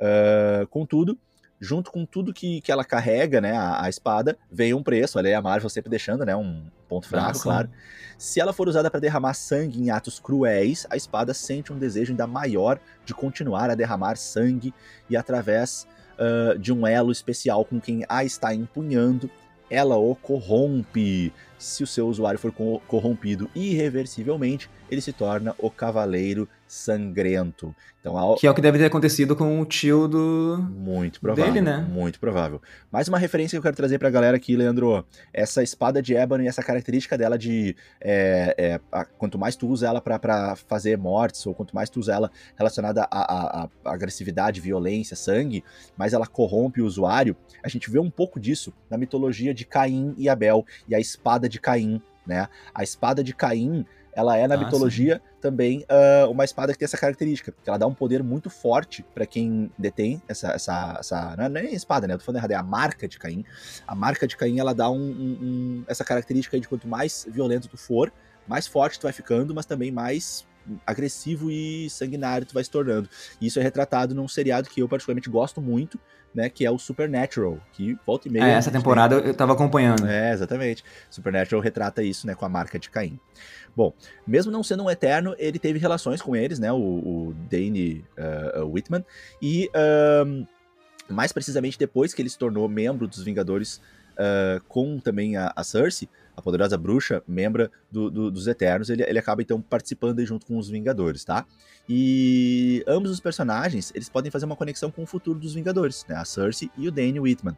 Uh, 0.00 0.66
contudo, 0.68 1.18
junto 1.60 1.90
com 1.90 2.06
tudo 2.06 2.32
que, 2.32 2.60
que 2.60 2.70
ela 2.70 2.84
carrega, 2.84 3.40
né, 3.40 3.52
a, 3.52 3.84
a, 3.84 3.88
espada, 3.88 4.38
vem 4.50 4.72
um 4.72 4.82
preço. 4.82 5.18
Olha 5.18 5.28
aí 5.28 5.34
a 5.34 5.42
Marvel 5.42 5.68
sempre 5.68 5.90
deixando, 5.90 6.24
né, 6.24 6.36
um 6.36 6.70
ponto 6.88 7.08
fraco, 7.08 7.28
Nossa. 7.28 7.42
claro. 7.42 7.70
Se 8.16 8.40
ela 8.40 8.52
for 8.52 8.68
usada 8.68 8.88
para 8.90 9.00
derramar 9.00 9.34
sangue 9.34 9.80
em 9.80 9.90
atos 9.90 10.20
cruéis, 10.20 10.86
a 10.88 10.96
espada 10.96 11.34
sente 11.34 11.72
um 11.72 11.78
desejo 11.78 12.12
ainda 12.12 12.28
maior 12.28 12.78
de 13.04 13.12
continuar 13.12 13.70
a 13.70 13.74
derramar 13.74 14.16
sangue 14.16 14.72
e 15.10 15.16
através 15.16 15.86
uh, 16.14 16.56
de 16.58 16.72
um 16.72 16.86
elo 16.86 17.10
especial 17.10 17.64
com 17.64 17.80
quem 17.80 18.04
a 18.08 18.24
está 18.24 18.54
empunhando, 18.54 19.28
ela 19.70 19.96
o 19.96 20.14
corrompe. 20.14 21.32
Se 21.58 21.82
o 21.82 21.86
seu 21.86 22.06
usuário 22.06 22.38
for 22.38 22.52
corrompido 22.86 23.50
irreversivelmente, 23.54 24.70
ele 24.90 25.00
se 25.00 25.12
torna 25.12 25.54
o 25.58 25.70
Cavaleiro 25.70 26.48
sangrento. 26.68 27.74
Então, 28.00 28.16
ao... 28.16 28.36
Que 28.36 28.46
é 28.46 28.50
o 28.50 28.54
que 28.54 28.60
deve 28.60 28.78
ter 28.78 28.84
acontecido 28.84 29.34
com 29.34 29.60
o 29.60 29.64
tio 29.64 30.06
do. 30.06 30.58
Muito 30.70 31.20
provável. 31.20 31.52
Dele, 31.52 31.64
né? 31.64 31.78
Muito 31.90 32.20
provável. 32.20 32.60
Mais 32.92 33.08
uma 33.08 33.18
referência 33.18 33.56
que 33.56 33.58
eu 33.58 33.62
quero 33.62 33.76
trazer 33.76 33.98
pra 33.98 34.10
galera 34.10 34.36
aqui, 34.36 34.54
Leandro. 34.54 35.04
Essa 35.32 35.62
espada 35.62 36.00
de 36.00 36.14
ébano 36.14 36.44
e 36.44 36.46
essa 36.46 36.62
característica 36.62 37.18
dela 37.18 37.36
de. 37.36 37.74
É, 38.00 38.54
é, 38.56 38.80
a, 38.92 39.04
quanto 39.04 39.38
mais 39.38 39.56
tu 39.56 39.66
usa 39.66 39.88
ela 39.88 40.00
para 40.00 40.54
fazer 40.68 40.96
mortes, 40.96 41.44
ou 41.46 41.54
quanto 41.54 41.74
mais 41.74 41.90
tu 41.90 41.98
usa 41.98 42.12
ela 42.12 42.30
relacionada 42.56 43.02
a, 43.10 43.62
a, 43.62 43.64
a, 43.64 43.92
agressividade, 43.92 44.60
violência, 44.60 45.16
sangue, 45.16 45.64
mais 45.96 46.12
ela 46.12 46.26
corrompe 46.26 46.80
o 46.80 46.86
usuário. 46.86 47.34
A 47.62 47.68
gente 47.68 47.90
vê 47.90 47.98
um 47.98 48.10
pouco 48.10 48.38
disso 48.38 48.72
na 48.88 48.96
mitologia 48.96 49.52
de 49.52 49.64
Caim 49.64 50.14
e 50.16 50.28
Abel 50.28 50.64
e 50.86 50.94
a 50.94 51.00
espada 51.00 51.48
de 51.48 51.58
Caim. 51.58 52.00
Né? 52.26 52.46
A 52.74 52.82
espada 52.82 53.24
de 53.24 53.34
Caim 53.34 53.86
ela 54.18 54.36
é 54.36 54.48
na 54.48 54.56
ah, 54.56 54.58
mitologia 54.58 55.22
sim. 55.22 55.36
também 55.40 55.84
uh, 55.84 56.28
uma 56.28 56.44
espada 56.44 56.72
que 56.72 56.78
tem 56.80 56.86
essa 56.86 56.98
característica, 56.98 57.52
que 57.52 57.70
ela 57.70 57.78
dá 57.78 57.86
um 57.86 57.94
poder 57.94 58.20
muito 58.20 58.50
forte 58.50 59.04
para 59.14 59.24
quem 59.24 59.70
detém 59.78 60.20
essa, 60.26 60.48
essa, 60.48 60.96
essa 60.98 61.36
não 61.36 61.44
é 61.44 61.48
nem 61.48 61.72
espada, 61.72 62.08
né? 62.08 62.14
Eu 62.14 62.18
tô 62.18 62.24
falando 62.24 62.38
errado, 62.38 62.50
é 62.50 62.56
a 62.56 62.62
marca 62.62 63.06
de 63.06 63.16
Caim. 63.16 63.44
A 63.86 63.94
marca 63.94 64.26
de 64.26 64.36
Caim, 64.36 64.58
ela 64.58 64.74
dá 64.74 64.90
um, 64.90 64.96
um, 64.96 65.38
um, 65.40 65.84
essa 65.86 66.04
característica 66.04 66.58
de 66.58 66.66
quanto 66.66 66.88
mais 66.88 67.28
violento 67.30 67.68
tu 67.68 67.76
for, 67.76 68.12
mais 68.44 68.66
forte 68.66 68.98
tu 68.98 69.04
vai 69.04 69.12
ficando, 69.12 69.54
mas 69.54 69.66
também 69.66 69.92
mais 69.92 70.44
agressivo 70.86 71.50
e 71.50 71.88
sanguinário 71.90 72.46
tu 72.46 72.54
vai 72.54 72.64
se 72.64 72.70
tornando. 72.70 73.08
E 73.40 73.46
isso 73.46 73.58
é 73.58 73.62
retratado 73.62 74.14
num 74.14 74.28
seriado 74.28 74.68
que 74.68 74.80
eu 74.80 74.88
particularmente 74.88 75.28
gosto 75.30 75.60
muito, 75.60 75.98
né, 76.34 76.48
que 76.48 76.64
é 76.64 76.70
o 76.70 76.78
Supernatural, 76.78 77.58
que 77.72 77.96
volta 78.06 78.28
e 78.28 78.30
meia... 78.30 78.44
É, 78.44 78.50
essa 78.52 78.70
temporada 78.70 79.18
tem... 79.18 79.28
eu 79.28 79.34
tava 79.34 79.54
acompanhando. 79.54 80.06
É, 80.06 80.32
exatamente. 80.32 80.84
Supernatural 81.10 81.62
retrata 81.62 82.02
isso, 82.02 82.26
né, 82.26 82.34
com 82.34 82.44
a 82.44 82.48
marca 82.48 82.78
de 82.78 82.90
Caim. 82.90 83.18
Bom, 83.74 83.92
mesmo 84.26 84.50
não 84.50 84.62
sendo 84.62 84.82
um 84.82 84.90
Eterno, 84.90 85.34
ele 85.38 85.58
teve 85.58 85.78
relações 85.78 86.20
com 86.20 86.34
eles, 86.34 86.58
né? 86.58 86.72
O, 86.72 86.76
o 86.76 87.34
Dane 87.48 88.04
uh, 88.18 88.66
Whitman. 88.66 89.04
E 89.40 89.70
um, 90.26 90.44
mais 91.08 91.32
precisamente 91.32 91.78
depois 91.78 92.12
que 92.12 92.20
ele 92.20 92.28
se 92.28 92.36
tornou 92.36 92.68
membro 92.68 93.06
dos 93.06 93.22
Vingadores 93.22 93.80
uh, 94.14 94.60
com 94.68 94.98
também 94.98 95.36
a, 95.36 95.52
a, 95.54 95.62
Cersei, 95.62 96.08
a 96.38 96.42
poderosa 96.42 96.78
bruxa, 96.78 97.20
membro 97.26 97.68
do, 97.90 98.08
do, 98.08 98.30
dos 98.30 98.46
Eternos, 98.46 98.88
ele, 98.88 99.02
ele 99.02 99.18
acaba 99.18 99.42
então 99.42 99.60
participando 99.60 100.24
junto 100.24 100.46
com 100.46 100.56
os 100.56 100.68
Vingadores, 100.68 101.24
tá? 101.24 101.44
E 101.88 102.84
ambos 102.86 103.10
os 103.10 103.18
personagens, 103.18 103.90
eles 103.94 104.08
podem 104.08 104.30
fazer 104.30 104.44
uma 104.46 104.54
conexão 104.54 104.88
com 104.88 105.02
o 105.02 105.06
futuro 105.06 105.38
dos 105.38 105.54
Vingadores, 105.54 106.06
né? 106.08 106.14
A 106.14 106.24
Cersei 106.24 106.70
e 106.76 106.86
o 106.86 106.92
Dane 106.92 107.18
Whitman 107.18 107.56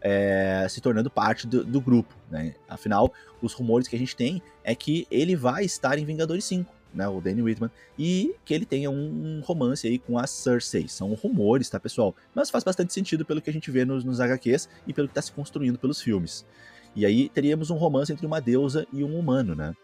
é, 0.00 0.66
se 0.68 0.82
tornando 0.82 1.10
parte 1.10 1.46
do, 1.46 1.64
do 1.64 1.80
grupo. 1.80 2.14
Né? 2.30 2.54
Afinal, 2.68 3.12
os 3.40 3.54
rumores 3.54 3.88
que 3.88 3.96
a 3.96 3.98
gente 3.98 4.14
tem 4.14 4.42
é 4.62 4.74
que 4.74 5.06
ele 5.10 5.34
vai 5.34 5.64
estar 5.64 5.98
em 5.98 6.04
Vingadores 6.04 6.44
5. 6.44 6.74
Né, 6.94 7.08
o 7.08 7.20
Danny 7.20 7.42
Whitman, 7.42 7.72
e 7.98 8.36
que 8.44 8.54
ele 8.54 8.64
tenha 8.64 8.88
um, 8.88 9.42
romance 9.44 9.84
aí 9.84 9.98
com 9.98 10.16
a 10.16 10.28
Cersei. 10.28 10.86
São 10.86 11.12
rumores, 11.14 11.68
tá, 11.68 11.80
pessoal? 11.80 12.14
Mas 12.32 12.50
faz 12.50 12.62
bastante 12.62 12.92
sentido 12.92 13.24
pelo 13.24 13.42
que 13.42 13.50
a 13.50 13.52
gente 13.52 13.68
vê 13.68 13.84
nos, 13.84 14.04
nos 14.04 14.20
HQs 14.20 14.68
e 14.86 14.92
pelo 14.92 15.08
que 15.08 15.10
está 15.10 15.20
se 15.20 15.32
construindo 15.32 15.76
pelos 15.76 16.00
filmes. 16.00 16.46
E 16.94 17.04
aí 17.04 17.28
teríamos 17.28 17.70
um 17.70 17.76
romance 17.76 18.12
entre 18.12 18.26
uma 18.26 18.40
deusa 18.40 18.86
e 18.92 19.02
um 19.02 19.18
humano, 19.18 19.54
né? 19.54 19.74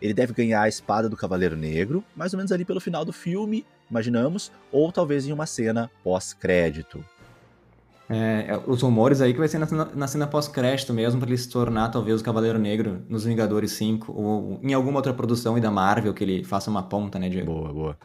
Ele 0.00 0.14
deve 0.14 0.32
ganhar 0.32 0.62
a 0.62 0.68
espada 0.68 1.08
do 1.08 1.16
Cavaleiro 1.16 1.56
Negro, 1.56 2.02
mais 2.16 2.32
ou 2.32 2.38
menos 2.38 2.52
ali 2.52 2.64
pelo 2.64 2.80
final 2.80 3.04
do 3.04 3.12
filme, 3.12 3.66
imaginamos, 3.90 4.50
ou 4.72 4.90
talvez 4.90 5.26
em 5.26 5.32
uma 5.32 5.46
cena 5.46 5.90
pós-crédito. 6.02 7.04
É, 8.08 8.46
é, 8.48 8.60
os 8.66 8.82
rumores 8.82 9.20
aí 9.20 9.32
que 9.32 9.38
vai 9.38 9.46
ser 9.46 9.58
na, 9.58 9.66
na 9.94 10.06
cena 10.08 10.26
pós-crédito 10.26 10.92
mesmo, 10.92 11.20
para 11.20 11.28
ele 11.28 11.38
se 11.38 11.48
tornar 11.48 11.90
talvez 11.90 12.20
o 12.20 12.24
Cavaleiro 12.24 12.58
Negro 12.58 13.02
nos 13.08 13.24
Vingadores 13.24 13.72
5, 13.72 14.12
ou 14.12 14.60
em 14.62 14.72
alguma 14.72 14.98
outra 14.98 15.14
produção 15.14 15.54
aí 15.54 15.60
da 15.60 15.70
Marvel 15.70 16.12
que 16.12 16.24
ele 16.24 16.42
faça 16.42 16.70
uma 16.70 16.82
ponta, 16.82 17.18
né, 17.18 17.28
Diego? 17.28 17.52
Boa, 17.52 17.72
boa. 17.72 17.98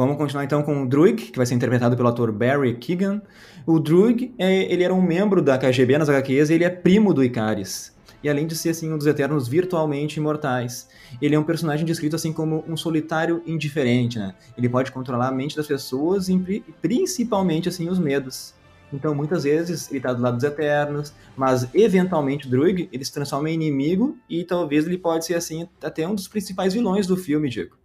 Vamos 0.00 0.16
continuar 0.16 0.44
então 0.44 0.62
com 0.62 0.82
o 0.82 0.88
Druig, 0.88 1.30
que 1.30 1.36
vai 1.36 1.44
ser 1.44 1.52
interpretado 1.52 1.94
pelo 1.94 2.08
ator 2.08 2.32
Barry 2.32 2.74
Keegan. 2.74 3.20
O 3.66 3.78
Druig, 3.78 4.34
é, 4.38 4.72
ele 4.72 4.82
era 4.82 4.94
um 4.94 5.02
membro 5.02 5.42
da 5.42 5.58
KGB 5.58 5.98
nas 5.98 6.08
HQs 6.08 6.48
e 6.48 6.54
ele 6.54 6.64
é 6.64 6.70
primo 6.70 7.12
do 7.12 7.22
Icaris. 7.22 7.94
E 8.24 8.30
além 8.30 8.46
de 8.46 8.56
ser 8.56 8.70
assim 8.70 8.90
um 8.90 8.96
dos 8.96 9.06
Eternos 9.06 9.46
virtualmente 9.46 10.18
imortais, 10.18 10.88
ele 11.20 11.34
é 11.34 11.38
um 11.38 11.42
personagem 11.42 11.84
descrito 11.84 12.16
assim 12.16 12.32
como 12.32 12.64
um 12.66 12.78
solitário 12.78 13.42
indiferente, 13.46 14.18
né? 14.18 14.34
Ele 14.56 14.70
pode 14.70 14.90
controlar 14.90 15.28
a 15.28 15.32
mente 15.32 15.54
das 15.54 15.66
pessoas 15.66 16.30
e 16.30 16.64
principalmente 16.80 17.68
assim 17.68 17.86
os 17.90 17.98
medos. 17.98 18.54
Então, 18.90 19.14
muitas 19.14 19.44
vezes, 19.44 19.90
ele 19.90 20.00
tá 20.00 20.14
do 20.14 20.22
lado 20.22 20.36
dos 20.36 20.44
Eternos, 20.44 21.12
mas 21.36 21.68
eventualmente 21.74 22.46
o 22.46 22.50
Druig, 22.50 22.88
ele 22.90 23.04
se 23.04 23.12
transforma 23.12 23.50
em 23.50 23.52
inimigo 23.52 24.16
e 24.30 24.44
talvez 24.44 24.86
ele 24.86 24.96
pode 24.96 25.26
ser, 25.26 25.34
assim, 25.34 25.68
até 25.84 26.08
um 26.08 26.14
dos 26.14 26.26
principais 26.26 26.72
vilões 26.72 27.06
do 27.06 27.18
filme, 27.18 27.50
Diego. 27.50 27.76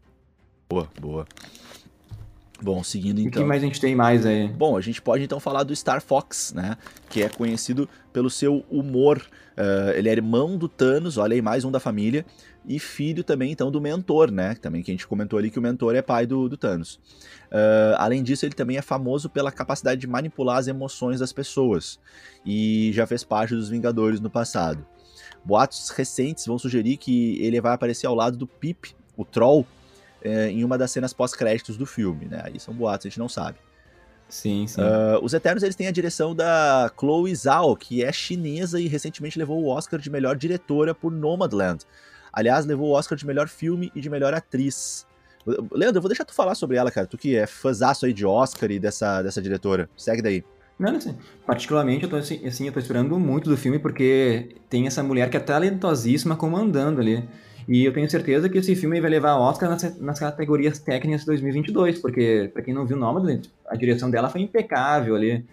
Boa, 0.70 0.88
boa. 0.97 1.28
Bom, 2.66 2.84
seguindo 2.84 3.20
então. 3.20 3.28
O 3.28 3.32
que 3.32 3.38
então. 3.38 3.47
mais 3.47 3.61
a 3.61 3.66
gente 3.68 3.80
tem 3.80 3.95
mais 3.95 4.26
aí? 4.26 4.47
Bom, 4.47 4.76
a 4.76 4.82
gente 4.82 4.99
pode 4.99 5.24
então 5.24 5.39
falar 5.39 5.61
do 5.61 5.76
Star 5.76 6.01
Fox, 6.01 6.51
né? 6.51 6.76
Que 7.07 7.22
é 7.22 7.30
conhecido 7.30 7.88
pelo 8.11 8.28
seu 8.28 8.66
humor. 8.72 9.22
Uh, 9.55 9.91
ele 9.93 10.09
é 10.09 10.11
irmão 10.11 10.57
do 10.57 10.68
Thanos, 10.68 11.16
olha 11.20 11.36
aí, 11.36 11.43
mais 11.43 11.63
um 11.63 11.70
da 11.70 11.80
família. 11.80 12.26
E 12.68 12.80
filho 12.80 13.24
também, 13.24 13.51
então, 13.51 13.70
do 13.70 13.80
mentor, 13.80 14.32
né? 14.32 14.55
Também 14.55 14.82
que 14.82 14.89
a 14.89 14.95
gente 14.95 15.05
comentou 15.05 15.38
ali 15.38 15.51
que 15.51 15.59
o 15.59 15.61
mentor 15.61 15.93
é 15.93 16.01
pai 16.01 16.26
do, 16.26 16.49
do 16.49 16.57
Thanos. 16.57 16.95
Uh, 17.51 17.93
além 17.99 18.24
disso, 18.24 18.47
ele 18.47 18.55
também 18.55 18.78
é 18.78 18.82
famoso 18.82 19.30
pela 19.30 19.51
capacidade 19.51 20.01
de 20.01 20.07
manipular 20.07 20.57
as 20.57 20.68
emoções 20.68 21.20
das 21.20 21.32
pessoas. 21.32 21.99
E 22.43 22.89
já 22.93 23.05
fez 23.05 23.24
parte 23.24 23.53
dos 23.53 23.70
Vingadores 23.70 24.20
no 24.20 24.32
passado. 24.32 24.84
Boatos 25.43 25.91
recentes 25.91 26.47
vão 26.47 26.57
sugerir 26.57 26.97
que 26.97 27.39
ele 27.43 27.61
vai 27.61 27.74
aparecer 27.74 28.07
ao 28.07 28.16
lado 28.16 28.36
do 28.36 28.47
Pip, 28.47 28.95
o 29.16 29.24
Troll, 29.24 29.68
é, 30.26 30.49
em 30.49 30.63
uma 30.63 30.78
das 30.78 30.91
cenas 30.91 31.13
pós-créditos 31.13 31.78
do 31.78 31.86
filme, 31.86 32.26
né? 32.26 32.41
Aí 32.43 32.59
são 32.59 32.73
boatos, 32.73 33.05
a 33.05 33.09
gente 33.09 33.19
não 33.19 33.30
sabe. 33.30 33.57
Sim, 34.28 34.65
sim. 34.65 34.82
Uh, 34.82 35.23
os 35.23 35.34
Eternos 35.34 35.61
eles 35.61 35.76
têm 35.76 35.88
a 35.88 35.91
direção 35.91 36.36
da 36.36 36.91
Chloe 36.99 37.34
Zhao, 37.36 37.76
que 37.76 38.03
é 38.03 38.11
chinesa 38.11 38.80
e 38.80 38.88
recentemente 38.88 39.38
levou 39.38 39.61
o 39.61 39.67
Oscar 39.67 39.99
de 39.99 40.09
melhor 40.09 40.36
diretora 40.36 40.95
por 40.95 41.11
Nomadland. 41.11 41.86
Aliás, 42.34 42.65
levou 42.65 42.89
o 42.89 42.93
Oscar 42.93 43.17
de 43.17 43.26
melhor 43.26 43.47
filme 43.47 43.91
e 43.95 44.01
de 44.01 44.09
melhor 44.09 44.34
atriz. 44.34 45.05
Leandro, 45.71 45.99
eu 45.99 46.01
vou 46.01 46.09
deixar 46.09 46.26
tu 46.26 46.34
falar 46.34 46.55
sobre 46.55 46.76
ela, 46.76 46.89
cara. 46.89 47.05
Tu 47.05 47.17
que 47.17 47.36
é 47.38 47.45
fãzaço 47.45 48.07
aí 48.07 48.13
de 48.13 48.26
Oscar 48.26 48.71
e 48.71 48.80
dessa, 48.80 49.21
dessa 49.21 49.41
diretora. 49.41 49.88
Segue 49.95 50.23
daí. 50.23 50.43
Não, 50.78 50.93
assim, 50.95 51.15
particularmente 51.45 52.03
eu 52.03 52.09
tô 52.09 52.17
assim, 52.17 52.45
assim, 52.45 52.67
eu 52.67 52.73
tô 52.73 52.80
esperando 52.80 53.17
muito 53.17 53.49
do 53.49 53.55
filme 53.55 53.80
porque 53.80 54.55
tem 54.69 54.88
essa 54.88 55.01
mulher 55.01 55.30
que 55.30 55.38
é 55.38 55.39
talentosíssima 55.39 56.36
comandando 56.36 56.99
ali. 56.99 57.23
E 57.68 57.84
eu 57.84 57.93
tenho 57.93 58.09
certeza 58.09 58.47
que 58.47 58.57
esse 58.59 58.76
filme 58.76 59.01
vai 59.01 59.09
levar 59.09 59.38
Oscar 59.38 59.70
nas, 59.70 59.99
nas 59.99 60.20
categorias 60.20 60.80
técnicas 60.80 61.22
de 61.22 61.28
2022, 61.28 61.99
porque, 61.99 62.49
para 62.53 62.61
quem 62.61 62.74
não 62.74 62.86
viu 62.86 62.97
Nomadland, 62.97 63.51
a 63.68 63.76
direção 63.76 64.09
dela 64.09 64.30
foi 64.30 64.41
impecável 64.41 65.16
ali. 65.16 65.43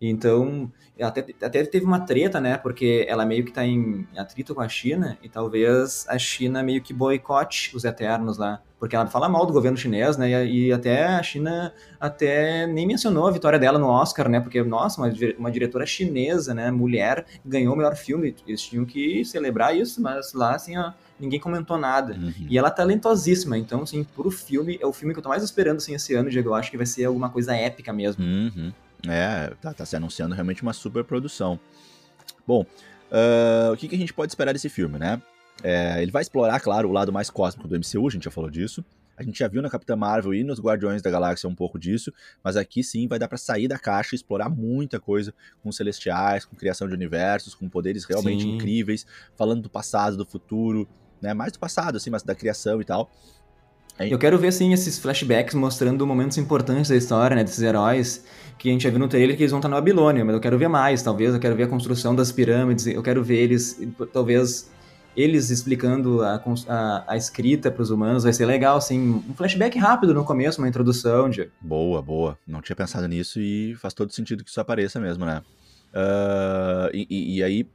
Então, 0.00 0.70
até, 1.00 1.24
até 1.40 1.64
teve 1.64 1.86
uma 1.86 2.00
treta, 2.00 2.40
né? 2.40 2.58
Porque 2.58 3.06
ela 3.08 3.24
meio 3.24 3.44
que 3.44 3.52
tá 3.52 3.64
em 3.64 4.06
atrito 4.16 4.54
com 4.54 4.60
a 4.60 4.68
China, 4.68 5.16
e 5.22 5.28
talvez 5.28 6.04
a 6.08 6.18
China 6.18 6.62
meio 6.62 6.82
que 6.82 6.92
boicote 6.92 7.74
os 7.74 7.84
Eternos 7.84 8.36
lá. 8.36 8.60
Porque 8.78 8.96
ela 8.96 9.06
fala 9.06 9.28
mal 9.28 9.46
do 9.46 9.52
governo 9.52 9.78
chinês, 9.78 10.16
né? 10.16 10.44
E, 10.44 10.66
e 10.66 10.72
até 10.72 11.04
a 11.04 11.22
China 11.22 11.72
até 12.00 12.66
nem 12.66 12.84
mencionou 12.84 13.28
a 13.28 13.30
vitória 13.30 13.58
dela 13.58 13.78
no 13.78 13.86
Oscar, 13.86 14.28
né? 14.28 14.40
Porque, 14.40 14.60
nossa, 14.62 15.00
uma, 15.00 15.12
uma 15.38 15.50
diretora 15.52 15.86
chinesa, 15.86 16.52
né? 16.52 16.70
Mulher, 16.70 17.24
ganhou 17.46 17.74
o 17.74 17.76
melhor 17.76 17.94
filme. 17.94 18.34
Eles 18.46 18.60
tinham 18.60 18.84
que 18.84 19.24
celebrar 19.24 19.76
isso, 19.76 20.02
mas 20.02 20.32
lá, 20.34 20.56
assim, 20.56 20.76
ó, 20.76 20.92
ninguém 21.22 21.38
comentou 21.38 21.78
nada. 21.78 22.14
Uhum. 22.14 22.46
E 22.50 22.58
ela 22.58 22.68
é 22.68 22.70
talentosíssima, 22.70 23.56
então, 23.56 23.82
assim, 23.82 24.02
pro 24.04 24.30
filme, 24.30 24.78
é 24.80 24.86
o 24.86 24.92
filme 24.92 25.14
que 25.14 25.20
eu 25.20 25.22
tô 25.22 25.28
mais 25.28 25.42
esperando, 25.42 25.76
assim, 25.76 25.94
esse 25.94 26.14
ano, 26.14 26.28
Diego. 26.28 26.50
Eu 26.50 26.54
acho 26.54 26.70
que 26.70 26.76
vai 26.76 26.84
ser 26.84 27.04
alguma 27.04 27.30
coisa 27.30 27.54
épica 27.54 27.92
mesmo. 27.92 28.24
Uhum. 28.24 28.72
É, 29.08 29.52
tá, 29.60 29.72
tá, 29.72 29.86
se 29.86 29.96
anunciando 29.96 30.34
realmente 30.34 30.62
uma 30.62 30.72
super 30.72 31.04
produção. 31.04 31.58
Bom, 32.46 32.62
uh, 32.62 33.72
o 33.72 33.76
que, 33.76 33.88
que, 33.88 33.94
a 33.94 33.98
gente 33.98 34.12
pode 34.12 34.32
esperar 34.32 34.52
desse 34.52 34.68
filme, 34.68 34.98
né? 34.98 35.22
É, 35.62 36.02
ele 36.02 36.10
vai 36.10 36.22
explorar, 36.22 36.58
claro, 36.60 36.88
o 36.88 36.92
lado 36.92 37.12
mais 37.12 37.30
cósmico 37.30 37.68
do 37.68 37.76
MCU, 37.76 38.08
a 38.08 38.10
gente 38.10 38.24
já 38.24 38.30
falou 38.30 38.50
disso. 38.50 38.84
A 39.16 39.22
gente 39.22 39.38
já 39.38 39.46
viu 39.46 39.60
na 39.60 39.68
Capitã 39.70 39.94
Marvel 39.94 40.34
e 40.34 40.42
nos 40.42 40.58
Guardiões 40.58 41.02
da 41.02 41.10
Galáxia 41.10 41.48
um 41.48 41.54
pouco 41.54 41.78
disso, 41.78 42.12
mas 42.42 42.56
aqui 42.56 42.82
sim 42.82 43.06
vai 43.06 43.18
dar 43.18 43.28
para 43.28 43.38
sair 43.38 43.68
da 43.68 43.78
caixa 43.78 44.14
e 44.14 44.16
explorar 44.16 44.48
muita 44.48 44.98
coisa 44.98 45.34
com 45.62 45.70
celestiais, 45.70 46.44
com 46.44 46.56
criação 46.56 46.88
de 46.88 46.94
universos, 46.94 47.54
com 47.54 47.68
poderes 47.68 48.04
realmente 48.04 48.42
sim. 48.42 48.56
incríveis, 48.56 49.06
falando 49.36 49.62
do 49.62 49.70
passado, 49.70 50.16
do 50.16 50.24
futuro, 50.24 50.88
né? 51.22 51.32
Mais 51.32 51.52
do 51.52 51.58
passado, 51.58 51.96
assim, 51.96 52.10
mas 52.10 52.22
da 52.22 52.34
criação 52.34 52.80
e 52.80 52.84
tal. 52.84 53.10
Eu 54.00 54.18
quero 54.18 54.38
ver, 54.38 54.48
assim, 54.48 54.72
esses 54.72 54.98
flashbacks 54.98 55.54
mostrando 55.54 56.04
momentos 56.06 56.36
importantes 56.38 56.88
da 56.88 56.96
história, 56.96 57.36
né, 57.36 57.44
desses 57.44 57.62
heróis, 57.62 58.24
que 58.58 58.68
a 58.68 58.72
gente 58.72 58.82
já 58.82 58.90
viu 58.90 58.98
no 58.98 59.06
trailer 59.06 59.36
que 59.36 59.42
eles 59.42 59.50
vão 59.50 59.60
estar 59.60 59.68
na 59.68 59.76
Babilônia, 59.76 60.24
mas 60.24 60.34
eu 60.34 60.40
quero 60.40 60.58
ver 60.58 60.68
mais, 60.68 61.02
talvez, 61.02 61.34
eu 61.34 61.40
quero 61.40 61.54
ver 61.54 61.64
a 61.64 61.66
construção 61.68 62.14
das 62.14 62.32
pirâmides, 62.32 62.86
eu 62.86 63.02
quero 63.02 63.22
ver 63.22 63.36
eles, 63.36 63.80
talvez, 64.12 64.70
eles 65.16 65.50
explicando 65.50 66.22
a, 66.22 66.42
a, 66.68 67.04
a 67.06 67.16
escrita 67.16 67.70
para 67.70 67.82
os 67.82 67.90
humanos, 67.90 68.24
vai 68.24 68.32
ser 68.32 68.46
legal, 68.46 68.76
assim, 68.76 69.22
um 69.28 69.34
flashback 69.34 69.78
rápido 69.78 70.14
no 70.14 70.24
começo, 70.24 70.60
uma 70.60 70.68
introdução 70.68 71.28
de... 71.28 71.48
Boa, 71.60 72.00
boa, 72.00 72.38
não 72.46 72.62
tinha 72.62 72.74
pensado 72.74 73.06
nisso 73.06 73.40
e 73.40 73.76
faz 73.76 73.92
todo 73.94 74.10
sentido 74.12 74.42
que 74.42 74.50
isso 74.50 74.60
apareça 74.60 74.98
mesmo, 74.98 75.24
né? 75.24 75.42
Uh, 75.94 76.88
e, 76.94 77.36
e 77.36 77.42
aí, 77.42 77.66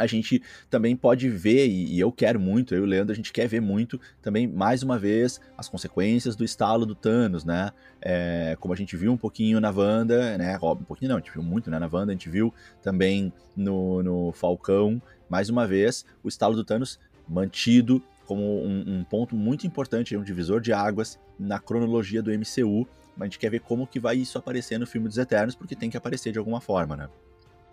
a 0.00 0.06
gente 0.06 0.42
também 0.68 0.96
pode 0.96 1.28
ver, 1.28 1.68
e, 1.68 1.98
eu 1.98 2.10
quero 2.10 2.40
muito, 2.40 2.74
eu 2.74 2.80
e 2.80 2.82
o 2.82 2.86
Leandro, 2.86 3.12
a 3.12 3.16
gente 3.16 3.32
quer 3.32 3.46
ver 3.46 3.60
muito 3.60 4.00
também, 4.22 4.46
mais 4.46 4.82
uma 4.82 4.98
vez, 4.98 5.40
as 5.56 5.68
consequências 5.68 6.34
do 6.34 6.44
estalo 6.44 6.86
do 6.86 6.94
Thanos, 6.94 7.44
né? 7.44 7.70
É, 8.00 8.56
como 8.58 8.72
a 8.72 8.76
gente 8.76 8.96
viu 8.96 9.12
um 9.12 9.16
pouquinho 9.16 9.60
na 9.60 9.70
Wanda, 9.70 10.38
né? 10.38 10.56
Um 10.56 10.84
pouquinho 10.84 11.10
não, 11.10 11.16
a 11.16 11.20
gente 11.20 11.32
viu 11.32 11.42
muito 11.42 11.70
né, 11.70 11.78
na 11.78 11.88
Wanda, 11.90 12.12
a 12.12 12.14
gente 12.14 12.30
viu 12.30 12.52
também 12.82 13.32
no, 13.56 14.02
no 14.02 14.32
Falcão, 14.32 15.00
mais 15.28 15.50
uma 15.50 15.66
vez, 15.66 16.04
o 16.22 16.28
estalo 16.28 16.54
do 16.54 16.64
Thanos 16.64 16.98
mantido 17.28 18.02
como 18.26 18.64
um, 18.64 18.84
um 18.86 19.04
ponto 19.04 19.34
muito 19.34 19.66
importante, 19.66 20.16
um 20.16 20.22
divisor 20.22 20.60
de 20.60 20.72
águas 20.72 21.18
na 21.38 21.58
cronologia 21.58 22.22
do 22.22 22.30
MCU, 22.30 22.86
a 23.18 23.24
gente 23.24 23.38
quer 23.38 23.50
ver 23.50 23.60
como 23.60 23.86
que 23.86 24.00
vai 24.00 24.16
isso 24.16 24.38
aparecer 24.38 24.78
no 24.78 24.86
filme 24.86 25.08
dos 25.08 25.18
Eternos, 25.18 25.54
porque 25.54 25.74
tem 25.74 25.90
que 25.90 25.96
aparecer 25.96 26.32
de 26.32 26.38
alguma 26.38 26.60
forma, 26.60 26.96
né? 26.96 27.08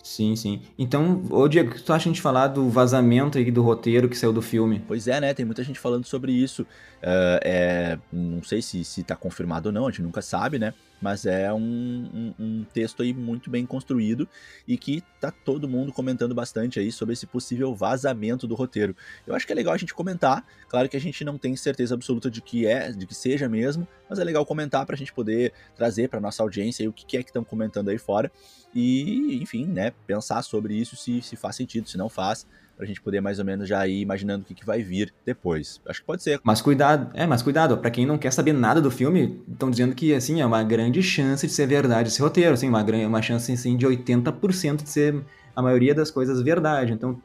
Sim, 0.08 0.38
sim. 0.38 0.62
Então, 0.80 1.22
ô 1.30 1.50
Diego, 1.50 1.70
o 1.70 1.76
que 1.76 1.84
tu 1.84 1.92
acha 1.92 2.06
gente 2.06 2.22
falar 2.22 2.48
do 2.48 2.70
vazamento 2.70 3.38
aí 3.38 3.52
do 3.52 3.62
roteiro 3.62 4.08
que 4.08 4.18
saiu 4.18 4.32
do 4.32 4.42
filme? 4.42 4.82
Pois 4.88 5.06
é, 5.06 5.20
né? 5.20 5.34
Tem 5.34 5.46
muita 5.46 5.66
gente 5.66 5.78
falando 5.78 6.06
sobre 6.06 6.32
isso. 6.32 6.62
Uh, 6.62 7.40
é, 7.44 8.00
não 8.12 8.42
sei 8.42 8.62
se, 8.62 8.86
se 8.86 9.04
tá 9.04 9.18
confirmado 9.18 9.68
ou 9.68 9.74
não, 9.74 9.86
a 9.86 9.92
gente 9.92 10.02
nunca 10.02 10.22
sabe, 10.22 10.58
né? 10.58 10.74
Mas 11.02 11.26
é 11.26 11.52
um, 11.54 11.60
um, 11.60 12.34
um, 12.40 12.64
texto 12.74 13.04
aí 13.04 13.14
muito 13.14 13.50
bem 13.50 13.66
construído 13.66 14.28
e 14.68 14.78
que 14.78 15.04
tá 15.20 15.32
todo 15.32 15.68
mundo 15.68 15.92
comentando 15.94 16.34
bastante 16.34 16.80
aí 16.80 16.92
sobre 16.92 17.14
esse 17.14 17.26
possível 17.26 17.74
vazamento 17.76 18.48
do 18.48 18.56
roteiro. 18.56 18.96
Eu 19.26 19.36
acho 19.36 19.46
que 19.46 19.52
é 19.52 19.56
legal 19.56 19.74
a 19.74 19.78
gente 19.78 19.94
comentar, 19.94 20.46
claro 20.68 20.90
que 20.90 20.98
a 20.98 21.02
gente 21.02 21.24
não 21.24 21.38
tem 21.38 21.56
certeza 21.56 21.94
absoluta 21.94 22.30
de 22.30 22.42
que 22.42 22.66
é, 22.66 22.92
de 22.92 23.06
que 23.06 23.16
seja 23.16 23.48
mesmo, 23.48 23.88
mas 24.10 24.20
é 24.20 24.24
legal 24.24 24.46
comentar 24.46 24.86
para 24.86 24.96
a 24.96 24.98
gente 24.98 25.14
poder 25.14 25.54
trazer 25.76 26.10
para 26.10 26.20
nossa 26.20 26.42
audiência 26.44 26.84
aí 26.84 26.88
o 26.88 26.94
que 26.94 27.18
é 27.18 27.24
que 27.24 27.30
estão 27.30 27.44
comentando 27.44 27.90
aí 27.90 27.98
fora 27.98 28.32
e, 28.74 29.40
enfim, 29.42 29.66
né, 29.66 29.92
pensar 30.06 30.42
sobre 30.42 30.76
isso 30.76 30.96
se, 30.96 31.22
se 31.22 31.36
faz 31.36 31.56
sentido, 31.56 31.90
se 31.90 31.98
não 31.98 32.10
faz 32.10 32.46
pra 32.78 32.86
gente 32.86 33.02
poder 33.02 33.20
mais 33.20 33.40
ou 33.40 33.46
menos 33.46 33.68
já 33.68 33.86
ir 33.88 34.02
imaginando 34.02 34.44
o 34.44 34.46
que, 34.46 34.54
que 34.54 34.66
vai 34.66 34.84
vir 34.84 35.12
depois. 35.26 35.82
Acho 35.88 36.02
que 36.02 36.06
pode 36.06 36.22
ser. 36.22 36.40
Mas 36.44 36.62
cuidado, 36.62 37.10
é, 37.16 37.26
mas 37.26 37.42
cuidado, 37.42 37.78
para 37.78 37.90
quem 37.90 38.06
não 38.06 38.18
quer 38.18 38.32
saber 38.32 38.54
nada 38.54 38.80
do 38.80 38.92
filme, 38.92 39.42
estão 39.52 39.72
dizendo 39.72 39.96
que, 39.96 40.14
assim, 40.14 40.42
é 40.42 40.46
uma 40.46 40.64
grande 40.64 41.02
chance 41.02 41.48
de 41.48 41.52
ser 41.52 41.66
verdade 41.66 42.10
esse 42.10 42.22
roteiro, 42.22 42.54
assim, 42.54 42.70
uma, 42.70 42.84
uma 42.84 43.22
chance, 43.22 43.52
assim, 43.52 43.76
de 43.76 43.88
80% 43.88 44.84
de 44.84 44.90
ser 44.90 45.24
a 45.56 45.62
maioria 45.62 45.96
das 45.96 46.12
coisas 46.12 46.40
verdade. 46.42 46.94
Então, 46.94 47.20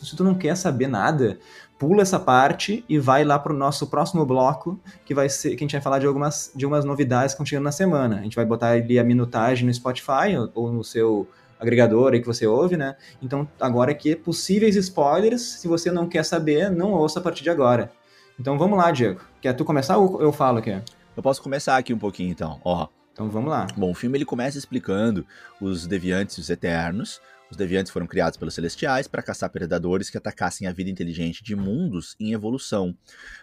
se 0.00 0.16
tu 0.16 0.24
não 0.24 0.34
quer 0.34 0.56
saber 0.56 0.88
nada, 0.88 1.38
pula 1.78 2.02
essa 2.02 2.18
parte 2.18 2.84
e 2.88 2.98
vai 2.98 3.24
lá 3.24 3.38
pro 3.38 3.54
nosso 3.54 3.86
próximo 3.86 4.26
bloco, 4.26 4.80
que 5.04 5.14
vai 5.14 5.28
ser 5.28 5.50
que 5.50 5.62
a 5.62 5.64
gente 5.64 5.72
vai 5.72 5.80
falar 5.80 6.00
de 6.00 6.06
algumas 6.06 6.50
de 6.54 6.66
umas 6.66 6.84
novidades 6.84 7.32
que 7.32 7.36
estão 7.36 7.46
chegando 7.46 7.64
na 7.64 7.72
semana. 7.72 8.18
A 8.18 8.22
gente 8.22 8.34
vai 8.34 8.44
botar 8.44 8.70
ali 8.70 8.98
a 8.98 9.04
minutagem 9.04 9.66
no 9.66 9.72
Spotify 9.72 10.34
ou 10.52 10.72
no 10.72 10.82
seu 10.82 11.28
agregador 11.58 12.12
aí 12.12 12.20
que 12.20 12.26
você 12.26 12.46
ouve, 12.46 12.76
né? 12.76 12.96
Então, 13.22 13.48
agora 13.60 13.90
aqui, 13.90 14.14
possíveis 14.14 14.76
spoilers, 14.76 15.42
se 15.42 15.68
você 15.68 15.90
não 15.90 16.08
quer 16.08 16.24
saber, 16.24 16.70
não 16.70 16.92
ouça 16.92 17.18
a 17.18 17.22
partir 17.22 17.42
de 17.42 17.50
agora. 17.50 17.90
Então, 18.38 18.58
vamos 18.58 18.78
lá, 18.78 18.90
Diego. 18.90 19.20
Quer 19.40 19.54
tu 19.54 19.64
começar 19.64 19.96
ou 19.96 20.20
eu 20.20 20.32
falo 20.32 20.58
aqui? 20.58 20.80
Eu 21.16 21.22
posso 21.22 21.42
começar 21.42 21.76
aqui 21.76 21.94
um 21.94 21.98
pouquinho, 21.98 22.30
então. 22.30 22.60
Ó. 22.64 22.88
Então, 23.12 23.30
vamos 23.30 23.50
lá. 23.50 23.66
Bom, 23.76 23.90
o 23.90 23.94
filme 23.94 24.18
ele 24.18 24.26
começa 24.26 24.58
explicando 24.58 25.26
os 25.60 25.86
deviantes 25.86 26.36
e 26.36 26.40
os 26.40 26.50
eternos. 26.50 27.20
Os 27.50 27.56
deviantes 27.56 27.92
foram 27.92 28.06
criados 28.06 28.36
pelos 28.36 28.54
celestiais 28.54 29.06
para 29.06 29.22
caçar 29.22 29.48
predadores 29.50 30.10
que 30.10 30.18
atacassem 30.18 30.66
a 30.66 30.72
vida 30.72 30.90
inteligente 30.90 31.42
de 31.42 31.54
mundos 31.54 32.16
em 32.18 32.32
evolução. 32.32 32.94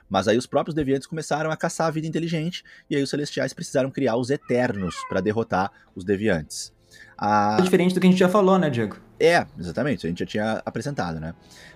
Mas 0.10 0.28
aí 0.28 0.38
os 0.38 0.46
próprios 0.46 0.76
deviantes 0.76 1.08
começaram 1.08 1.50
a 1.50 1.58
caçar 1.58 1.88
a 1.88 1.92
vida 1.92 2.06
inteligente 2.06 2.64
e 2.90 2.96
aí 2.96 3.02
os 3.02 3.10
celestiais 3.10 3.54
precisaram 3.54 3.90
criar 3.90 4.18
os 4.18 4.30
eternos 4.30 4.96
para 5.08 5.22
derrotar 5.22 5.72
os 5.96 6.04
deviantes. 6.04 6.74
A... 7.18 7.58
É 7.60 7.62
diferente 7.62 7.94
do 7.94 8.00
que 8.00 8.08
a 8.08 8.10
gente 8.10 8.20
já 8.20 8.30
falou, 8.30 8.58
né, 8.58 8.70
Diego? 8.70 8.98
É, 9.20 9.46
exatamente, 9.58 10.06
a 10.06 10.10
gente 10.10 10.20
já 10.20 10.26
tinha 10.26 10.62
apresentado, 10.66 11.20
né? 11.20 11.34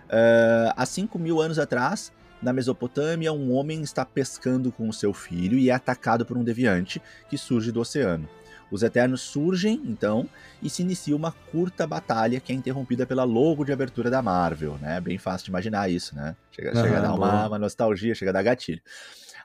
Uh, 0.07 0.73
há 0.75 0.85
5 0.85 1.17
mil 1.17 1.41
anos 1.41 1.59
atrás, 1.59 2.11
na 2.41 2.53
Mesopotâmia, 2.53 3.33
um 3.33 3.53
homem 3.53 3.81
está 3.81 4.05
pescando 4.05 4.71
com 4.71 4.87
o 4.87 4.93
seu 4.93 5.13
filho 5.13 5.57
e 5.57 5.69
é 5.69 5.73
atacado 5.73 6.25
por 6.25 6.37
um 6.37 6.43
deviante 6.43 7.01
que 7.29 7.37
surge 7.37 7.71
do 7.71 7.79
oceano. 7.79 8.27
Os 8.69 8.83
Eternos 8.83 9.21
surgem, 9.21 9.81
então, 9.85 10.29
e 10.61 10.69
se 10.69 10.81
inicia 10.81 11.15
uma 11.15 11.31
curta 11.31 11.87
batalha 11.87 12.39
que 12.39 12.51
é 12.51 12.55
interrompida 12.55 13.05
pela 13.05 13.23
logo 13.23 13.63
de 13.63 13.71
abertura 13.71 14.09
da 14.09 14.21
Marvel, 14.21 14.77
né? 14.81 14.99
Bem 14.99 15.17
fácil 15.17 15.45
de 15.45 15.51
imaginar 15.51 15.89
isso, 15.89 16.15
né? 16.15 16.35
Chega, 16.51 16.75
uhum, 16.75 16.83
chega 16.83 16.97
a 16.97 17.01
dar 17.01 17.13
uma, 17.13 17.47
uma, 17.47 17.59
nostalgia, 17.59 18.13
chega 18.13 18.31
a 18.31 18.33
dar 18.33 18.43
gatilho. 18.43 18.81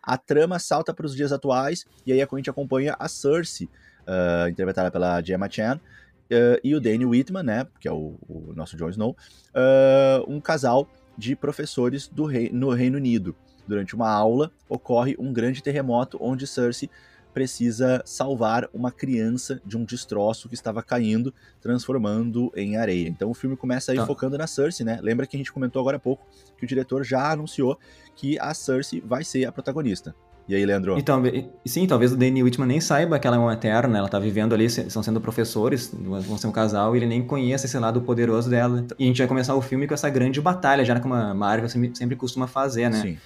A 0.03 0.19
trama 0.19 0.59
salta 0.59 0.93
para 0.93 1.07
os 1.07 1.15
dias 1.15 1.31
atuais, 1.31 1.87
e 2.05 2.13
aí 2.13 2.21
a 2.21 2.29
gente 2.37 2.51
acompanha 2.51 2.97
a 2.99 3.07
Cersei, 3.07 3.69
uh, 4.07 4.49
interpretada 4.49 4.91
pela 4.91 5.21
Gemma 5.23 5.49
Chan, 5.51 5.77
uh, 5.77 6.61
e 6.63 6.75
o 6.75 6.81
Danny 6.81 7.05
Whitman, 7.05 7.43
né, 7.43 7.67
que 7.81 7.89
é 7.89 7.93
o, 7.93 8.17
o 8.29 8.53
nosso 8.55 8.77
Jon 8.77 8.91
Snow, 8.91 9.17
uh, 9.55 10.33
um 10.33 10.41
casal 10.41 10.89
de 11.17 11.37
professores 11.37 12.09
do 12.09 12.25
rei, 12.25 12.51
no 12.53 12.71
Reino 12.71 12.97
Unido. 12.97 13.35
Durante 13.67 13.95
uma 13.95 14.11
aula, 14.11 14.51
ocorre 14.69 15.15
um 15.19 15.33
grande 15.33 15.63
terremoto 15.63 16.19
onde 16.21 16.47
Cersei 16.47 16.91
precisa 17.33 18.03
salvar 18.05 18.69
uma 18.73 18.93
criança 18.93 19.61
de 19.65 19.77
um 19.77 19.85
destroço 19.85 20.49
que 20.49 20.55
estava 20.55 20.83
caindo, 20.83 21.33
transformando 21.61 22.53
em 22.55 22.77
areia. 22.77 23.09
Então 23.09 23.31
o 23.31 23.35
filme 23.35 23.57
começa 23.57 23.93
aí 23.93 23.99
tá. 23.99 24.07
focando 24.07 24.37
na 24.37 24.47
Cersei, 24.47 24.85
né? 24.85 24.99
Lembra 25.01 25.27
que 25.27 25.37
a 25.37 25.39
gente 25.39 25.53
comentou 25.53 25.81
agora 25.81 25.97
há 25.97 26.01
pouco 26.01 26.27
que 26.59 26.65
o 26.65 26.69
diretor 26.69 27.05
já 27.05 27.31
anunciou 27.31 27.79
que 28.15 28.39
a 28.39 28.53
Cersei 28.53 29.01
vai 29.01 29.25
ser 29.25 29.47
a 29.47 29.53
protagonista. 29.53 30.15
E 30.49 30.55
aí, 30.55 30.67
Leandro? 30.67 30.99
Então, 30.99 31.23
sim, 31.65 31.87
talvez 31.87 32.13
o 32.13 32.17
Danny 32.17 32.43
Whitman 32.43 32.67
nem 32.67 32.81
saiba 32.81 33.19
que 33.19 33.27
ela 33.27 33.37
é 33.37 33.39
uma 33.39 33.53
eterna, 33.53 33.99
ela 33.99 34.09
tá 34.09 34.19
vivendo 34.19 34.55
ali, 34.55 34.67
estão 34.67 35.03
sendo 35.03 35.21
professores, 35.21 35.93
vão 35.95 36.37
ser 36.37 36.47
um 36.47 36.53
casal, 36.53 36.95
e 36.95 36.99
ele 36.99 37.07
nem 37.07 37.23
conhece 37.23 37.67
esse 37.67 37.79
lado 37.79 38.01
poderoso 38.03 38.51
dela. 38.51 38.85
E 38.99 39.05
a 39.05 39.07
gente 39.07 39.19
vai 39.19 39.29
começar 39.29 39.55
o 39.55 39.63
filme 39.63 39.87
com 39.87 39.95
essa 39.95 40.11
grande 40.11 40.41
batalha, 40.41 40.85
já 40.85 40.99
como 40.99 41.15
a 41.15 41.33
Marvel 41.33 41.69
sempre, 41.69 41.97
sempre 41.97 42.17
costuma 42.17 42.47
fazer, 42.47 42.91
né? 42.91 43.01
Sim. 43.01 43.19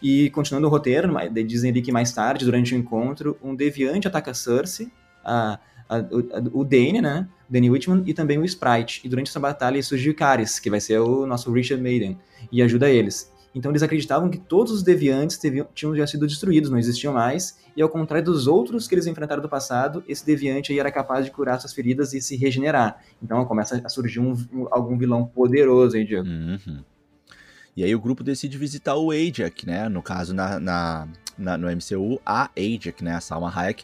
E 0.00 0.30
continuando 0.30 0.68
o 0.68 0.70
roteiro, 0.70 1.12
dizem 1.46 1.70
ali 1.70 1.82
que 1.82 1.90
mais 1.90 2.12
tarde, 2.12 2.44
durante 2.44 2.74
o 2.74 2.78
encontro, 2.78 3.36
um 3.42 3.54
deviante 3.54 4.06
ataca 4.06 4.32
Cersei, 4.32 4.88
a, 5.24 5.58
a, 5.88 5.98
o, 5.98 6.60
o 6.60 6.64
Dane, 6.64 7.00
né? 7.00 7.26
Danny 7.48 7.70
Whitman 7.70 8.02
e 8.06 8.14
também 8.14 8.38
o 8.38 8.44
Sprite. 8.44 9.00
E 9.04 9.08
durante 9.08 9.30
essa 9.30 9.40
batalha 9.40 9.82
surge 9.82 10.10
o 10.10 10.14
Caris, 10.14 10.60
que 10.60 10.70
vai 10.70 10.80
ser 10.80 11.00
o 11.00 11.26
nosso 11.26 11.50
Richard 11.50 11.82
Maiden, 11.82 12.18
e 12.52 12.62
ajuda 12.62 12.88
eles. 12.90 13.32
Então 13.58 13.72
eles 13.72 13.82
acreditavam 13.82 14.30
que 14.30 14.38
todos 14.38 14.72
os 14.72 14.84
deviantes 14.84 15.36
tinham 15.74 15.96
já 15.96 16.06
sido 16.06 16.28
destruídos, 16.28 16.70
não 16.70 16.78
existiam 16.78 17.12
mais, 17.12 17.58
e 17.76 17.82
ao 17.82 17.88
contrário 17.88 18.24
dos 18.24 18.46
outros 18.46 18.86
que 18.86 18.94
eles 18.94 19.08
enfrentaram 19.08 19.42
do 19.42 19.48
passado, 19.48 20.04
esse 20.06 20.24
deviante 20.24 20.70
aí 20.70 20.78
era 20.78 20.92
capaz 20.92 21.24
de 21.24 21.32
curar 21.32 21.60
suas 21.60 21.74
feridas 21.74 22.14
e 22.14 22.20
se 22.20 22.36
regenerar. 22.36 23.02
Então 23.20 23.44
começa 23.44 23.82
a 23.84 23.88
surgir 23.88 24.20
um, 24.20 24.36
algum 24.70 24.96
vilão 24.96 25.26
poderoso 25.26 25.96
aí, 25.96 26.04
Diego. 26.04 26.28
Uhum. 26.28 26.84
E 27.76 27.82
aí 27.82 27.92
o 27.92 28.00
grupo 28.00 28.22
decide 28.22 28.56
visitar 28.56 28.94
o 28.94 29.10
Ajax, 29.10 29.64
né? 29.64 29.88
No 29.88 30.02
caso, 30.02 30.32
na, 30.32 30.60
na, 30.60 31.08
na 31.36 31.58
no 31.58 31.66
MCU, 31.68 32.20
a 32.24 32.50
Ajax, 32.56 33.02
né? 33.02 33.16
A 33.16 33.20
Salma 33.20 33.52
Hayek, 33.52 33.82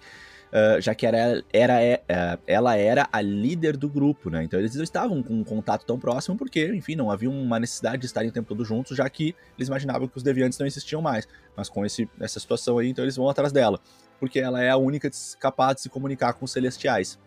uh, 0.54 0.80
já 0.80 0.94
que 0.94 1.04
era, 1.04 1.42
era, 1.52 1.74
uh, 1.74 2.42
ela 2.46 2.76
era 2.76 3.08
a 3.12 3.20
líder 3.20 3.76
do 3.76 3.88
grupo, 3.88 4.30
né? 4.30 4.44
Então 4.44 4.58
eles 4.58 4.74
não 4.76 4.84
estavam 4.84 5.22
com 5.22 5.34
um 5.34 5.44
contato 5.44 5.84
tão 5.84 5.98
próximo 5.98 6.36
porque, 6.36 6.72
enfim, 6.74 6.94
não 6.94 7.10
havia 7.10 7.28
uma 7.28 7.58
necessidade 7.58 7.98
de 7.98 8.06
estarem 8.06 8.30
o 8.30 8.32
tempo 8.32 8.48
todo 8.48 8.64
juntos, 8.64 8.96
já 8.96 9.08
que 9.10 9.34
eles 9.58 9.68
imaginavam 9.68 10.06
que 10.06 10.16
os 10.16 10.22
deviantes 10.22 10.58
não 10.58 10.66
existiam 10.66 11.02
mais. 11.02 11.26
Mas 11.56 11.68
com 11.68 11.84
esse, 11.84 12.08
essa 12.20 12.38
situação 12.38 12.78
aí, 12.78 12.88
então 12.88 13.04
eles 13.04 13.16
vão 13.16 13.28
atrás 13.28 13.52
dela, 13.52 13.80
porque 14.20 14.38
ela 14.38 14.62
é 14.62 14.70
a 14.70 14.76
única 14.76 15.10
capaz 15.40 15.76
de 15.76 15.82
se 15.82 15.88
comunicar 15.88 16.34
com 16.34 16.44
os 16.44 16.52
celestiais. 16.52 17.18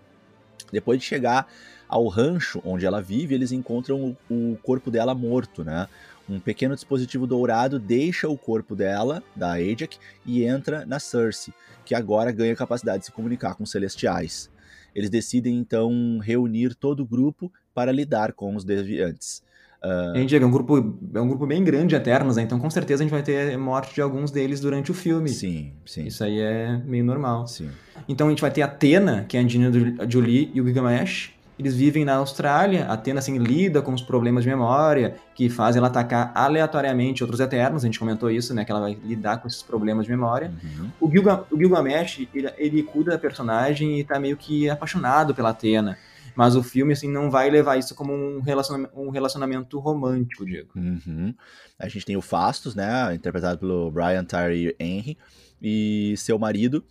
Depois 0.71 0.99
de 0.99 1.05
chegar 1.05 1.47
ao 1.87 2.07
rancho 2.07 2.61
onde 2.65 2.85
ela 2.85 3.01
vive, 3.01 3.33
eles 3.35 3.51
encontram 3.51 4.17
o, 4.29 4.51
o 4.53 4.57
corpo 4.61 4.91
dela 4.91 5.13
morto, 5.13 5.63
né? 5.63 5.87
Um 6.29 6.39
pequeno 6.39 6.75
dispositivo 6.75 7.25
dourado 7.25 7.79
deixa 7.79 8.27
o 8.27 8.37
corpo 8.37 8.75
dela, 8.75 9.23
da 9.35 9.53
Ajax, 9.53 9.99
e 10.25 10.43
entra 10.43 10.85
na 10.85 10.99
Cersei, 10.99 11.53
que 11.85 11.95
agora 11.95 12.31
ganha 12.31 12.55
capacidade 12.55 12.99
de 12.99 13.05
se 13.05 13.11
comunicar 13.11 13.55
com 13.55 13.63
os 13.63 13.71
celestiais. 13.71 14.49
Eles 14.93 15.09
decidem 15.09 15.55
então 15.55 16.19
reunir 16.19 16.75
todo 16.75 17.01
o 17.01 17.05
grupo 17.05 17.51
para 17.73 17.91
lidar 17.91 18.33
com 18.33 18.55
os 18.55 18.65
deviantes. 18.65 19.41
Uh... 19.81 20.25
Diego, 20.25 20.43
é 20.43 20.47
um 20.47 20.51
grupo, 20.51 20.99
é 21.13 21.21
um 21.21 21.27
grupo 21.27 21.45
bem 21.45 21.63
grande 21.63 21.89
de 21.89 21.95
Eternos, 21.95 22.35
né? 22.35 22.41
então 22.41 22.59
com 22.59 22.69
certeza 22.69 23.03
a 23.03 23.05
gente 23.05 23.11
vai 23.11 23.21
ter 23.21 23.55
morte 23.57 23.93
de 23.93 24.01
alguns 24.01 24.31
deles 24.31 24.59
durante 24.59 24.91
o 24.91 24.93
filme. 24.93 25.29
Sim, 25.29 25.71
sim. 25.85 26.07
Isso 26.07 26.23
aí 26.23 26.39
é 26.39 26.77
meio 26.83 27.05
normal. 27.05 27.47
Sim. 27.47 27.69
Então 28.09 28.27
a 28.27 28.29
gente 28.31 28.41
vai 28.41 28.51
ter 28.51 28.63
a 28.63 28.65
Atena, 28.65 29.23
que 29.29 29.37
é 29.37 29.39
a 29.39 29.43
Angelina 29.43 29.71
Jolie 30.09 30.51
e 30.53 30.59
o 30.59 30.65
Gilgamesh, 30.65 31.36
eles 31.57 31.75
vivem 31.75 32.05
na 32.05 32.15
Austrália, 32.15 32.85
Atena 32.85 33.19
assim 33.19 33.37
lida 33.37 33.81
com 33.81 33.93
os 33.93 34.01
problemas 34.01 34.43
de 34.43 34.49
memória 34.49 35.15
que 35.33 35.49
fazem 35.49 35.79
ela 35.79 35.87
atacar 35.87 36.31
aleatoriamente 36.35 37.23
outros 37.23 37.39
Eternos, 37.39 37.83
a 37.83 37.87
gente 37.87 37.99
comentou 37.99 38.29
isso, 38.29 38.53
né, 38.53 38.63
que 38.63 38.71
ela 38.71 38.81
vai 38.81 38.97
lidar 39.03 39.37
com 39.37 39.47
esses 39.47 39.63
problemas 39.63 40.05
de 40.05 40.11
memória. 40.11 40.51
Uhum. 40.63 40.91
O, 40.99 41.11
Gilga, 41.11 41.45
o 41.51 41.57
Gilgamesh, 41.57 42.27
ele, 42.33 42.49
ele 42.57 42.83
cuida 42.83 43.11
da 43.11 43.17
personagem 43.17 43.99
e 43.99 44.03
tá 44.03 44.19
meio 44.19 44.37
que 44.37 44.69
apaixonado 44.69 45.33
pela 45.33 45.49
Atena. 45.49 45.97
Mas 46.35 46.55
o 46.55 46.61
filme, 46.61 46.93
assim, 46.93 47.09
não 47.09 47.31
vai 47.31 47.49
levar 47.49 47.77
isso 47.77 47.95
como 47.95 48.13
um 48.13 48.41
relacionamento, 48.41 48.91
um 48.95 49.09
relacionamento 49.09 49.79
romântico, 49.79 50.45
Diego. 50.45 50.69
Uhum. 50.75 51.33
A 51.79 51.87
gente 51.87 52.05
tem 52.05 52.15
o 52.15 52.21
Fastos, 52.21 52.75
né, 52.75 53.15
interpretado 53.15 53.57
pelo 53.57 53.89
Brian 53.89 54.23
Tyree 54.23 54.75
Henry, 54.79 55.17
e 55.59 56.13
seu 56.15 56.37
marido, 56.37 56.83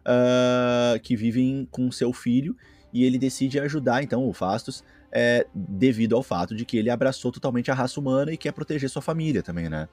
uh, 0.00 0.98
que 1.00 1.16
vivem 1.16 1.68
com 1.70 1.92
seu 1.92 2.14
filho, 2.14 2.56
e 2.94 3.04
ele 3.04 3.18
decide 3.18 3.58
ajudar 3.58 4.04
então 4.04 4.26
o 4.26 4.32
Fastos 4.32 4.84
é, 5.10 5.46
devido 5.52 6.14
ao 6.14 6.22
fato 6.22 6.54
de 6.54 6.64
que 6.64 6.78
ele 6.78 6.90
abraçou 6.90 7.32
totalmente 7.32 7.70
a 7.70 7.74
raça 7.74 7.98
humana 7.98 8.32
e 8.32 8.36
quer 8.36 8.52
proteger 8.52 8.88
sua 8.88 9.02
família 9.02 9.42
também, 9.42 9.68
né? 9.68 9.88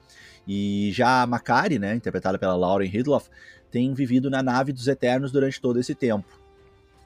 E 0.46 0.90
já 0.92 1.22
a 1.22 1.26
Makari, 1.26 1.78
né, 1.78 1.94
interpretada 1.94 2.38
pela 2.38 2.56
Lauren 2.56 2.86
Hidloff, 2.86 3.28
tem 3.70 3.92
vivido 3.92 4.30
na 4.30 4.42
nave 4.42 4.72
dos 4.72 4.86
Eternos 4.86 5.32
durante 5.32 5.60
todo 5.60 5.78
esse 5.78 5.94
tempo. 5.94 6.40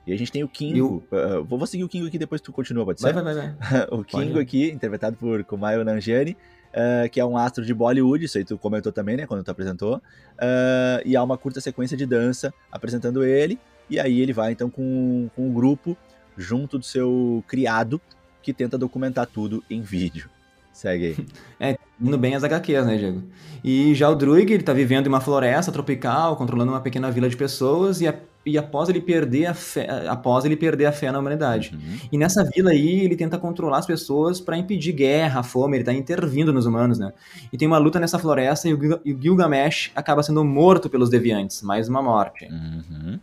E 0.06 0.12
a 0.12 0.16
gente 0.16 0.30
tem 0.30 0.44
o 0.44 0.48
Kingo. 0.48 1.02
Uh, 1.10 1.44
vou 1.44 1.66
seguir 1.66 1.84
o 1.84 1.88
Kingo 1.88 2.06
aqui 2.06 2.18
depois 2.18 2.40
tu 2.40 2.52
continua, 2.52 2.84
pode 2.84 3.00
ser? 3.00 3.12
Vai, 3.12 3.22
vai, 3.22 3.34
vai. 3.34 3.54
o 3.90 4.04
Kingo 4.04 4.32
pode. 4.32 4.40
aqui, 4.40 4.70
interpretado 4.70 5.16
por 5.16 5.42
Kumail 5.44 5.84
Nanjiani, 5.84 6.36
uh, 6.72 7.10
que 7.10 7.18
é 7.18 7.24
um 7.24 7.36
astro 7.36 7.64
de 7.64 7.74
Bollywood, 7.74 8.24
isso 8.24 8.38
aí 8.38 8.44
tu 8.44 8.56
comentou 8.56 8.92
também, 8.92 9.16
né, 9.16 9.26
quando 9.26 9.42
tu 9.42 9.50
apresentou. 9.50 9.96
Uh, 9.96 11.02
e 11.04 11.16
há 11.16 11.22
uma 11.22 11.36
curta 11.36 11.60
sequência 11.60 11.96
de 11.96 12.06
dança 12.06 12.54
apresentando 12.70 13.24
ele. 13.24 13.58
E 13.88 13.98
aí 14.00 14.20
ele 14.20 14.32
vai 14.32 14.52
então 14.52 14.68
com, 14.68 15.28
com 15.34 15.48
um 15.48 15.52
grupo 15.52 15.96
junto 16.36 16.78
do 16.78 16.84
seu 16.84 17.42
criado 17.46 18.00
que 18.42 18.52
tenta 18.52 18.78
documentar 18.78 19.26
tudo 19.26 19.62
em 19.68 19.80
vídeo. 19.82 20.30
Segue 20.76 21.06
aí. 21.06 21.16
É, 21.58 21.78
indo 21.98 22.18
bem 22.18 22.34
as 22.34 22.44
HQs, 22.44 22.84
né, 22.84 22.98
Diego? 22.98 23.22
E 23.64 23.94
já 23.94 24.10
o 24.10 24.14
Druig, 24.14 24.52
ele 24.52 24.62
tá 24.62 24.74
vivendo 24.74 25.06
em 25.06 25.08
uma 25.08 25.22
floresta 25.22 25.72
tropical, 25.72 26.36
controlando 26.36 26.70
uma 26.70 26.82
pequena 26.82 27.10
vila 27.10 27.30
de 27.30 27.36
pessoas, 27.36 28.02
e, 28.02 28.06
a, 28.06 28.14
e 28.44 28.58
após 28.58 28.90
ele 28.90 29.00
perder 29.00 29.46
a 29.46 29.54
fé, 29.54 29.88
após 30.06 30.44
ele 30.44 30.54
perder 30.54 30.84
a 30.84 30.92
fé 30.92 31.10
na 31.10 31.18
humanidade. 31.18 31.74
Uhum. 31.74 31.98
E 32.12 32.18
nessa 32.18 32.44
vila 32.44 32.72
aí, 32.72 33.00
ele 33.00 33.16
tenta 33.16 33.38
controlar 33.38 33.78
as 33.78 33.86
pessoas 33.86 34.38
para 34.38 34.58
impedir 34.58 34.92
guerra, 34.92 35.42
fome, 35.42 35.78
ele 35.78 35.84
tá 35.84 35.94
intervindo 35.94 36.52
nos 36.52 36.66
humanos, 36.66 36.98
né? 36.98 37.10
E 37.50 37.56
tem 37.56 37.66
uma 37.66 37.78
luta 37.78 37.98
nessa 37.98 38.18
floresta 38.18 38.68
e 38.68 38.74
o, 38.74 39.00
e 39.02 39.14
o 39.14 39.22
Gilgamesh 39.22 39.92
acaba 39.96 40.22
sendo 40.22 40.44
morto 40.44 40.90
pelos 40.90 41.08
deviantes, 41.08 41.62
mais 41.62 41.88
uma 41.88 42.02
morte. 42.02 42.46
Uhum. 42.50 43.18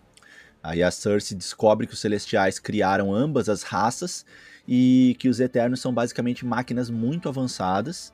Aí 0.63 0.81
a 0.81 0.89
Cersei 0.89 1.37
descobre 1.37 1.85
que 1.85 1.93
os 1.93 1.99
Celestiais 1.99 2.57
criaram 2.57 3.13
ambas 3.13 3.49
as 3.49 3.63
raças 3.63 4.25
e 4.65 5.15
que 5.19 5.27
os 5.27 5.41
Eternos 5.41 5.81
são 5.81 5.93
basicamente 5.93 6.45
máquinas 6.45 6.89
muito 6.89 7.27
avançadas. 7.27 8.13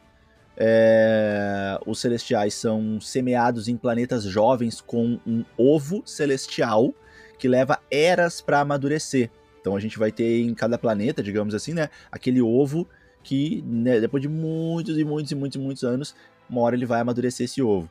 É... 0.57 1.79
Os 1.85 1.99
Celestiais 1.99 2.55
são 2.55 2.99
semeados 2.99 3.67
em 3.67 3.77
planetas 3.77 4.23
jovens 4.23 4.81
com 4.81 5.19
um 5.27 5.45
ovo 5.55 6.01
celestial 6.05 6.91
que 7.37 7.47
leva 7.47 7.79
eras 7.91 8.41
para 8.41 8.61
amadurecer. 8.61 9.29
Então 9.61 9.75
a 9.75 9.79
gente 9.79 9.99
vai 9.99 10.11
ter 10.11 10.41
em 10.41 10.53
cada 10.55 10.77
planeta, 10.77 11.21
digamos 11.21 11.53
assim, 11.53 11.73
né, 11.73 11.89
aquele 12.11 12.41
ovo 12.41 12.87
que 13.21 13.63
né, 13.67 13.99
depois 13.99 14.21
de 14.21 14.27
muitos 14.27 14.97
e 14.97 15.03
muitos 15.03 15.31
e 15.31 15.35
muitos 15.35 15.55
e 15.55 15.63
muitos 15.63 15.83
anos, 15.83 16.15
uma 16.49 16.61
hora 16.61 16.75
ele 16.75 16.85
vai 16.85 16.99
amadurecer 16.99 17.45
esse 17.45 17.61
ovo. 17.61 17.89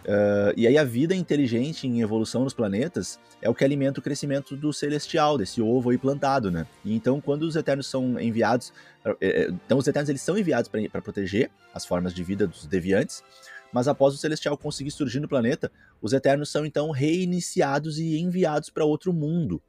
Uh, 0.00 0.52
e 0.56 0.66
aí 0.66 0.78
a 0.78 0.84
vida 0.84 1.14
inteligente 1.14 1.86
em 1.86 2.00
evolução 2.00 2.42
nos 2.42 2.54
planetas 2.54 3.18
é 3.42 3.50
o 3.50 3.54
que 3.54 3.64
alimenta 3.64 4.00
o 4.00 4.02
crescimento 4.02 4.56
do 4.56 4.72
celestial, 4.72 5.36
desse 5.36 5.60
ovo 5.60 5.90
aí 5.90 5.98
plantado, 5.98 6.50
né? 6.50 6.66
E 6.84 6.94
então 6.94 7.20
quando 7.20 7.42
os 7.42 7.54
Eternos 7.54 7.86
são 7.86 8.18
enviados, 8.18 8.72
eh, 9.04 9.16
eh, 9.20 9.48
então 9.50 9.76
os 9.76 9.86
Eternos 9.86 10.08
eles 10.08 10.22
são 10.22 10.38
enviados 10.38 10.70
para 10.70 11.02
proteger 11.02 11.50
as 11.74 11.84
formas 11.84 12.14
de 12.14 12.24
vida 12.24 12.46
dos 12.46 12.66
deviantes, 12.66 13.22
mas 13.72 13.88
após 13.88 14.14
o 14.14 14.16
celestial 14.16 14.56
conseguir 14.56 14.90
surgir 14.90 15.20
no 15.20 15.28
planeta, 15.28 15.70
os 16.00 16.12
Eternos 16.12 16.50
são 16.50 16.64
então 16.64 16.90
reiniciados 16.90 17.98
e 17.98 18.18
enviados 18.18 18.70
para 18.70 18.84
outro 18.84 19.12
mundo. 19.12 19.62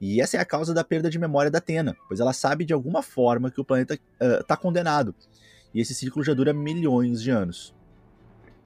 E 0.00 0.22
essa 0.22 0.38
é 0.38 0.40
a 0.40 0.44
causa 0.46 0.72
da 0.72 0.82
perda 0.82 1.10
de 1.10 1.18
memória 1.18 1.50
da 1.50 1.58
Atena, 1.58 1.94
pois 2.08 2.18
ela 2.18 2.32
sabe 2.32 2.64
de 2.64 2.72
alguma 2.72 3.02
forma 3.02 3.50
que 3.50 3.60
o 3.60 3.64
planeta 3.64 3.98
está 4.18 4.54
uh, 4.54 4.58
condenado. 4.58 5.14
E 5.74 5.80
esse 5.80 5.94
ciclo 5.94 6.24
já 6.24 6.32
dura 6.32 6.54
milhões 6.54 7.22
de 7.22 7.30
anos. 7.30 7.74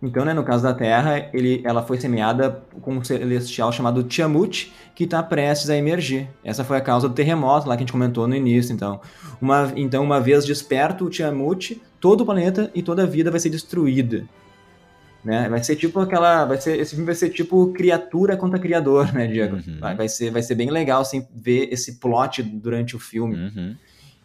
Então, 0.04 0.22
né, 0.22 0.34
no 0.34 0.44
caso 0.44 0.62
da 0.62 0.74
Terra, 0.74 1.30
ele, 1.32 1.62
ela 1.64 1.82
foi 1.82 1.98
semeada 1.98 2.62
com 2.82 2.96
um 2.96 3.02
celestial 3.02 3.72
chamado 3.72 4.02
Tiamut, 4.02 4.70
que 4.94 5.04
está 5.04 5.22
prestes 5.22 5.70
a 5.70 5.76
emergir. 5.76 6.28
Essa 6.44 6.62
foi 6.62 6.76
a 6.76 6.80
causa 6.82 7.08
do 7.08 7.14
terremoto 7.14 7.66
lá 7.66 7.74
que 7.74 7.82
a 7.82 7.84
gente 7.84 7.92
comentou 7.92 8.28
no 8.28 8.36
início. 8.36 8.74
Então, 8.74 9.00
uma, 9.40 9.72
então, 9.74 10.04
uma 10.04 10.20
vez 10.20 10.44
desperto 10.44 11.06
o 11.06 11.10
Tiamut, 11.10 11.80
todo 11.98 12.20
o 12.20 12.26
planeta 12.26 12.70
e 12.74 12.82
toda 12.82 13.04
a 13.04 13.06
vida 13.06 13.30
vai 13.30 13.40
ser 13.40 13.48
destruída. 13.48 14.28
Né? 15.24 15.48
Vai 15.48 15.64
ser 15.64 15.74
tipo 15.74 15.98
aquela, 15.98 16.44
vai 16.44 16.60
ser 16.60 16.78
esse 16.78 16.90
filme 16.90 17.06
vai 17.06 17.14
ser 17.14 17.30
tipo 17.30 17.72
criatura 17.72 18.36
contra 18.36 18.58
criador, 18.58 19.10
né, 19.10 19.26
Diego? 19.26 19.56
Uhum. 19.56 19.78
Vai, 19.80 19.96
vai, 19.96 20.08
ser 20.08 20.30
vai 20.30 20.42
ser 20.42 20.54
bem 20.54 20.70
legal 20.70 21.00
assim 21.00 21.26
ver 21.34 21.72
esse 21.72 21.98
plot 21.98 22.42
durante 22.42 22.94
o 22.94 22.98
filme. 22.98 23.36
Uhum. 23.36 23.74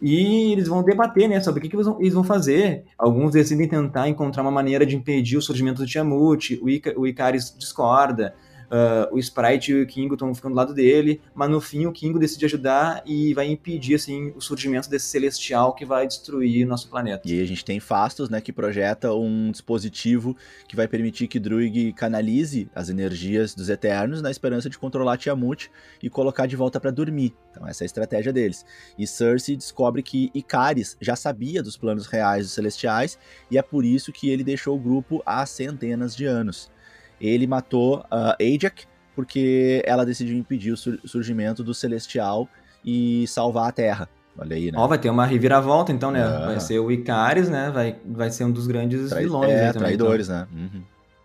E 0.02 0.54
eles 0.54 0.68
vão 0.68 0.82
debater 0.82 1.28
né, 1.28 1.41
sobre 1.41 1.60
o 1.60 1.62
que, 1.62 1.70
que 1.70 1.76
eles, 1.76 2.14
vão, 2.14 2.24
fazer. 2.24 2.86
Alguns 2.97 3.34
decidem 3.34 3.68
tentar 3.68 4.08
encontrar 4.08 4.43
uma 4.43 4.52
maneira 4.52 4.86
de 4.86 4.95
impedir 4.95 5.38
o 5.38 5.41
surgimento 5.41 5.82
do 5.82 5.88
Tiamut, 5.88 6.58
o, 6.62 6.70
Ica, 6.70 6.93
o 6.97 7.06
Icaris 7.06 7.54
discorda. 7.58 8.34
Uh, 8.70 9.13
o 9.13 9.20
Sprite 9.20 9.72
e 9.72 9.82
o 9.82 9.88
Kingo 9.88 10.15
estão 10.15 10.34
ficando 10.34 10.53
do 10.53 10.57
lado 10.57 10.74
dele, 10.74 11.22
mas 11.34 11.49
no 11.49 11.59
fim 11.59 11.86
o 11.86 11.91
Kingo 11.91 12.20
decide 12.20 12.45
ajudar 12.45 13.03
e 13.05 13.34
vai 13.34 13.47
impedir 13.47 13.95
assim 13.95 14.32
o 14.36 14.41
surgimento 14.41 14.89
desse 14.89 15.07
celestial 15.07 15.74
que 15.74 15.86
vai 15.86 16.07
destruir 16.07 16.65
nosso 16.65 16.89
planeta. 16.89 17.22
E 17.26 17.34
aí 17.34 17.41
a 17.41 17.47
gente 17.47 17.65
tem 17.65 17.80
Fastos, 17.80 18.30
né, 18.30 18.41
que 18.41 18.53
projeta 18.53 19.13
um 19.13 19.51
dispositivo 19.51 20.36
que 20.67 20.76
vai 20.76 20.88
permitir 20.88 21.28
que 21.28 21.39
Druig 21.39 21.93
canalize 21.93 22.70
as 22.74 22.89
energias 22.89 23.53
dos 23.53 23.70
Eternos 23.70 24.22
na 24.22 24.32
esperança 24.32 24.70
de 24.70 24.78
controlar 24.78 25.17
Tiamut 25.17 25.72
e 26.01 26.09
colocar 26.09 26.45
de 26.45 26.55
volta 26.55 26.80
para 26.80 26.91
dormir. 26.91 27.34
Então 27.51 27.67
essa 27.67 27.84
é 27.84 27.86
a 27.86 27.88
estratégia 27.88 28.32
deles. 28.32 28.65
E 28.97 29.07
Cersei 29.07 29.55
descobre 29.55 30.03
que 30.03 30.32
Icaris 30.34 30.97
já 31.01 31.15
sabia 31.15 31.63
dos 31.63 31.78
planos 31.78 32.05
reais 32.05 32.45
dos 32.45 32.53
Celestiais 32.53 33.17
e 33.49 33.57
é 33.57 33.61
por 33.61 33.84
isso 33.84 34.11
que 34.11 34.30
ele 34.30 34.43
deixou 34.43 34.76
o 34.76 34.80
grupo 34.80 35.22
há 35.26 35.45
centenas 35.45 36.15
de 36.15 36.26
anos. 36.26 36.72
Ele 37.20 37.47
matou 37.47 37.99
uh, 37.99 38.36
Ajax 38.41 38.88
porque 39.15 39.84
ela 39.86 40.05
decidiu 40.05 40.38
impedir 40.38 40.72
o 40.72 40.78
surgimento 40.78 41.61
do 41.61 41.74
Celestial 41.74 42.47
e 42.86 43.28
salvar 43.28 43.67
a 43.67 43.72
Terra. 43.72 44.09
Olha 44.38 44.55
aí, 44.55 44.72
né? 44.72 44.78
Ó, 44.78 44.88
vai 44.88 44.97
ter 44.97 45.09
uma 45.09 45.26
reviravolta, 45.26 45.91
então, 45.91 46.11
né? 46.11 46.24
Vai 46.45 46.59
ser 46.61 46.80
o 46.80 46.89
Icaris, 46.89 47.49
né? 47.49 47.70
Vai, 47.70 47.97
vai 48.05 48.32
ser 48.32 48.45
um 48.45 48.51
dos 48.51 48.65
grandes 48.65 49.09
Trai... 49.09 49.24
vilões. 49.24 49.51
É, 49.51 49.74
também, 49.74 49.80
traidores, 49.80 50.30
então. 50.30 50.39
né? 50.39 50.47
Uhum. 50.53 50.82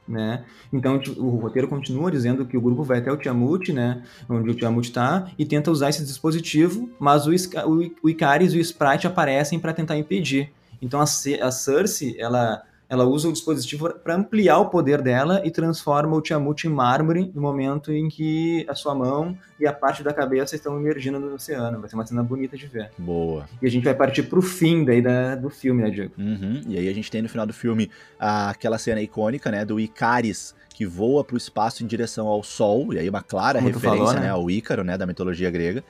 né? 0.09 0.45
Então 0.73 1.01
o 1.17 1.37
roteiro 1.37 1.69
continua 1.69 2.11
dizendo 2.11 2.45
que 2.45 2.57
o 2.57 2.61
grupo 2.61 2.83
vai 2.83 2.99
até 2.99 3.13
o 3.13 3.17
Tiamut, 3.17 3.73
né? 3.73 4.03
Onde 4.29 4.51
o 4.51 4.55
Tiamut 4.55 4.91
tá, 4.91 5.31
e 5.39 5.45
tenta 5.45 5.71
usar 5.71 5.91
esse 5.91 6.05
dispositivo, 6.05 6.91
mas 6.99 7.29
o, 7.29 7.31
o, 7.31 7.91
o 8.03 8.11
Icaris 8.11 8.53
e 8.53 8.59
o 8.59 8.61
Sprite 8.61 9.07
aparecem 9.07 9.61
para 9.61 9.73
tentar 9.73 9.97
impedir. 9.97 10.51
Então 10.83 10.99
a, 10.99 11.05
a 11.05 11.51
Cersei, 11.53 12.17
ela 12.19 12.65
ela 12.89 13.05
usa 13.05 13.29
o 13.29 13.33
dispositivo 13.33 13.93
para 13.95 14.15
ampliar 14.15 14.59
o 14.59 14.69
poder 14.69 15.01
dela 15.01 15.41
e 15.45 15.51
transforma 15.51 16.17
o 16.17 16.21
Tiamut 16.21 16.67
em 16.67 16.71
mármore 16.71 17.31
no 17.35 17.41
momento 17.41 17.93
em 17.93 18.09
que 18.09 18.67
a 18.69 18.75
sua 18.75 18.95
mão 18.95 19.37
e 19.59 19.67
a 19.67 19.73
parte 19.73 20.03
da 20.03 20.13
cabeça 20.13 20.55
estão 20.55 20.79
emergindo 20.79 21.19
no 21.19 21.35
oceano. 21.35 21.81
Vai 21.81 21.89
ser 21.89 21.97
uma 21.97 22.07
cena 22.07 22.23
bonita 22.23 22.57
de 22.57 22.67
ver. 22.67 22.91
Boa. 22.99 23.49
E 23.61 23.67
a 23.67 23.71
gente 23.71 23.85
vai 23.85 23.95
partir 23.95 24.25
pro 24.25 24.43
fim 24.43 24.85
daí 24.85 25.01
da, 25.01 25.35
do 25.35 25.51
filme, 25.51 25.83
né, 25.83 25.91
Diego? 25.91 26.13
Uhum. 26.19 26.63
E 26.69 26.79
aí 26.79 26.89
a 26.89 26.95
gente 26.95 27.11
tem 27.11 27.23
no 27.23 27.29
final 27.29 27.47
do 27.47 27.53
filme 27.53 27.91
aquela 28.19 28.79
cena 28.79 29.01
icônica, 29.01 29.51
né, 29.51 29.65
do 29.65 29.81
Icaris 29.81 30.55
que 30.75 30.85
voa 30.85 31.23
para 31.23 31.35
o 31.35 31.39
espaço 31.39 31.85
em 31.85 31.87
direção 31.87 32.27
ao 32.27 32.43
Sol, 32.43 32.93
e 32.93 32.99
aí 32.99 33.09
uma 33.09 33.23
clara 33.23 33.61
Como 33.61 33.73
referência 33.73 33.99
falou, 33.99 34.15
né? 34.15 34.21
né? 34.23 34.31
ao 34.31 34.51
Ícaro, 34.51 34.83
né, 34.83 34.99
da 34.99 35.07
mitologia 35.07 35.49
grega. 35.49 35.85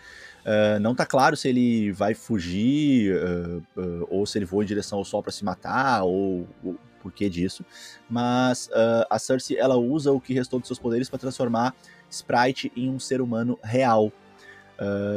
Uh, 0.44 0.78
não 0.78 0.94
tá 0.94 1.06
claro 1.06 1.36
se 1.38 1.48
ele 1.48 1.90
vai 1.92 2.12
fugir 2.12 3.16
uh, 3.16 3.62
uh, 3.80 4.06
ou 4.10 4.26
se 4.26 4.36
ele 4.36 4.44
voa 4.44 4.62
em 4.62 4.66
direção 4.66 4.98
ao 4.98 5.04
Sol 5.04 5.22
para 5.22 5.32
se 5.32 5.42
matar 5.42 6.02
ou 6.02 6.46
o 6.62 6.76
porquê 7.02 7.28
disso, 7.28 7.62
mas 8.08 8.70
a 9.10 9.18
Cersei 9.18 9.58
ela 9.58 9.76
usa 9.76 10.10
o 10.10 10.18
que 10.18 10.32
restou 10.32 10.58
de 10.58 10.66
seus 10.66 10.78
poderes 10.78 11.10
para 11.10 11.18
transformar 11.18 11.74
Sprite 12.08 12.72
em 12.74 12.88
um 12.88 12.98
ser 12.98 13.20
humano 13.20 13.58
real. 13.62 14.10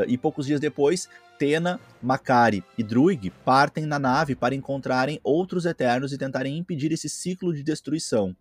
e 0.05 0.17
poucos 0.17 0.45
dias 0.45 0.59
depois, 0.59 1.07
Tena, 1.39 1.79
Makari 2.01 2.61
e 2.77 2.83
Druig 2.83 3.29
partem 3.45 3.85
na 3.85 3.97
nave 3.97 4.35
para 4.35 4.53
encontrarem 4.53 5.17
outros 5.23 5.65
Eternos 5.65 6.11
e 6.11 6.17
tentarem 6.17 6.57
impedir 6.57 6.91
esse 6.91 7.07
ciclo 7.07 7.53
de 7.53 7.63
destruição. 7.63 8.35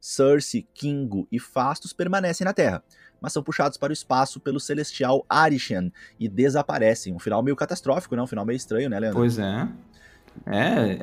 Cersei, 0.00 0.66
Kingo 0.74 1.26
e 1.30 1.38
Fastos 1.38 1.92
permanecem 1.92 2.44
na 2.44 2.52
Terra, 2.52 2.82
mas 3.20 3.32
são 3.32 3.42
puxados 3.42 3.76
para 3.76 3.90
o 3.90 3.92
espaço 3.92 4.40
pelo 4.40 4.60
celestial 4.60 5.24
Arishan 5.28 5.90
e 6.18 6.28
desaparecem. 6.28 7.14
Um 7.14 7.18
final 7.18 7.42
meio 7.42 7.56
catastrófico, 7.56 8.14
né? 8.16 8.22
Um 8.22 8.26
final 8.26 8.44
meio 8.44 8.56
estranho, 8.56 8.88
né, 8.90 8.98
Leandro? 8.98 9.18
Pois 9.18 9.38
é. 9.38 9.68
É, 10.44 10.98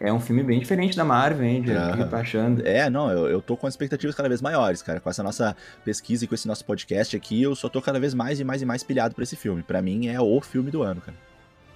é 0.00 0.12
um 0.12 0.18
filme 0.18 0.42
bem 0.42 0.58
diferente 0.58 0.96
da 0.96 1.04
Marvel, 1.04 1.44
hein, 1.44 1.62
de 1.62 1.70
uh, 1.70 2.08
tá 2.08 2.18
achando. 2.18 2.66
É, 2.66 2.90
não, 2.90 3.10
eu, 3.10 3.28
eu 3.28 3.40
tô 3.40 3.56
com 3.56 3.68
expectativas 3.68 4.14
cada 4.14 4.28
vez 4.28 4.42
maiores, 4.42 4.82
cara. 4.82 4.98
Com 4.98 5.08
essa 5.08 5.22
nossa 5.22 5.56
pesquisa 5.84 6.24
e 6.24 6.28
com 6.28 6.34
esse 6.34 6.48
nosso 6.48 6.64
podcast 6.64 7.16
aqui, 7.16 7.42
eu 7.42 7.54
só 7.54 7.68
tô 7.68 7.80
cada 7.80 8.00
vez 8.00 8.12
mais 8.12 8.40
e 8.40 8.44
mais 8.44 8.60
e 8.60 8.64
mais 8.64 8.82
pilhado 8.82 9.14
pra 9.14 9.22
esse 9.22 9.36
filme. 9.36 9.62
Para 9.62 9.80
mim 9.80 10.08
é 10.08 10.20
o 10.20 10.40
filme 10.40 10.70
do 10.70 10.82
ano, 10.82 11.00
cara. 11.00 11.16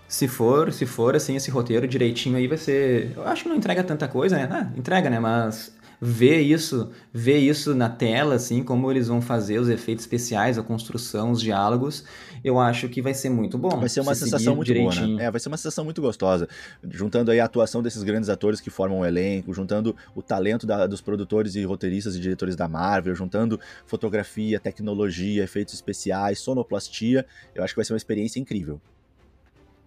Se 0.08 0.28
for, 0.28 0.72
se 0.72 0.86
for 0.86 1.16
assim, 1.16 1.36
esse 1.36 1.50
roteiro 1.50 1.86
direitinho 1.86 2.36
aí 2.36 2.46
vai 2.46 2.58
ser. 2.58 3.12
Eu 3.16 3.26
acho 3.26 3.44
que 3.44 3.48
não 3.48 3.56
entrega 3.56 3.82
tanta 3.82 4.06
coisa, 4.06 4.36
né? 4.36 4.48
Ah, 4.50 4.70
entrega, 4.76 5.10
né? 5.10 5.18
Mas 5.18 5.74
ver 6.00 6.40
isso, 6.40 6.90
ver 7.12 7.38
isso 7.38 7.74
na 7.74 7.88
tela, 7.88 8.34
assim, 8.34 8.62
como 8.62 8.90
eles 8.90 9.08
vão 9.08 9.20
fazer 9.20 9.58
os 9.58 9.68
efeitos 9.68 10.04
especiais, 10.04 10.58
a 10.58 10.62
construção, 10.62 11.30
os 11.30 11.40
diálogos, 11.40 12.04
eu 12.44 12.58
acho 12.58 12.88
que 12.88 13.00
vai 13.02 13.14
ser 13.14 13.30
muito 13.30 13.58
bom. 13.58 13.80
Vai 13.80 13.88
ser 13.88 14.00
uma 14.00 14.14
sensação 14.14 14.54
muito 14.54 14.66
direitinho. 14.66 15.06
boa, 15.06 15.18
né? 15.18 15.24
É, 15.24 15.30
vai 15.30 15.40
ser 15.40 15.48
uma 15.48 15.56
sensação 15.56 15.84
muito 15.84 16.00
gostosa. 16.00 16.48
Juntando 16.90 17.30
aí 17.30 17.40
a 17.40 17.44
atuação 17.44 17.82
desses 17.82 18.02
grandes 18.02 18.28
atores 18.28 18.60
que 18.60 18.70
formam 18.70 19.00
o 19.00 19.06
elenco, 19.06 19.52
juntando 19.52 19.96
o 20.14 20.22
talento 20.22 20.66
da, 20.66 20.86
dos 20.86 21.00
produtores 21.00 21.54
e 21.54 21.64
roteiristas 21.64 22.16
e 22.16 22.20
diretores 22.20 22.56
da 22.56 22.68
Marvel, 22.68 23.14
juntando 23.14 23.58
fotografia, 23.86 24.60
tecnologia, 24.60 25.44
efeitos 25.44 25.74
especiais, 25.74 26.38
sonoplastia, 26.38 27.26
eu 27.54 27.64
acho 27.64 27.72
que 27.74 27.78
vai 27.78 27.84
ser 27.84 27.92
uma 27.92 27.98
experiência 27.98 28.38
incrível. 28.38 28.80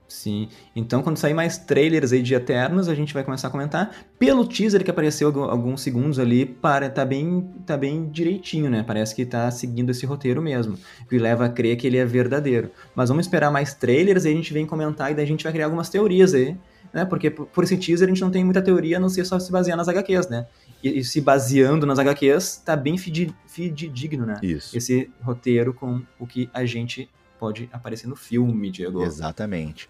Sim. 0.10 0.50
Então, 0.76 1.04
quando 1.04 1.18
sair 1.18 1.36
mais 1.36 1.58
trailers 1.58 2.12
aí 2.12 2.22
de 2.22 2.34
Eternos, 2.34 2.90
a 2.90 2.96
gente 2.96 3.14
vai 3.14 3.24
começar 3.24 3.48
a 3.48 3.52
comentar. 3.52 3.96
Pelo 4.18 4.46
teaser 4.46 4.84
que 4.84 4.90
apareceu 4.90 5.30
alguns 5.44 5.82
segundos 5.82 6.18
ali, 6.18 6.46
para 6.46 6.90
tá 6.90 7.06
bem, 7.06 7.48
tá 7.66 7.78
bem 7.78 8.10
direitinho, 8.10 8.70
né? 8.70 8.84
Parece 8.86 9.16
que 9.16 9.24
tá 9.24 9.50
seguindo 9.52 9.92
esse 9.92 10.06
roteiro 10.06 10.42
mesmo. 10.42 10.78
Que 11.08 11.20
leva 11.20 11.46
a 11.46 11.50
crer 11.50 11.78
que 11.78 11.86
ele 11.86 11.98
é 11.98 12.06
verdadeiro. 12.06 12.72
Mas 12.96 13.10
vamos 13.10 13.28
esperar 13.28 13.52
mais 13.52 13.74
trailers 13.76 14.26
e 14.26 14.30
a 14.30 14.34
gente 14.34 14.52
vem 14.52 14.66
comentar 14.66 15.12
e 15.12 15.16
daí 15.16 15.24
a 15.24 15.28
gente 15.28 15.44
vai 15.44 15.54
criar 15.54 15.66
algumas 15.66 15.90
teorias 15.90 16.34
aí, 16.34 16.58
né? 16.92 17.06
Porque 17.06 17.30
por 17.30 17.64
esse 17.64 17.78
teaser 17.78 18.08
a 18.08 18.10
gente 18.10 18.22
não 18.22 18.32
tem 18.32 18.44
muita 18.44 18.64
teoria, 18.64 18.98
a 18.98 19.00
não 19.00 19.10
ser 19.10 19.26
só 19.26 19.40
se 19.40 19.52
basear 19.52 19.78
nas 19.78 19.88
HQs, 19.88 20.28
né? 20.28 20.48
E, 20.84 21.00
e 21.00 21.04
se 21.04 21.22
baseando 21.22 21.86
nas 21.86 22.00
HQs, 22.00 22.64
tá 22.66 22.76
bem 22.76 22.98
fidedigno, 22.98 24.26
né? 24.26 24.40
Isso. 24.42 24.76
Esse 24.76 25.12
roteiro 25.22 25.72
com 25.72 26.02
o 26.20 26.26
que 26.26 26.50
a 26.52 26.66
gente 26.66 27.08
pode 27.40 27.70
aparecer 27.72 28.08
no 28.08 28.16
filme, 28.16 28.70
Diego. 28.70 29.04
Exatamente. 29.04 29.90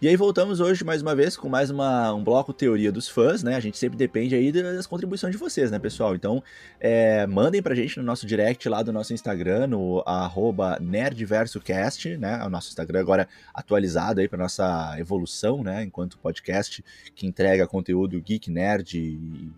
E 0.00 0.06
aí 0.06 0.14
voltamos 0.14 0.60
hoje 0.60 0.84
mais 0.84 1.02
uma 1.02 1.12
vez 1.12 1.36
com 1.36 1.48
mais 1.48 1.70
uma, 1.70 2.14
um 2.14 2.22
bloco 2.22 2.52
Teoria 2.52 2.92
dos 2.92 3.08
Fãs, 3.08 3.42
né? 3.42 3.56
A 3.56 3.60
gente 3.60 3.76
sempre 3.76 3.98
depende 3.98 4.32
aí 4.32 4.52
das 4.52 4.86
contribuições 4.86 5.32
de 5.32 5.38
vocês, 5.38 5.72
né, 5.72 5.78
pessoal? 5.80 6.14
Então, 6.14 6.40
é, 6.78 7.26
mandem 7.26 7.60
pra 7.60 7.74
gente 7.74 7.98
no 7.98 8.04
nosso 8.04 8.24
direct 8.24 8.68
lá 8.68 8.80
do 8.80 8.92
nosso 8.92 9.12
Instagram, 9.12 9.66
no 9.66 10.00
arroba 10.06 10.78
nerdversocast, 10.80 12.16
né? 12.16 12.44
O 12.44 12.48
nosso 12.48 12.68
Instagram 12.68 13.00
agora 13.00 13.28
atualizado 13.52 14.20
aí 14.20 14.28
pra 14.28 14.38
nossa 14.38 14.94
evolução, 15.00 15.64
né? 15.64 15.82
Enquanto 15.82 16.16
podcast 16.18 16.84
que 17.16 17.26
entrega 17.26 17.66
conteúdo 17.66 18.22
geek, 18.22 18.52
nerd 18.52 18.96
e 18.96 19.50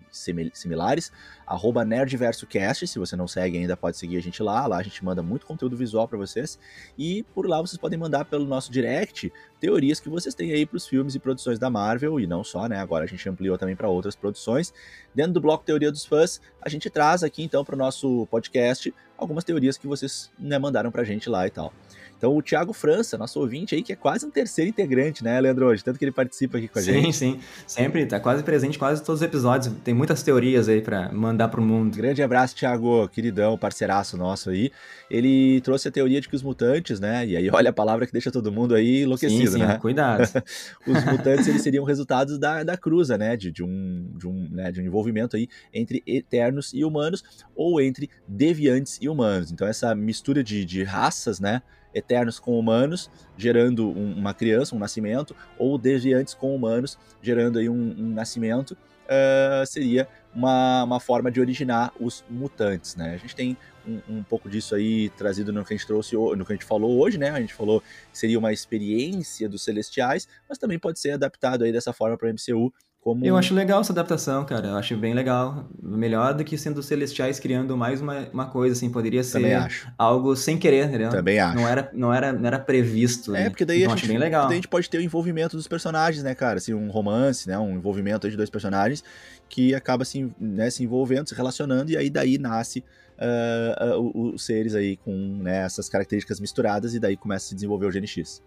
similares 0.55 1.13
arroba 1.51 1.85
nerdversocast, 1.85 2.87
se 2.87 2.97
você 2.97 3.17
não 3.17 3.27
segue 3.27 3.59
ainda 3.59 3.77
pode 3.77 3.97
seguir 3.97 4.17
a 4.17 4.23
gente 4.23 4.41
lá, 4.41 4.69
lá 4.69 4.79
a 4.79 4.83
gente 4.85 5.05
manda 5.05 5.21
muito 5.21 5.45
conteúdo 5.45 5.77
visual 5.77 6.07
para 6.07 6.17
vocês, 6.17 6.57
e 6.97 7.25
por 7.35 7.49
lá 7.49 7.61
vocês 7.61 7.77
podem 7.77 7.99
mandar 7.99 8.25
pelo 8.25 8.47
nosso 8.47 8.71
direct 8.71 9.33
teorias 9.61 10.01
que 10.01 10.09
vocês 10.09 10.35
têm 10.35 10.53
aí 10.53 10.65
para 10.65 10.77
os 10.77 10.89
filmes 10.89 11.15
e 11.15 11.19
produções 11.19 11.59
da 11.59 11.69
Marvel, 11.69 12.19
e 12.19 12.27
não 12.27 12.43
só, 12.43 12.67
né, 12.67 12.79
agora 12.79 13.05
a 13.05 13.07
gente 13.07 13.29
ampliou 13.29 13.59
também 13.59 13.77
para 13.77 13.89
outras 13.89 14.17
produções. 14.17 14.73
Dentro 15.15 15.35
do 15.35 15.41
bloco 15.41 15.65
Teoria 15.65 15.93
dos 15.93 16.05
Fãs, 16.05 16.41
a 16.61 16.69
gente 16.69 16.89
traz 16.89 17.23
aqui 17.23 17.43
então 17.43 17.65
para 17.65 17.75
o 17.75 17.79
nosso 17.79 18.27
podcast 18.31 18.93
algumas 19.17 19.45
teorias 19.45 19.77
que 19.77 19.87
vocês 19.87 20.31
né, 20.39 20.59
mandaram 20.59 20.91
para 20.91 21.03
a 21.03 21.05
gente 21.05 21.29
lá 21.29 21.47
e 21.47 21.51
tal. 21.51 21.73
Então, 22.21 22.37
o 22.37 22.43
Thiago 22.43 22.75
França, 22.75 23.17
nosso 23.17 23.41
ouvinte 23.41 23.75
aí, 23.75 23.83
que 23.83 23.95
é 23.95 23.97
quase 23.97 24.27
um 24.27 24.31
terceiro 24.31 24.69
integrante, 24.69 25.25
né, 25.25 25.41
Leandro? 25.41 25.65
Hoje, 25.65 25.83
tanto 25.83 25.99
que 25.99 26.05
ele 26.05 26.13
participa 26.13 26.59
aqui 26.59 26.69
com 26.69 26.79
a 26.79 26.83
sim, 26.83 26.93
gente. 26.93 27.17
Sim, 27.17 27.33
sim. 27.33 27.41
Sempre, 27.67 28.05
tá 28.05 28.21
quase 28.21 28.43
presente 28.43 28.79
quase 28.79 29.03
todos 29.03 29.23
os 29.23 29.27
episódios. 29.27 29.75
Tem 29.83 29.95
muitas 29.95 30.23
teorias 30.23 30.69
aí 30.69 30.83
para 30.83 31.11
mandar 31.11 31.49
pro 31.49 31.63
mundo. 31.63 31.97
Grande 31.97 32.23
abraço, 32.23 32.55
Thiago, 32.55 33.09
queridão, 33.09 33.57
parceiraço 33.57 34.19
nosso 34.19 34.51
aí. 34.51 34.71
Ele 35.11 35.63
trouxe 35.63 35.89
a 35.89 35.91
teoria 35.91 36.21
de 36.21 36.29
que 36.29 36.37
os 36.37 36.43
mutantes, 36.43 37.01
né? 37.01 37.27
E 37.27 37.39
aí, 37.39 37.49
olha 37.51 37.71
a 37.71 37.73
palavra 37.73 38.07
que 38.07 38.13
deixa 38.13 38.31
todo 38.31 38.53
mundo 38.53 38.75
aí 38.75 39.05
enlouquecido, 39.05 39.53
sim, 39.53 39.59
sim, 39.59 39.65
né? 39.65 39.79
Cuidado. 39.79 40.21
os 40.87 41.05
mutantes, 41.07 41.49
eles 41.49 41.63
seriam 41.63 41.85
resultados 41.85 42.39
da, 42.39 42.63
da 42.63 42.77
cruza, 42.77 43.17
né? 43.17 43.35
De, 43.35 43.51
de, 43.51 43.65
um, 43.65 44.13
de, 44.15 44.29
um, 44.29 44.47
né? 44.51 44.71
de 44.71 44.79
um 44.83 44.85
envolvimento 44.85 45.39
aí 45.39 45.49
entre 45.73 46.03
eternos 46.07 46.75
e 46.75 46.85
humanos, 46.85 47.25
ou 47.57 47.81
entre 47.81 48.11
deviantes 48.29 48.99
e 49.01 49.09
humanos. 49.09 49.51
Então, 49.51 49.67
essa 49.67 49.95
mistura 49.95 50.45
de, 50.45 50.67
de 50.67 50.83
raças, 50.83 51.41
né? 51.41 51.63
Eternos 51.95 52.39
com 52.39 52.59
humanos, 52.59 53.11
gerando 53.37 53.89
um, 53.89 54.15
uma 54.15 54.35
criança, 54.35 54.75
um 54.75 54.79
nascimento, 54.79 55.35
ou 55.59 55.77
deviantes 55.79 56.35
com 56.35 56.55
humanos, 56.55 56.99
gerando 57.23 57.59
aí 57.59 57.69
um, 57.69 57.95
um 57.99 58.11
nascimento, 58.11 58.73
uh, 58.73 59.67
seria 59.67 60.09
uma, 60.35 60.85
uma 60.85 61.01
forma 61.01 61.31
de 61.31 61.41
originar 61.41 61.93
os 61.99 62.25
mutantes, 62.31 62.95
né? 62.95 63.15
A 63.15 63.17
gente 63.17 63.35
tem 63.35 63.57
um, 63.87 64.01
um, 64.09 64.23
pouco 64.23 64.49
disso 64.49 64.75
aí 64.75 65.09
trazido 65.11 65.53
no 65.53 65.65
que 65.65 65.75
a 65.75 65.77
gente 65.77 65.87
trouxe, 65.87 66.15
no 66.15 66.45
que 66.45 66.53
a 66.53 66.57
gente 66.57 66.65
falou 66.65 67.01
hoje, 67.01 67.19
né? 67.19 67.31
A 67.31 67.41
gente 67.41 67.55
falou 67.55 67.81
que 67.81 68.19
seria 68.19 68.39
uma 68.39 68.53
experiência 68.53 69.49
dos 69.49 69.63
celestiais, 69.63 70.29
mas 70.49 70.59
também 70.59 70.79
pode 70.79 71.01
ser 71.01 71.13
adaptado 71.13 71.65
aí 71.65 71.73
dessa 71.73 71.93
forma 71.93 72.17
para 72.17 72.29
o 72.29 72.33
MCU 72.33 72.73
como... 73.01 73.25
Eu 73.25 73.37
acho 73.37 73.55
legal 73.55 73.81
essa 73.81 73.93
adaptação, 73.93 74.45
cara. 74.45 74.69
Eu 74.69 74.77
acho 74.77 74.95
bem 74.97 75.15
legal. 75.15 75.69
Melhor 75.83 76.35
do 76.35 76.45
que 76.45 76.59
sendo 76.59 76.83
celestiais 76.83 77.41
criando 77.41 77.75
mais 77.75 78.03
uma, 78.03 78.29
uma 78.31 78.47
coisa, 78.47 78.75
assim. 78.75 78.91
Poderia 78.91 79.25
ser 79.25 79.69
algo 79.97 80.37
sem 80.37 80.59
querer, 80.59 80.87
entendeu? 80.87 81.09
Também 81.09 81.39
acho. 81.39 81.57
Não 81.57 81.67
era, 81.67 81.91
não 81.95 82.13
era, 82.13 82.33
não 82.33 82.47
era 82.47 82.59
previsto. 82.59 83.35
É, 83.35 83.45
né? 83.45 83.51
porque 83.51 83.65
daí 83.65 83.83
então, 83.83 83.95
a, 83.95 83.97
gente, 83.97 84.07
bem 84.07 84.19
legal. 84.19 84.45
daí 84.45 84.53
a 84.53 84.57
gente 84.57 84.69
pode 84.69 84.91
ter 84.91 84.99
o 84.99 85.01
envolvimento 85.01 85.57
dos 85.57 85.67
personagens, 85.67 86.23
né, 86.23 86.35
cara? 86.35 86.59
Assim, 86.59 86.75
um 86.75 86.91
romance, 86.91 87.49
né? 87.49 87.59
Um 87.59 87.77
envolvimento 87.77 88.29
de 88.29 88.37
dois 88.37 88.51
personagens 88.51 89.03
que 89.49 89.75
acaba 89.75 90.05
se, 90.05 90.31
né, 90.39 90.71
se 90.71 90.85
envolvendo, 90.85 91.29
se 91.29 91.35
relacionando, 91.35 91.91
e 91.91 91.97
aí 91.97 92.09
daí 92.09 92.39
nasce 92.39 92.85
uh, 93.19 93.99
uh, 93.99 94.33
os 94.33 94.45
seres 94.45 94.75
aí 94.77 94.97
com 94.99 95.13
né, 95.43 95.65
essas 95.65 95.89
características 95.89 96.39
misturadas, 96.39 96.95
e 96.95 97.01
daí 97.01 97.17
começa 97.17 97.47
a 97.47 97.49
se 97.49 97.55
desenvolver 97.57 97.87
o 97.87 97.91
GNX. 97.91 98.43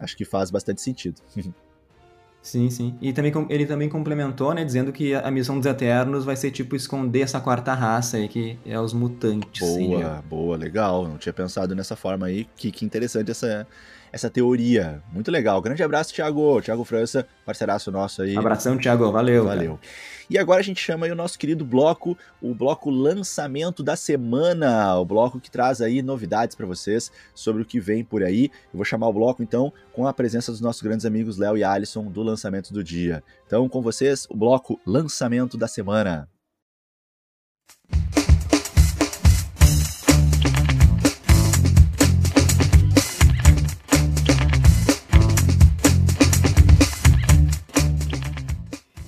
Acho 0.00 0.16
que 0.16 0.24
faz 0.24 0.50
bastante 0.50 0.80
sentido. 0.80 1.20
Sim, 2.42 2.68
sim. 2.70 2.94
E 3.00 3.12
também, 3.12 3.32
ele 3.48 3.64
também 3.64 3.88
complementou, 3.88 4.52
né, 4.52 4.64
dizendo 4.64 4.92
que 4.92 5.14
a 5.14 5.30
missão 5.30 5.58
dos 5.58 5.66
Eternos 5.66 6.24
vai 6.24 6.34
ser 6.34 6.50
tipo 6.50 6.74
esconder 6.74 7.20
essa 7.20 7.40
quarta 7.40 7.72
raça 7.72 8.16
aí, 8.16 8.28
que 8.28 8.58
é 8.66 8.78
os 8.78 8.92
mutantes. 8.92 9.60
Boa, 9.60 10.24
boa, 10.28 10.56
legal. 10.56 11.06
Não 11.06 11.16
tinha 11.16 11.32
pensado 11.32 11.72
nessa 11.74 11.94
forma 11.94 12.26
aí. 12.26 12.46
Que, 12.56 12.72
que 12.72 12.84
interessante 12.84 13.30
essa, 13.30 13.66
essa 14.12 14.28
teoria. 14.28 15.02
Muito 15.10 15.30
legal. 15.30 15.60
Grande 15.62 15.82
abraço, 15.82 16.12
Thiago. 16.12 16.60
Thiago 16.60 16.84
França, 16.84 17.26
parceiraço 17.46 17.90
nosso 17.90 18.22
aí. 18.22 18.36
Abração, 18.36 18.76
Thiago. 18.76 19.10
Valeu. 19.10 19.44
Valeu. 19.44 19.78
Cara. 19.78 19.92
E 20.28 20.38
agora 20.38 20.60
a 20.60 20.62
gente 20.62 20.80
chama 20.80 21.06
aí 21.06 21.12
o 21.12 21.16
nosso 21.16 21.38
querido 21.38 21.64
bloco, 21.64 22.16
o 22.40 22.54
bloco 22.54 22.90
lançamento 22.90 23.82
da 23.82 23.96
semana, 23.96 24.96
o 24.98 25.04
bloco 25.04 25.40
que 25.40 25.50
traz 25.50 25.80
aí 25.80 26.02
novidades 26.02 26.54
para 26.54 26.66
vocês 26.66 27.10
sobre 27.34 27.62
o 27.62 27.64
que 27.64 27.80
vem 27.80 28.04
por 28.04 28.22
aí. 28.22 28.44
Eu 28.72 28.76
vou 28.78 28.84
chamar 28.84 29.08
o 29.08 29.12
bloco 29.12 29.42
então 29.42 29.72
com 29.92 30.06
a 30.06 30.12
presença 30.12 30.52
dos 30.52 30.60
nossos 30.60 30.82
grandes 30.82 31.04
amigos 31.04 31.38
Léo 31.38 31.56
e 31.56 31.64
Alisson 31.64 32.04
do 32.04 32.22
lançamento 32.22 32.72
do 32.72 32.84
dia. 32.84 33.22
Então, 33.46 33.68
com 33.68 33.82
vocês, 33.82 34.26
o 34.30 34.36
bloco 34.36 34.80
lançamento 34.86 35.56
da 35.56 35.68
semana. 35.68 36.28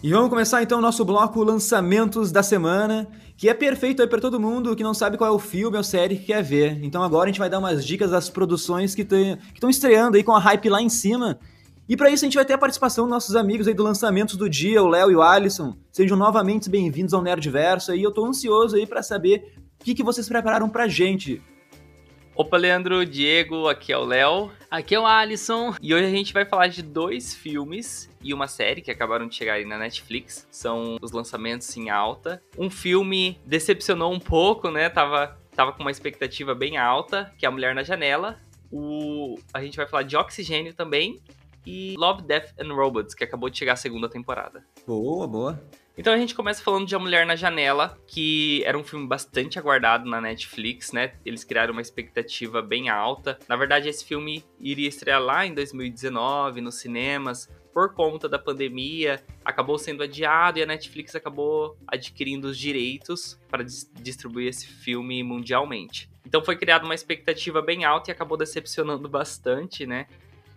E 0.05 0.11
vamos 0.11 0.29
começar 0.29 0.63
então 0.63 0.81
o 0.81 0.83
nosso 0.83 1.03
bloco 1.03 1.43
lançamentos 1.43 2.31
da 2.31 2.43
semana, 2.43 3.09
que 3.39 3.49
é 3.49 3.55
perfeito 3.55 4.03
aí 4.03 4.07
para 4.07 4.21
todo 4.21 4.39
mundo 4.39 4.77
que 4.77 4.83
não 4.83 4.93
sabe 4.93 5.17
qual 5.17 5.33
é 5.33 5.35
o 5.35 5.39
filme 5.39 5.79
ou 5.79 5.83
série 5.83 6.19
que 6.19 6.27
quer 6.27 6.43
ver. 6.43 6.79
Então 6.85 7.03
agora 7.03 7.25
a 7.25 7.29
gente 7.29 7.39
vai 7.39 7.49
dar 7.49 7.59
umas 7.59 7.83
dicas 7.83 8.11
das 8.11 8.29
produções 8.29 8.95
que 8.95 9.01
estão 9.01 9.71
estreando 9.71 10.19
aí 10.19 10.23
com 10.23 10.33
a 10.33 10.39
hype 10.39 10.69
lá 10.69 10.83
em 10.83 10.91
cima. 10.91 11.39
E 11.89 11.97
para 11.97 12.11
isso 12.11 12.23
a 12.23 12.27
gente 12.27 12.35
vai 12.35 12.45
ter 12.45 12.53
a 12.53 12.59
participação 12.59 13.05
dos 13.07 13.13
nossos 13.13 13.35
amigos 13.35 13.67
aí 13.67 13.73
do 13.73 13.83
lançamento 13.83 14.37
do 14.37 14.47
dia, 14.47 14.83
o 14.83 14.89
Léo 14.89 15.11
e 15.11 15.17
o 15.17 15.23
Alisson. 15.23 15.75
Sejam 15.91 16.19
novamente 16.19 16.69
bem-vindos 16.69 17.15
ao 17.15 17.23
Nerdverso 17.23 17.95
e 17.95 18.03
eu 18.03 18.13
tô 18.13 18.27
ansioso 18.27 18.77
aí 18.77 18.87
para 18.87 19.03
saber 19.03 19.55
o 19.81 19.85
que, 19.87 19.95
que 19.95 20.03
vocês 20.03 20.29
prepararam 20.29 20.69
pra 20.69 20.87
gente. 20.87 21.41
Opa, 22.37 22.57
Leandro, 22.57 23.07
Diego, 23.07 23.69
aqui 23.69 23.93
é 23.93 23.97
o 23.97 24.05
Léo. 24.05 24.51
Aqui 24.69 24.97
é 24.97 24.99
o 24.99 25.07
Alisson. 25.07 25.73
E 25.81 25.95
hoje 25.95 26.07
a 26.07 26.11
gente 26.11 26.33
vai 26.33 26.45
falar 26.45 26.67
de 26.67 26.83
dois 26.83 27.33
filmes 27.33 28.11
e 28.21 28.35
uma 28.35 28.49
série 28.49 28.83
que 28.83 28.91
acabaram 28.91 29.29
de 29.29 29.37
chegar 29.37 29.53
aí 29.53 29.65
na 29.65 29.79
Netflix. 29.79 30.45
São 30.51 30.97
os 31.01 31.13
lançamentos 31.13 31.77
em 31.77 31.91
alta. 31.91 32.43
Um 32.59 32.69
filme 32.69 33.39
decepcionou 33.47 34.13
um 34.13 34.19
pouco, 34.19 34.69
né? 34.69 34.89
Tava, 34.89 35.39
tava 35.55 35.73
com 35.73 35.83
uma 35.83 35.93
expectativa 35.93 36.57
bem 36.57 36.77
alta, 36.77 37.33
que 37.39 37.47
é 37.47 37.49
A 37.49 37.53
Mulher 37.53 37.73
na 37.73 37.85
Janela. 37.85 38.41
O, 38.69 39.39
a 39.53 39.63
gente 39.63 39.77
vai 39.77 39.87
falar 39.87 40.03
de 40.03 40.17
Oxigênio 40.17 40.75
também. 40.75 41.23
E 41.65 41.95
Love, 41.97 42.23
Death 42.23 42.53
and 42.59 42.75
Robots, 42.75 43.15
que 43.15 43.23
acabou 43.23 43.49
de 43.49 43.57
chegar 43.57 43.75
a 43.75 43.77
segunda 43.77 44.09
temporada. 44.09 44.65
Boa, 44.85 45.29
boa. 45.29 45.63
Então 45.97 46.13
a 46.13 46.19
gente 46.19 46.35
começa 46.35 46.63
falando 46.63 46.87
de 46.87 46.95
A 46.97 46.99
Mulher 46.99 47.25
na 47.25 47.37
Janela, 47.37 47.97
que 48.07 48.65
era 48.65 48.77
um 48.77 48.83
filme 48.83 49.07
bastante 49.07 49.61
aguardado 49.61 50.11
na 50.11 50.21
Netflix, 50.21 50.91
né? 50.91 51.13
Eles 51.25 51.45
criaram 51.45 51.73
uma 51.73 51.81
expectativa 51.81 52.61
bem 52.61 52.89
alta. 52.89 53.39
Na 53.49 53.55
verdade, 53.55 53.89
esse 53.89 54.05
filme 54.05 54.45
iria 54.59 54.89
estrear 54.89 55.23
lá 55.23 55.47
em 55.47 55.55
2019 55.55 56.61
nos 56.61 56.77
cinemas. 56.77 57.49
Por 57.73 57.95
conta 57.95 58.29
da 58.29 58.39
pandemia, 58.41 59.23
acabou 59.45 59.79
sendo 59.79 60.03
adiado 60.03 60.59
e 60.59 60.63
a 60.63 60.67
Netflix 60.67 61.15
acabou 61.15 61.77
adquirindo 61.87 62.49
os 62.49 62.59
direitos 62.59 63.39
para 63.49 63.65
distribuir 63.65 64.49
esse 64.49 64.67
filme 64.67 65.23
mundialmente. 65.23 66.11
Então 66.27 66.45
foi 66.45 66.57
criada 66.57 66.85
uma 66.85 66.95
expectativa 66.95 67.63
bem 67.63 67.85
alta 67.85 68.11
e 68.11 68.13
acabou 68.13 68.37
decepcionando 68.37 69.09
bastante, 69.09 69.87
né? 69.87 70.07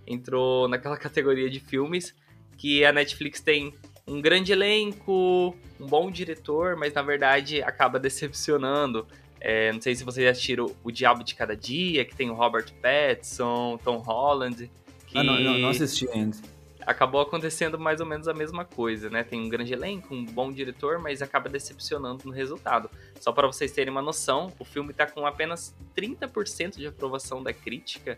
Entrou 0.05 0.67
naquela 0.67 0.97
categoria 0.97 1.49
de 1.49 1.59
filmes 1.59 2.15
que 2.57 2.83
a 2.83 2.91
Netflix 2.91 3.39
tem 3.39 3.73
um 4.07 4.21
grande 4.21 4.51
elenco, 4.51 5.55
um 5.79 5.85
bom 5.85 6.09
diretor, 6.09 6.75
mas 6.77 6.93
na 6.93 7.01
verdade 7.01 7.61
acaba 7.61 7.99
decepcionando. 7.99 9.05
É, 9.39 9.71
não 9.71 9.81
sei 9.81 9.93
se 9.95 10.03
vocês 10.03 10.25
já 10.25 10.31
assistiram 10.31 10.73
O 10.83 10.91
Diabo 10.91 11.23
de 11.23 11.35
Cada 11.35 11.55
Dia, 11.55 12.03
que 12.05 12.15
tem 12.15 12.29
o 12.29 12.33
Robert 12.33 12.71
Pattinson, 12.81 13.77
Tom 13.83 13.97
Holland. 13.97 14.71
Que 15.05 15.17
ah, 15.17 15.23
não, 15.23 15.39
não, 15.39 15.57
não 15.57 15.69
assisti 15.69 16.09
ainda. 16.09 16.37
Acabou 16.81 17.19
acontecendo 17.19 17.77
mais 17.77 17.99
ou 17.99 18.05
menos 18.05 18.29
a 18.29 18.33
mesma 18.33 18.63
coisa, 18.63 19.09
né? 19.09 19.21
Tem 19.21 19.41
um 19.41 19.49
grande 19.49 19.73
elenco, 19.73 20.15
um 20.15 20.23
bom 20.23 20.51
diretor, 20.51 20.99
mas 20.99 21.21
acaba 21.21 21.49
decepcionando 21.49 22.25
no 22.25 22.31
resultado. 22.31 22.89
Só 23.19 23.33
para 23.33 23.45
vocês 23.45 23.73
terem 23.73 23.91
uma 23.91 24.01
noção, 24.01 24.53
o 24.57 24.63
filme 24.63 24.93
tá 24.93 25.05
com 25.05 25.25
apenas 25.25 25.75
30% 25.95 26.77
de 26.77 26.87
aprovação 26.87 27.43
da 27.43 27.51
crítica, 27.51 28.17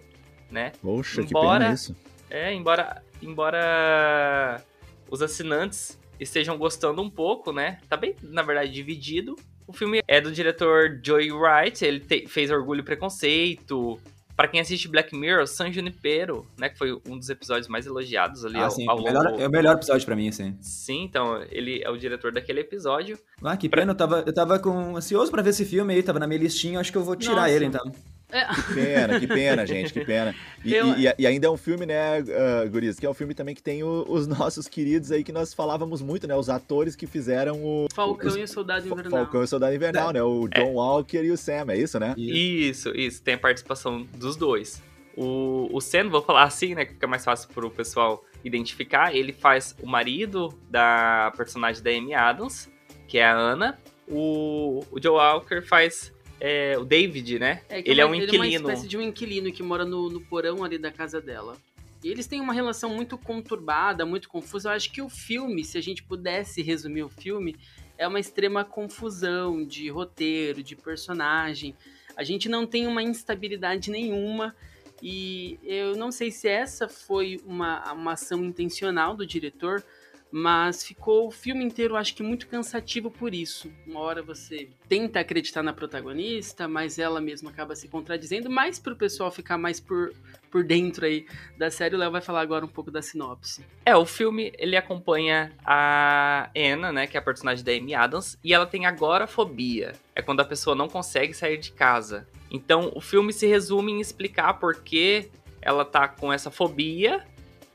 né? 0.52 0.72
Poxa, 0.82 1.22
embora, 1.22 1.58
que 1.58 1.64
pena 1.64 1.74
isso. 1.74 1.96
É, 2.30 2.54
embora, 2.54 3.04
embora 3.24 4.64
os 5.12 5.22
assinantes 5.22 6.00
estejam 6.20 6.58
gostando 6.58 7.02
um 7.02 7.10
pouco, 7.10 7.52
né? 7.52 7.80
Tá 7.88 7.96
bem, 7.96 8.16
na 8.22 8.42
verdade, 8.42 8.72
dividido. 8.72 9.36
O 9.66 9.74
filme 9.74 10.02
é 10.08 10.20
do 10.20 10.32
diretor 10.32 11.00
Joey 11.04 11.32
Wright, 11.32 11.86
ele 11.86 12.00
te, 12.00 12.28
fez 12.28 12.50
Orgulho 12.52 12.82
e 12.82 12.84
Preconceito. 12.84 14.00
Para 14.36 14.48
quem 14.48 14.62
assiste 14.62 14.88
Black 14.88 15.14
Mirror, 15.16 15.46
San 15.48 15.72
Junipero, 15.72 16.46
né? 16.58 16.70
Que 16.70 16.78
foi 16.78 16.94
um 17.08 17.18
dos 17.18 17.30
episódios 17.30 17.68
mais 17.68 17.86
elogiados 17.86 18.46
ali 18.46 18.58
ah, 18.58 18.66
ao, 18.66 18.72
sim, 18.72 18.88
ao 18.88 18.96
longo... 18.96 19.10
melhor, 19.10 19.40
É 19.40 19.48
o 19.48 19.52
melhor 19.52 19.76
episódio 19.76 20.06
para 20.06 20.16
mim, 20.16 20.30
assim. 20.30 20.58
Sim, 20.62 21.04
então, 21.04 21.44
ele 21.52 21.84
é 21.84 21.90
o 21.90 21.98
diretor 21.98 22.32
daquele 22.32 22.62
episódio. 22.62 23.20
Ah, 23.44 23.58
que 23.58 23.68
pena, 23.68 23.94
pra... 23.94 24.06
eu 24.06 24.10
tava, 24.10 24.24
eu 24.26 24.34
tava 24.34 24.58
com, 24.58 24.96
ansioso 24.96 25.30
para 25.30 25.42
ver 25.42 25.50
esse 25.50 25.66
filme 25.66 25.94
aí, 25.94 26.02
tava 26.02 26.20
na 26.20 26.26
minha 26.26 26.40
listinha, 26.40 26.80
acho 26.80 26.92
que 26.92 26.98
eu 26.98 27.04
vou 27.04 27.18
tirar 27.18 27.36
Nossa. 27.36 27.52
ele, 27.52 27.66
então. 27.66 27.92
É. 28.32 28.46
Que 28.46 28.74
pena, 28.74 29.20
que 29.20 29.28
pena, 29.28 29.66
gente, 29.66 29.92
que 29.92 30.06
pena. 30.06 30.36
E, 30.64 30.74
eu... 30.74 30.88
e, 30.98 31.14
e 31.18 31.26
ainda 31.28 31.48
é 31.48 31.50
um 31.50 31.58
filme, 31.58 31.86
né, 31.86 32.20
uh, 32.22 32.70
Guris, 32.70 33.00
que 33.00 33.06
é 33.06 33.10
um 33.10 33.14
filme 33.14 33.34
também 33.34 33.56
que 33.56 33.64
tem 33.64 33.84
o, 33.84 34.06
os 34.08 34.28
nossos 34.30 34.68
queridos 34.68 35.12
aí 35.12 35.24
que 35.24 35.32
nós 35.32 35.54
falávamos 35.54 36.02
muito, 36.02 36.28
né? 36.28 36.36
Os 36.36 36.50
atores 36.50 36.96
que 36.96 37.08
fizeram 37.08 37.64
o. 37.64 37.88
Falcão 37.94 38.30
os, 38.30 38.36
e 38.36 38.44
o 38.44 38.48
Soldado 38.48 38.88
Invernal. 38.88 39.12
Falcão 39.12 39.42
e 39.42 39.44
o 39.44 39.48
Soldado 39.48 39.74
Invernal, 39.74 40.10
é. 40.12 40.14
né? 40.14 40.24
O 40.24 40.48
John 40.48 40.62
é. 40.62 40.72
Walker 40.74 41.24
e 41.24 41.32
o 41.32 41.38
Sam, 41.38 41.66
é 41.70 41.78
isso, 41.78 42.00
né? 42.00 42.14
Isso, 42.18 42.90
isso. 42.96 43.22
Tem 43.24 43.34
a 43.34 43.38
participação 43.38 44.08
dos 44.16 44.36
dois. 44.36 44.82
O, 45.18 45.68
o 45.72 45.82
Sam, 45.82 46.10
vou 46.10 46.22
falar 46.22 46.44
assim, 46.44 46.76
né? 46.76 46.86
Que 46.86 46.94
fica 46.94 47.08
mais 47.08 47.26
fácil 47.26 47.50
pro 47.50 47.70
pessoal 47.72 48.24
identificar. 48.44 49.14
Ele 49.16 49.34
faz 49.34 49.76
o 49.82 49.88
marido 49.88 50.54
da 50.70 51.34
personagem 51.36 51.82
da 51.84 51.90
Amy 51.90 52.14
Adams, 52.14 52.70
que 53.08 53.18
é 53.18 53.26
a 53.26 53.34
Ana. 53.34 53.80
O, 54.08 54.84
o 54.92 55.02
Joe 55.02 55.16
Walker 55.16 55.62
faz 55.62 56.14
é, 56.40 56.78
o 56.78 56.86
David, 56.86 57.40
né? 57.40 57.62
É, 57.70 57.80
ele 57.80 58.02
é, 58.02 58.04
é 58.04 58.06
um 58.06 58.16
inquilino. 58.16 58.46
Ele 58.46 58.56
é 58.56 58.60
uma 58.60 58.72
espécie 58.72 58.88
de 58.88 58.98
um 58.98 59.02
inquilino 59.02 59.52
que 59.52 59.62
mora 59.62 59.86
no, 59.86 60.10
no 60.10 60.22
porão 60.22 60.64
ali 60.64 60.78
da 60.78 60.92
casa 60.92 61.22
dela. 61.22 61.58
E 62.04 62.10
eles 62.10 62.28
têm 62.28 62.40
uma 62.40 62.54
relação 62.54 62.96
muito 62.96 63.18
conturbada, 63.18 64.06
muito 64.06 64.30
confusa. 64.30 64.70
Eu 64.70 64.74
acho 64.74 64.92
que 64.92 65.02
o 65.02 65.10
filme, 65.10 65.66
se 65.66 65.78
a 65.78 65.82
gente 65.82 66.02
pudesse 66.02 66.62
resumir 66.62 67.04
o 67.04 67.10
filme, 67.10 67.56
é 67.98 68.08
uma 68.08 68.20
extrema 68.20 68.64
confusão 68.64 69.66
de 69.66 69.90
roteiro, 69.90 70.64
de 70.64 70.76
personagem. 70.76 71.76
A 72.16 72.24
gente 72.24 72.48
não 72.48 72.66
tem 72.66 72.88
uma 72.88 73.04
instabilidade 73.04 73.92
nenhuma. 73.92 74.56
E 75.02 75.60
eu 75.64 75.96
não 75.96 76.12
sei 76.12 76.32
se 76.32 76.48
essa 76.48 76.88
foi 76.88 77.42
uma, 77.46 77.92
uma 77.94 78.14
ação 78.14 78.44
intencional 78.46 79.16
do 79.16 79.26
diretor, 79.26 79.84
mas 80.32 80.84
ficou 80.84 81.28
o 81.28 81.32
filme 81.32 81.64
inteiro, 81.64 81.96
acho 81.96 82.14
que 82.16 82.24
muito 82.24 82.48
cansativo 82.48 83.10
por 83.10 83.34
isso. 83.34 83.72
Uma 83.86 84.00
hora 84.00 84.22
você 84.22 84.70
tenta 84.88 85.20
acreditar 85.20 85.64
na 85.64 85.74
protagonista, 85.74 86.68
mas 86.68 87.00
ela 87.00 87.20
mesma 87.20 87.50
acaba 87.50 87.76
se 87.76 87.88
contradizendo, 87.88 88.50
mas 88.50 88.80
para 88.80 88.94
o 88.94 88.96
pessoal 88.96 89.32
ficar 89.32 89.58
mais 89.58 89.80
por, 89.80 90.14
por 90.52 90.64
dentro 90.64 91.06
aí 91.06 91.26
da 91.58 91.72
série, 91.72 91.96
o 91.96 91.98
Léo 91.98 92.12
vai 92.12 92.22
falar 92.22 92.42
agora 92.42 92.64
um 92.64 92.70
pouco 92.70 92.92
da 92.92 93.02
sinopse. 93.02 93.66
É, 93.86 93.96
o 93.96 94.06
filme, 94.06 94.54
ele 94.58 94.78
acompanha 94.78 95.52
a 95.66 96.50
Anna, 96.56 96.92
né, 96.92 97.08
que 97.08 97.18
é 97.18 97.20
a 97.20 97.24
personagem 97.24 97.64
da 97.64 97.72
Amy 97.72 97.96
Adams, 97.96 98.38
e 98.44 98.54
ela 98.54 98.66
tem 98.66 98.86
agorafobia. 98.86 99.94
É 100.16 100.22
quando 100.22 100.42
a 100.42 100.46
pessoa 100.46 100.76
não 100.76 100.88
consegue 100.88 101.34
sair 101.34 101.58
de 101.58 101.72
casa. 101.72 102.28
Então, 102.52 102.92
o 102.96 103.02
filme 103.02 103.32
se 103.32 103.48
resume 103.48 103.92
em 103.92 104.02
explicar 104.02 104.56
por 104.56 104.82
que 104.82 105.30
ela 105.62 105.86
tá 105.86 106.08
com 106.08 106.32
essa 106.32 106.50
fobia 106.50 107.26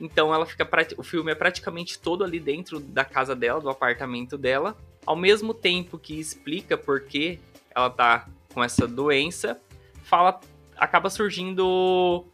então 0.04 0.34
ela 0.34 0.44
fica 0.44 0.68
o 0.98 1.02
filme 1.02 1.32
é 1.32 1.34
praticamente 1.34 1.98
todo 1.98 2.22
ali 2.22 2.38
dentro 2.38 2.78
da 2.78 3.04
casa 3.04 3.34
dela, 3.34 3.60
do 3.60 3.70
apartamento 3.70 4.36
dela, 4.36 4.76
ao 5.06 5.16
mesmo 5.16 5.54
tempo 5.54 5.98
que 5.98 6.18
explica 6.18 6.76
por 6.76 7.02
que 7.02 7.38
ela 7.74 7.90
tá 7.90 8.28
com 8.52 8.62
essa 8.62 8.86
doença, 8.86 9.60
fala 10.04 10.40
acaba 10.76 11.08
surgindo 11.08 12.24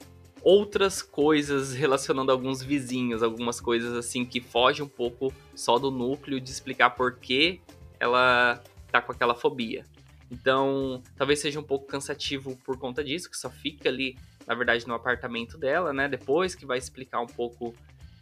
outras 0.43 1.03
coisas 1.03 1.75
relacionando 1.75 2.33
alguns 2.33 2.63
vizinhos, 2.63 3.23
algumas 3.23 3.61
coisas 3.61 3.95
assim 3.95 4.25
que 4.25 4.41
fogem 4.41 4.85
um 4.85 4.89
pouco 4.89 5.33
só 5.55 5.79
do 5.79 5.91
núcleo 5.91 6.41
de 6.41 6.51
explicar 6.51 6.91
por 6.91 7.17
que 7.17 7.61
ela 7.99 8.63
tá 8.91 9.01
com 9.01 9.13
aquela 9.13 9.35
fobia. 9.35 9.85
Então, 10.31 11.03
talvez 11.17 11.41
seja 11.41 11.59
um 11.59 11.63
pouco 11.63 11.87
cansativo 11.87 12.57
por 12.65 12.79
conta 12.79 13.03
disso, 13.03 13.29
que 13.29 13.37
só 13.37 13.51
fica 13.51 13.89
ali, 13.89 14.17
na 14.51 14.57
verdade, 14.57 14.85
no 14.89 14.95
apartamento 14.95 15.57
dela, 15.57 15.93
né? 15.93 16.09
Depois 16.09 16.57
que 16.57 16.67
vai 16.67 16.77
explicar 16.77 17.21
um 17.21 17.27
pouco 17.27 17.73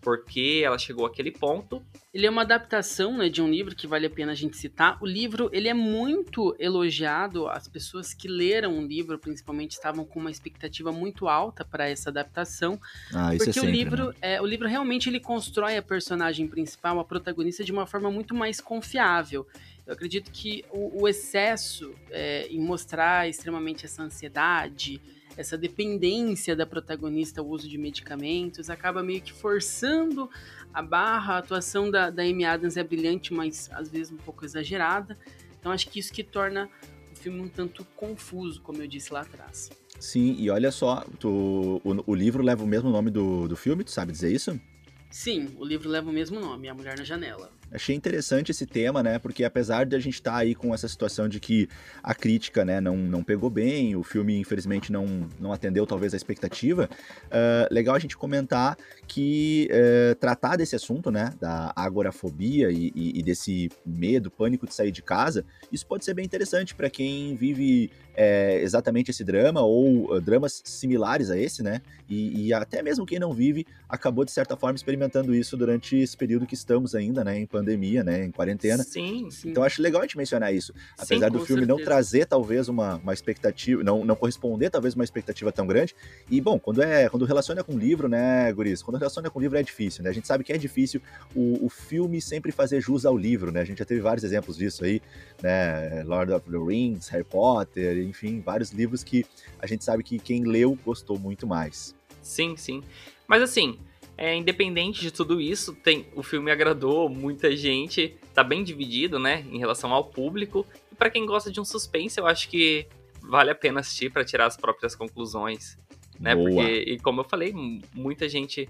por 0.03 0.27
que 0.27 0.63
ela 0.63 0.77
chegou 0.77 1.07
àquele 1.07 1.31
ponto. 1.31 1.83
Ele 2.13 2.27
é 2.27 2.31
uma 2.31 2.43
adaptação 2.43 3.17
né, 3.17 3.31
de 3.31 3.41
um 3.41 3.49
livro 3.49 3.75
que 3.75 3.87
vale 3.87 4.07
a 4.07 4.11
pena 4.11 4.33
a 4.33 4.35
gente 4.35 4.55
citar. 4.55 5.03
O 5.03 5.07
livro 5.07 5.49
ele 5.55 5.69
é 5.69 5.75
muito 5.75 6.55
elogiado. 6.59 7.49
As 7.49 7.67
pessoas 7.67 8.13
que 8.13 8.29
leram 8.29 8.79
o 8.79 8.87
livro, 8.87 9.19
principalmente, 9.19 9.71
estavam 9.71 10.05
com 10.05 10.21
uma 10.21 10.31
expectativa 10.31 10.93
muito 10.93 11.29
alta 11.29 11.65
para 11.65 11.89
essa 11.89 12.11
adaptação. 12.11 12.79
Ah, 13.15 13.35
isso 13.35 13.47
porque 13.47 13.59
é 13.59 13.63
sempre, 13.63 13.71
o 13.71 13.73
livro, 13.73 14.07
né? 14.09 14.15
é, 14.21 14.43
o 14.43 14.45
livro 14.45 14.69
realmente 14.69 15.09
ele 15.09 15.21
constrói 15.21 15.79
a 15.79 15.83
personagem 15.83 16.47
principal, 16.47 17.01
a 17.01 17.05
protagonista, 17.05 17.65
de 17.65 17.73
uma 17.73 17.87
forma 17.87 18.11
muito 18.11 18.35
mais 18.35 18.61
confiável. 18.61 19.47
Eu 19.87 19.95
acredito 19.95 20.31
que 20.31 20.63
o, 20.71 21.05
o 21.05 21.09
excesso 21.09 21.95
é, 22.11 22.47
em 22.49 22.61
mostrar 22.61 23.27
extremamente 23.27 23.87
essa 23.87 24.03
ansiedade, 24.03 25.01
essa 25.39 25.57
dependência 25.57 26.57
da 26.57 26.67
protagonista 26.67 27.41
ao 27.41 27.47
uso 27.47 27.69
de 27.69 27.79
medicamentos, 27.79 28.69
acaba 28.69 29.05
meio 29.05 29.23
que 29.23 29.33
forçando 29.33 30.29
a 30.75 30.83
barra. 30.83 31.35
A 31.35 31.39
atuação 31.39 31.89
da, 31.89 32.11
da 32.11 32.23
Amy 32.25 32.45
Adams 32.45 32.77
é 32.77 32.83
brilhante, 32.83 33.33
mas 33.33 33.71
às 33.73 33.89
vezes 33.89 34.13
um 34.13 34.17
pouco 34.17 34.45
exagerada. 34.45 35.17
Então 35.59 35.71
acho 35.71 35.89
que 35.89 36.01
isso 36.01 36.13
que 36.13 36.25
torna 36.25 36.69
o 37.13 37.17
filme 37.17 37.41
um 37.41 37.49
tanto 37.49 37.85
confuso, 37.95 38.61
como 38.61 38.83
eu 38.83 38.89
disse 38.89 39.13
lá 39.13 39.21
atrás. 39.21 39.71
Sim, 40.01 40.35
e 40.39 40.51
olha 40.51 40.73
só, 40.73 41.05
tu, 41.21 41.81
o, 41.85 42.05
o 42.05 42.15
livro 42.15 42.43
leva 42.43 42.65
o 42.65 42.67
mesmo 42.67 42.91
nome 42.91 43.11
do, 43.11 43.47
do 43.47 43.57
filme, 43.57 43.85
tu 43.85 43.93
sabe 43.93 44.11
dizer 44.11 44.33
isso? 44.33 44.61
Sim, 45.09 45.55
o 45.57 45.65
livro 45.65 45.89
leva 45.89 46.11
o 46.11 46.13
mesmo 46.13 46.41
nome, 46.41 46.69
A 46.69 46.75
Mulher 46.75 46.99
na 46.99 47.05
Janela. 47.05 47.51
Achei 47.73 47.95
interessante 47.95 48.51
esse 48.51 48.65
tema, 48.65 49.03
né? 49.03 49.19
Porque 49.19 49.45
apesar 49.45 49.85
de 49.85 49.95
a 49.95 49.99
gente 49.99 50.15
estar 50.15 50.33
tá 50.33 50.39
aí 50.39 50.55
com 50.55 50.75
essa 50.75 50.89
situação 50.89 51.29
de 51.29 51.39
que 51.39 51.69
a 52.03 52.15
crítica, 52.15 52.65
né, 52.65 52.81
não, 52.81 52.97
não 52.97 53.23
pegou 53.23 53.51
bem, 53.51 53.95
o 53.95 54.03
filme 54.03 54.39
infelizmente 54.39 54.91
não, 54.91 55.29
não 55.39 55.53
atendeu 55.53 55.87
talvez 55.87 56.15
a 56.15 56.17
expectativa, 56.17 56.89
uh, 57.27 57.73
legal 57.73 57.95
a 57.95 57.99
gente 57.99 58.17
comentar 58.17 58.77
que 59.07 59.69
uh, 59.71 60.15
tratar 60.17 60.57
desse 60.57 60.75
assunto, 60.75 61.11
né, 61.11 61.35
da 61.41 61.73
agorafobia 61.77 62.71
e, 62.71 62.93
e, 62.95 63.19
e, 63.19 63.23
desse 63.23 63.71
medo, 63.85 64.31
pânico 64.31 64.67
de 64.67 64.75
sair 64.75 64.91
de 64.91 65.03
casa, 65.03 65.45
isso 65.71 65.87
pode 65.87 66.05
ser 66.05 66.15
bem 66.15 66.25
interessante 66.25 66.75
para 66.75 66.89
quem 66.89 67.37
vive 67.37 67.91
é, 68.21 68.61
exatamente 68.63 69.13
esse 69.13 69.23
drama 69.23 69.61
ou 69.63 70.13
uh, 70.13 70.21
dramas 70.21 70.61
similares 70.65 71.31
a 71.31 71.39
esse, 71.39 71.63
né? 71.63 71.81
E, 72.09 72.49
e, 72.49 72.53
até 72.53 72.83
mesmo 72.83 73.07
quem 73.07 73.19
não 73.19 73.33
vive 73.33 73.65
acabou 73.89 74.25
de 74.25 74.33
certa 74.33 74.57
forma 74.57 74.75
experimentando 74.75 75.33
isso 75.33 75.57
durante 75.57 75.97
esse 75.97 76.17
período 76.17 76.45
que 76.45 76.55
estamos 76.55 76.97
ainda, 76.97 77.23
né, 77.23 77.39
em 77.39 77.47
pandemia, 77.59 78.05
né, 78.05 78.25
em 78.25 78.31
quarentena. 78.31 78.83
Sim, 78.83 79.29
sim. 79.31 79.51
Então 79.51 79.63
acho 79.63 79.83
legal 79.83 80.01
a 80.01 80.05
gente 80.05 80.17
mencionar 80.17 80.55
isso, 80.55 80.73
apesar 80.97 81.27
Sim, 81.27 81.33
do 81.33 81.45
filme 81.45 81.63
certeza. 81.63 81.67
não 81.67 81.85
trazer 81.85 82.27
talvez 82.27 82.69
uma, 82.69 82.97
uma 82.97 83.13
expectativa, 83.13 83.83
não, 83.83 84.05
não 84.05 84.15
corresponder 84.15 84.71
talvez 84.71 84.95
uma 84.95 85.05
expectativa 85.05 85.51
tão 85.51 85.67
grande. 85.67 85.95
E 86.31 86.41
bom, 86.41 86.59
quando 86.59 86.83
é 86.83 87.09
quando 87.09 87.25
relaciona 87.25 87.65
com 87.65 87.77
livro, 87.77 88.09
né, 88.09 88.53
Guris? 88.53 88.83
Quando 88.83 88.97
relaciona 88.97 89.31
com 89.31 89.41
livro 89.41 89.59
é 89.59 89.63
difícil, 89.63 90.05
né? 90.05 90.11
A 90.11 90.13
gente 90.13 90.27
sabe 90.27 90.45
que 90.45 90.53
é 90.53 90.59
difícil 90.59 91.01
o, 91.35 91.65
o 91.67 91.69
filme 91.69 92.21
sempre 92.21 92.53
fazer 92.53 92.81
jus 92.81 93.05
ao 93.05 93.17
livro, 93.17 93.51
né? 93.51 93.61
A 93.61 93.65
gente 93.65 93.79
já 93.79 93.85
teve 93.85 94.01
vários 94.01 94.25
exemplos 94.25 94.57
disso 94.57 94.85
aí, 94.85 95.03
né? 95.43 96.03
Lord 96.05 96.33
of 96.33 96.49
the 96.51 96.59
Rings, 96.59 97.09
Harry 97.09 97.25
Potter, 97.25 97.99
enfim, 97.99 98.41
vários 98.41 98.71
livros 98.71 99.03
que 99.03 99.27
a 99.59 99.67
gente 99.67 99.85
sabe 99.85 100.03
que 100.03 100.19
quem 100.19 100.45
leu 100.45 100.79
gostou 100.85 101.19
muito 101.19 101.47
mais. 101.47 101.95
Sim, 102.23 102.57
sim. 102.57 102.83
Mas 103.27 103.43
assim, 103.43 103.79
é, 104.19 104.35
independente 104.35 105.01
de 105.01 105.13
tudo 105.13 105.41
isso, 105.41 105.73
tem 105.73 106.09
o 106.17 106.25
filme 106.25 106.51
agradou 106.51 107.09
muita 107.09 107.57
gente, 107.57 108.17
tá 108.35 108.43
bem 108.43 108.65
dividido, 108.65 109.17
né, 109.17 109.47
em 109.49 109.59
relação 109.59 109.95
ao 109.95 110.05
público. 110.05 110.67
E 110.91 110.97
para 110.97 111.09
quem 111.09 111.25
gosta 111.25 111.53
de 111.53 111.61
um 111.61 111.65
suspense, 111.65 112.19
eu 112.19 112.27
acho 112.27 112.49
que 112.49 112.89
vale 113.23 113.51
a 113.51 113.55
pena 113.55 113.79
assistir 113.79 114.11
para 114.11 114.25
tirar 114.25 114.47
as 114.47 114.57
próprias 114.57 114.97
conclusões, 114.97 115.79
né? 116.19 116.35
Boa. 116.35 116.51
Porque 116.51 116.81
e 116.81 116.99
como 116.99 117.21
eu 117.21 117.25
falei, 117.25 117.55
muita 117.95 118.29
gente 118.29 118.69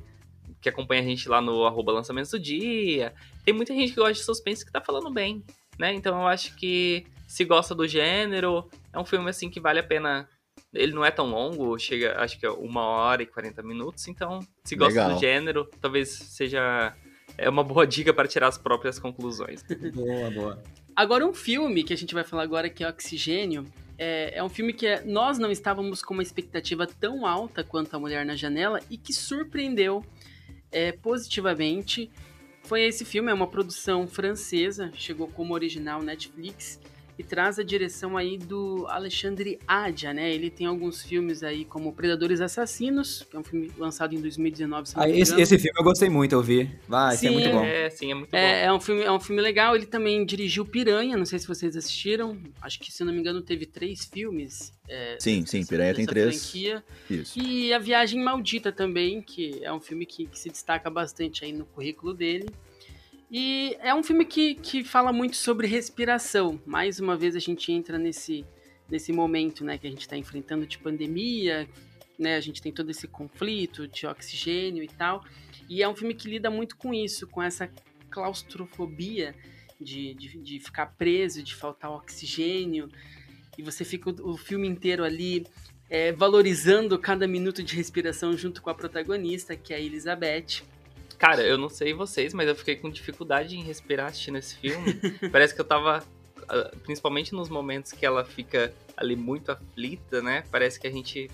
que 0.61 0.69
acompanha 0.69 1.01
a 1.01 1.05
gente 1.05 1.27
lá 1.29 1.41
no 1.41 1.65
arroba 1.65 1.93
lançamentos 1.93 2.31
do 2.31 2.39
dia, 2.39 3.15
tem 3.43 3.55
muita 3.55 3.73
gente 3.73 3.95
que 3.95 3.97
gosta 3.97 4.12
de 4.12 4.25
suspense 4.25 4.66
que 4.66 4.73
tá 4.73 4.83
falando 4.83 5.11
bem, 5.11 5.43
né? 5.79 5.95
Então 5.95 6.20
eu 6.20 6.27
acho 6.27 6.55
que 6.57 7.07
se 7.27 7.45
gosta 7.47 7.75
do 7.75 7.89
gênero, 7.89 8.69
é 8.93 8.99
um 8.99 9.05
filme 9.05 9.31
assim 9.31 9.49
que 9.49 9.61
vale 9.61 9.79
a 9.79 9.85
pena 9.85 10.29
ele 10.74 10.93
não 10.93 11.05
é 11.05 11.11
tão 11.11 11.27
longo, 11.27 11.78
chega, 11.78 12.19
acho 12.20 12.39
que 12.39 12.47
é 12.47 12.51
uma 12.51 12.82
hora 12.85 13.23
e 13.23 13.27
40 13.27 13.62
minutos, 13.62 14.07
então, 14.09 14.40
se 14.65 14.77
gosta 14.77 15.01
Legal. 15.01 15.15
do 15.15 15.20
gênero, 15.20 15.70
talvez 15.81 16.09
seja 16.11 16.95
é 17.36 17.49
uma 17.49 17.62
boa 17.62 17.86
dica 17.86 18.12
para 18.12 18.27
tirar 18.27 18.49
as 18.49 18.59
próprias 18.59 18.99
conclusões. 18.99 19.62
Boa, 19.95 20.31
boa. 20.31 20.62
Agora, 20.97 21.24
um 21.24 21.32
filme 21.32 21.85
que 21.85 21.93
a 21.93 21.97
gente 21.97 22.12
vai 22.12 22.24
falar 22.24 22.43
agora, 22.43 22.69
que 22.69 22.82
é 22.82 22.89
Oxigênio, 22.89 23.65
é, 23.97 24.39
é 24.39 24.43
um 24.43 24.49
filme 24.49 24.73
que 24.73 24.86
é- 24.86 25.03
nós 25.05 25.39
não 25.39 25.51
estávamos 25.51 26.03
com 26.03 26.15
uma 26.15 26.23
expectativa 26.23 26.86
tão 26.86 27.24
alta 27.24 27.62
quanto 27.62 27.95
A 27.95 28.01
Mulher 28.01 28.27
na 28.27 28.35
Janela 28.35 28.81
e 28.90 28.97
que 28.97 29.12
surpreendeu 29.12 30.05
é, 30.73 30.90
positivamente. 30.93 32.11
Foi 32.65 32.82
esse 32.82 33.05
filme, 33.05 33.31
é 33.31 33.35
uma 33.35 33.47
produção 33.47 34.09
francesa, 34.09 34.90
chegou 34.95 35.28
como 35.28 35.55
original 35.55 36.03
Netflix 36.03 36.81
e 37.19 37.24
traz 37.24 37.59
a 37.59 37.65
direção 37.65 38.16
aí 38.16 38.39
do 38.39 38.86
Alexandre 38.89 39.59
Aja, 39.66 40.15
né? 40.15 40.32
Ele 40.32 40.49
tem 40.51 40.66
alguns 40.66 41.03
filmes 41.03 41.43
aí 41.43 41.65
como 41.65 41.93
Predadores 41.93 42.40
Assassinos, 42.40 43.27
que 43.28 43.36
é 43.36 43.40
um 43.40 43.43
filme 43.45 43.70
lançado 43.77 44.15
em 44.15 44.20
2019, 44.20 44.89
se 44.90 44.97
não 44.97 45.03
Ah, 45.03 45.09
esse, 45.11 45.35
esse 45.40 45.59
filme 45.59 45.78
eu 45.78 45.85
gostei 45.85 46.09
muito, 46.09 46.32
eu 46.35 46.43
vi. 46.43 46.70
Vai, 46.86 47.15
esse 47.15 47.27
é 47.27 47.31
Sim, 47.31 47.35
muito 47.35 47.51
bom. 47.51 47.65
É, 47.65 47.90
sim, 47.90 48.11
é 48.12 48.15
muito 48.15 48.31
bom. 48.31 48.36
É, 48.36 48.65
é 48.66 48.73
um 48.73 48.81
filme, 48.81 49.03
é 49.03 49.11
um 49.11 49.19
filme 49.19 49.43
legal. 49.43 49.74
Ele 49.74 49.86
também 49.86 50.24
dirigiu 50.24 50.65
Piranha, 50.65 51.16
não 51.16 51.24
sei 51.24 51.39
se 51.40 51.49
vocês 51.49 51.77
assistiram. 51.77 52.39
Acho 52.62 52.78
que, 52.78 52.93
se 52.93 53.03
não 53.03 53.12
me 53.12 53.19
engano, 53.19 53.43
teve 53.43 53.66
três 53.66 54.05
filmes. 54.05 54.73
é, 54.89 55.16
Sim, 55.19 55.45
sim, 55.45 55.66
Piranha 55.66 55.95
tem 55.95 56.07
três. 56.07 56.40
franquia. 56.40 56.85
Isso. 57.11 57.39
E 57.39 57.73
A 57.73 57.78
Viagem 57.81 58.23
Maldita 58.23 58.70
também, 58.70 59.20
que 59.20 59.59
é 59.62 59.73
um 59.73 59.81
filme 59.81 60.07
que, 60.07 60.27
que 60.27 60.39
se 60.39 60.49
destaca 60.51 60.89
bastante 60.89 61.45
aí 61.45 61.53
no 61.53 61.65
currículo 61.66 62.15
dele. 62.15 62.47
E 63.31 63.77
é 63.81 63.95
um 63.95 64.03
filme 64.03 64.25
que, 64.25 64.55
que 64.55 64.83
fala 64.83 65.13
muito 65.13 65.37
sobre 65.37 65.67
respiração. 65.67 66.61
Mais 66.65 66.99
uma 66.99 67.17
vez 67.17 67.37
a 67.37 67.39
gente 67.39 67.71
entra 67.71 67.99
nesse, 67.99 68.45
nesse 68.89 69.13
momento 69.13 69.65
né, 69.65 69.77
que 69.77 69.87
a 69.87 69.91
gente 69.91 70.01
está 70.01 70.17
enfrentando 70.17 70.67
de 70.67 70.79
pandemia, 70.79 71.69
né, 72.19 72.37
a 72.37 72.41
gente 72.41 72.63
tem 72.63 72.73
todo 72.73 72.91
esse 72.91 73.07
conflito 73.07 73.87
de 73.87 74.07
oxigênio 74.07 74.83
e 74.83 74.89
tal. 74.89 75.23
E 75.69 75.83
é 75.83 75.89
um 75.89 75.95
filme 75.95 76.15
que 76.15 76.29
lida 76.29 76.51
muito 76.51 76.77
com 76.77 76.95
isso, 76.95 77.27
com 77.27 77.43
essa 77.43 77.71
claustrofobia 78.11 79.35
de, 79.79 80.15
de, 80.15 80.39
de 80.39 80.61
ficar 80.61 80.87
preso, 80.87 81.43
de 81.43 81.55
faltar 81.55 81.91
oxigênio. 81.91 82.89
E 83.59 83.63
você 83.63 83.85
fica 83.85 84.09
o, 84.09 84.31
o 84.31 84.37
filme 84.39 84.67
inteiro 84.67 85.05
ali 85.05 85.47
é, 85.91 86.13
valorizando 86.13 86.99
cada 86.99 87.29
minuto 87.29 87.63
de 87.63 87.77
respiração 87.77 88.35
junto 88.37 88.63
com 88.63 88.71
a 88.71 88.75
protagonista, 88.75 89.55
que 89.55 89.75
é 89.75 89.77
a 89.77 89.81
Elizabeth. 89.81 90.63
Cara, 91.19 91.43
eu 91.43 91.59
não 91.59 91.69
sei 91.69 91.93
vocês, 91.93 92.32
mas 92.32 92.47
eu 92.49 92.55
fiquei 92.55 92.77
com 92.77 92.89
dificuldade 92.89 93.57
em 93.57 93.62
respirar 93.65 94.07
assistindo 94.07 94.39
esse 94.39 94.55
filme. 94.57 94.95
Parece 95.32 95.55
que 95.55 95.61
eu 95.61 95.65
tava. 95.65 96.03
ah, 96.49 96.70
Principalmente 96.85 97.35
nos 97.35 97.49
momentos 97.49 97.93
que 97.93 98.07
ela 98.07 98.24
fica 98.24 98.73
ali 98.97 99.16
muito 99.16 99.51
aflita, 99.51 100.23
né? 100.23 100.45
Parece 100.51 100.78
que 100.78 100.86
a 100.86 100.90
gente 100.90 101.28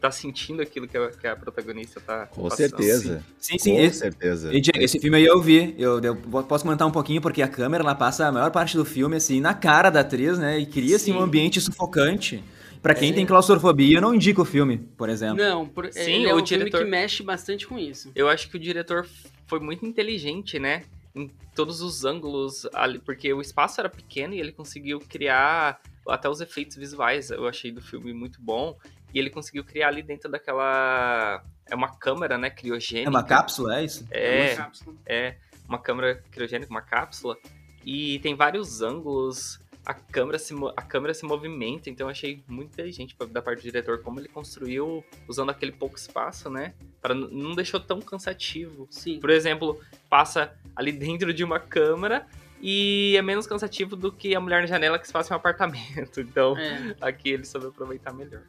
tá 0.00 0.10
sentindo 0.10 0.62
aquilo 0.62 0.88
que 0.88 0.96
a, 0.96 1.10
que 1.10 1.26
a 1.26 1.36
protagonista 1.36 2.00
tá. 2.00 2.26
Com 2.26 2.44
passando. 2.44 2.56
certeza. 2.56 3.24
Sim, 3.38 3.58
sim. 3.58 3.72
Com 3.74 3.80
Esse, 3.80 3.98
certeza. 3.98 4.54
e, 4.54 4.60
Diego, 4.60 4.78
esse 4.82 4.98
filme 4.98 5.16
aí 5.18 5.26
eu 5.26 5.40
vi. 5.42 5.74
Eu, 5.78 6.00
eu 6.00 6.16
posso 6.16 6.64
comentar 6.64 6.86
um 6.88 6.90
pouquinho, 6.92 7.20
porque 7.20 7.42
a 7.42 7.48
câmera 7.48 7.82
ela 7.84 7.94
passa 7.94 8.26
a 8.26 8.32
maior 8.32 8.50
parte 8.50 8.76
do 8.76 8.84
filme, 8.84 9.16
assim, 9.16 9.40
na 9.40 9.52
cara 9.54 9.90
da 9.90 10.00
atriz, 10.00 10.38
né? 10.38 10.58
E 10.58 10.64
cria, 10.66 10.96
assim, 10.96 11.12
Sim. 11.12 11.18
um 11.18 11.20
ambiente 11.20 11.60
sufocante. 11.60 12.42
Pra 12.82 12.94
quem 12.94 13.10
É. 13.10 13.12
tem 13.14 13.26
claustrofobia, 13.26 13.98
eu 13.98 14.00
não 14.02 14.14
indico 14.14 14.42
o 14.42 14.44
filme, 14.44 14.78
por 14.96 15.08
exemplo. 15.08 15.36
Não, 15.36 15.66
por, 15.68 15.92
Sim, 15.92 16.00
ele 16.12 16.28
é 16.28 16.34
o 16.34 16.38
um 16.40 16.46
filme 16.46 16.64
diretor- 16.64 16.84
que 16.84 16.90
mexe 16.90 17.22
bastante 17.22 17.66
com 17.66 17.78
isso. 17.78 18.10
Eu 18.14 18.28
acho 18.28 18.48
que 18.48 18.56
o 18.56 18.60
diretor 18.60 19.06
foi 19.46 19.60
muito 19.60 19.84
inteligente, 19.84 20.58
né? 20.58 20.84
Em 21.14 21.28
todos 21.54 21.82
os 21.82 22.04
ângulos, 22.04 22.66
ali, 22.72 22.98
porque 22.98 23.32
o 23.34 23.40
espaço 23.40 23.80
era 23.80 23.88
pequeno 23.88 24.32
e 24.32 24.40
ele 24.40 24.52
conseguiu 24.52 24.98
criar 25.00 25.80
até 26.08 26.28
os 26.28 26.40
efeitos 26.40 26.76
visuais. 26.76 27.30
Eu 27.30 27.46
achei 27.46 27.70
do 27.70 27.82
filme 27.82 28.12
muito 28.14 28.40
bom. 28.40 28.76
E 29.12 29.18
ele 29.18 29.28
conseguiu 29.28 29.64
criar 29.64 29.88
ali 29.88 30.02
dentro 30.02 30.30
daquela. 30.30 31.42
É 31.68 31.74
uma 31.74 31.88
câmera, 31.96 32.38
né? 32.38 32.48
Criogênica. 32.48 33.08
É 33.08 33.10
uma 33.10 33.24
cápsula, 33.24 33.80
é 33.80 33.84
isso? 33.84 34.06
É, 34.10 34.52
Uma 34.54 34.56
cápsula. 34.64 34.96
é 35.04 35.36
uma 35.68 35.78
câmera 35.80 36.22
criogênica, 36.30 36.70
uma 36.70 36.80
cápsula. 36.80 37.36
E 37.84 38.20
tem 38.20 38.36
vários 38.36 38.80
ângulos. 38.82 39.58
A 39.90 39.94
câmera, 39.94 40.38
se, 40.38 40.54
a 40.76 40.82
câmera 40.82 41.12
se 41.12 41.24
movimenta, 41.24 41.90
então 41.90 42.06
eu 42.06 42.12
achei 42.12 42.44
muito 42.46 42.68
inteligente 42.68 43.16
da 43.28 43.42
parte 43.42 43.58
do 43.58 43.64
diretor 43.64 44.00
como 44.02 44.20
ele 44.20 44.28
construiu 44.28 45.04
usando 45.26 45.50
aquele 45.50 45.72
pouco 45.72 45.96
espaço, 45.96 46.48
né? 46.48 46.74
Para 47.02 47.12
não 47.12 47.56
deixou 47.56 47.80
tão 47.80 48.00
cansativo. 48.00 48.86
Sim. 48.88 49.18
Por 49.18 49.30
exemplo, 49.30 49.80
passa 50.08 50.56
ali 50.76 50.92
dentro 50.92 51.34
de 51.34 51.42
uma 51.42 51.58
câmara 51.58 52.24
e 52.62 53.16
é 53.16 53.22
menos 53.22 53.48
cansativo 53.48 53.96
do 53.96 54.12
que 54.12 54.32
a 54.32 54.38
mulher 54.40 54.60
na 54.60 54.68
janela 54.68 54.96
que 54.96 55.08
se 55.08 55.12
passa 55.12 55.32
em 55.32 55.34
um 55.34 55.38
apartamento. 55.38 56.20
Então, 56.22 56.56
É. 56.56 56.94
aqui 57.00 57.30
ele 57.30 57.44
soube 57.44 57.66
aproveitar 57.66 58.12
melhor. 58.12 58.42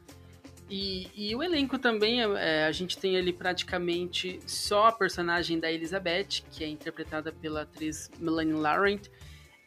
E, 0.70 1.08
e 1.12 1.34
o 1.34 1.42
elenco 1.42 1.76
também, 1.76 2.22
é, 2.22 2.66
a 2.66 2.70
gente 2.70 2.96
tem 2.96 3.16
ali 3.16 3.32
praticamente 3.32 4.38
só 4.46 4.86
a 4.86 4.92
personagem 4.92 5.58
da 5.58 5.72
Elizabeth, 5.72 6.44
que 6.52 6.62
é 6.62 6.68
interpretada 6.68 7.32
pela 7.32 7.62
atriz 7.62 8.08
Melanie 8.20 8.54
Laurent. 8.54 9.08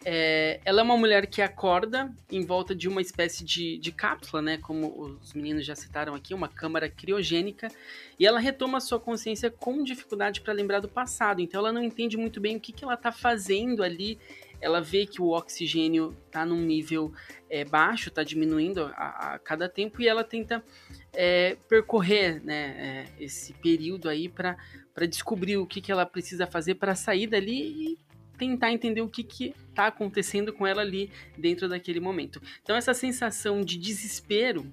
É, 0.07 0.59
ela 0.63 0.81
é 0.81 0.83
uma 0.83 0.95
mulher 0.95 1.25
que 1.25 1.41
acorda 1.41 2.13
em 2.31 2.45
volta 2.45 2.75
de 2.75 2.87
uma 2.87 3.01
espécie 3.01 3.43
de, 3.43 3.79
de 3.79 3.91
cápsula, 3.91 4.39
né? 4.39 4.57
Como 4.59 5.19
os 5.19 5.33
meninos 5.33 5.65
já 5.65 5.75
citaram 5.75 6.13
aqui, 6.13 6.31
uma 6.33 6.47
câmara 6.47 6.87
criogênica. 6.87 7.69
E 8.19 8.25
ela 8.25 8.39
retoma 8.39 8.79
sua 8.79 8.99
consciência 8.99 9.49
com 9.49 9.83
dificuldade 9.83 10.41
para 10.41 10.53
lembrar 10.53 10.79
do 10.79 10.87
passado. 10.87 11.41
Então 11.41 11.59
ela 11.59 11.71
não 11.71 11.83
entende 11.83 12.17
muito 12.17 12.39
bem 12.39 12.55
o 12.55 12.59
que, 12.59 12.71
que 12.71 12.83
ela 12.83 12.93
está 12.93 13.11
fazendo 13.11 13.81
ali 13.81 14.19
ela 14.61 14.81
vê 14.81 15.05
que 15.05 15.21
o 15.21 15.29
oxigênio 15.29 16.15
está 16.25 16.45
num 16.45 16.61
nível 16.61 17.13
é, 17.49 17.63
baixo, 17.63 18.09
está 18.09 18.23
diminuindo 18.23 18.91
a, 18.95 19.33
a, 19.33 19.39
cada 19.39 19.69
tempo 19.69 20.01
e 20.01 20.07
ela 20.07 20.23
tenta 20.23 20.63
é, 21.13 21.57
percorrer 21.67 22.43
né, 22.43 23.07
é, 23.19 23.23
esse 23.23 23.53
período 23.53 24.09
aí 24.09 24.27
para 24.27 24.57
descobrir 25.07 25.57
o 25.57 25.67
que, 25.67 25.81
que 25.81 25.91
ela 25.91 26.05
precisa 26.05 26.47
fazer 26.47 26.75
para 26.75 26.95
sair 26.95 27.27
dali 27.27 27.91
e 27.91 28.04
tentar 28.37 28.71
entender 28.71 29.01
o 29.01 29.09
que 29.09 29.53
está 29.69 29.87
acontecendo 29.87 30.53
com 30.53 30.65
ela 30.65 30.81
ali 30.81 31.11
dentro 31.37 31.67
daquele 31.67 31.99
momento. 31.99 32.41
Então 32.61 32.75
essa 32.75 32.93
sensação 32.93 33.61
de 33.61 33.77
desespero 33.77 34.71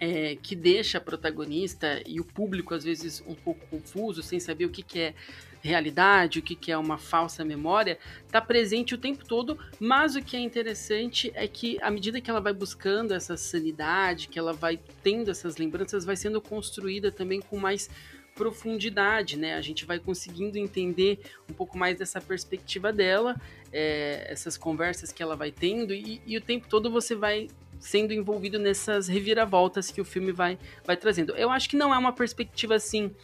é, 0.00 0.36
que 0.36 0.54
deixa 0.56 0.98
a 0.98 1.00
protagonista 1.00 2.02
e 2.06 2.20
o 2.20 2.24
público 2.24 2.74
às 2.74 2.84
vezes 2.84 3.22
um 3.26 3.34
pouco 3.34 3.66
confuso, 3.66 4.22
sem 4.22 4.40
saber 4.40 4.66
o 4.66 4.70
que, 4.70 4.82
que 4.82 4.98
é 4.98 5.14
realidade, 5.62 6.40
o 6.40 6.42
que, 6.42 6.54
que 6.54 6.70
é 6.70 6.76
uma 6.76 6.98
falsa 6.98 7.42
memória, 7.42 7.98
está 8.26 8.38
presente 8.38 8.94
o 8.94 8.98
tempo 8.98 9.24
todo, 9.24 9.58
mas 9.80 10.14
o 10.14 10.22
que 10.22 10.36
é 10.36 10.40
interessante 10.40 11.32
é 11.34 11.48
que 11.48 11.78
à 11.80 11.90
medida 11.90 12.20
que 12.20 12.28
ela 12.28 12.40
vai 12.40 12.52
buscando 12.52 13.14
essa 13.14 13.34
sanidade, 13.36 14.28
que 14.28 14.38
ela 14.38 14.52
vai 14.52 14.78
tendo 15.02 15.30
essas 15.30 15.56
lembranças, 15.56 16.04
vai 16.04 16.16
sendo 16.16 16.40
construída 16.40 17.10
também 17.10 17.40
com 17.40 17.58
mais 17.58 17.88
profundidade, 18.34 19.38
né? 19.38 19.54
A 19.54 19.60
gente 19.60 19.84
vai 19.84 19.98
conseguindo 19.98 20.58
entender 20.58 21.18
um 21.48 21.54
pouco 21.54 21.78
mais 21.78 21.98
dessa 21.98 22.20
perspectiva 22.20 22.92
dela, 22.92 23.40
é, 23.72 24.26
essas 24.28 24.56
conversas 24.56 25.12
que 25.12 25.22
ela 25.22 25.36
vai 25.36 25.50
tendo, 25.50 25.94
e, 25.94 26.20
e 26.26 26.36
o 26.36 26.40
tempo 26.40 26.66
todo 26.68 26.90
você 26.90 27.14
vai 27.14 27.48
sendo 27.78 28.12
envolvido 28.12 28.58
nessas 28.58 29.08
reviravoltas 29.08 29.90
que 29.90 30.00
o 30.00 30.04
filme 30.04 30.32
vai, 30.32 30.58
vai 30.84 30.96
trazendo. 30.96 31.34
Eu 31.36 31.50
acho 31.50 31.68
que 31.68 31.76
não 31.76 31.94
é 31.94 31.98
uma 31.98 32.12
perspectiva 32.12 32.74
assim 32.74 33.14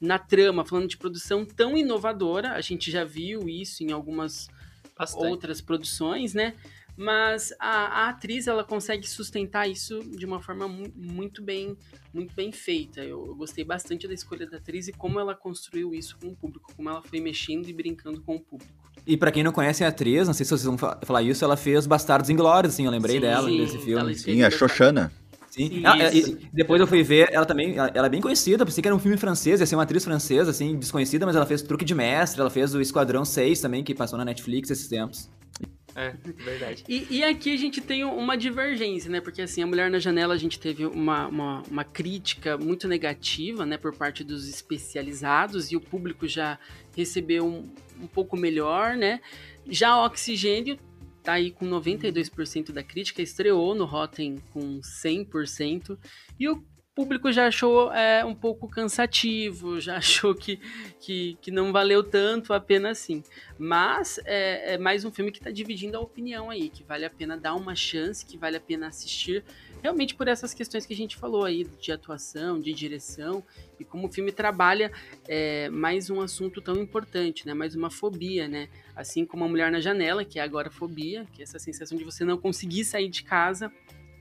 na 0.00 0.18
trama, 0.18 0.64
falando 0.64 0.88
de 0.88 0.96
produção 0.96 1.44
tão 1.44 1.76
inovadora, 1.76 2.52
a 2.52 2.60
gente 2.60 2.90
já 2.90 3.04
viu 3.04 3.48
isso 3.48 3.82
em 3.82 3.92
algumas 3.92 4.48
Bastante. 4.96 5.26
outras 5.26 5.60
produções, 5.60 6.34
né? 6.34 6.54
Mas 6.96 7.52
a, 7.60 8.04
a, 8.04 8.08
atriz 8.08 8.46
ela 8.46 8.64
consegue 8.64 9.06
sustentar 9.06 9.68
isso 9.68 10.00
de 10.00 10.24
uma 10.24 10.40
forma 10.40 10.66
mu 10.66 10.90
muito 10.96 11.42
bem, 11.42 11.76
muito 12.12 12.34
bem 12.34 12.50
feita. 12.50 13.00
Eu, 13.00 13.26
eu, 13.26 13.34
gostei 13.34 13.64
bastante 13.64 14.08
da 14.08 14.14
escolha 14.14 14.48
da 14.48 14.56
atriz 14.56 14.88
e 14.88 14.92
como 14.92 15.20
ela 15.20 15.34
construiu 15.34 15.94
isso 15.94 16.16
com 16.18 16.28
o 16.28 16.34
público, 16.34 16.72
como 16.74 16.88
ela 16.88 17.02
foi 17.02 17.20
mexendo 17.20 17.68
e 17.68 17.72
brincando 17.72 18.22
com 18.22 18.36
o 18.36 18.40
público. 18.40 18.72
E 19.06 19.16
para 19.16 19.30
quem 19.30 19.44
não 19.44 19.52
conhece 19.52 19.84
a 19.84 19.88
atriz, 19.88 20.26
não 20.26 20.32
sei 20.32 20.44
se 20.46 20.50
vocês 20.50 20.64
vão 20.64 20.78
falar 20.78 21.22
isso, 21.22 21.44
ela 21.44 21.56
fez 21.56 21.86
Bastardos 21.86 22.30
Inglórios, 22.30 22.72
assim, 22.72 22.86
eu 22.86 22.90
lembrei 22.90 23.16
sim, 23.16 23.20
dela 23.20 23.48
sim, 23.48 23.58
desse 23.58 23.78
filme. 23.78 24.14
Sim, 24.14 24.42
a 24.42 24.50
Xoxana. 24.50 25.12
Sim. 25.50 25.82
Ela, 25.84 26.10
depois 26.52 26.80
eu 26.80 26.86
fui 26.86 27.02
ver, 27.02 27.28
ela 27.30 27.46
também, 27.46 27.76
ela, 27.78 27.90
ela, 27.94 28.06
é 28.06 28.10
bem 28.10 28.20
conhecida, 28.20 28.64
pensei 28.64 28.82
que 28.82 28.88
era 28.88 28.94
um 28.94 28.98
filme 28.98 29.16
francês, 29.16 29.60
ia 29.60 29.66
ser 29.66 29.74
uma 29.74 29.84
atriz 29.84 30.04
francesa, 30.04 30.50
assim, 30.50 30.76
desconhecida, 30.76 31.24
mas 31.24 31.36
ela 31.36 31.46
fez 31.46 31.62
Truque 31.62 31.84
de 31.84 31.94
Mestre, 31.94 32.40
ela 32.40 32.50
fez 32.50 32.74
o 32.74 32.80
Esquadrão 32.80 33.24
6 33.24 33.60
também, 33.60 33.82
que 33.82 33.94
passou 33.94 34.18
na 34.18 34.24
Netflix 34.24 34.70
esses 34.70 34.88
tempos. 34.88 35.30
É, 35.96 36.10
verdade. 36.44 36.84
E, 36.86 37.06
e, 37.10 37.24
aqui 37.24 37.54
a 37.54 37.56
gente 37.56 37.80
tem 37.80 38.04
uma 38.04 38.36
divergência, 38.36 39.10
né? 39.10 39.18
Porque 39.18 39.40
assim, 39.40 39.62
a 39.62 39.66
Mulher 39.66 39.90
na 39.90 39.98
Janela 39.98 40.34
a 40.34 40.36
gente 40.36 40.60
teve 40.60 40.84
uma, 40.84 41.26
uma, 41.26 41.62
uma, 41.70 41.84
crítica 41.84 42.58
muito 42.58 42.86
negativa, 42.86 43.64
né? 43.64 43.78
Por 43.78 43.96
parte 43.96 44.22
dos 44.22 44.46
especializados 44.46 45.72
e 45.72 45.76
o 45.76 45.80
público 45.80 46.28
já 46.28 46.58
recebeu 46.94 47.46
um, 47.46 47.72
um 47.98 48.06
pouco 48.06 48.36
melhor, 48.36 48.94
né? 48.94 49.22
Já 49.66 49.96
o 49.96 50.04
Oxigênio 50.04 50.78
tá 51.22 51.32
aí 51.32 51.50
com 51.50 51.66
92% 51.66 52.72
da 52.72 52.82
crítica, 52.82 53.22
estreou 53.22 53.74
no 53.74 53.86
Rotten 53.86 54.40
com 54.52 54.80
100%, 54.80 55.98
e 56.38 56.48
o 56.48 56.62
público 56.96 57.30
já 57.30 57.48
achou 57.48 57.92
é, 57.92 58.24
um 58.24 58.34
pouco 58.34 58.66
cansativo, 58.66 59.78
já 59.78 59.98
achou 60.00 60.34
que, 60.34 60.58
que, 60.98 61.36
que 61.42 61.50
não 61.50 61.70
valeu 61.70 62.02
tanto 62.02 62.54
a 62.54 62.58
pena 62.58 62.90
assim. 62.90 63.22
Mas 63.58 64.18
é, 64.24 64.74
é 64.74 64.78
mais 64.78 65.04
um 65.04 65.12
filme 65.12 65.30
que 65.30 65.36
está 65.36 65.50
dividindo 65.50 65.98
a 65.98 66.00
opinião 66.00 66.48
aí, 66.48 66.70
que 66.70 66.82
vale 66.82 67.04
a 67.04 67.10
pena 67.10 67.36
dar 67.36 67.54
uma 67.54 67.76
chance, 67.76 68.24
que 68.24 68.38
vale 68.38 68.56
a 68.56 68.60
pena 68.60 68.88
assistir, 68.88 69.44
realmente 69.82 70.14
por 70.14 70.26
essas 70.26 70.54
questões 70.54 70.86
que 70.86 70.94
a 70.94 70.96
gente 70.96 71.16
falou 71.16 71.44
aí, 71.44 71.64
de 71.64 71.92
atuação, 71.92 72.58
de 72.58 72.72
direção, 72.72 73.44
e 73.78 73.84
como 73.84 74.08
o 74.08 74.10
filme 74.10 74.32
trabalha 74.32 74.90
é, 75.28 75.68
mais 75.68 76.08
um 76.08 76.22
assunto 76.22 76.62
tão 76.62 76.76
importante, 76.76 77.46
né? 77.46 77.52
Mais 77.52 77.74
uma 77.74 77.90
fobia, 77.90 78.48
né? 78.48 78.70
Assim 78.94 79.26
como 79.26 79.44
a 79.44 79.48
mulher 79.48 79.70
na 79.70 79.80
janela, 79.80 80.24
que 80.24 80.38
é 80.38 80.42
agora 80.42 80.70
fobia, 80.70 81.26
que 81.34 81.42
é 81.42 81.44
essa 81.44 81.58
sensação 81.58 81.98
de 81.98 82.04
você 82.04 82.24
não 82.24 82.38
conseguir 82.38 82.84
sair 82.86 83.10
de 83.10 83.22
casa 83.22 83.70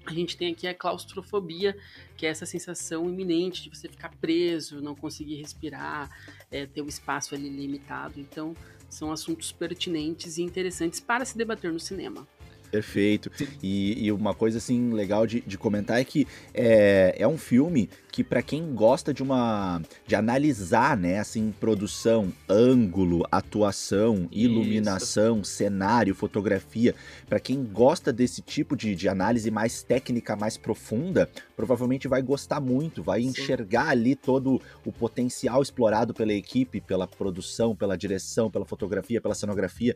a 0.06 0.14
gente 0.14 0.38
tem 0.38 0.52
aqui 0.52 0.68
a 0.68 0.74
claustrofobia, 0.74 1.78
que 2.16 2.26
é 2.26 2.30
essa 2.30 2.46
sensação 2.46 3.10
iminente 3.10 3.64
de 3.64 3.70
você 3.70 3.90
ficar 3.90 4.10
preso, 4.22 4.82
não 4.82 4.96
conseguir 4.96 5.36
respirar, 5.36 6.10
é, 6.52 6.66
ter 6.66 6.82
o 6.82 6.88
espaço 6.88 7.36
ali 7.36 7.50
limitado. 7.50 8.20
Então, 8.20 8.56
são 8.90 9.12
assuntos 9.12 9.52
pertinentes 9.52 10.38
e 10.38 10.44
interessantes 10.44 11.00
para 11.00 11.26
se 11.26 11.38
debater 11.38 11.72
no 11.72 11.80
cinema. 11.80 12.28
Perfeito. 12.76 13.32
E, 13.62 14.06
e, 14.06 14.12
uma 14.12 14.34
coisa 14.34 14.58
assim 14.58 14.92
legal 14.92 15.26
de, 15.26 15.42
de 15.42 15.58
comentar 15.58 16.00
é 16.00 16.04
que 16.04 16.28
é, 16.54 17.16
é 17.18 17.28
um 17.28 17.38
filme 17.38 17.90
que 18.12 18.24
para 18.24 18.42
quem 18.42 18.74
gosta 18.74 19.14
de 19.14 19.22
uma 19.22 19.82
de 20.08 20.16
analisar, 20.16 20.96
né, 20.96 21.20
assim, 21.20 21.54
produção, 21.60 22.32
ângulo, 22.48 23.28
atuação, 23.30 24.30
iluminação, 24.32 25.42
Isso. 25.42 25.52
cenário, 25.52 26.16
fotografia, 26.16 26.96
para 27.28 27.42
quem 27.42 27.64
gosta 27.64 28.14
desse 28.14 28.42
tipo 28.42 28.76
de, 28.78 28.96
de 28.96 29.10
análise 29.10 29.52
mais 29.52 29.84
técnica, 29.84 30.34
mais 30.34 30.56
profunda, 30.56 31.30
provavelmente 31.58 32.08
vai 32.08 32.22
gostar 32.22 32.62
muito, 32.62 33.04
vai 33.04 33.22
Sim. 33.22 33.30
enxergar 33.30 33.90
ali 33.90 34.16
todo 34.16 34.62
o 34.86 34.94
potencial 34.94 35.62
explorado 35.62 36.14
pela 36.14 36.34
equipe, 36.34 36.80
pela 36.80 37.06
produção, 37.06 37.76
pela 37.76 37.98
direção, 37.98 38.50
pela 38.50 38.66
fotografia, 38.66 39.20
pela 39.20 39.36
cenografia, 39.36 39.94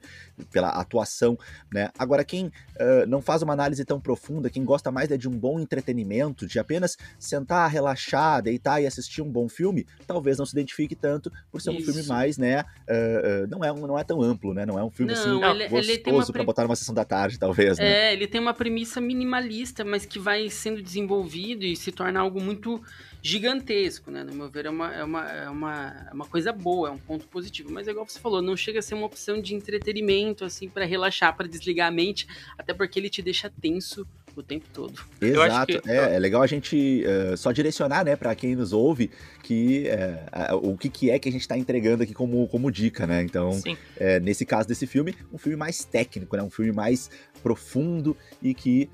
pela 0.51 0.69
atuação, 0.69 1.37
né? 1.71 1.89
Agora 1.97 2.25
quem 2.25 2.51
uh, 2.75 3.07
não 3.07 3.21
faz 3.21 3.41
uma 3.41 3.53
análise 3.53 3.83
tão 3.85 3.99
profunda, 3.99 4.49
quem 4.49 4.63
gosta 4.63 4.91
mais 4.91 5.11
é 5.11 5.17
de 5.17 5.27
um 5.27 5.37
bom 5.37 5.59
entretenimento, 5.59 6.45
de 6.45 6.59
apenas 6.59 6.97
sentar, 7.17 7.69
relaxar 7.69 8.41
deitar 8.41 8.81
e 8.81 8.87
assistir 8.87 9.21
um 9.21 9.29
bom 9.29 9.47
filme, 9.47 9.85
talvez 10.05 10.37
não 10.37 10.45
se 10.45 10.53
identifique 10.53 10.95
tanto 10.95 11.31
por 11.51 11.61
ser 11.61 11.71
Isso. 11.71 11.81
um 11.81 11.93
filme 11.93 12.07
mais, 12.07 12.37
né? 12.37 12.61
Uh, 12.61 13.47
não, 13.49 13.63
é, 13.63 13.73
não 13.73 13.97
é 13.97 14.03
tão 14.03 14.21
amplo, 14.21 14.53
né? 14.53 14.65
Não 14.65 14.77
é 14.77 14.83
um 14.83 14.91
filme 14.91 15.13
não, 15.13 15.19
assim 15.19 15.61
ele, 15.61 15.69
gostoso 15.69 16.33
para 16.33 16.43
botar 16.43 16.63
numa 16.63 16.75
sessão 16.75 16.93
da 16.93 17.05
tarde, 17.05 17.39
talvez. 17.39 17.77
Né? 17.77 18.09
É, 18.09 18.13
ele 18.13 18.27
tem 18.27 18.39
uma 18.39 18.53
premissa 18.53 19.01
minimalista, 19.01 19.83
mas 19.83 20.05
que 20.05 20.19
vai 20.19 20.49
sendo 20.49 20.81
desenvolvido 20.81 21.65
e 21.65 21.75
se 21.75 21.91
torna 21.91 22.19
algo 22.19 22.41
muito 22.41 22.81
gigantesco, 23.21 24.09
né? 24.09 24.23
No 24.23 24.33
meu 24.33 24.49
ver, 24.49 24.65
é 24.65 24.69
uma, 24.69 24.93
é 24.93 25.03
uma, 25.03 25.31
é 25.31 25.49
uma, 25.49 26.07
é 26.09 26.13
uma 26.13 26.25
coisa 26.25 26.51
boa, 26.51 26.89
é 26.89 26.91
um 26.91 26.97
ponto 26.97 27.27
positivo. 27.27 27.71
Mas 27.71 27.87
é 27.87 27.91
igual 27.91 28.05
você 28.07 28.19
falou, 28.19 28.41
não 28.41 28.55
chega 28.55 28.79
a 28.79 28.81
ser 28.81 28.95
uma 28.95 29.05
opção 29.05 29.41
de 29.41 29.53
entretenimento, 29.55 30.45
assim, 30.45 30.69
para 30.69 30.85
relaxar, 30.85 31.35
para 31.35 31.47
desligar 31.47 31.87
a 31.87 31.91
mente, 31.91 32.27
até 32.57 32.73
porque 32.73 32.99
ele 32.99 33.09
te 33.09 33.21
deixa 33.21 33.49
tenso 33.49 34.07
o 34.39 34.43
tempo 34.43 34.65
todo. 34.73 34.99
Exato. 35.21 35.81
Que... 35.81 35.89
É, 35.89 36.15
é 36.15 36.19
legal 36.19 36.41
a 36.41 36.47
gente 36.47 37.03
uh, 37.05 37.37
só 37.37 37.51
direcionar, 37.51 38.03
né, 38.03 38.15
para 38.15 38.33
quem 38.35 38.55
nos 38.55 38.73
ouve, 38.73 39.11
que 39.43 39.85
uh, 40.49 40.55
uh, 40.55 40.71
o 40.71 40.77
que, 40.77 40.89
que 40.89 41.09
é 41.09 41.19
que 41.19 41.29
a 41.29 41.31
gente 41.31 41.41
está 41.41 41.57
entregando 41.57 42.03
aqui 42.03 42.13
como, 42.13 42.47
como 42.47 42.71
dica, 42.71 43.05
né? 43.05 43.23
Então, 43.23 43.51
nesse 44.21 44.45
caso 44.45 44.67
desse 44.67 44.87
filme, 44.87 45.15
um 45.31 45.37
filme 45.37 45.57
mais 45.57 45.83
técnico, 45.83 46.35
né? 46.35 46.43
Um 46.43 46.49
filme 46.49 46.71
mais 46.71 47.09
profundo 47.41 48.17
e 48.43 48.53
que 48.53 48.89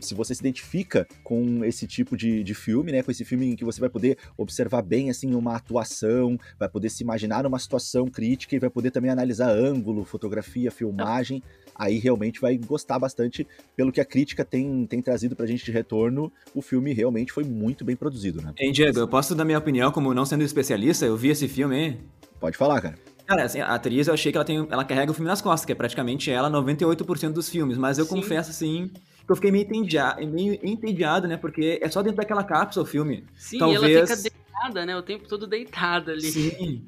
se 0.00 0.14
você 0.14 0.34
se 0.34 0.40
identifica 0.40 1.06
com 1.22 1.64
esse 1.64 1.86
tipo 1.86 2.16
de, 2.16 2.42
de 2.42 2.54
filme, 2.54 2.92
né? 2.92 3.02
Com 3.02 3.10
esse 3.10 3.24
filme 3.24 3.52
em 3.52 3.56
que 3.56 3.64
você 3.64 3.80
vai 3.80 3.88
poder 3.88 4.18
observar 4.36 4.82
bem, 4.82 5.10
assim, 5.10 5.34
uma 5.34 5.56
atuação, 5.56 6.38
vai 6.58 6.68
poder 6.68 6.90
se 6.90 7.02
imaginar 7.02 7.44
numa 7.44 7.58
situação 7.58 8.06
crítica 8.06 8.54
e 8.56 8.58
vai 8.58 8.70
poder 8.70 8.90
também 8.90 9.10
analisar 9.10 9.50
ângulo, 9.50 10.04
fotografia, 10.04 10.70
filmagem 10.70 11.42
aí 11.80 11.98
realmente 11.98 12.40
vai 12.40 12.58
gostar 12.58 12.98
bastante 12.98 13.46
pelo 13.74 13.90
que 13.90 14.02
a 14.02 14.04
crítica 14.04 14.19
tem, 14.24 14.86
tem 14.86 15.02
trazido 15.02 15.36
pra 15.36 15.46
gente 15.46 15.64
de 15.64 15.70
retorno. 15.70 16.32
O 16.54 16.62
filme 16.62 16.92
realmente 16.92 17.32
foi 17.32 17.44
muito 17.44 17.84
bem 17.84 17.96
produzido, 17.96 18.40
né? 18.40 18.52
Hein, 18.58 18.72
Diego, 18.72 18.98
eu 18.98 19.08
posso 19.08 19.34
dar 19.34 19.44
minha 19.44 19.58
opinião 19.58 19.90
como 19.90 20.14
não 20.14 20.24
sendo 20.24 20.42
especialista? 20.42 21.06
Eu 21.06 21.16
vi 21.16 21.28
esse 21.28 21.48
filme, 21.48 21.76
hein? 21.76 21.98
Pode 22.38 22.56
falar, 22.56 22.80
cara. 22.80 22.94
Cara, 23.26 23.44
assim, 23.44 23.60
a 23.60 23.74
atriz 23.74 24.08
eu 24.08 24.14
achei 24.14 24.32
que 24.32 24.38
ela, 24.38 24.44
tem, 24.44 24.66
ela 24.68 24.84
carrega 24.84 25.12
o 25.12 25.14
filme 25.14 25.28
nas 25.28 25.40
costas, 25.40 25.64
que 25.64 25.70
é 25.70 25.74
praticamente 25.74 26.30
ela 26.30 26.50
98% 26.50 27.32
dos 27.32 27.48
filmes, 27.48 27.78
mas 27.78 27.96
eu 27.96 28.04
Sim. 28.04 28.16
confesso, 28.16 28.50
assim, 28.50 28.90
que 29.24 29.30
eu 29.30 29.36
fiquei 29.36 29.52
meio 29.52 29.64
entediado, 29.64 30.26
meio 30.26 30.58
entediado, 30.62 31.28
né? 31.28 31.36
Porque 31.36 31.78
é 31.80 31.88
só 31.88 32.02
dentro 32.02 32.16
daquela 32.16 32.42
cápsula 32.42 32.84
o 32.84 32.88
filme. 32.88 33.24
Sim, 33.36 33.58
Talvez... 33.58 33.94
ela 33.94 34.06
fica 34.06 34.30
deitada, 34.30 34.84
né? 34.84 34.96
O 34.96 35.02
tempo 35.02 35.28
todo 35.28 35.46
deitada 35.46 36.10
ali. 36.10 36.22
Sim. 36.22 36.84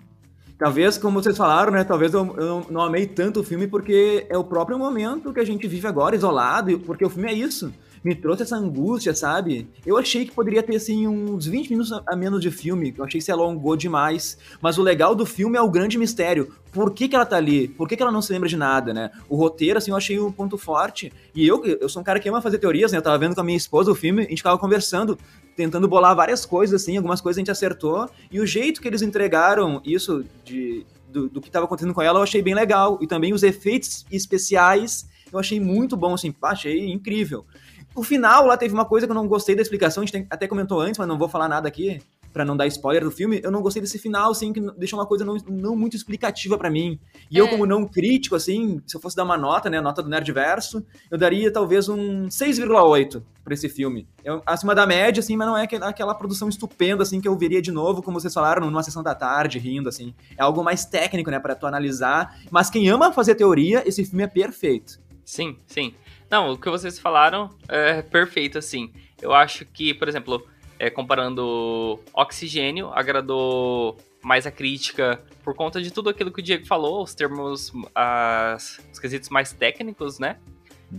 Talvez, 0.59 0.97
como 0.97 1.23
vocês 1.23 1.37
falaram, 1.37 1.73
né? 1.73 1.85
Talvez 1.85 2.15
eu, 2.15 2.37
eu, 2.37 2.67
não 2.71 2.83
amei 2.83 3.07
tanto 3.07 3.41
o 3.41 3.45
filme 3.45 3.67
porque 3.67 4.27
é 4.29 4.39
o 4.39 4.45
próprio 4.45 4.79
momento 4.79 5.33
que 5.33 5.41
a 5.41 5.45
gente 5.45 5.67
vive 5.67 5.87
agora, 5.87 6.15
isolado, 6.15 6.79
porque 6.81 7.05
o 7.05 7.11
filme 7.11 7.29
é 7.29 7.35
isso. 7.35 7.73
me 8.05 8.15
trouxe 8.15 8.43
essa 8.43 8.57
angústia, 8.57 9.15
sabe? 9.15 9.69
Eu 9.87 9.97
achei 9.97 10.25
que 10.25 10.33
poderia 10.33 10.63
ter, 10.63 10.77
assim, 10.77 11.07
uns 11.07 11.47
20 11.47 11.71
minutos 11.71 11.93
a 11.93 12.17
menos 12.17 12.41
de 12.41 12.51
filme, 12.51 12.95
eu 12.97 13.05
achei 13.05 13.19
que 13.19 13.25
se 13.25 13.31
alongou 13.31 13.77
demais, 13.77 14.39
mas 14.61 14.79
o 14.79 14.83
legal 14.83 15.15
do 15.15 15.25
filme 15.25 15.57
é 15.57 15.61
o 15.61 15.71
grande 15.71 15.99
mistério. 15.99 16.53
Por 16.73 16.93
que, 16.93 17.09
que 17.09 17.15
ela 17.15 17.27
tá 17.27 17.37
ali? 17.37 17.69
Por 17.69 17.89
que, 17.89 17.97
que 17.97 18.03
ela 18.03 18.11
não 18.11 18.23
se 18.23 18.33
lembra 18.33 18.49
de 18.49 18.57
nada, 18.57 18.93
né? 18.93 19.11
O 19.29 19.37
roteiro, 19.37 19.79
assim, 19.79 19.91
eu 19.91 19.97
achei 19.97 20.19
um 20.19 20.33
ponto 20.33 20.57
forte, 20.57 21.13
e 21.35 21.47
eu, 21.47 21.65
eu 21.65 21.89
sou 21.89 22.01
um 22.01 22.05
cara 22.05 22.19
que 22.19 22.29
ama 22.29 22.41
fazer 22.41 22.59
teorias, 22.59 22.93
né? 22.93 22.99
Eu 22.99 23.03
tava 23.03 23.19
vendo 23.19 23.35
com 23.35 23.41
a 23.41 23.45
minha 23.45 23.57
esposa 23.57 23.91
o 23.91 23.95
filme, 23.95 24.23
a 24.23 24.29
gente 24.29 24.39
ficava 24.39 24.59
conversando, 24.59 25.19
tentando 25.57 25.89
bolar 25.89 26.15
várias 26.15 26.47
coisas, 26.47 26.83
assim, 26.83 26.97
algumas 26.97 27.21
coisas 27.21 27.39
a 27.39 27.41
gente 27.41 27.51
acertou, 27.51 28.09
e 28.31 28.41
o 28.41 28.47
jeito 28.47 28.81
que 28.81 28.89
eles 28.89 29.03
entregaram 29.03 29.81
isso 29.85 30.25
de, 30.45 30.87
do, 31.09 31.29
do 31.29 31.41
que 31.41 31.49
estava 31.49 31.67
acontecendo 31.67 31.95
com 31.95 32.03
ela 32.03 32.19
eu 32.19 32.23
achei 32.23 32.43
bem 32.43 32.55
legal, 32.55 32.99
e 33.01 33.07
também 33.07 33.33
os 33.33 33.43
efeitos 33.43 34.07
especiais 34.11 35.09
eu 35.33 35.39
achei 35.39 35.59
muito 35.59 35.97
bom, 35.97 36.15
assim, 36.15 36.35
achei 36.43 36.91
incrível. 36.91 37.47
O 37.95 38.03
final 38.03 38.47
lá 38.47 38.57
teve 38.57 38.73
uma 38.73 38.85
coisa 38.85 39.07
que 39.07 39.11
eu 39.11 39.15
não 39.15 39.29
gostei 39.29 39.55
da 39.55 39.63
explicação, 39.63 40.03
a 40.03 40.07
gente 40.07 40.13
tem, 40.13 40.27
até 40.31 40.47
comentou 40.47 40.81
antes, 40.81 40.99
mas 40.99 41.09
não 41.09 41.19
vou 41.19 41.29
falar 41.29 41.49
nada 41.49 41.69
aqui, 41.69 42.01
para 42.33 42.45
não 42.45 42.57
dar 42.57 42.67
spoiler 42.67 43.05
do 43.05 43.11
filme, 43.11 43.41
eu 43.43 43.51
não 43.51 43.61
gostei 43.61 43.83
desse 43.83 43.99
final, 43.99 44.31
assim, 44.31 44.53
que 44.53 44.61
deixou 44.79 44.99
uma 44.99 45.07
coisa 45.07 45.25
não, 45.25 45.37
não 45.49 45.77
muito 45.77 45.97
explicativa 45.97 46.57
para 46.57 46.71
mim. 46.71 46.99
E 47.31 47.39
é. 47.39 47.41
eu, 47.41 47.49
como 47.49 47.67
não 47.67 47.87
crítico, 47.87 48.35
assim, 48.35 48.81
se 48.87 48.97
eu 48.97 49.01
fosse 49.01 49.15
dar 49.15 49.25
uma 49.25 49.37
nota, 49.37 49.69
né, 49.69 49.79
a 49.79 49.83
nota 49.83 50.03
do 50.03 50.09
Nerdverso, 50.09 50.85
eu 51.11 51.19
daria 51.19 51.53
talvez 51.53 51.89
um 51.89 52.27
6,8 52.27 53.23
para 53.45 53.55
esse 53.55 53.69
filme. 53.69 54.07
É 54.25 54.31
acima 54.47 54.75
da 54.75 54.87
média, 54.87 55.21
assim, 55.21 55.37
mas 55.37 55.47
não 55.47 55.57
é 55.57 55.69
aquela 55.83 56.15
produção 56.15 56.49
estupenda, 56.49 57.03
assim, 57.03 57.21
que 57.21 57.29
eu 57.29 57.37
veria 57.37 57.61
de 57.61 57.71
novo, 57.73 58.03
como 58.03 58.19
vocês 58.19 58.33
falaram, 58.33 58.67
numa 58.67 58.83
sessão 58.83 59.03
da 59.03 59.15
tarde, 59.15 59.59
rindo, 59.59 59.89
assim. 59.89 60.15
É 60.37 60.43
algo 60.43 60.63
mais 60.63 60.85
técnico, 60.85 61.31
né, 61.31 61.39
para 61.39 61.55
tu 61.55 61.67
analisar. 61.67 62.39
Mas 62.51 62.71
quem 62.71 62.89
ama 62.89 63.13
fazer 63.13 63.35
teoria, 63.35 63.83
esse 63.87 64.05
filme 64.05 64.25
é 64.25 64.29
perfeito. 64.29 65.01
Sim, 65.25 65.57
sim. 65.67 65.95
Não, 66.31 66.53
o 66.53 66.59
que 66.59 66.71
vocês 66.71 66.99
falaram 66.99 67.51
é 67.69 68.01
perfeito, 68.01 68.59
assim. 68.59 68.91
Eu 69.21 69.33
acho 69.33 69.67
que, 69.67 69.93
por 69.93 70.09
exemplo, 70.09 70.45
é, 70.83 70.91
comparando 70.91 72.01
Oxigênio, 72.13 72.91
agradou 72.93 73.97
mais 74.21 74.49
a 74.49 74.51
crítica 74.51 75.23
por 75.45 75.55
conta 75.55 75.81
de 75.81 75.93
tudo 75.93 76.11
aquilo 76.11 76.33
que 76.33 76.41
o 76.41 76.43
Diego 76.43 76.67
falou, 76.67 77.05
os 77.05 77.15
termos, 77.15 77.73
as, 77.95 78.81
os 78.93 78.99
quesitos 78.99 79.29
mais 79.29 79.53
técnicos, 79.53 80.19
né? 80.19 80.39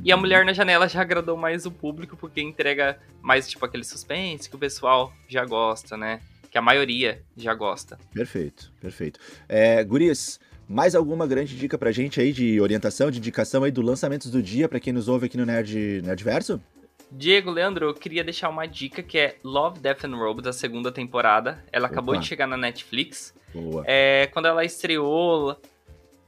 E 0.01 0.10
a 0.10 0.15
uhum. 0.15 0.22
Mulher 0.22 0.45
na 0.45 0.53
Janela 0.53 0.88
já 0.88 1.01
agradou 1.01 1.35
mais 1.35 1.65
o 1.65 1.72
público 1.72 2.15
porque 2.15 2.41
entrega 2.41 2.97
mais, 3.22 3.49
tipo, 3.49 3.65
aquele 3.65 3.84
suspense 3.84 4.49
que 4.49 4.55
o 4.55 4.60
pessoal 4.60 5.11
já 5.27 5.43
gosta, 5.43 5.97
né? 5.97 6.22
Que 6.49 6.57
a 6.57 6.61
maioria 6.61 7.22
já 7.35 7.53
gosta. 7.53 7.99
Perfeito, 8.14 8.72
perfeito. 8.80 9.19
É, 9.49 9.84
Gurias, 9.84 10.39
mais 10.65 10.95
alguma 10.95 11.27
grande 11.27 11.57
dica 11.57 11.77
pra 11.77 11.91
gente 11.91 12.22
aí 12.22 12.31
de 12.31 12.61
orientação, 12.61 13.11
de 13.11 13.18
indicação 13.18 13.65
aí 13.65 13.72
do 13.72 13.81
lançamentos 13.81 14.31
do 14.31 14.41
dia 14.41 14.69
para 14.69 14.80
quem 14.80 14.93
nos 14.93 15.10
ouve 15.10 15.26
aqui 15.26 15.35
no 15.35 15.45
Nerd 15.45 16.01
Nerdverso? 16.03 16.61
Diego, 17.15 17.52
Leandro, 17.52 17.85
eu 17.85 17.94
queria 17.94 18.23
deixar 18.23 18.49
uma 18.49 18.65
dica 18.65 19.03
que 19.03 19.19
é 19.19 19.38
Love, 19.44 19.80
Death 19.80 20.03
and 20.06 20.15
Robots, 20.15 20.48
a 20.48 20.53
segunda 20.53 20.91
temporada. 20.91 21.64
Ela 21.72 21.85
Opa. 21.85 21.94
acabou 21.94 22.18
de 22.18 22.26
chegar 22.26 22.48
na 22.48 22.57
Netflix. 22.57 23.35
Boa. 23.53 23.84
É, 23.85 24.27
quando 24.34 24.48
ela 24.48 24.65
estreou 24.65 25.56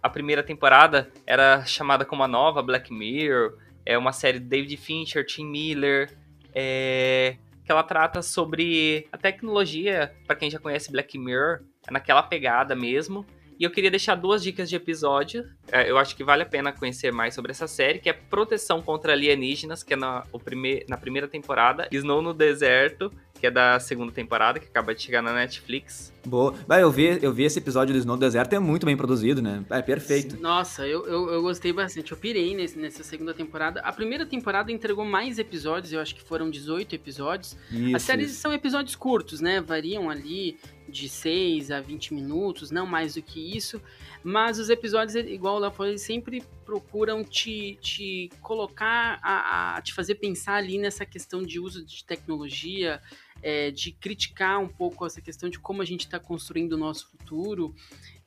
a 0.02 0.10
primeira 0.10 0.44
temporada, 0.44 1.12
era 1.26 1.66
chamada 1.66 2.06
como 2.06 2.22
a 2.24 2.28
nova 2.28 2.62
Black 2.62 2.94
Mirror. 2.94 3.58
É 3.84 3.98
uma 3.98 4.12
série 4.12 4.40
de 4.40 4.46
David 4.46 4.78
Fincher, 4.78 5.26
Tim 5.26 5.46
Miller, 5.46 6.16
é, 6.54 7.36
que 7.64 7.72
ela 7.72 7.84
trata 7.84 8.22
sobre 8.22 9.08
a 9.12 9.18
tecnologia, 9.18 10.14
para 10.28 10.36
quem 10.36 10.52
já 10.52 10.60
conhece 10.60 10.92
Black 10.92 11.18
Mirror, 11.18 11.62
é 11.88 11.92
naquela 11.92 12.22
pegada 12.22 12.76
mesmo. 12.76 13.26
E 13.60 13.64
eu 13.64 13.72
queria 13.72 13.90
deixar 13.90 14.16
duas 14.16 14.44
dicas 14.44 14.70
de 14.70 14.76
episódio. 14.76 15.50
É, 15.72 15.90
eu 15.90 15.98
acho 15.98 16.16
que 16.16 16.24
vale 16.24 16.44
a 16.44 16.46
pena 16.46 16.72
conhecer 16.72 17.12
mais 17.12 17.34
sobre 17.34 17.52
essa 17.52 17.68
série, 17.68 18.00
que 18.00 18.10
é 18.10 18.14
Proteção 18.14 18.82
contra 18.82 19.14
Alienígenas, 19.14 19.82
que 19.84 19.94
é 19.94 19.98
na, 19.98 20.24
o 20.32 20.40
prime 20.40 20.86
na 20.90 20.98
primeira 20.98 21.28
temporada. 21.28 21.88
Snow 21.92 22.22
no 22.22 22.34
Deserto, 22.34 23.12
que 23.40 23.48
é 23.48 23.52
da 23.52 23.80
segunda 23.80 24.12
temporada, 24.12 24.60
que 24.60 24.68
acaba 24.68 24.94
de 24.94 25.02
chegar 25.02 25.22
na 25.22 25.34
Netflix. 25.34 26.14
Boa. 26.26 26.54
Vai, 26.68 26.84
eu 26.84 26.92
vi, 26.92 27.20
eu 27.22 27.32
vi 27.32 27.44
esse 27.44 27.60
episódio 27.60 27.94
do 27.94 28.00
Snow 28.00 28.16
no 28.16 28.20
Deserto, 28.20 28.54
é 28.54 28.60
muito 28.60 28.86
bem 28.86 28.98
produzido, 28.98 29.42
né? 29.42 29.64
É 29.70 29.82
perfeito. 29.82 30.38
Nossa, 30.42 30.86
eu, 30.88 31.06
eu, 31.06 31.30
eu 31.30 31.42
gostei 31.42 31.72
bastante. 31.72 32.12
Eu 32.12 32.18
pirei 32.18 32.56
nesse, 32.56 32.78
nessa 32.78 33.04
segunda 33.04 33.34
temporada. 33.34 33.80
A 33.82 33.94
primeira 33.94 34.26
temporada 34.26 34.72
entregou 34.72 35.06
mais 35.06 35.40
episódios, 35.40 35.94
eu 35.94 36.02
acho 36.02 36.16
que 36.16 36.22
foram 36.22 36.50
18 36.50 36.96
episódios. 36.96 37.58
Isso, 37.72 37.96
As 37.96 38.02
séries 38.02 38.32
isso. 38.32 38.42
são 38.42 38.52
episódios 38.52 38.96
curtos, 38.96 39.40
né? 39.40 39.62
Variam 39.62 40.10
ali 40.10 40.58
de 40.88 41.10
6 41.10 41.72
a 41.72 41.82
20 41.82 42.14
minutos, 42.14 42.72
não 42.72 42.86
mais 42.86 43.16
do 43.16 43.22
que 43.22 43.56
isso. 43.56 43.82
Mas 44.24 44.58
os 44.60 44.70
episódios, 44.70 45.16
igual 45.16 45.60
Léo 45.60 45.72
falou, 45.72 45.92
eles 45.92 46.02
sempre 46.02 46.44
procuram 46.66 47.24
te, 47.24 47.78
te 47.82 48.30
colocar, 48.42 49.20
a, 49.22 49.78
a, 49.78 49.82
te 49.82 49.94
fazer 49.94 50.16
pensar 50.16 50.56
ali 50.56 50.78
nessa 50.78 51.06
questão 51.06 51.44
de 51.44 51.60
uso 51.60 51.86
de 51.86 52.04
tecnologia, 52.04 53.02
é, 53.42 53.70
de 53.70 53.92
criticar 53.92 54.60
um 54.60 54.68
pouco 54.68 55.06
essa 55.06 55.22
questão 55.22 55.50
de 55.50 55.60
como 55.60 55.82
a 55.82 55.86
gente 55.86 56.02
está 56.02 56.20
construindo 56.20 56.74
o 56.74 56.78
nosso 56.78 57.10
futuro. 57.10 57.76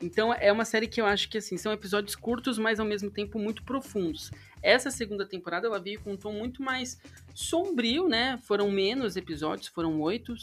Então 0.01 0.33
é 0.33 0.53
uma 0.53 0.65
série 0.65 0.87
que 0.87 1.01
eu 1.01 1.07
acho 1.07 1.29
que 1.29 1.39
assim 1.39 1.57
são 1.57 1.73
episódios 1.73 2.15
curtos, 2.15 2.59
mas 2.59 2.79
ao 2.79 2.87
mesmo 2.87 3.11
tempo 3.11 3.39
muito 3.39 3.65
profundos. 3.65 4.31
Essa 4.63 4.91
segunda 4.91 5.27
temporada 5.27 5.67
ela 5.67 5.81
veio 5.81 6.01
com 6.01 6.13
um 6.13 6.17
tom 6.17 6.33
muito 6.33 6.63
mais 6.63 7.01
sombrio, 7.35 8.09
né? 8.09 8.39
Foram 8.45 8.71
menos 8.71 9.17
episódios, 9.17 9.69
foram 9.69 10.01
oito, 10.01 10.35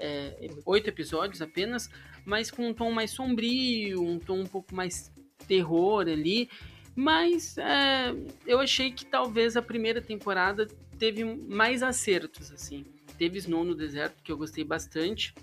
é, 0.00 0.48
oito 0.64 0.88
episódios 0.88 1.42
apenas, 1.42 1.88
mas 2.24 2.50
com 2.50 2.68
um 2.68 2.74
tom 2.74 2.90
mais 2.90 3.10
sombrio, 3.10 4.02
um 4.02 4.18
tom 4.18 4.40
um 4.40 4.46
pouco 4.46 4.74
mais 4.74 5.12
terror 5.46 6.08
ali. 6.08 6.48
Mas 6.96 7.56
é, 7.58 8.14
eu 8.46 8.58
achei 8.58 8.90
que 8.90 9.04
talvez 9.04 9.56
a 9.56 9.62
primeira 9.62 10.00
temporada 10.00 10.66
teve 10.98 11.24
mais 11.24 11.82
acertos, 11.82 12.50
assim. 12.50 12.84
Teve 13.16 13.38
Snow 13.38 13.64
no 13.64 13.74
Deserto, 13.74 14.22
que 14.22 14.32
eu 14.32 14.36
gostei 14.36 14.64
bastante. 14.64 15.34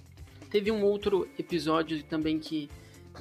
Teve 0.49 0.71
um 0.71 0.83
outro 0.83 1.27
episódio 1.37 2.03
também 2.03 2.39
que, 2.39 2.69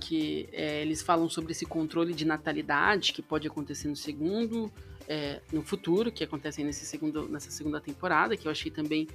que 0.00 0.48
é, 0.52 0.82
eles 0.82 1.02
falam 1.02 1.28
sobre 1.28 1.52
esse 1.52 1.66
controle 1.66 2.14
de 2.14 2.24
natalidade 2.24 3.12
que 3.12 3.22
pode 3.22 3.46
acontecer 3.46 3.88
no 3.88 3.96
segundo, 3.96 4.70
é, 5.08 5.40
no 5.52 5.62
futuro, 5.62 6.10
que 6.10 6.24
acontece 6.24 6.62
nesse 6.62 6.84
segundo, 6.84 7.28
nessa 7.28 7.50
segunda 7.50 7.80
temporada, 7.80 8.36
que 8.36 8.46
eu 8.46 8.52
achei 8.52 8.70
também 8.70 9.08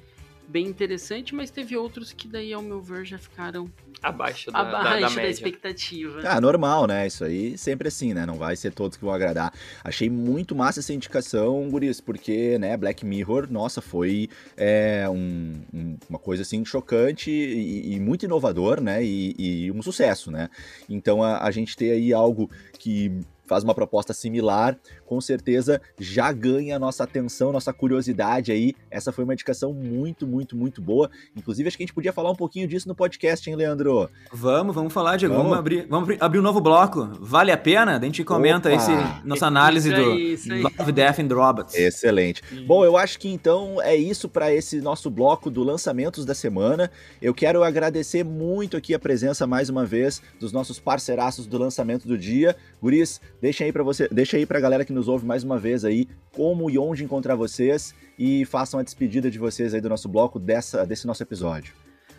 bem 0.47 0.65
interessante, 0.65 1.33
mas 1.33 1.49
teve 1.49 1.77
outros 1.77 2.11
que 2.11 2.27
daí, 2.27 2.53
ao 2.53 2.61
meu 2.61 2.81
ver, 2.81 3.05
já 3.05 3.17
ficaram 3.17 3.71
abaixo 4.01 4.51
da, 4.51 4.59
abaixo 4.59 5.01
da, 5.01 5.09
da, 5.09 5.15
da 5.15 5.29
expectativa. 5.29 6.21
Ah, 6.25 6.41
normal, 6.41 6.87
né? 6.87 7.07
Isso 7.07 7.23
aí 7.23 7.57
sempre 7.57 7.87
assim, 7.87 8.13
né? 8.13 8.25
Não 8.25 8.35
vai 8.35 8.55
ser 8.55 8.73
todos 8.73 8.97
que 8.97 9.03
vão 9.03 9.13
agradar. 9.13 9.53
Achei 9.83 10.09
muito 10.09 10.55
massa 10.55 10.79
essa 10.79 10.93
indicação, 10.93 11.69
Guris, 11.69 12.01
porque, 12.01 12.57
né, 12.59 12.75
Black 12.75 13.05
Mirror, 13.05 13.47
nossa, 13.51 13.81
foi 13.81 14.29
é, 14.57 15.07
um, 15.09 15.61
um, 15.73 15.97
uma 16.09 16.19
coisa 16.19 16.41
assim 16.41 16.63
chocante 16.65 17.31
e, 17.31 17.93
e 17.93 17.99
muito 17.99 18.25
inovador, 18.25 18.81
né? 18.81 19.03
E, 19.03 19.35
e, 19.37 19.71
um 19.71 19.81
sucesso, 19.81 20.31
né? 20.31 20.49
Então 20.89 21.23
a, 21.23 21.43
a 21.43 21.51
gente 21.51 21.75
ter 21.77 21.91
aí 21.91 22.13
algo 22.13 22.49
que 22.77 23.21
faz 23.51 23.65
uma 23.65 23.75
proposta 23.75 24.13
similar, 24.13 24.79
com 25.11 25.19
certeza 25.19 25.81
já 25.99 26.31
ganha 26.31 26.79
nossa 26.79 27.03
atenção, 27.03 27.51
nossa 27.51 27.73
curiosidade 27.73 28.49
aí. 28.49 28.73
Essa 28.89 29.11
foi 29.11 29.25
uma 29.25 29.33
indicação 29.33 29.73
muito, 29.73 30.25
muito, 30.25 30.55
muito 30.55 30.81
boa. 30.81 31.11
Inclusive, 31.35 31.67
acho 31.67 31.75
que 31.75 31.83
a 31.83 31.85
gente 31.85 31.93
podia 31.93 32.13
falar 32.13 32.31
um 32.31 32.35
pouquinho 32.35 32.65
disso 32.65 32.87
no 32.87 32.95
podcast, 32.95 33.49
hein, 33.49 33.57
Leandro? 33.57 34.09
Vamos, 34.31 34.73
vamos 34.73 34.93
falar, 34.93 35.17
Diego. 35.17 35.33
Vamos, 35.33 35.49
vamos 35.49 35.59
abrir, 35.59 35.85
vamos 35.89 36.15
abrir 36.17 36.39
um 36.39 36.41
novo 36.41 36.61
bloco. 36.61 37.09
Vale 37.19 37.51
a 37.51 37.57
pena? 37.57 37.97
A 37.97 38.05
gente 38.05 38.23
comenta 38.23 38.69
Opa. 38.69 38.77
esse 38.77 38.91
nossa 39.25 39.47
análise 39.47 39.89
isso 39.89 40.01
do 40.01 40.11
aí, 40.11 40.33
isso 40.33 40.53
aí. 40.53 40.61
Love, 40.61 40.91
Death 40.93 41.19
and 41.19 41.35
Robots. 41.35 41.75
Excelente. 41.75 42.41
Bom, 42.65 42.85
eu 42.85 42.95
acho 42.95 43.19
que 43.19 43.27
então 43.27 43.81
é 43.81 43.93
isso 43.93 44.29
para 44.29 44.53
esse 44.53 44.79
nosso 44.79 45.09
bloco 45.09 45.49
do 45.49 45.61
lançamentos 45.61 46.23
da 46.23 46.33
semana. 46.33 46.89
Eu 47.21 47.33
quero 47.33 47.65
agradecer 47.65 48.23
muito 48.23 48.77
aqui 48.77 48.93
a 48.93 48.99
presença 48.99 49.45
mais 49.45 49.67
uma 49.67 49.85
vez 49.85 50.21
dos 50.39 50.53
nossos 50.53 50.79
parceiraços 50.79 51.45
do 51.45 51.57
lançamento 51.57 52.07
do 52.07 52.17
dia. 52.17 52.55
Guris, 52.81 53.19
deixa 53.41 53.65
aí 53.65 53.73
para 53.73 53.83
você, 53.83 54.07
deixa 54.09 54.37
aí 54.37 54.45
pra 54.45 54.57
galera 54.61 54.85
que 54.85 54.93
nos 54.93 55.00
ouve 55.07 55.25
mais 55.25 55.43
uma 55.43 55.57
vez 55.57 55.85
aí 55.85 56.07
como 56.31 56.69
e 56.69 56.77
onde 56.77 57.03
encontrar 57.03 57.35
vocês 57.35 57.93
e 58.17 58.45
façam 58.45 58.79
a 58.79 58.83
despedida 58.83 59.29
de 59.29 59.37
vocês 59.37 59.73
aí 59.73 59.81
do 59.81 59.89
nosso 59.89 60.07
bloco 60.07 60.39
dessa, 60.39 60.85
desse 60.85 61.05
nosso 61.05 61.23
episódio. 61.23 61.73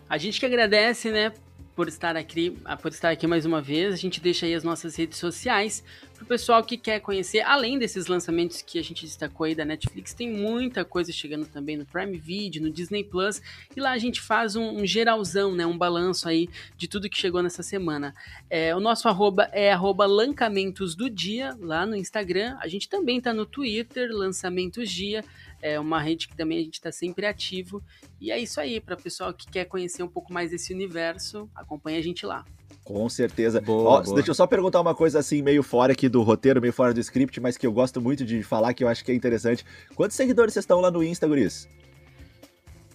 A 0.09 0.18
gente 0.18 0.38
que 0.38 0.46
agradece, 0.46 1.10
né, 1.10 1.32
por 1.74 1.89
estar 1.89 2.16
aqui, 2.16 2.57
por 2.81 2.90
estar 2.90 3.11
aqui 3.11 3.27
mais 3.27 3.44
uma 3.44 3.61
vez. 3.61 3.94
A 3.94 3.97
gente 3.97 4.20
deixa 4.20 4.47
aí 4.47 4.55
as 4.55 4.65
nossas 4.65 4.97
redes 4.97 5.19
sociais 5.19 5.82
para 6.23 6.24
o 6.24 6.27
pessoal 6.27 6.62
que 6.62 6.77
quer 6.77 7.01
conhecer, 7.01 7.40
além 7.40 7.78
desses 7.78 8.07
lançamentos 8.07 8.62
que 8.62 8.78
a 8.78 8.82
gente 8.82 9.05
destacou 9.05 9.44
aí 9.44 9.55
da 9.55 9.65
Netflix, 9.65 10.15
tem 10.15 10.31
muita 10.31 10.85
coisa 10.85 11.11
chegando 11.12 11.47
também 11.47 11.77
no 11.77 11.85
Prime 11.85 12.16
Video, 12.16 12.62
no 12.62 12.70
Disney 12.70 13.03
Plus, 13.03 13.43
e 13.74 13.81
lá 13.81 13.90
a 13.90 13.99
gente 13.99 14.20
faz 14.20 14.55
um, 14.55 14.82
um 14.82 14.86
geralzão, 14.86 15.53
né, 15.53 15.66
um 15.66 15.77
balanço 15.77 16.28
aí 16.28 16.49
de 16.77 16.86
tudo 16.86 17.09
que 17.09 17.19
chegou 17.19 17.43
nessa 17.43 17.62
semana. 17.62 18.15
É, 18.49 18.74
o 18.74 18.78
nosso 18.78 19.09
arroba 19.09 19.49
é 19.53 19.73
arroba 19.73 20.07
lancamentos 20.07 20.94
do 20.94 21.11
dia, 21.11 21.57
lá 21.59 21.85
no 21.85 21.97
Instagram. 21.97 22.57
A 22.61 22.69
gente 22.69 22.89
também 22.89 23.19
está 23.19 23.35
no 23.35 23.44
Twitter, 23.44 24.11
lançamentos 24.12 24.90
dia 24.90 25.24
é 25.62 25.78
uma 25.78 26.01
rede 26.01 26.28
que 26.28 26.36
também 26.36 26.59
a 26.59 26.62
gente 26.62 26.74
está 26.74 26.90
sempre 26.93 27.24
ativo. 27.24 27.82
E 28.20 28.30
é 28.30 28.39
isso 28.39 28.60
aí, 28.60 28.80
para 28.80 28.97
o 28.97 29.01
pessoal 29.01 29.32
que 29.32 29.47
quer 29.47 29.64
conhecer 29.64 30.02
um 30.02 30.09
pouco 30.09 30.32
mais 30.32 30.51
desse 30.51 30.74
universo, 30.74 31.48
acompanha 31.55 31.98
a 31.98 32.02
gente 32.02 32.26
lá. 32.26 32.44
Com 32.84 33.09
certeza. 33.09 33.60
Boa, 33.60 33.90
Ó, 33.90 34.02
boa. 34.02 34.14
Deixa 34.16 34.30
eu 34.30 34.34
só 34.34 34.47
perguntar 34.47 34.80
uma 34.80 34.94
coisa 34.94 35.20
assim, 35.20 35.40
meio 35.40 35.62
fora 35.62 35.93
aqui 35.93 36.09
do 36.09 36.20
roteiro, 36.22 36.60
meio 36.60 36.72
fora 36.72 36.93
do 36.93 37.01
script, 37.01 37.40
mas 37.40 37.56
que 37.56 37.66
eu 37.66 37.72
gosto 37.72 38.01
muito 38.01 38.24
de 38.24 38.43
falar, 38.43 38.74
que 38.74 38.82
eu 38.82 38.89
acho 38.89 39.05
que 39.05 39.12
é 39.12 39.14
interessante. 39.14 39.64
Quantos 39.94 40.16
seguidores 40.16 40.52
vocês 40.52 40.64
estão 40.64 40.80
lá 40.80 40.90
no 40.90 41.02
Insta, 41.02 41.26
guris? 41.28 41.68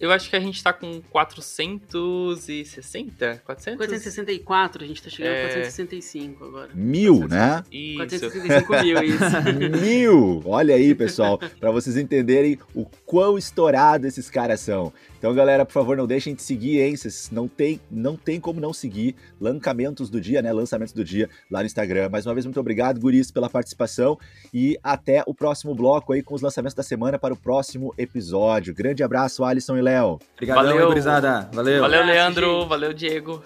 Eu 0.00 0.12
acho 0.12 0.30
que 0.30 0.36
a 0.36 0.40
gente 0.40 0.62
tá 0.62 0.72
com 0.72 1.00
460? 1.10 3.42
400? 3.44 3.76
464, 3.78 4.84
a 4.84 4.86
gente 4.86 5.02
tá 5.02 5.10
chegando 5.10 5.32
É. 5.32 5.40
a 5.40 5.44
465 5.48 6.44
agora. 6.44 6.70
Mil, 6.74 7.26
né? 7.28 7.62
Isso. 7.70 7.96
465 7.96 8.72
mil, 8.82 9.02
isso. 9.02 9.80
Mil! 9.80 10.42
Olha 10.44 10.74
aí, 10.74 10.94
pessoal, 10.94 11.38
para 11.58 11.70
vocês 11.70 11.96
entenderem 11.96 12.58
o 12.74 12.84
quão 13.04 13.38
estourado 13.38 14.06
esses 14.06 14.30
caras 14.30 14.60
são. 14.60 14.92
Então, 15.18 15.34
galera, 15.34 15.66
por 15.66 15.72
favor, 15.72 15.96
não 15.96 16.06
deixem 16.06 16.34
de 16.34 16.42
seguir, 16.42 16.80
hein? 16.80 16.96
Vocês 16.96 17.28
não 17.32 17.48
tem, 17.48 17.80
não 17.90 18.16
tem 18.16 18.40
como 18.40 18.60
não 18.60 18.72
seguir 18.72 19.16
Lancamentos 19.40 20.08
do 20.08 20.20
Dia, 20.20 20.40
né? 20.40 20.52
Lançamentos 20.52 20.94
do 20.94 21.04
Dia 21.04 21.28
lá 21.50 21.60
no 21.60 21.66
Instagram. 21.66 22.08
Mais 22.08 22.24
uma 22.24 22.34
vez, 22.34 22.46
muito 22.46 22.60
obrigado, 22.60 23.00
guris, 23.00 23.30
pela 23.30 23.50
participação 23.50 24.16
e 24.54 24.78
até 24.82 25.22
o 25.26 25.34
próximo 25.34 25.74
bloco 25.74 26.12
aí 26.12 26.22
com 26.22 26.34
os 26.34 26.40
lançamentos 26.42 26.74
da 26.74 26.82
semana 26.82 27.18
para 27.18 27.34
o 27.34 27.36
próximo 27.36 27.92
episódio. 27.98 28.72
Grande 28.74 29.02
abraço, 29.02 29.44
Alisson 29.44 29.76
e 29.76 29.82
Léo. 29.82 30.18
Obrigadão, 30.34 30.64
Valeu. 30.64 30.86
gurizada. 30.88 31.50
Valeu. 31.52 31.80
Valeu, 31.80 32.04
Leandro. 32.04 32.66
Valeu, 32.66 32.92
Diego. 32.94 33.42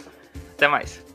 Até 0.54 0.68
mais. 0.68 1.11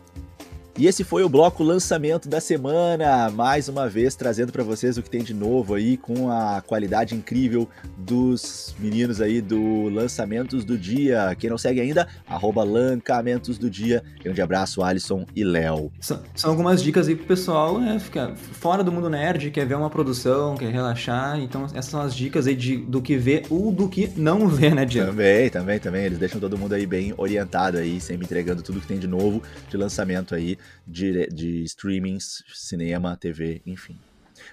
E 0.77 0.85
esse 0.85 1.03
foi 1.03 1.23
o 1.23 1.29
bloco 1.29 1.63
lançamento 1.63 2.29
da 2.29 2.39
semana, 2.39 3.31
mais 3.31 3.67
uma 3.67 3.89
vez 3.89 4.13
trazendo 4.13 4.51
para 4.51 4.63
vocês 4.63 4.95
o 4.95 5.01
que 5.01 5.09
tem 5.09 5.23
de 5.23 5.33
novo 5.33 5.73
aí 5.73 5.97
com 5.97 6.29
a 6.29 6.61
qualidade 6.61 7.15
incrível 7.15 7.67
dos 7.97 8.75
meninos 8.77 9.19
aí 9.19 9.41
do 9.41 9.89
Lançamentos 9.89 10.63
do 10.63 10.77
Dia. 10.77 11.35
Quem 11.39 11.49
não 11.49 11.57
segue 11.57 11.81
ainda, 11.81 12.07
arroba 12.27 12.63
Lancamentos 12.63 13.57
do 13.57 13.71
Dia. 13.71 14.03
Grande 14.23 14.39
abraço, 14.39 14.83
Alisson 14.83 15.25
e 15.35 15.43
Léo. 15.43 15.91
São, 15.99 16.21
são 16.35 16.51
algumas 16.51 16.83
dicas 16.83 17.07
aí 17.07 17.15
pro 17.15 17.25
pessoal, 17.25 17.79
né? 17.79 17.97
Ficar 17.97 18.35
fora 18.35 18.83
do 18.83 18.91
mundo 18.91 19.09
nerd, 19.09 19.49
quer 19.49 19.65
ver 19.65 19.77
uma 19.77 19.89
produção, 19.89 20.55
quer 20.55 20.71
relaxar. 20.71 21.39
Então, 21.39 21.65
essas 21.65 21.85
são 21.85 22.01
as 22.01 22.13
dicas 22.13 22.45
aí 22.45 22.55
de, 22.55 22.77
do 22.77 23.01
que 23.01 23.17
ver 23.17 23.47
ou 23.49 23.71
do 23.71 23.89
que 23.89 24.11
não 24.15 24.47
ver, 24.47 24.75
né, 24.75 24.85
Diego? 24.85 25.09
Também, 25.09 25.49
também, 25.49 25.79
também. 25.79 26.05
Eles 26.05 26.19
deixam 26.19 26.39
todo 26.39 26.55
mundo 26.55 26.73
aí 26.73 26.85
bem 26.85 27.15
orientado 27.17 27.79
aí, 27.79 27.99
sempre 27.99 28.25
entregando 28.25 28.61
tudo 28.61 28.79
que 28.79 28.85
tem 28.85 28.99
de 28.99 29.07
novo 29.07 29.41
de 29.67 29.75
lançamento 29.75 30.35
aí, 30.35 30.55
de, 30.85 31.27
de 31.27 31.63
streamings, 31.63 32.43
cinema, 32.53 33.17
TV, 33.17 33.61
enfim. 33.65 33.97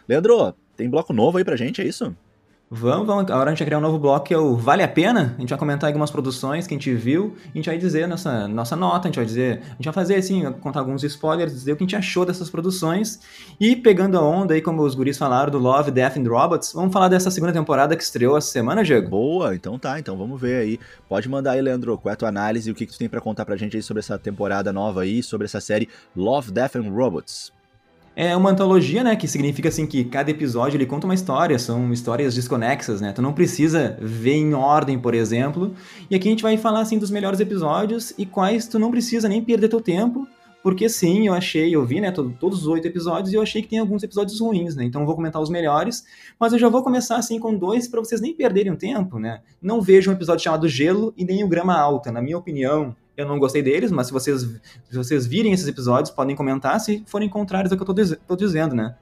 Leandro, 0.08 0.54
tem 0.76 0.88
bloco 0.88 1.12
novo 1.12 1.38
aí 1.38 1.44
pra 1.44 1.56
gente, 1.56 1.80
é 1.80 1.86
isso? 1.86 2.16
Vamos, 2.76 3.06
vamos. 3.06 3.30
Agora 3.30 3.50
a 3.50 3.52
gente 3.52 3.60
vai 3.60 3.66
criar 3.66 3.78
um 3.78 3.80
novo 3.80 4.00
bloco 4.00 4.26
que 4.26 4.34
é 4.34 4.36
o 4.36 4.56
Vale 4.56 4.82
a 4.82 4.88
Pena. 4.88 5.32
A 5.38 5.40
gente 5.40 5.50
vai 5.50 5.58
comentar 5.58 5.88
algumas 5.88 6.10
produções 6.10 6.66
que 6.66 6.74
a 6.74 6.76
gente 6.76 6.92
viu. 6.92 7.36
A 7.54 7.56
gente 7.56 7.66
vai 7.66 7.78
dizer 7.78 8.08
nossa, 8.08 8.48
nossa 8.48 8.74
nota, 8.74 9.06
a 9.06 9.08
gente 9.08 9.14
vai 9.14 9.24
dizer. 9.24 9.62
A 9.62 9.76
gente 9.76 9.84
vai 9.84 9.94
fazer 9.94 10.16
assim, 10.16 10.42
contar 10.54 10.80
alguns 10.80 11.04
spoilers, 11.04 11.52
dizer 11.52 11.72
o 11.72 11.76
que 11.76 11.84
a 11.84 11.86
gente 11.86 11.94
achou 11.94 12.26
dessas 12.26 12.50
produções. 12.50 13.20
E 13.60 13.76
pegando 13.76 14.18
a 14.18 14.22
onda 14.22 14.54
aí, 14.54 14.60
como 14.60 14.82
os 14.82 14.96
guris 14.96 15.16
falaram, 15.16 15.52
do 15.52 15.58
Love, 15.58 15.92
Death 15.92 16.16
and 16.16 16.28
Robots, 16.28 16.72
vamos 16.72 16.92
falar 16.92 17.06
dessa 17.06 17.30
segunda 17.30 17.52
temporada 17.52 17.94
que 17.94 18.02
estreou 18.02 18.36
essa 18.36 18.48
semana, 18.48 18.82
Diego? 18.82 19.08
Boa, 19.08 19.54
então 19.54 19.78
tá, 19.78 20.00
então 20.00 20.16
vamos 20.16 20.40
ver 20.40 20.56
aí. 20.56 20.80
Pode 21.08 21.28
mandar 21.28 21.52
aí, 21.52 21.62
Leandro, 21.62 21.96
qual 21.96 22.10
é 22.10 22.14
a 22.14 22.16
tua 22.16 22.28
análise 22.28 22.68
e 22.68 22.72
o 22.72 22.74
que, 22.74 22.86
que 22.86 22.92
tu 22.92 22.98
tem 22.98 23.08
pra 23.08 23.20
contar 23.20 23.44
pra 23.44 23.56
gente 23.56 23.76
aí 23.76 23.82
sobre 23.84 24.00
essa 24.00 24.18
temporada 24.18 24.72
nova 24.72 25.02
aí, 25.02 25.22
sobre 25.22 25.44
essa 25.44 25.60
série 25.60 25.88
Love, 26.16 26.50
Death 26.50 26.74
and 26.74 26.90
Robots. 26.90 27.53
É 28.16 28.36
uma 28.36 28.50
antologia, 28.50 29.02
né? 29.02 29.16
Que 29.16 29.26
significa 29.26 29.68
assim 29.68 29.86
que 29.86 30.04
cada 30.04 30.30
episódio 30.30 30.76
ele 30.76 30.86
conta 30.86 31.04
uma 31.06 31.14
história, 31.14 31.58
são 31.58 31.92
histórias 31.92 32.34
desconexas, 32.34 33.00
né? 33.00 33.12
Tu 33.12 33.20
não 33.20 33.32
precisa 33.32 33.98
ver 34.00 34.34
em 34.34 34.54
ordem, 34.54 34.98
por 34.98 35.14
exemplo. 35.14 35.74
E 36.08 36.14
aqui 36.14 36.28
a 36.28 36.30
gente 36.30 36.42
vai 36.42 36.56
falar 36.56 36.80
assim 36.80 36.96
dos 36.98 37.10
melhores 37.10 37.40
episódios 37.40 38.14
e 38.16 38.24
quais 38.24 38.68
tu 38.68 38.78
não 38.78 38.90
precisa 38.92 39.28
nem 39.28 39.42
perder 39.42 39.68
teu 39.68 39.80
tempo, 39.80 40.28
porque 40.62 40.88
sim, 40.88 41.26
eu 41.26 41.34
achei, 41.34 41.74
eu 41.74 41.84
vi, 41.84 42.00
né, 42.00 42.10
todo- 42.12 42.34
todos 42.38 42.60
os 42.62 42.66
oito 42.68 42.86
episódios 42.86 43.32
e 43.32 43.36
eu 43.36 43.42
achei 43.42 43.60
que 43.60 43.68
tem 43.68 43.80
alguns 43.80 44.02
episódios 44.04 44.40
ruins, 44.40 44.76
né? 44.76 44.84
Então 44.84 45.02
eu 45.02 45.06
vou 45.06 45.16
comentar 45.16 45.42
os 45.42 45.50
melhores, 45.50 46.04
mas 46.38 46.52
eu 46.52 46.58
já 46.58 46.68
vou 46.68 46.84
começar 46.84 47.16
assim 47.16 47.40
com 47.40 47.54
dois 47.58 47.88
para 47.88 48.00
vocês 48.00 48.20
nem 48.20 48.32
perderem 48.32 48.72
o 48.72 48.76
tempo, 48.76 49.18
né? 49.18 49.40
Não 49.60 49.82
vejo 49.82 50.08
um 50.08 50.14
episódio 50.14 50.44
chamado 50.44 50.68
Gelo 50.68 51.12
e 51.16 51.24
nem 51.24 51.42
o 51.42 51.48
Grama 51.48 51.74
Alta, 51.76 52.12
na 52.12 52.22
minha 52.22 52.38
opinião. 52.38 52.94
Eu 53.16 53.26
não 53.26 53.38
gostei 53.38 53.62
deles, 53.62 53.92
mas 53.92 54.08
se 54.08 54.12
vocês, 54.12 54.40
se 54.42 54.96
vocês 54.96 55.26
virem 55.26 55.52
esses 55.52 55.68
episódios, 55.68 56.10
podem 56.10 56.34
comentar 56.34 56.80
se 56.80 57.04
forem 57.06 57.28
contrários 57.28 57.70
ao 57.72 57.78
que 57.78 57.82
eu 57.90 58.16
tô 58.26 58.36
dizendo, 58.36 58.74
né? 58.74 58.96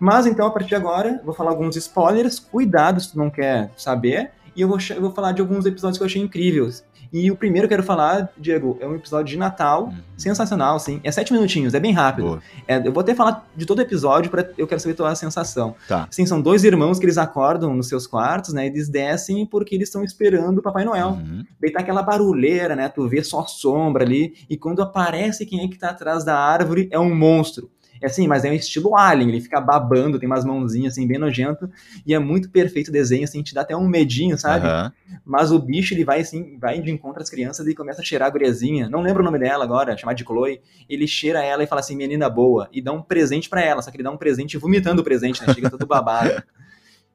Mas 0.00 0.26
então, 0.26 0.46
a 0.46 0.50
partir 0.50 0.70
de 0.70 0.74
agora, 0.74 1.20
vou 1.24 1.32
falar 1.32 1.50
alguns 1.50 1.76
spoilers. 1.76 2.40
Cuidado 2.40 3.00
se 3.00 3.12
tu 3.12 3.18
não 3.18 3.30
quer 3.30 3.70
saber. 3.76 4.32
E 4.56 4.60
eu 4.60 4.68
vou, 4.68 4.78
eu 4.90 5.00
vou 5.00 5.12
falar 5.12 5.32
de 5.32 5.40
alguns 5.40 5.64
episódios 5.64 5.96
que 5.96 6.02
eu 6.02 6.06
achei 6.06 6.20
incríveis. 6.20 6.84
E 7.12 7.30
o 7.30 7.36
primeiro 7.36 7.68
que 7.68 7.74
eu 7.74 7.78
quero 7.78 7.86
falar, 7.86 8.32
Diego, 8.38 8.78
é 8.80 8.86
um 8.86 8.94
episódio 8.94 9.32
de 9.32 9.38
Natal. 9.38 9.92
Sensacional, 10.16 10.78
sim. 10.78 11.00
É 11.04 11.10
sete 11.10 11.32
minutinhos, 11.32 11.74
é 11.74 11.80
bem 11.80 11.92
rápido. 11.92 12.40
É, 12.66 12.78
eu 12.86 12.92
vou 12.92 13.02
até 13.02 13.14
falar 13.14 13.46
de 13.54 13.66
todo 13.66 13.82
episódio, 13.82 14.30
para 14.30 14.50
eu 14.56 14.66
quero 14.66 14.80
saber 14.80 14.94
a 14.94 14.96
tua 14.96 15.14
sensação. 15.14 15.74
Tá. 15.86 16.08
Sim, 16.10 16.24
são 16.24 16.40
dois 16.40 16.64
irmãos 16.64 16.98
que 16.98 17.04
eles 17.04 17.18
acordam 17.18 17.74
nos 17.74 17.88
seus 17.88 18.06
quartos, 18.06 18.54
né? 18.54 18.66
Eles 18.66 18.88
descem 18.88 19.44
porque 19.44 19.74
eles 19.74 19.88
estão 19.88 20.02
esperando 20.02 20.58
o 20.58 20.62
Papai 20.62 20.84
Noel. 20.84 21.08
Uhum. 21.08 21.44
Daí 21.60 21.70
tá 21.70 21.80
aquela 21.80 22.02
barulheira, 22.02 22.74
né? 22.74 22.88
Tu 22.88 23.06
vê 23.08 23.22
só 23.22 23.46
sombra 23.46 24.04
ali. 24.04 24.34
E 24.48 24.56
quando 24.56 24.80
aparece 24.80 25.44
quem 25.44 25.64
é 25.64 25.68
que 25.68 25.78
tá 25.78 25.90
atrás 25.90 26.24
da 26.24 26.38
árvore, 26.38 26.88
é 26.90 26.98
um 26.98 27.14
monstro. 27.14 27.70
É 28.02 28.06
assim, 28.06 28.26
mas 28.26 28.44
é 28.44 28.50
um 28.50 28.54
estilo 28.54 28.96
Alien, 28.96 29.28
ele 29.28 29.40
fica 29.40 29.60
babando, 29.60 30.18
tem 30.18 30.26
umas 30.26 30.44
mãozinhas 30.44 30.94
assim, 30.94 31.06
bem 31.06 31.18
nojento. 31.18 31.70
E 32.04 32.12
é 32.12 32.18
muito 32.18 32.50
perfeito 32.50 32.88
o 32.88 32.92
desenho, 32.92 33.22
assim, 33.22 33.42
te 33.42 33.54
dá 33.54 33.60
até 33.60 33.76
um 33.76 33.86
medinho, 33.86 34.36
sabe? 34.36 34.66
Aham. 34.66 34.92
Mas 35.24 35.52
o 35.52 35.58
bicho, 35.58 35.94
ele 35.94 36.04
vai 36.04 36.20
assim, 36.20 36.58
vai 36.58 36.80
de 36.80 36.90
encontro 36.90 37.22
às 37.22 37.30
crianças 37.30 37.64
e 37.66 37.74
começa 37.74 38.02
a 38.02 38.04
cheirar 38.04 38.26
a 38.26 38.30
guriazinha. 38.30 38.88
Não 38.88 39.02
lembro 39.02 39.22
o 39.22 39.24
nome 39.24 39.38
dela 39.38 39.62
agora, 39.62 39.96
chamada 39.96 40.16
de 40.16 40.24
Chloe. 40.24 40.60
Ele 40.88 41.06
cheira 41.06 41.44
ela 41.44 41.62
e 41.62 41.66
fala 41.66 41.80
assim, 41.80 41.94
menina 41.94 42.28
boa. 42.28 42.68
E 42.72 42.82
dá 42.82 42.92
um 42.92 43.00
presente 43.00 43.48
pra 43.48 43.62
ela, 43.62 43.80
só 43.80 43.90
que 43.90 43.96
ele 43.96 44.02
dá 44.02 44.10
um 44.10 44.16
presente 44.16 44.58
vomitando 44.58 45.00
o 45.00 45.04
presente, 45.04 45.40
né? 45.46 45.54
Chega 45.54 45.70
todo 45.70 45.86
babado. 45.86 46.42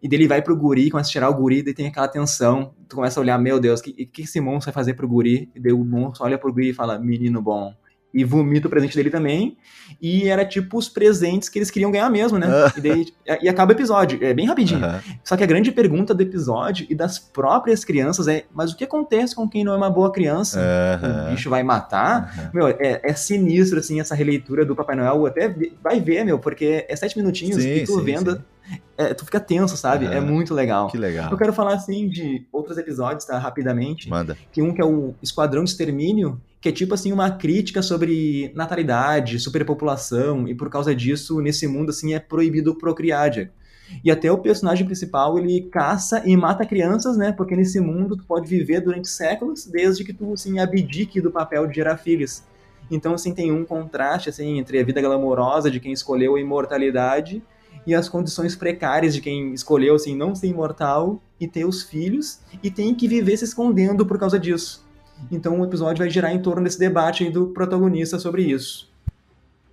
E 0.01 0.07
daí 0.07 0.19
ele 0.19 0.27
vai 0.27 0.43
pro 0.43 0.55
guri, 0.55 0.91
começa 0.91 1.09
a 1.09 1.11
cheirar 1.11 1.29
o 1.31 1.33
guri, 1.33 1.63
daí 1.63 1.73
tem 1.73 1.87
aquela 1.87 2.07
tensão. 2.07 2.71
Tu 2.87 2.95
começa 2.95 3.19
a 3.19 3.21
olhar, 3.21 3.37
meu 3.39 3.59
Deus, 3.59 3.79
o 3.79 3.83
que, 3.83 4.05
que 4.05 4.21
esse 4.21 4.39
monstro 4.39 4.71
vai 4.71 4.73
fazer 4.73 4.93
pro 4.93 5.07
guri? 5.07 5.49
E 5.55 5.59
daí 5.59 5.73
o 5.73 5.83
monstro 5.83 6.23
olha 6.23 6.37
pro 6.37 6.53
guri 6.53 6.69
e 6.69 6.73
fala, 6.73 6.99
menino 6.99 7.41
bom. 7.41 7.73
E 8.13 8.23
vomita 8.23 8.67
o 8.67 8.69
presente 8.69 8.95
dele 8.95 9.09
também. 9.09 9.57
E 10.01 10.27
era 10.27 10.45
tipo 10.45 10.77
os 10.77 10.89
presentes 10.89 11.49
que 11.49 11.59
eles 11.59 11.69
queriam 11.69 11.91
ganhar 11.91 12.09
mesmo, 12.09 12.39
né? 12.39 12.47
Ah. 12.49 12.73
E 12.75 12.81
daí 12.81 13.05
e 13.41 13.49
acaba 13.49 13.73
o 13.73 13.75
episódio. 13.75 14.17
É 14.21 14.33
bem 14.33 14.47
rapidinho. 14.47 14.83
Aham. 14.83 15.01
Só 15.23 15.35
que 15.35 15.43
a 15.43 15.47
grande 15.47 15.71
pergunta 15.71 16.13
do 16.13 16.23
episódio 16.23 16.87
e 16.89 16.95
das 16.95 17.19
próprias 17.19 17.83
crianças 17.83 18.27
é: 18.27 18.45
mas 18.53 18.71
o 18.71 18.77
que 18.77 18.83
acontece 18.83 19.35
com 19.35 19.47
quem 19.47 19.63
não 19.63 19.73
é 19.73 19.77
uma 19.77 19.89
boa 19.89 20.11
criança? 20.11 20.59
O 20.59 21.05
Aham. 21.05 21.31
bicho 21.31 21.49
vai 21.49 21.63
matar? 21.63 22.33
Aham. 22.33 22.51
Meu, 22.53 22.67
é, 22.67 23.01
é 23.03 23.13
sinistro, 23.13 23.79
assim, 23.79 23.99
essa 23.99 24.15
releitura 24.15 24.65
do 24.65 24.75
Papai 24.75 24.95
Noel. 24.95 25.25
Até 25.25 25.53
vai 25.83 25.99
ver, 25.99 26.23
meu, 26.23 26.39
porque 26.39 26.85
é 26.87 26.95
sete 26.95 27.17
minutinhos 27.17 27.61
Sim, 27.61 27.75
e 27.75 27.83
tu 27.83 27.99
sim, 27.99 28.05
vendo, 28.05 28.43
é, 28.97 29.13
tu 29.13 29.25
fica 29.25 29.39
tenso, 29.39 29.77
sabe? 29.77 30.05
É 30.05 30.19
muito 30.19 30.53
legal. 30.53 30.87
Que 30.87 30.97
legal. 30.97 31.31
Eu 31.31 31.37
quero 31.37 31.53
falar, 31.53 31.73
assim, 31.73 32.09
de 32.09 32.45
outros 32.51 32.77
episódios, 32.77 33.25
tá? 33.25 33.37
Rapidamente. 33.37 34.09
Manda. 34.09 34.37
Que 34.51 34.61
um 34.61 34.73
que 34.73 34.81
é 34.81 34.85
o 34.85 35.13
Esquadrão 35.21 35.63
de 35.63 35.69
Extermínio, 35.69 36.41
que 36.59 36.69
é 36.69 36.71
tipo, 36.71 36.93
assim, 36.93 37.11
uma 37.11 37.31
crítica 37.31 37.81
sobre 37.81 38.51
natalidade, 38.55 39.39
superpopulação, 39.39 40.47
e 40.47 40.55
por 40.55 40.69
causa 40.69 40.95
disso, 40.95 41.39
nesse 41.41 41.67
mundo, 41.67 41.89
assim, 41.89 42.13
é 42.13 42.19
proibido 42.19 42.75
procriar, 42.75 43.29
Diego. 43.29 43.51
E 44.03 44.11
até 44.11 44.29
o 44.31 44.37
personagem 44.37 44.85
principal, 44.85 45.37
ele 45.37 45.61
caça 45.71 46.21
e 46.25 46.35
mata 46.35 46.65
crianças, 46.65 47.15
né? 47.15 47.31
Porque 47.31 47.55
nesse 47.55 47.79
mundo 47.79 48.17
tu 48.17 48.23
pode 48.25 48.47
viver 48.47 48.81
durante 48.81 49.07
séculos, 49.07 49.65
desde 49.65 50.03
que 50.03 50.11
tu, 50.11 50.33
assim, 50.33 50.59
abdique 50.59 51.21
do 51.21 51.31
papel 51.31 51.67
de 51.67 51.75
gerar 51.75 51.97
filhos. 51.97 52.43
Então, 52.89 53.13
assim, 53.13 53.33
tem 53.33 53.51
um 53.51 53.63
contraste, 53.63 54.29
assim, 54.29 54.57
entre 54.57 54.79
a 54.79 54.83
vida 54.83 55.01
glamourosa 55.01 55.69
de 55.69 55.79
quem 55.79 55.91
escolheu 55.93 56.35
a 56.35 56.39
imortalidade 56.39 57.41
e 57.87 57.95
as 57.95 58.09
condições 58.09 58.53
precárias 58.53 59.13
de 59.13 59.21
quem 59.21 59.53
escolheu, 59.53 59.95
assim, 59.95 60.13
não 60.13 60.35
ser 60.35 60.47
imortal 60.47 61.21
e 61.39 61.47
ter 61.47 61.63
os 61.63 61.83
filhos 61.83 62.41
e 62.61 62.69
tem 62.69 62.93
que 62.93 63.07
viver 63.07 63.37
se 63.37 63.45
escondendo 63.45 64.05
por 64.05 64.19
causa 64.19 64.37
disso. 64.37 64.85
Então, 65.31 65.61
o 65.61 65.65
episódio 65.65 65.99
vai 65.99 66.09
girar 66.09 66.33
em 66.33 66.41
torno 66.41 66.65
desse 66.65 66.77
debate 66.77 67.29
do 67.29 67.47
protagonista 67.47 68.19
sobre 68.19 68.43
isso. 68.43 68.91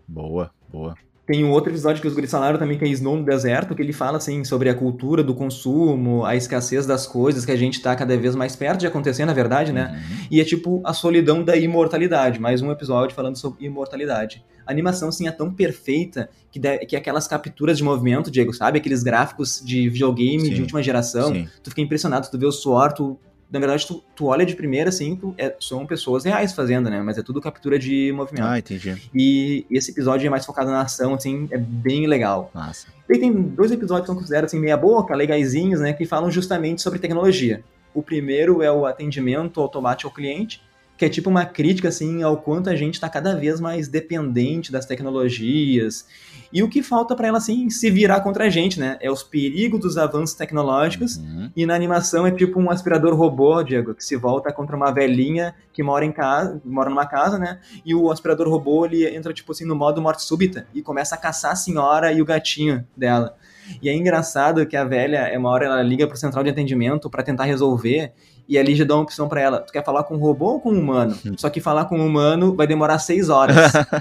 Boa, 0.06 0.52
boa. 0.72 0.94
Tem 1.26 1.42
um 1.42 1.50
outro 1.52 1.70
episódio 1.72 2.02
que 2.02 2.06
os 2.06 2.12
guris 2.12 2.30
falaram 2.30 2.58
também, 2.58 2.76
que 2.76 2.84
é 2.84 2.88
Snow 2.88 3.16
no 3.16 3.24
Deserto, 3.24 3.74
que 3.74 3.80
ele 3.80 3.94
fala, 3.94 4.18
assim, 4.18 4.44
sobre 4.44 4.68
a 4.68 4.74
cultura 4.74 5.22
do 5.22 5.34
consumo, 5.34 6.22
a 6.22 6.36
escassez 6.36 6.84
das 6.84 7.06
coisas, 7.06 7.46
que 7.46 7.50
a 7.52 7.56
gente 7.56 7.80
tá 7.80 7.96
cada 7.96 8.14
vez 8.16 8.36
mais 8.36 8.54
perto 8.54 8.80
de 8.80 8.86
acontecer, 8.86 9.24
na 9.24 9.32
verdade, 9.32 9.72
né? 9.72 9.90
Uhum. 10.10 10.26
E 10.30 10.38
é 10.38 10.44
tipo 10.44 10.82
a 10.84 10.92
solidão 10.92 11.42
da 11.42 11.56
imortalidade, 11.56 12.38
mais 12.38 12.60
um 12.60 12.70
episódio 12.70 13.16
falando 13.16 13.36
sobre 13.36 13.64
imortalidade. 13.64 14.44
A 14.66 14.70
animação, 14.70 15.08
assim, 15.08 15.26
é 15.26 15.30
tão 15.30 15.50
perfeita 15.50 16.28
que, 16.50 16.58
de- 16.58 16.78
que 16.80 16.94
aquelas 16.94 17.26
capturas 17.26 17.78
de 17.78 17.84
movimento, 17.84 18.30
Diego, 18.30 18.52
sabe? 18.52 18.78
Aqueles 18.78 19.02
gráficos 19.02 19.62
de 19.64 19.88
videogame 19.88 20.40
Sim, 20.44 20.54
de 20.54 20.60
última 20.60 20.82
geração, 20.82 21.32
Sim. 21.32 21.48
tu 21.62 21.70
fica 21.70 21.80
impressionado, 21.80 22.30
tu 22.30 22.38
vê 22.38 22.44
o 22.46 22.52
suor, 22.52 22.92
tu... 22.92 23.18
Na 23.54 23.60
verdade, 23.60 23.86
tu, 23.86 24.02
tu 24.16 24.26
olha 24.26 24.44
de 24.44 24.56
primeira, 24.56 24.88
assim, 24.88 25.14
tu, 25.16 25.34
é- 25.38 25.54
são 25.60 25.86
pessoas 25.86 26.24
reais 26.24 26.52
fazendo, 26.52 26.90
né? 26.90 27.00
Mas 27.00 27.16
é 27.16 27.22
tudo 27.22 27.40
captura 27.40 27.78
de 27.78 28.12
movimento. 28.12 28.44
Ah, 28.44 28.58
entendi. 28.58 29.00
E 29.14 29.64
esse 29.70 29.92
episódio 29.92 30.26
é 30.26 30.30
mais 30.30 30.44
focado 30.44 30.70
na 30.70 30.80
ação, 30.80 31.14
assim, 31.14 31.48
é 31.52 31.56
bem 31.56 32.06
legal. 32.06 32.50
Massa. 32.52 32.88
E 33.08 33.18
tem 33.18 33.32
dois 33.32 33.70
episódios 33.70 34.06
que 34.06 34.10
eu 34.10 34.16
considero 34.16 34.46
assim, 34.46 34.58
meia 34.58 34.76
boca, 34.76 35.14
legaisinhos, 35.14 35.80
né, 35.80 35.92
que 35.92 36.04
falam 36.04 36.30
justamente 36.30 36.82
sobre 36.82 36.98
tecnologia. 36.98 37.62
O 37.94 38.02
primeiro 38.02 38.60
é 38.60 38.72
o 38.72 38.86
atendimento 38.86 39.60
automático 39.60 40.08
ao 40.08 40.14
cliente, 40.14 40.60
que 40.96 41.04
é 41.04 41.08
tipo 41.08 41.30
uma 41.30 41.44
crítica 41.44 41.88
assim 41.88 42.22
ao 42.22 42.36
quanto 42.36 42.70
a 42.70 42.74
gente 42.76 42.94
está 42.94 43.08
cada 43.08 43.36
vez 43.36 43.60
mais 43.60 43.88
dependente 43.88 44.72
das 44.72 44.86
tecnologias 44.86 46.06
e 46.54 46.62
o 46.62 46.68
que 46.68 46.84
falta 46.84 47.16
para 47.16 47.26
ela 47.26 47.38
assim 47.38 47.68
se 47.68 47.90
virar 47.90 48.20
contra 48.20 48.44
a 48.44 48.48
gente, 48.48 48.78
né? 48.78 48.96
É 49.00 49.10
os 49.10 49.24
perigos 49.24 49.80
dos 49.80 49.98
avanços 49.98 50.36
tecnológicos 50.36 51.16
uhum. 51.16 51.50
e 51.56 51.66
na 51.66 51.74
animação 51.74 52.24
é 52.24 52.30
tipo 52.30 52.60
um 52.60 52.70
aspirador 52.70 53.12
robô, 53.16 53.60
Diego, 53.60 53.92
que 53.92 54.04
se 54.04 54.14
volta 54.14 54.52
contra 54.52 54.76
uma 54.76 54.92
velhinha 54.92 55.52
que 55.72 55.82
mora 55.82 56.04
em 56.04 56.12
casa, 56.12 56.62
mora 56.64 56.88
numa 56.88 57.06
casa, 57.06 57.40
né? 57.40 57.58
E 57.84 57.92
o 57.92 58.08
aspirador 58.08 58.48
robô 58.48 58.86
ele 58.86 59.04
entra 59.04 59.32
tipo 59.32 59.50
assim 59.50 59.64
no 59.64 59.74
modo 59.74 60.00
morte 60.00 60.22
súbita 60.22 60.68
e 60.72 60.80
começa 60.80 61.16
a 61.16 61.18
caçar 61.18 61.50
a 61.50 61.56
senhora 61.56 62.12
e 62.12 62.22
o 62.22 62.24
gatinho 62.24 62.86
dela. 62.96 63.36
E 63.82 63.88
é 63.88 63.94
engraçado 63.94 64.64
que 64.64 64.76
a 64.76 64.84
velha, 64.84 65.26
é 65.26 65.36
uma 65.36 65.50
hora 65.50 65.66
ela 65.66 65.82
liga 65.82 66.06
pro 66.06 66.16
central 66.16 66.44
de 66.44 66.50
atendimento 66.50 67.10
para 67.10 67.24
tentar 67.24 67.44
resolver 67.44 68.12
e 68.48 68.58
ali 68.58 68.74
já 68.74 68.84
dá 68.84 68.94
uma 68.94 69.02
opção 69.02 69.28
para 69.28 69.40
ela. 69.40 69.60
Tu 69.60 69.72
quer 69.72 69.84
falar 69.84 70.04
com 70.04 70.14
um 70.14 70.18
robô 70.18 70.52
ou 70.52 70.60
com 70.60 70.70
um 70.70 70.78
humano? 70.78 71.16
Hum. 71.26 71.34
Só 71.36 71.48
que 71.48 71.60
falar 71.60 71.86
com 71.86 71.98
um 71.98 72.06
humano 72.06 72.54
vai 72.54 72.66
demorar 72.66 72.98
seis 72.98 73.28
horas. 73.28 73.56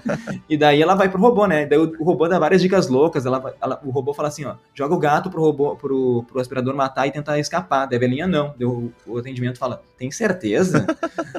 e 0.50 0.58
daí 0.58 0.82
ela 0.82 0.96
vai 0.96 1.10
pro 1.10 1.22
robô, 1.22 1.46
né? 1.46 1.66
Daí 1.66 1.80
o, 1.80 1.94
o 2.00 2.04
robô 2.04 2.28
dá 2.28 2.38
várias 2.38 2.62
dicas 2.62 2.88
loucas. 2.88 3.26
Ela, 3.26 3.56
ela, 3.62 3.80
o 3.84 3.90
robô 3.90 4.14
fala 4.14 4.28
assim, 4.28 4.46
ó, 4.46 4.56
joga 4.74 4.94
o 4.94 5.00
gato 5.00 5.30
pro 5.30 5.42
robô, 5.42 5.76
pro, 5.76 6.24
pro 6.24 6.42
aspirador 6.42 6.76
matar 6.76 7.08
e 7.08 7.12
tentar 7.12 7.40
escapar. 7.40 7.86
Daí 7.86 7.98
a 7.98 8.00
velhinha 8.00 8.28
não. 8.28 8.54
Daí 8.58 8.68
o, 8.68 8.92
o 9.08 9.18
atendimento 9.18 9.58
fala, 9.58 9.82
tem 9.98 10.12
certeza? 10.12 10.86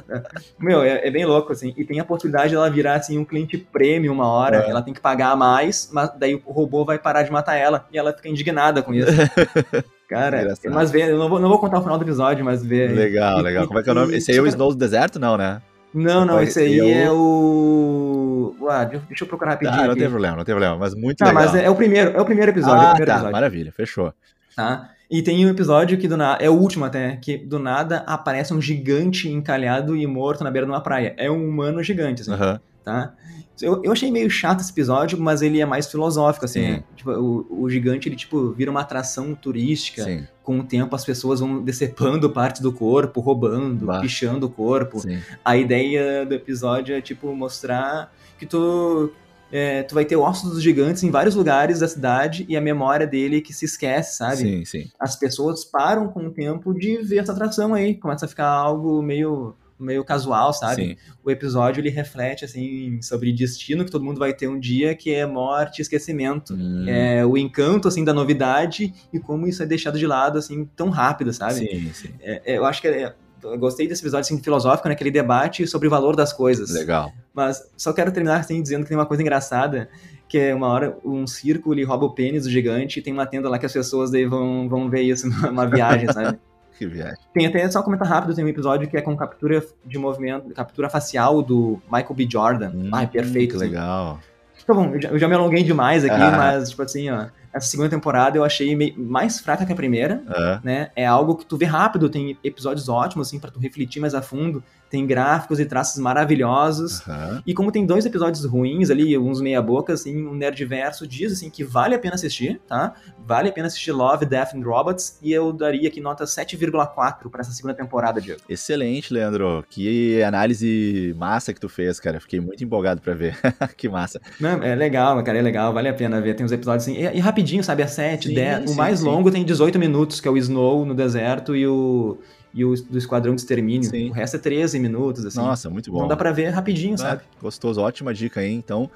Meu, 0.58 0.82
é, 0.82 1.06
é, 1.06 1.10
bem 1.10 1.26
louco, 1.26 1.52
assim. 1.52 1.74
E 1.76 1.84
tem 1.84 2.00
a 2.00 2.04
possibilidade 2.04 2.50
de 2.50 2.56
ela 2.56 2.70
virar, 2.70 2.94
assim, 2.94 3.18
um 3.18 3.24
cliente 3.24 3.58
premium 3.58 4.14
uma 4.14 4.26
hora. 4.26 4.64
É. 4.64 4.70
Ela 4.70 4.82
tem 4.82 4.94
que 4.94 5.00
pagar 5.00 5.36
mais, 5.36 5.90
mas 5.92 6.10
daí 6.18 6.34
o 6.34 6.52
robô 6.52 6.84
vai 6.84 6.98
parar 6.98 7.22
de 7.22 7.30
matar 7.30 7.56
ela. 7.56 7.86
E 7.92 7.98
ela 7.98 8.12
fica 8.12 8.28
indignada 8.28 8.82
com 8.82 8.94
isso. 8.94 9.10
Cara, 10.08 10.42
Engraçado. 10.42 10.72
mas 10.72 10.90
vê, 10.90 11.10
eu 11.10 11.18
não 11.18 11.28
vou, 11.28 11.40
não 11.40 11.48
vou 11.48 11.58
contar 11.58 11.78
o 11.78 11.82
final 11.82 11.96
do 11.96 12.04
episódio, 12.04 12.44
mas 12.44 12.64
vê. 12.64 12.88
Legal, 12.88 13.40
legal. 13.40 13.66
Como 13.66 13.78
é 13.78 13.82
que 13.82 13.88
é 13.88 13.92
o 13.92 13.94
nome? 13.94 14.16
Esse 14.16 14.32
aí 14.32 14.38
é 14.38 14.40
o 14.40 14.46
Snow 14.46 14.70
do 14.70 14.76
Deserto, 14.76 15.18
não, 15.18 15.36
né? 15.36 15.62
Não, 15.94 16.24
não, 16.24 16.42
esse 16.42 16.58
aí 16.58 16.80
é 16.80 17.10
o. 17.10 18.54
Ué, 18.60 18.86
deixa 19.08 19.24
eu 19.24 19.28
procurar 19.28 19.52
rapidinho. 19.52 19.80
Ah, 19.80 19.86
não 19.86 19.94
tem 19.94 20.08
problema, 20.08 20.36
não 20.36 20.44
tem 20.44 20.52
problema, 20.52 20.76
mas 20.76 20.94
muito 20.94 21.18
tá, 21.18 21.26
legal. 21.26 21.44
mas 21.44 21.54
é, 21.54 21.64
é, 21.64 21.70
o 21.70 21.76
primeiro, 21.76 22.10
é 22.16 22.20
o 22.20 22.24
primeiro 22.24 22.50
episódio. 22.50 22.80
Ah, 22.80 22.82
é 22.82 22.86
o 22.86 22.90
primeiro 22.90 23.06
tá, 23.06 23.14
episódio. 23.14 23.32
maravilha, 23.32 23.72
fechou. 23.72 24.12
Tá. 24.56 24.90
E 25.10 25.22
tem 25.22 25.46
um 25.46 25.50
episódio 25.50 25.96
que 25.96 26.08
do 26.08 26.16
nada, 26.16 26.42
é 26.42 26.50
o 26.50 26.54
último 26.54 26.84
até, 26.84 27.16
que 27.16 27.38
do 27.38 27.58
nada 27.58 28.02
aparece 28.06 28.52
um 28.52 28.60
gigante 28.60 29.28
encalhado 29.28 29.96
e 29.96 30.06
morto 30.06 30.42
na 30.42 30.50
beira 30.50 30.66
de 30.66 30.72
uma 30.72 30.82
praia. 30.82 31.14
É 31.16 31.30
um 31.30 31.48
humano 31.48 31.82
gigante, 31.82 32.22
assim, 32.22 32.32
uhum. 32.32 32.58
tá? 32.82 33.14
Eu, 33.60 33.82
eu 33.84 33.92
achei 33.92 34.10
meio 34.10 34.28
chato 34.28 34.60
esse 34.60 34.72
episódio, 34.72 35.18
mas 35.18 35.40
ele 35.40 35.60
é 35.60 35.66
mais 35.66 35.86
filosófico, 35.86 36.44
assim. 36.44 36.62
Né? 36.62 36.84
Tipo, 36.96 37.12
o, 37.12 37.62
o, 37.62 37.70
gigante, 37.70 38.08
ele, 38.08 38.16
tipo, 38.16 38.50
vira 38.52 38.70
uma 38.70 38.80
atração 38.80 39.34
turística. 39.34 40.02
Sim. 40.02 40.26
Com 40.42 40.58
o 40.58 40.64
tempo, 40.64 40.94
as 40.94 41.04
pessoas 41.04 41.40
vão 41.40 41.62
decepando 41.62 42.28
partes 42.30 42.60
do 42.60 42.72
corpo, 42.72 43.20
roubando, 43.20 43.86
bah. 43.86 44.00
pichando 44.00 44.46
o 44.46 44.50
corpo. 44.50 45.00
Sim. 45.00 45.20
A 45.44 45.56
ideia 45.56 46.26
do 46.26 46.34
episódio 46.34 46.94
é, 46.94 47.00
tipo, 47.00 47.34
mostrar 47.34 48.12
que 48.38 48.46
tu... 48.46 49.12
É, 49.52 49.84
tu 49.84 49.94
vai 49.94 50.04
ter 50.04 50.16
ossos 50.16 50.50
dos 50.50 50.62
gigantes 50.62 51.04
em 51.04 51.10
vários 51.10 51.36
lugares 51.36 51.78
da 51.78 51.86
cidade 51.86 52.44
e 52.48 52.56
a 52.56 52.60
memória 52.60 53.06
dele 53.06 53.40
que 53.40 53.52
se 53.52 53.66
esquece, 53.66 54.16
sabe? 54.16 54.38
Sim, 54.38 54.64
sim. 54.64 54.90
As 54.98 55.14
pessoas 55.14 55.64
param 55.64 56.08
com 56.08 56.26
o 56.26 56.30
tempo 56.30 56.74
de 56.74 56.96
ver 56.96 57.18
essa 57.18 57.30
atração 57.30 57.72
aí. 57.72 57.94
Começa 57.94 58.24
a 58.24 58.28
ficar 58.28 58.48
algo 58.48 59.00
meio 59.00 59.54
meio 59.78 60.04
casual, 60.04 60.52
sabe? 60.52 60.86
Sim. 60.86 60.96
O 61.22 61.30
episódio 61.30 61.80
ele 61.80 61.90
reflete 61.90 62.44
assim 62.44 63.00
sobre 63.02 63.32
destino 63.32 63.84
que 63.84 63.90
todo 63.90 64.04
mundo 64.04 64.18
vai 64.18 64.32
ter 64.32 64.48
um 64.48 64.58
dia, 64.58 64.94
que 64.94 65.12
é 65.12 65.26
morte, 65.26 65.82
esquecimento, 65.82 66.54
hum. 66.54 66.84
é 66.88 67.24
o 67.24 67.36
encanto 67.36 67.88
assim 67.88 68.04
da 68.04 68.12
novidade 68.12 68.92
e 69.12 69.18
como 69.18 69.46
isso 69.46 69.62
é 69.62 69.66
deixado 69.66 69.98
de 69.98 70.06
lado 70.06 70.38
assim 70.38 70.64
tão 70.76 70.90
rápido, 70.90 71.32
sabe? 71.32 71.54
Sim, 71.54 71.92
sim. 71.92 72.10
É, 72.20 72.54
é, 72.54 72.58
eu 72.58 72.64
acho 72.64 72.80
que 72.80 72.88
é, 72.88 73.14
eu 73.42 73.58
gostei 73.58 73.86
desse 73.86 74.02
episódio 74.02 74.22
assim, 74.22 74.42
filosófico, 74.42 74.88
naquele 74.88 75.10
né, 75.10 75.14
debate 75.14 75.66
sobre 75.66 75.86
o 75.88 75.90
valor 75.90 76.16
das 76.16 76.32
coisas. 76.32 76.70
Legal. 76.70 77.12
Mas 77.32 77.70
só 77.76 77.92
quero 77.92 78.10
terminar 78.12 78.40
assim 78.40 78.62
dizendo 78.62 78.82
que 78.82 78.88
tem 78.88 78.96
uma 78.96 79.06
coisa 79.06 79.22
engraçada, 79.22 79.88
que 80.28 80.38
é 80.38 80.54
uma 80.54 80.68
hora 80.68 80.96
um 81.04 81.26
circo 81.26 81.72
ele 81.72 81.84
rouba 81.84 82.06
o 82.06 82.14
pênis 82.14 82.44
do 82.44 82.50
gigante 82.50 82.98
e 82.98 83.02
tem 83.02 83.12
uma 83.12 83.26
tenda 83.26 83.48
lá 83.48 83.58
que 83.58 83.66
as 83.66 83.72
pessoas 83.72 84.10
daí 84.10 84.24
vão, 84.24 84.68
vão 84.68 84.88
ver 84.88 85.02
isso 85.02 85.28
numa 85.46 85.66
viagem, 85.66 86.10
sabe? 86.12 86.38
Que 86.76 86.86
viagem. 86.86 87.16
Tem 87.32 87.46
até, 87.46 87.70
só 87.70 87.80
um 87.80 87.82
comentário 87.82 88.12
rápido, 88.12 88.34
tem 88.34 88.44
um 88.44 88.48
episódio 88.48 88.88
que 88.88 88.96
é 88.96 89.00
com 89.00 89.16
captura 89.16 89.64
de 89.84 89.98
movimento, 89.98 90.52
captura 90.54 90.90
facial 90.90 91.42
do 91.42 91.80
Michael 91.90 92.14
B. 92.14 92.28
Jordan. 92.30 92.70
Hum, 92.74 92.90
Ai, 92.92 93.06
perfeito. 93.06 93.56
Assim. 93.56 93.66
Legal. 93.66 94.18
Tá 94.66 94.74
bom, 94.74 94.94
eu 94.94 95.00
já, 95.00 95.08
eu 95.10 95.18
já, 95.18 95.28
me 95.28 95.34
alonguei 95.34 95.62
demais 95.62 96.04
aqui, 96.04 96.14
ah. 96.14 96.30
mas, 96.30 96.70
tipo 96.70 96.82
assim, 96.82 97.10
ó, 97.10 97.26
essa 97.54 97.68
segunda 97.68 97.88
temporada 97.88 98.36
eu 98.36 98.44
achei 98.44 98.74
meio, 98.74 98.94
mais 98.98 99.38
fraca 99.38 99.64
que 99.64 99.72
a 99.72 99.76
primeira, 99.76 100.22
ah. 100.28 100.60
né? 100.62 100.90
É 100.96 101.06
algo 101.06 101.36
que 101.36 101.46
tu 101.46 101.56
vê 101.56 101.64
rápido, 101.64 102.08
tem 102.08 102.36
episódios 102.42 102.88
ótimos, 102.88 103.28
assim, 103.28 103.38
para 103.38 103.50
tu 103.50 103.60
refletir 103.60 104.00
mais 104.00 104.14
a 104.14 104.20
fundo 104.20 104.62
tem 104.94 105.04
gráficos 105.04 105.58
e 105.58 105.64
traços 105.64 106.00
maravilhosos. 106.00 107.04
Uhum. 107.04 107.42
E 107.44 107.52
como 107.52 107.72
tem 107.72 107.84
dois 107.84 108.06
episódios 108.06 108.44
ruins 108.44 108.90
ali, 108.90 109.18
uns 109.18 109.40
meia 109.40 109.60
boca, 109.60 109.92
assim, 109.92 110.24
um 110.24 110.34
Nerdverso 110.34 111.04
diz, 111.04 111.32
assim, 111.32 111.50
que 111.50 111.64
vale 111.64 111.96
a 111.96 111.98
pena 111.98 112.14
assistir, 112.14 112.60
tá? 112.68 112.94
Vale 113.26 113.48
a 113.48 113.52
pena 113.52 113.66
assistir 113.66 113.90
Love, 113.90 114.24
Death 114.24 114.54
and 114.54 114.62
Robots, 114.62 115.18
e 115.20 115.32
eu 115.32 115.52
daria 115.52 115.88
aqui 115.88 116.00
nota 116.00 116.22
7,4 116.22 117.28
para 117.28 117.40
essa 117.40 117.50
segunda 117.50 117.74
temporada, 117.74 118.20
Diego. 118.20 118.40
Excelente, 118.48 119.12
Leandro. 119.12 119.64
Que 119.68 120.22
análise 120.22 121.12
massa 121.18 121.52
que 121.52 121.60
tu 121.60 121.68
fez, 121.68 121.98
cara. 121.98 122.20
Fiquei 122.20 122.38
muito 122.38 122.62
empolgado 122.62 123.00
para 123.00 123.14
ver. 123.14 123.36
que 123.76 123.88
massa. 123.88 124.20
Não, 124.38 124.62
é 124.62 124.76
legal, 124.76 125.20
cara, 125.24 125.38
é 125.38 125.42
legal, 125.42 125.72
vale 125.72 125.88
a 125.88 125.94
pena 125.94 126.20
ver. 126.20 126.34
Tem 126.34 126.46
uns 126.46 126.52
episódios 126.52 126.84
assim, 126.84 126.96
e, 126.96 127.16
e 127.16 127.18
rapidinho, 127.18 127.43
sabe? 127.62 127.82
A 127.82 127.88
7, 127.88 128.34
10. 128.34 128.70
o 128.70 128.74
mais 128.74 129.00
sim. 129.00 129.04
longo 129.04 129.30
tem 129.30 129.44
18 129.44 129.78
minutos, 129.78 130.20
que 130.20 130.28
é 130.28 130.30
o 130.30 130.36
Snow 130.36 130.84
no 130.84 130.94
deserto 130.94 131.54
e 131.54 131.66
o 131.66 132.18
e 132.54 132.64
o 132.64 132.74
do 132.74 132.96
Esquadrão 132.96 133.34
de 133.34 133.40
Extermínio. 133.40 133.90
O 134.10 134.12
resto 134.12 134.36
é 134.36 134.38
13 134.38 134.78
minutos, 134.78 135.26
assim. 135.26 135.38
Nossa, 135.38 135.68
muito 135.68 135.90
bom. 135.90 136.02
Não 136.02 136.08
dá 136.08 136.16
pra 136.16 136.30
ver 136.30 136.50
rapidinho, 136.50 136.96
sabe? 136.96 137.22
Gostoso, 137.42 137.80
ótima 137.80 138.14
dica 138.14 138.40
aí. 138.40 138.52
Então, 138.52 138.88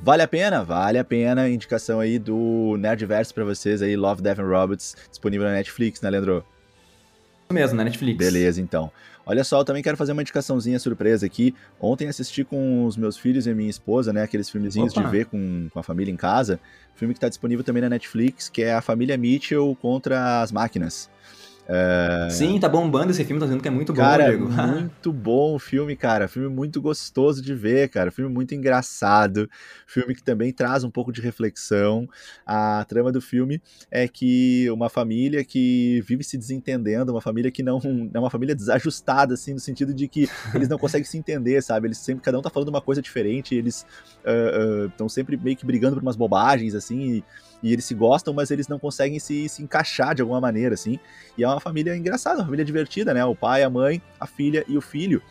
vale 0.00 0.22
a 0.22 0.28
pena? 0.28 0.62
Vale 0.62 0.96
a 0.96 1.04
pena. 1.04 1.48
Indicação 1.48 1.98
aí 1.98 2.20
do 2.20 2.76
Nerdverse 2.78 3.34
pra 3.34 3.44
vocês 3.44 3.82
aí, 3.82 3.96
Love, 3.96 4.22
Death 4.22 4.38
and 4.38 4.46
Robots, 4.46 4.96
disponível 5.10 5.48
na 5.48 5.54
Netflix, 5.54 6.00
né, 6.00 6.08
Leandro? 6.08 6.44
Mesmo, 7.50 7.76
na 7.76 7.84
Netflix. 7.84 8.16
Beleza, 8.16 8.60
então. 8.60 8.90
Olha 9.26 9.44
só, 9.44 9.60
eu 9.60 9.64
também 9.64 9.82
quero 9.82 9.96
fazer 9.96 10.12
uma 10.12 10.22
indicaçãozinha 10.22 10.78
surpresa 10.78 11.26
aqui. 11.26 11.54
Ontem 11.80 12.08
assisti 12.08 12.42
com 12.42 12.84
os 12.84 12.96
meus 12.96 13.16
filhos 13.16 13.46
e 13.46 13.54
minha 13.54 13.70
esposa, 13.70 14.12
né? 14.12 14.22
Aqueles 14.22 14.48
filmezinhos 14.48 14.92
Opa. 14.92 15.02
de 15.02 15.10
ver 15.10 15.26
com, 15.26 15.68
com 15.72 15.78
a 15.78 15.82
família 15.82 16.10
em 16.10 16.16
casa. 16.16 16.58
Filme 16.94 17.14
que 17.14 17.18
está 17.18 17.28
disponível 17.28 17.64
também 17.64 17.82
na 17.82 17.88
Netflix, 17.88 18.48
que 18.48 18.62
é 18.62 18.74
A 18.74 18.80
Família 18.80 19.16
Mitchell 19.16 19.76
contra 19.80 20.42
as 20.42 20.50
Máquinas. 20.50 21.08
É... 21.68 22.28
Sim, 22.30 22.58
tá 22.58 22.68
bombando 22.68 23.10
esse 23.12 23.24
filme, 23.24 23.38
tá 23.38 23.46
dizendo 23.46 23.62
que 23.62 23.68
é 23.68 23.70
muito 23.70 23.92
bom, 23.92 24.00
cara, 24.00 24.28
Diego. 24.28 24.50
muito 24.50 25.12
bom 25.12 25.54
o 25.54 25.58
filme, 25.58 25.94
cara. 25.94 26.26
Filme 26.26 26.48
muito 26.48 26.80
gostoso 26.80 27.40
de 27.40 27.54
ver, 27.54 27.88
cara. 27.88 28.10
Filme 28.10 28.32
muito 28.32 28.54
engraçado. 28.54 29.48
Filme 29.86 30.14
que 30.14 30.22
também 30.22 30.52
traz 30.52 30.82
um 30.84 30.90
pouco 30.90 31.12
de 31.12 31.20
reflexão. 31.20 32.08
A 32.44 32.84
trama 32.88 33.12
do 33.12 33.20
filme 33.20 33.62
é 33.90 34.08
que 34.08 34.68
uma 34.70 34.88
família 34.88 35.44
que 35.44 36.02
vive 36.06 36.24
se 36.24 36.36
desentendendo, 36.36 37.12
uma 37.12 37.20
família 37.20 37.50
que 37.50 37.62
não 37.62 37.80
é 38.12 38.18
uma 38.18 38.30
família 38.30 38.54
desajustada, 38.54 39.34
assim, 39.34 39.54
no 39.54 39.60
sentido 39.60 39.94
de 39.94 40.08
que 40.08 40.28
eles 40.54 40.68
não 40.68 40.78
conseguem 40.78 41.04
se 41.04 41.16
entender, 41.18 41.62
sabe? 41.62 41.86
Eles 41.86 41.98
sempre, 41.98 42.22
cada 42.22 42.38
um 42.38 42.42
tá 42.42 42.50
falando 42.50 42.68
uma 42.68 42.80
coisa 42.80 43.00
diferente, 43.00 43.54
eles 43.54 43.86
estão 44.18 45.06
uh, 45.06 45.08
uh, 45.08 45.10
sempre 45.10 45.36
meio 45.36 45.56
que 45.56 45.66
brigando 45.66 45.96
por 45.96 46.02
umas 46.02 46.16
bobagens, 46.16 46.74
assim, 46.74 47.00
e, 47.16 47.24
e 47.62 47.72
eles 47.72 47.84
se 47.84 47.94
gostam, 47.94 48.32
mas 48.32 48.50
eles 48.50 48.68
não 48.68 48.78
conseguem 48.78 49.18
se, 49.18 49.48
se 49.48 49.62
encaixar 49.62 50.14
de 50.14 50.22
alguma 50.22 50.40
maneira, 50.40 50.74
assim. 50.74 50.98
E 51.36 51.44
é 51.44 51.48
uma 51.48 51.60
família 51.60 51.96
engraçada, 51.96 52.38
uma 52.38 52.44
família 52.44 52.64
divertida, 52.64 53.12
né? 53.12 53.24
O 53.24 53.34
pai, 53.34 53.62
a 53.62 53.70
mãe, 53.70 54.00
a 54.18 54.26
filha 54.26 54.64
e 54.66 54.76
o 54.76 54.80
filho. 54.80 55.22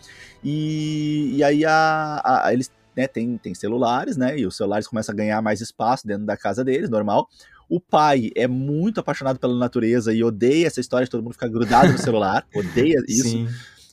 E, 0.44 1.36
e 1.36 1.44
aí 1.44 1.66
a, 1.66 2.22
a, 2.24 2.54
eles 2.54 2.72
né, 2.96 3.08
têm, 3.08 3.38
têm 3.38 3.54
celulares, 3.54 4.18
né? 4.18 4.38
E 4.38 4.46
os 4.46 4.56
celulares 4.56 4.88
começam 4.88 5.14
a 5.14 5.16
ganhar 5.16 5.42
mais 5.42 5.62
espaço 5.62 6.06
dentro 6.06 6.26
da 6.26 6.38
casa 6.38 6.64
deles, 6.64 6.90
normal. 6.90 7.28
O 7.68 7.80
pai 7.80 8.32
é 8.36 8.48
muito 8.48 9.00
apaixonado 9.00 9.40
pela 9.40 9.56
natureza 9.56 10.14
e 10.14 10.24
odeia 10.24 10.68
essa 10.68 10.80
história 10.80 11.06
de 11.06 11.12
todo 11.12 11.22
mundo 11.24 11.34
ficar 11.34 11.48
grudado 11.48 11.92
no 11.92 11.98
celular, 12.00 12.46
odeia 12.54 12.98
isso. 13.08 13.30
Sim 13.30 13.48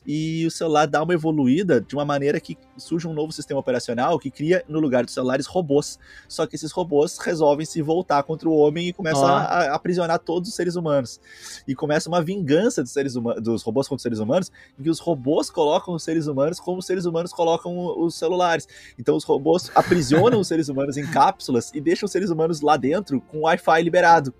e 0.07 0.45
o 0.45 0.51
celular 0.51 0.87
dá 0.87 1.03
uma 1.03 1.13
evoluída 1.13 1.81
de 1.81 1.93
uma 1.93 2.05
maneira 2.05 2.39
que 2.39 2.57
surge 2.77 3.05
um 3.05 3.13
novo 3.13 3.33
sistema 3.33 3.59
operacional 3.59 4.17
que 4.17 4.31
cria, 4.31 4.63
no 4.65 4.79
lugar 4.79 5.03
dos 5.03 5.13
celulares, 5.13 5.45
robôs. 5.45 5.99
Só 6.29 6.47
que 6.47 6.55
esses 6.55 6.71
robôs 6.71 7.17
resolvem 7.17 7.65
se 7.65 7.81
voltar 7.81 8.23
contra 8.23 8.47
o 8.47 8.55
homem 8.55 8.87
e 8.87 8.93
começam 8.93 9.25
a, 9.25 9.41
a, 9.41 9.75
aprisionar 9.75 10.19
todos 10.19 10.47
os 10.47 10.55
seres 10.55 10.75
humanos. 10.75 11.19
E 11.67 11.75
começa 11.75 12.07
uma 12.07 12.23
vingança 12.23 12.81
dos, 12.81 12.93
seres 12.93 13.15
dos 13.41 13.61
robôs 13.63 13.87
contra 13.87 13.97
os 13.97 14.03
seres 14.03 14.19
humanos, 14.19 14.49
em 14.79 14.83
que 14.83 14.89
os 14.89 14.99
robôs 14.99 15.49
colocam 15.49 15.93
os 15.93 16.03
seres 16.03 16.27
humanos 16.27 16.57
como 16.57 16.77
os 16.79 16.85
seres 16.85 17.03
humanos 17.03 17.33
colocam 17.33 17.75
os 17.99 18.15
celulares. 18.15 18.65
Então 18.97 19.15
os 19.17 19.25
robôs 19.25 19.69
aprisionam 19.75 20.39
os 20.39 20.47
seres 20.47 20.69
humanos 20.69 20.95
em 20.95 21.05
cápsulas 21.11 21.71
e 21.73 21.81
deixam 21.81 22.05
os 22.05 22.11
seres 22.13 22.29
humanos 22.29 22.61
lá 22.61 22.77
dentro 22.77 23.19
com 23.19 23.41
Wi-Fi 23.41 23.83
liberado. 23.83 24.33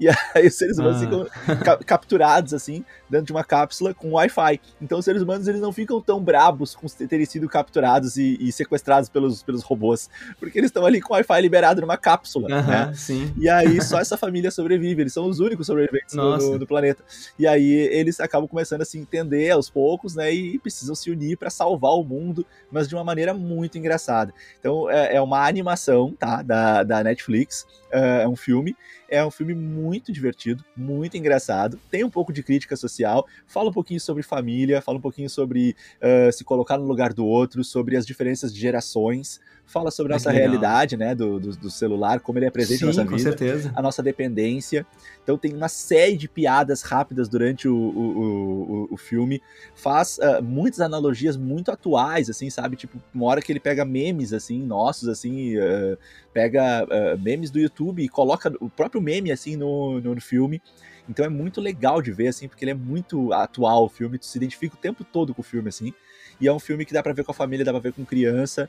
E 0.00 0.08
aí 0.34 0.46
os 0.46 0.54
seres 0.54 0.78
humanos 0.78 1.02
ah. 1.02 1.04
ficam 1.04 1.26
ca 1.56 1.76
capturados, 1.78 2.54
assim, 2.54 2.84
dentro 3.08 3.26
de 3.26 3.32
uma 3.32 3.44
cápsula 3.44 3.92
com 3.92 4.12
Wi-Fi. 4.12 4.60
Então 4.80 4.98
os 4.98 5.04
seres 5.04 5.22
humanos 5.22 5.48
eles 5.48 5.60
não 5.60 5.72
ficam 5.72 6.00
tão 6.00 6.22
brabos 6.22 6.74
com 6.74 6.86
terem 6.86 7.26
sido 7.26 7.48
capturados 7.48 8.16
e, 8.16 8.36
e 8.40 8.52
sequestrados 8.52 9.08
pelos, 9.08 9.42
pelos 9.42 9.62
robôs, 9.62 10.08
porque 10.38 10.58
eles 10.58 10.68
estão 10.68 10.84
ali 10.84 11.00
com 11.00 11.14
Wi-Fi 11.14 11.40
liberado 11.40 11.80
numa 11.80 11.96
cápsula, 11.96 12.48
né? 12.48 12.92
Sim. 12.94 13.32
E 13.36 13.48
aí 13.48 13.80
só 13.82 13.98
essa 13.98 14.16
família 14.16 14.50
sobrevive, 14.50 15.02
eles 15.02 15.12
são 15.12 15.26
os 15.26 15.40
únicos 15.40 15.66
sobreviventes 15.66 16.14
do, 16.14 16.58
do, 16.58 16.66
planeta. 16.66 17.02
E 17.38 17.46
aí 17.46 17.72
eles 17.72 18.20
acabam 18.20 18.48
começando 18.48 18.82
a 18.82 18.84
se 18.84 18.98
entender 18.98 19.50
aos 19.50 19.70
poucos, 19.70 20.14
né? 20.14 20.32
E 20.32 20.58
precisam 20.58 20.94
se 20.94 21.10
unir 21.10 21.36
para 21.36 21.50
salvar 21.50 21.92
o 21.92 22.04
mundo, 22.04 22.46
mas 22.70 22.88
de 22.88 22.94
uma 22.94 23.04
maneira 23.04 23.34
muito 23.34 23.78
engraçada. 23.78 24.32
Então 24.58 24.90
é, 24.90 25.16
é 25.16 25.20
uma 25.20 25.46
animação, 25.46 26.14
tá? 26.18 26.42
Da, 26.42 26.82
da 26.82 27.02
Netflix, 27.02 27.66
é, 27.92 28.22
é 28.22 28.28
um 28.28 28.36
filme 28.36 28.76
é 29.08 29.24
um 29.24 29.30
filme 29.30 29.54
muito 29.54 30.12
divertido, 30.12 30.62
muito 30.76 31.16
engraçado, 31.16 31.80
tem 31.90 32.04
um 32.04 32.10
pouco 32.10 32.32
de 32.32 32.42
crítica 32.42 32.76
social, 32.76 33.26
fala 33.46 33.70
um 33.70 33.72
pouquinho 33.72 34.00
sobre 34.00 34.22
família, 34.22 34.82
fala 34.82 34.98
um 34.98 35.00
pouquinho 35.00 35.30
sobre 35.30 35.74
uh, 36.02 36.30
se 36.30 36.44
colocar 36.44 36.76
no 36.76 36.84
lugar 36.84 37.12
do 37.14 37.24
outro, 37.24 37.64
sobre 37.64 37.96
as 37.96 38.06
diferenças 38.06 38.52
de 38.52 38.60
gerações, 38.60 39.40
fala 39.64 39.90
sobre 39.90 40.12
a 40.12 40.16
nossa 40.16 40.30
realidade, 40.30 40.96
né, 40.96 41.14
do, 41.14 41.40
do, 41.40 41.56
do, 41.56 41.70
celular, 41.70 42.20
como 42.20 42.38
ele 42.38 42.46
é 42.46 42.50
presente 42.50 42.80
Sim, 42.80 42.86
na 42.86 42.92
nossa 42.92 43.04
vida, 43.04 43.22
certeza. 43.22 43.72
a 43.74 43.82
nossa 43.82 44.02
dependência. 44.02 44.86
Então 45.28 45.36
tem 45.36 45.54
uma 45.54 45.68
série 45.68 46.16
de 46.16 46.26
piadas 46.26 46.80
rápidas 46.80 47.28
durante 47.28 47.68
o, 47.68 47.76
o, 47.76 48.86
o, 48.88 48.88
o 48.92 48.96
filme, 48.96 49.42
faz 49.74 50.16
uh, 50.16 50.42
muitas 50.42 50.80
analogias 50.80 51.36
muito 51.36 51.70
atuais, 51.70 52.30
assim, 52.30 52.48
sabe? 52.48 52.76
Tipo, 52.76 52.98
uma 53.14 53.26
hora 53.26 53.42
que 53.42 53.52
ele 53.52 53.60
pega 53.60 53.84
memes, 53.84 54.32
assim, 54.32 54.62
nossos, 54.62 55.06
assim, 55.06 55.58
uh, 55.58 55.98
pega 56.32 56.82
uh, 56.84 57.18
memes 57.18 57.50
do 57.50 57.60
YouTube 57.60 58.02
e 58.02 58.08
coloca 58.08 58.50
o 58.58 58.70
próprio 58.70 59.02
meme, 59.02 59.30
assim, 59.30 59.54
no, 59.54 60.00
no, 60.00 60.14
no 60.14 60.20
filme. 60.22 60.62
Então 61.06 61.26
é 61.26 61.28
muito 61.28 61.60
legal 61.60 62.00
de 62.00 62.10
ver, 62.10 62.28
assim, 62.28 62.48
porque 62.48 62.64
ele 62.64 62.70
é 62.70 62.74
muito 62.74 63.30
atual 63.34 63.84
o 63.84 63.88
filme, 63.90 64.16
tu 64.16 64.24
se 64.24 64.38
identifica 64.38 64.76
o 64.76 64.78
tempo 64.78 65.04
todo 65.04 65.34
com 65.34 65.42
o 65.42 65.44
filme, 65.44 65.68
assim. 65.68 65.92
E 66.40 66.48
é 66.48 66.52
um 66.52 66.58
filme 66.58 66.86
que 66.86 66.94
dá 66.94 67.02
pra 67.02 67.12
ver 67.12 67.24
com 67.24 67.32
a 67.32 67.34
família, 67.34 67.66
dá 67.66 67.72
pra 67.72 67.80
ver 67.80 67.92
com 67.92 68.02
criança 68.02 68.66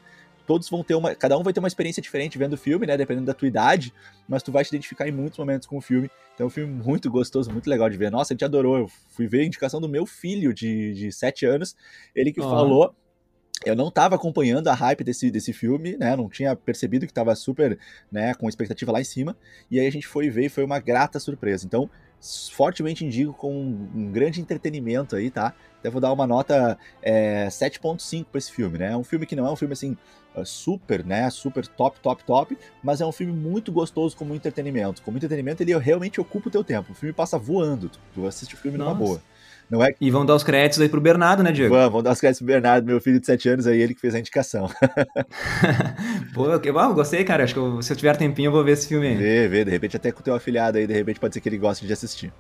todos 0.50 0.68
vão 0.68 0.84
ter 0.84 0.96
uma. 0.96 1.14
Cada 1.14 1.38
um 1.38 1.44
vai 1.44 1.54
ter 1.54 1.60
uma 1.60 1.68
experiência 1.68 2.02
diferente 2.02 2.36
vendo 2.36 2.54
o 2.54 2.58
filme, 2.58 2.88
né? 2.88 2.98
Dependendo 2.98 3.28
da 3.28 3.36
tua 3.36 3.48
idade, 3.48 3.94
mas 4.28 4.42
tu 4.42 4.52
vai 4.52 4.66
te 4.66 4.70
identificar 4.70 5.08
em 5.08 5.12
muitos 5.12 5.38
momentos 5.38 5.68
com 5.68 5.78
o 5.78 5.82
filme. 5.82 6.10
Então 6.34 6.46
é 6.46 6.48
um 6.48 6.50
filme 6.50 6.74
muito 6.74 7.08
gostoso, 7.12 7.52
muito 7.52 7.70
legal 7.70 7.88
de 7.88 7.96
ver. 7.96 8.10
Nossa, 8.10 8.34
a 8.34 8.36
gente 8.36 8.44
adorou. 8.44 8.80
Eu 8.80 8.88
fui 9.12 9.28
ver 9.28 9.42
a 9.42 9.46
indicação 9.46 9.80
do 9.80 9.88
meu 9.88 10.08
filho 10.08 10.52
de, 10.52 10.96
de 10.96 11.12
7 11.12 11.46
anos, 11.46 11.76
ele 12.16 12.34
que 12.34 12.42
oh. 12.42 12.50
falou. 12.50 12.96
Eu 13.64 13.76
não 13.76 13.90
estava 13.90 14.16
acompanhando 14.16 14.70
a 14.70 14.74
hype 14.74 15.04
desse, 15.04 15.30
desse 15.30 15.52
filme, 15.52 15.98
né? 15.98 16.16
Não 16.16 16.30
tinha 16.30 16.56
percebido 16.56 17.06
que 17.06 17.12
estava 17.12 17.36
super, 17.36 17.78
né, 18.10 18.34
com 18.34 18.48
expectativa 18.48 18.90
lá 18.90 19.02
em 19.02 19.04
cima. 19.04 19.36
E 19.70 19.78
aí 19.78 19.86
a 19.86 19.92
gente 19.92 20.08
foi 20.08 20.30
ver 20.30 20.46
e 20.46 20.50
foi 20.50 20.64
uma 20.64 20.80
grata 20.80 21.20
surpresa. 21.20 21.66
Então, 21.66 21.90
fortemente 22.52 23.06
indico 23.06 23.34
com 23.34 23.54
um 23.54 24.12
grande 24.12 24.42
entretenimento 24.42 25.16
aí, 25.16 25.32
tá? 25.32 25.54
Até 25.80 25.90
vou 25.90 26.02
dar 26.02 26.12
uma 26.12 26.28
nota 26.28 26.78
é, 27.02 27.48
7.5 27.48 28.26
para 28.26 28.38
esse 28.38 28.52
filme, 28.52 28.78
né? 28.78 28.92
É 28.92 28.98
um 28.98 29.04
filme 29.04 29.26
que 29.26 29.36
não 29.36 29.48
é 29.48 29.52
um 29.52 29.56
filme 29.56 29.74
assim 29.74 29.98
é, 30.36 30.44
super, 30.44 31.06
né? 31.06 31.30
Super 31.30 31.66
top, 31.66 32.00
top, 32.02 32.24
top, 32.24 32.58
mas 32.84 33.00
é 33.00 33.06
um 33.06 33.12
filme 33.12 33.32
muito 33.32 33.72
gostoso 33.72 34.16
como 34.18 34.36
entretenimento. 34.36 35.02
Como 35.02 35.18
entretenimento, 35.18 35.64
ele 35.64 35.78
realmente 35.78 36.20
ocupa 36.20 36.50
o 36.50 36.52
teu 36.52 36.64
tempo. 36.64 36.92
O 36.92 36.96
filme 36.96 37.14
passa 37.14 37.38
voando, 37.38 37.90
tu, 37.90 38.00
tu 38.14 38.28
assiste 38.28 38.56
o 38.56 38.58
filme 38.58 38.78
Nossa. 38.78 38.94
numa 38.94 39.06
boa. 39.06 39.22
Não 39.70 39.84
é... 39.84 39.94
E 40.02 40.10
vão 40.10 40.26
dar 40.26 40.36
os 40.36 40.44
créditos 40.44 40.82
aí 40.82 40.90
pro 40.90 41.00
Bernardo, 41.00 41.44
né, 41.44 41.52
Diego? 41.52 41.76
Vamos, 41.76 41.92
vão 41.92 42.04
dar 42.04 42.12
os 42.12 42.20
créditos 42.20 42.40
pro 42.40 42.48
Bernardo, 42.48 42.86
meu 42.86 43.00
filho 43.00 43.20
de 43.20 43.26
7 43.26 43.50
anos 43.50 43.68
aí, 43.68 43.82
ele 43.82 43.94
que 43.94 44.02
fez 44.02 44.16
a 44.16 44.20
indicação. 44.20 44.70
Pô, 46.34 46.48
eu, 46.48 46.62
eu, 46.62 46.94
gostei, 46.94 47.24
cara. 47.24 47.44
Acho 47.44 47.54
que 47.54 47.60
eu, 47.60 47.82
se 47.82 47.94
eu 47.94 47.98
tiver 47.98 48.16
tempinho, 48.18 48.48
eu 48.48 48.52
vou 48.52 48.64
ver 48.64 48.72
esse 48.72 48.88
filme 48.88 49.08
aí. 49.08 49.16
Vê, 49.16 49.48
vê, 49.48 49.66
de 49.66 49.72
repente 49.72 49.96
até 49.96 50.12
com 50.12 50.22
o 50.22 50.24
teu 50.24 50.34
afilhado 50.34 50.78
aí, 50.78 50.88
de 50.88 50.94
repente 50.94 51.20
pode 51.20 51.34
ser 51.34 51.42
que 51.42 51.50
ele 51.50 51.58
goste 51.58 51.86
de 51.86 51.94
assistir. 51.94 52.34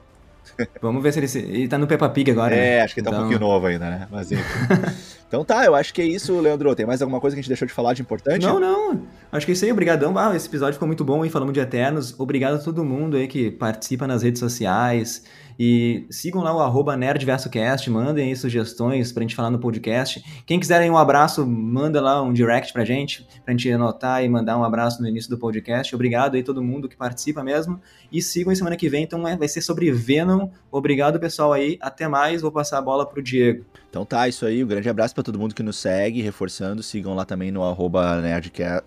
Vamos 0.82 1.02
ver 1.02 1.14
se 1.14 1.20
ele. 1.20 1.54
Ele 1.56 1.68
tá 1.68 1.78
no 1.78 1.88
Peppa 1.88 2.10
Pig 2.10 2.32
agora. 2.32 2.56
É, 2.56 2.78
né? 2.78 2.82
acho 2.82 2.94
que 2.94 3.00
ele 3.00 3.06
tá 3.06 3.12
então... 3.12 3.22
um 3.22 3.30
pouquinho 3.30 3.48
novo 3.48 3.66
ainda, 3.66 3.90
né? 3.90 4.08
Mas 4.12 4.32
enfim. 4.32 4.44
então 5.28 5.44
tá, 5.44 5.66
eu 5.66 5.76
acho 5.76 5.94
que 5.94 6.02
é 6.02 6.06
isso, 6.06 6.40
Leandro. 6.40 6.74
Tem 6.76 6.86
mais 6.86 7.02
alguma 7.02 7.20
coisa 7.20 7.36
que 7.36 7.40
a 7.40 7.42
gente 7.42 7.50
deixou 7.50 7.68
de 7.68 7.74
falar 7.74 7.94
de 7.94 8.02
importante? 8.02 8.46
Não, 8.46 8.60
não. 8.60 9.04
Acho 9.32 9.46
que 9.46 9.52
é 9.52 9.54
isso 9.54 9.66
aí. 9.66 9.72
Obrigadão. 9.72 10.18
Ah, 10.18 10.36
esse 10.36 10.48
episódio 10.48 10.74
ficou 10.74 10.88
muito 10.88 11.04
bom, 11.04 11.24
hein? 11.24 11.32
Falamos 11.32 11.54
de 11.54 11.60
Eternos. 11.60 12.20
Obrigado 12.20 12.56
a 12.56 12.60
todo 12.60 12.84
mundo 12.84 13.18
aí 13.18 13.28
que 13.28 13.52
participa 13.52 14.08
nas 14.08 14.24
redes 14.24 14.40
sociais. 14.40 15.24
E 15.60 16.08
sigam 16.10 16.42
lá 16.42 16.56
o 16.56 16.62
arroba 16.62 16.96
NerdVersoCast, 16.96 17.90
mandem 17.90 18.30
aí 18.30 18.36
sugestões 18.36 19.12
pra 19.12 19.22
gente 19.22 19.36
falar 19.36 19.50
no 19.50 19.60
podcast. 19.60 20.24
Quem 20.46 20.58
quiser 20.58 20.80
aí 20.80 20.90
um 20.90 20.98
abraço, 20.98 21.46
manda 21.46 22.00
lá 22.00 22.22
um 22.22 22.32
direct 22.32 22.72
pra 22.72 22.86
gente, 22.86 23.28
pra 23.44 23.52
gente 23.52 23.70
anotar 23.70 24.24
e 24.24 24.30
mandar 24.30 24.58
um 24.58 24.64
abraço 24.64 25.02
no 25.02 25.08
início 25.10 25.30
do 25.30 25.38
podcast. 25.38 25.94
Obrigado 25.94 26.36
aí 26.36 26.44
todo 26.44 26.64
mundo 26.64 26.88
que 26.88 26.96
participa 26.96 27.44
mesmo. 27.44 27.82
E 28.10 28.22
sigam 28.22 28.54
em 28.54 28.56
semana 28.56 28.78
que 28.78 28.88
vem, 28.88 29.04
então 29.04 29.28
é, 29.28 29.36
vai 29.36 29.50
ser 29.50 29.62
sobre 29.62 29.92
Venom. 29.92 30.48
Obrigado, 30.72 31.20
pessoal, 31.20 31.52
aí. 31.52 31.78
Até 31.82 32.08
mais, 32.08 32.42
vou 32.42 32.54
passar 32.54 32.78
a 32.78 32.82
bola 32.82 33.06
pro 33.06 33.22
Diego. 33.22 33.66
Então 33.90 34.06
tá, 34.06 34.28
isso 34.28 34.46
aí. 34.46 34.64
Um 34.64 34.68
grande 34.68 34.88
abraço 34.88 35.16
para 35.16 35.24
todo 35.24 35.40
mundo 35.40 35.56
que 35.56 35.64
nos 35.64 35.78
segue, 35.78 36.22
reforçando. 36.22 36.84
Sigam 36.84 37.16
lá 37.16 37.26
também 37.26 37.52
no 37.52 37.64
arroba 37.64 38.22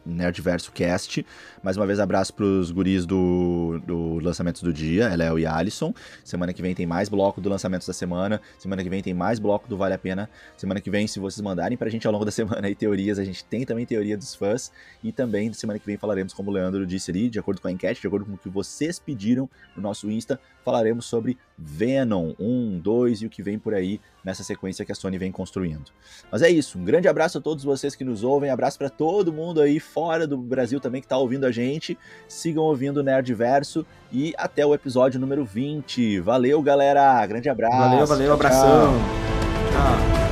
NerdVersoCast. 0.06 1.26
Mais 1.60 1.76
uma 1.76 1.84
vez, 1.86 1.98
abraço 1.98 2.32
pros 2.32 2.70
guris 2.70 3.04
do, 3.04 3.80
do 3.84 4.20
Lançamentos 4.20 4.62
do 4.62 4.72
Dia, 4.72 5.12
Léo 5.16 5.40
e 5.40 5.46
Alisson. 5.46 5.92
Semana 6.22 6.52
que 6.52 6.62
vem 6.62 6.72
tem 6.72 6.86
mais 6.86 7.08
bloco 7.08 7.40
do 7.40 7.48
Lançamentos 7.48 7.86
da 7.86 7.92
Semana. 7.92 8.40
Semana 8.58 8.82
que 8.84 8.88
vem 8.88 9.02
tem 9.02 9.12
mais 9.12 9.40
bloco 9.40 9.68
do 9.68 9.76
Vale 9.76 9.94
a 9.94 9.98
Pena. 9.98 10.30
Semana 10.56 10.80
que 10.80 10.88
vem, 10.88 11.08
se 11.08 11.18
vocês 11.18 11.42
mandarem 11.42 11.76
pra 11.76 11.90
gente 11.90 12.06
ao 12.06 12.12
longo 12.12 12.24
da 12.24 12.30
semana 12.32 12.68
aí 12.68 12.74
teorias, 12.74 13.18
a 13.18 13.24
gente 13.24 13.44
tem 13.44 13.64
também 13.66 13.84
teoria 13.84 14.16
dos 14.16 14.36
fãs. 14.36 14.70
E 15.02 15.10
também, 15.10 15.52
semana 15.52 15.80
que 15.80 15.86
vem, 15.86 15.96
falaremos, 15.96 16.32
como 16.32 16.48
o 16.48 16.54
Leandro 16.54 16.86
disse 16.86 17.10
ali, 17.10 17.28
de 17.28 17.40
acordo 17.40 17.60
com 17.60 17.66
a 17.66 17.72
enquete, 17.72 18.00
de 18.00 18.06
acordo 18.06 18.24
com 18.24 18.34
o 18.34 18.38
que 18.38 18.48
vocês 18.48 19.00
pediram 19.00 19.50
no 19.74 19.82
nosso 19.82 20.08
Insta, 20.08 20.38
falaremos 20.64 21.06
sobre 21.06 21.36
Venom 21.64 22.32
1, 22.38 22.80
2 22.80 23.22
e 23.22 23.26
o 23.26 23.30
que 23.30 23.42
vem 23.42 23.58
por 23.58 23.74
aí 23.74 24.00
nessa 24.24 24.42
sequência 24.42 24.84
que 24.84 24.92
a 24.92 24.94
Sony 24.94 25.18
vem 25.18 25.30
construindo. 25.30 25.90
Mas 26.30 26.42
é 26.42 26.50
isso, 26.50 26.78
um 26.78 26.84
grande 26.84 27.08
abraço 27.08 27.38
a 27.38 27.40
todos 27.40 27.64
vocês 27.64 27.94
que 27.94 28.04
nos 28.04 28.24
ouvem, 28.24 28.50
abraço 28.50 28.78
para 28.78 28.90
todo 28.90 29.32
mundo 29.32 29.60
aí 29.60 29.78
fora 29.78 30.26
do 30.26 30.36
Brasil 30.36 30.80
também 30.80 31.00
que 31.00 31.06
está 31.06 31.16
ouvindo 31.16 31.46
a 31.46 31.50
gente. 31.50 31.96
Sigam 32.26 32.64
ouvindo 32.64 32.98
o 32.98 33.02
Nerdverso 33.02 33.86
e 34.10 34.34
até 34.36 34.64
o 34.66 34.74
episódio 34.74 35.20
número 35.20 35.44
20. 35.44 36.20
Valeu, 36.20 36.60
galera. 36.62 37.24
Grande 37.26 37.48
abraço. 37.48 37.78
Valeu, 37.78 38.06
valeu, 38.06 38.32
abração. 38.32 38.94
Tchau. 39.70 40.31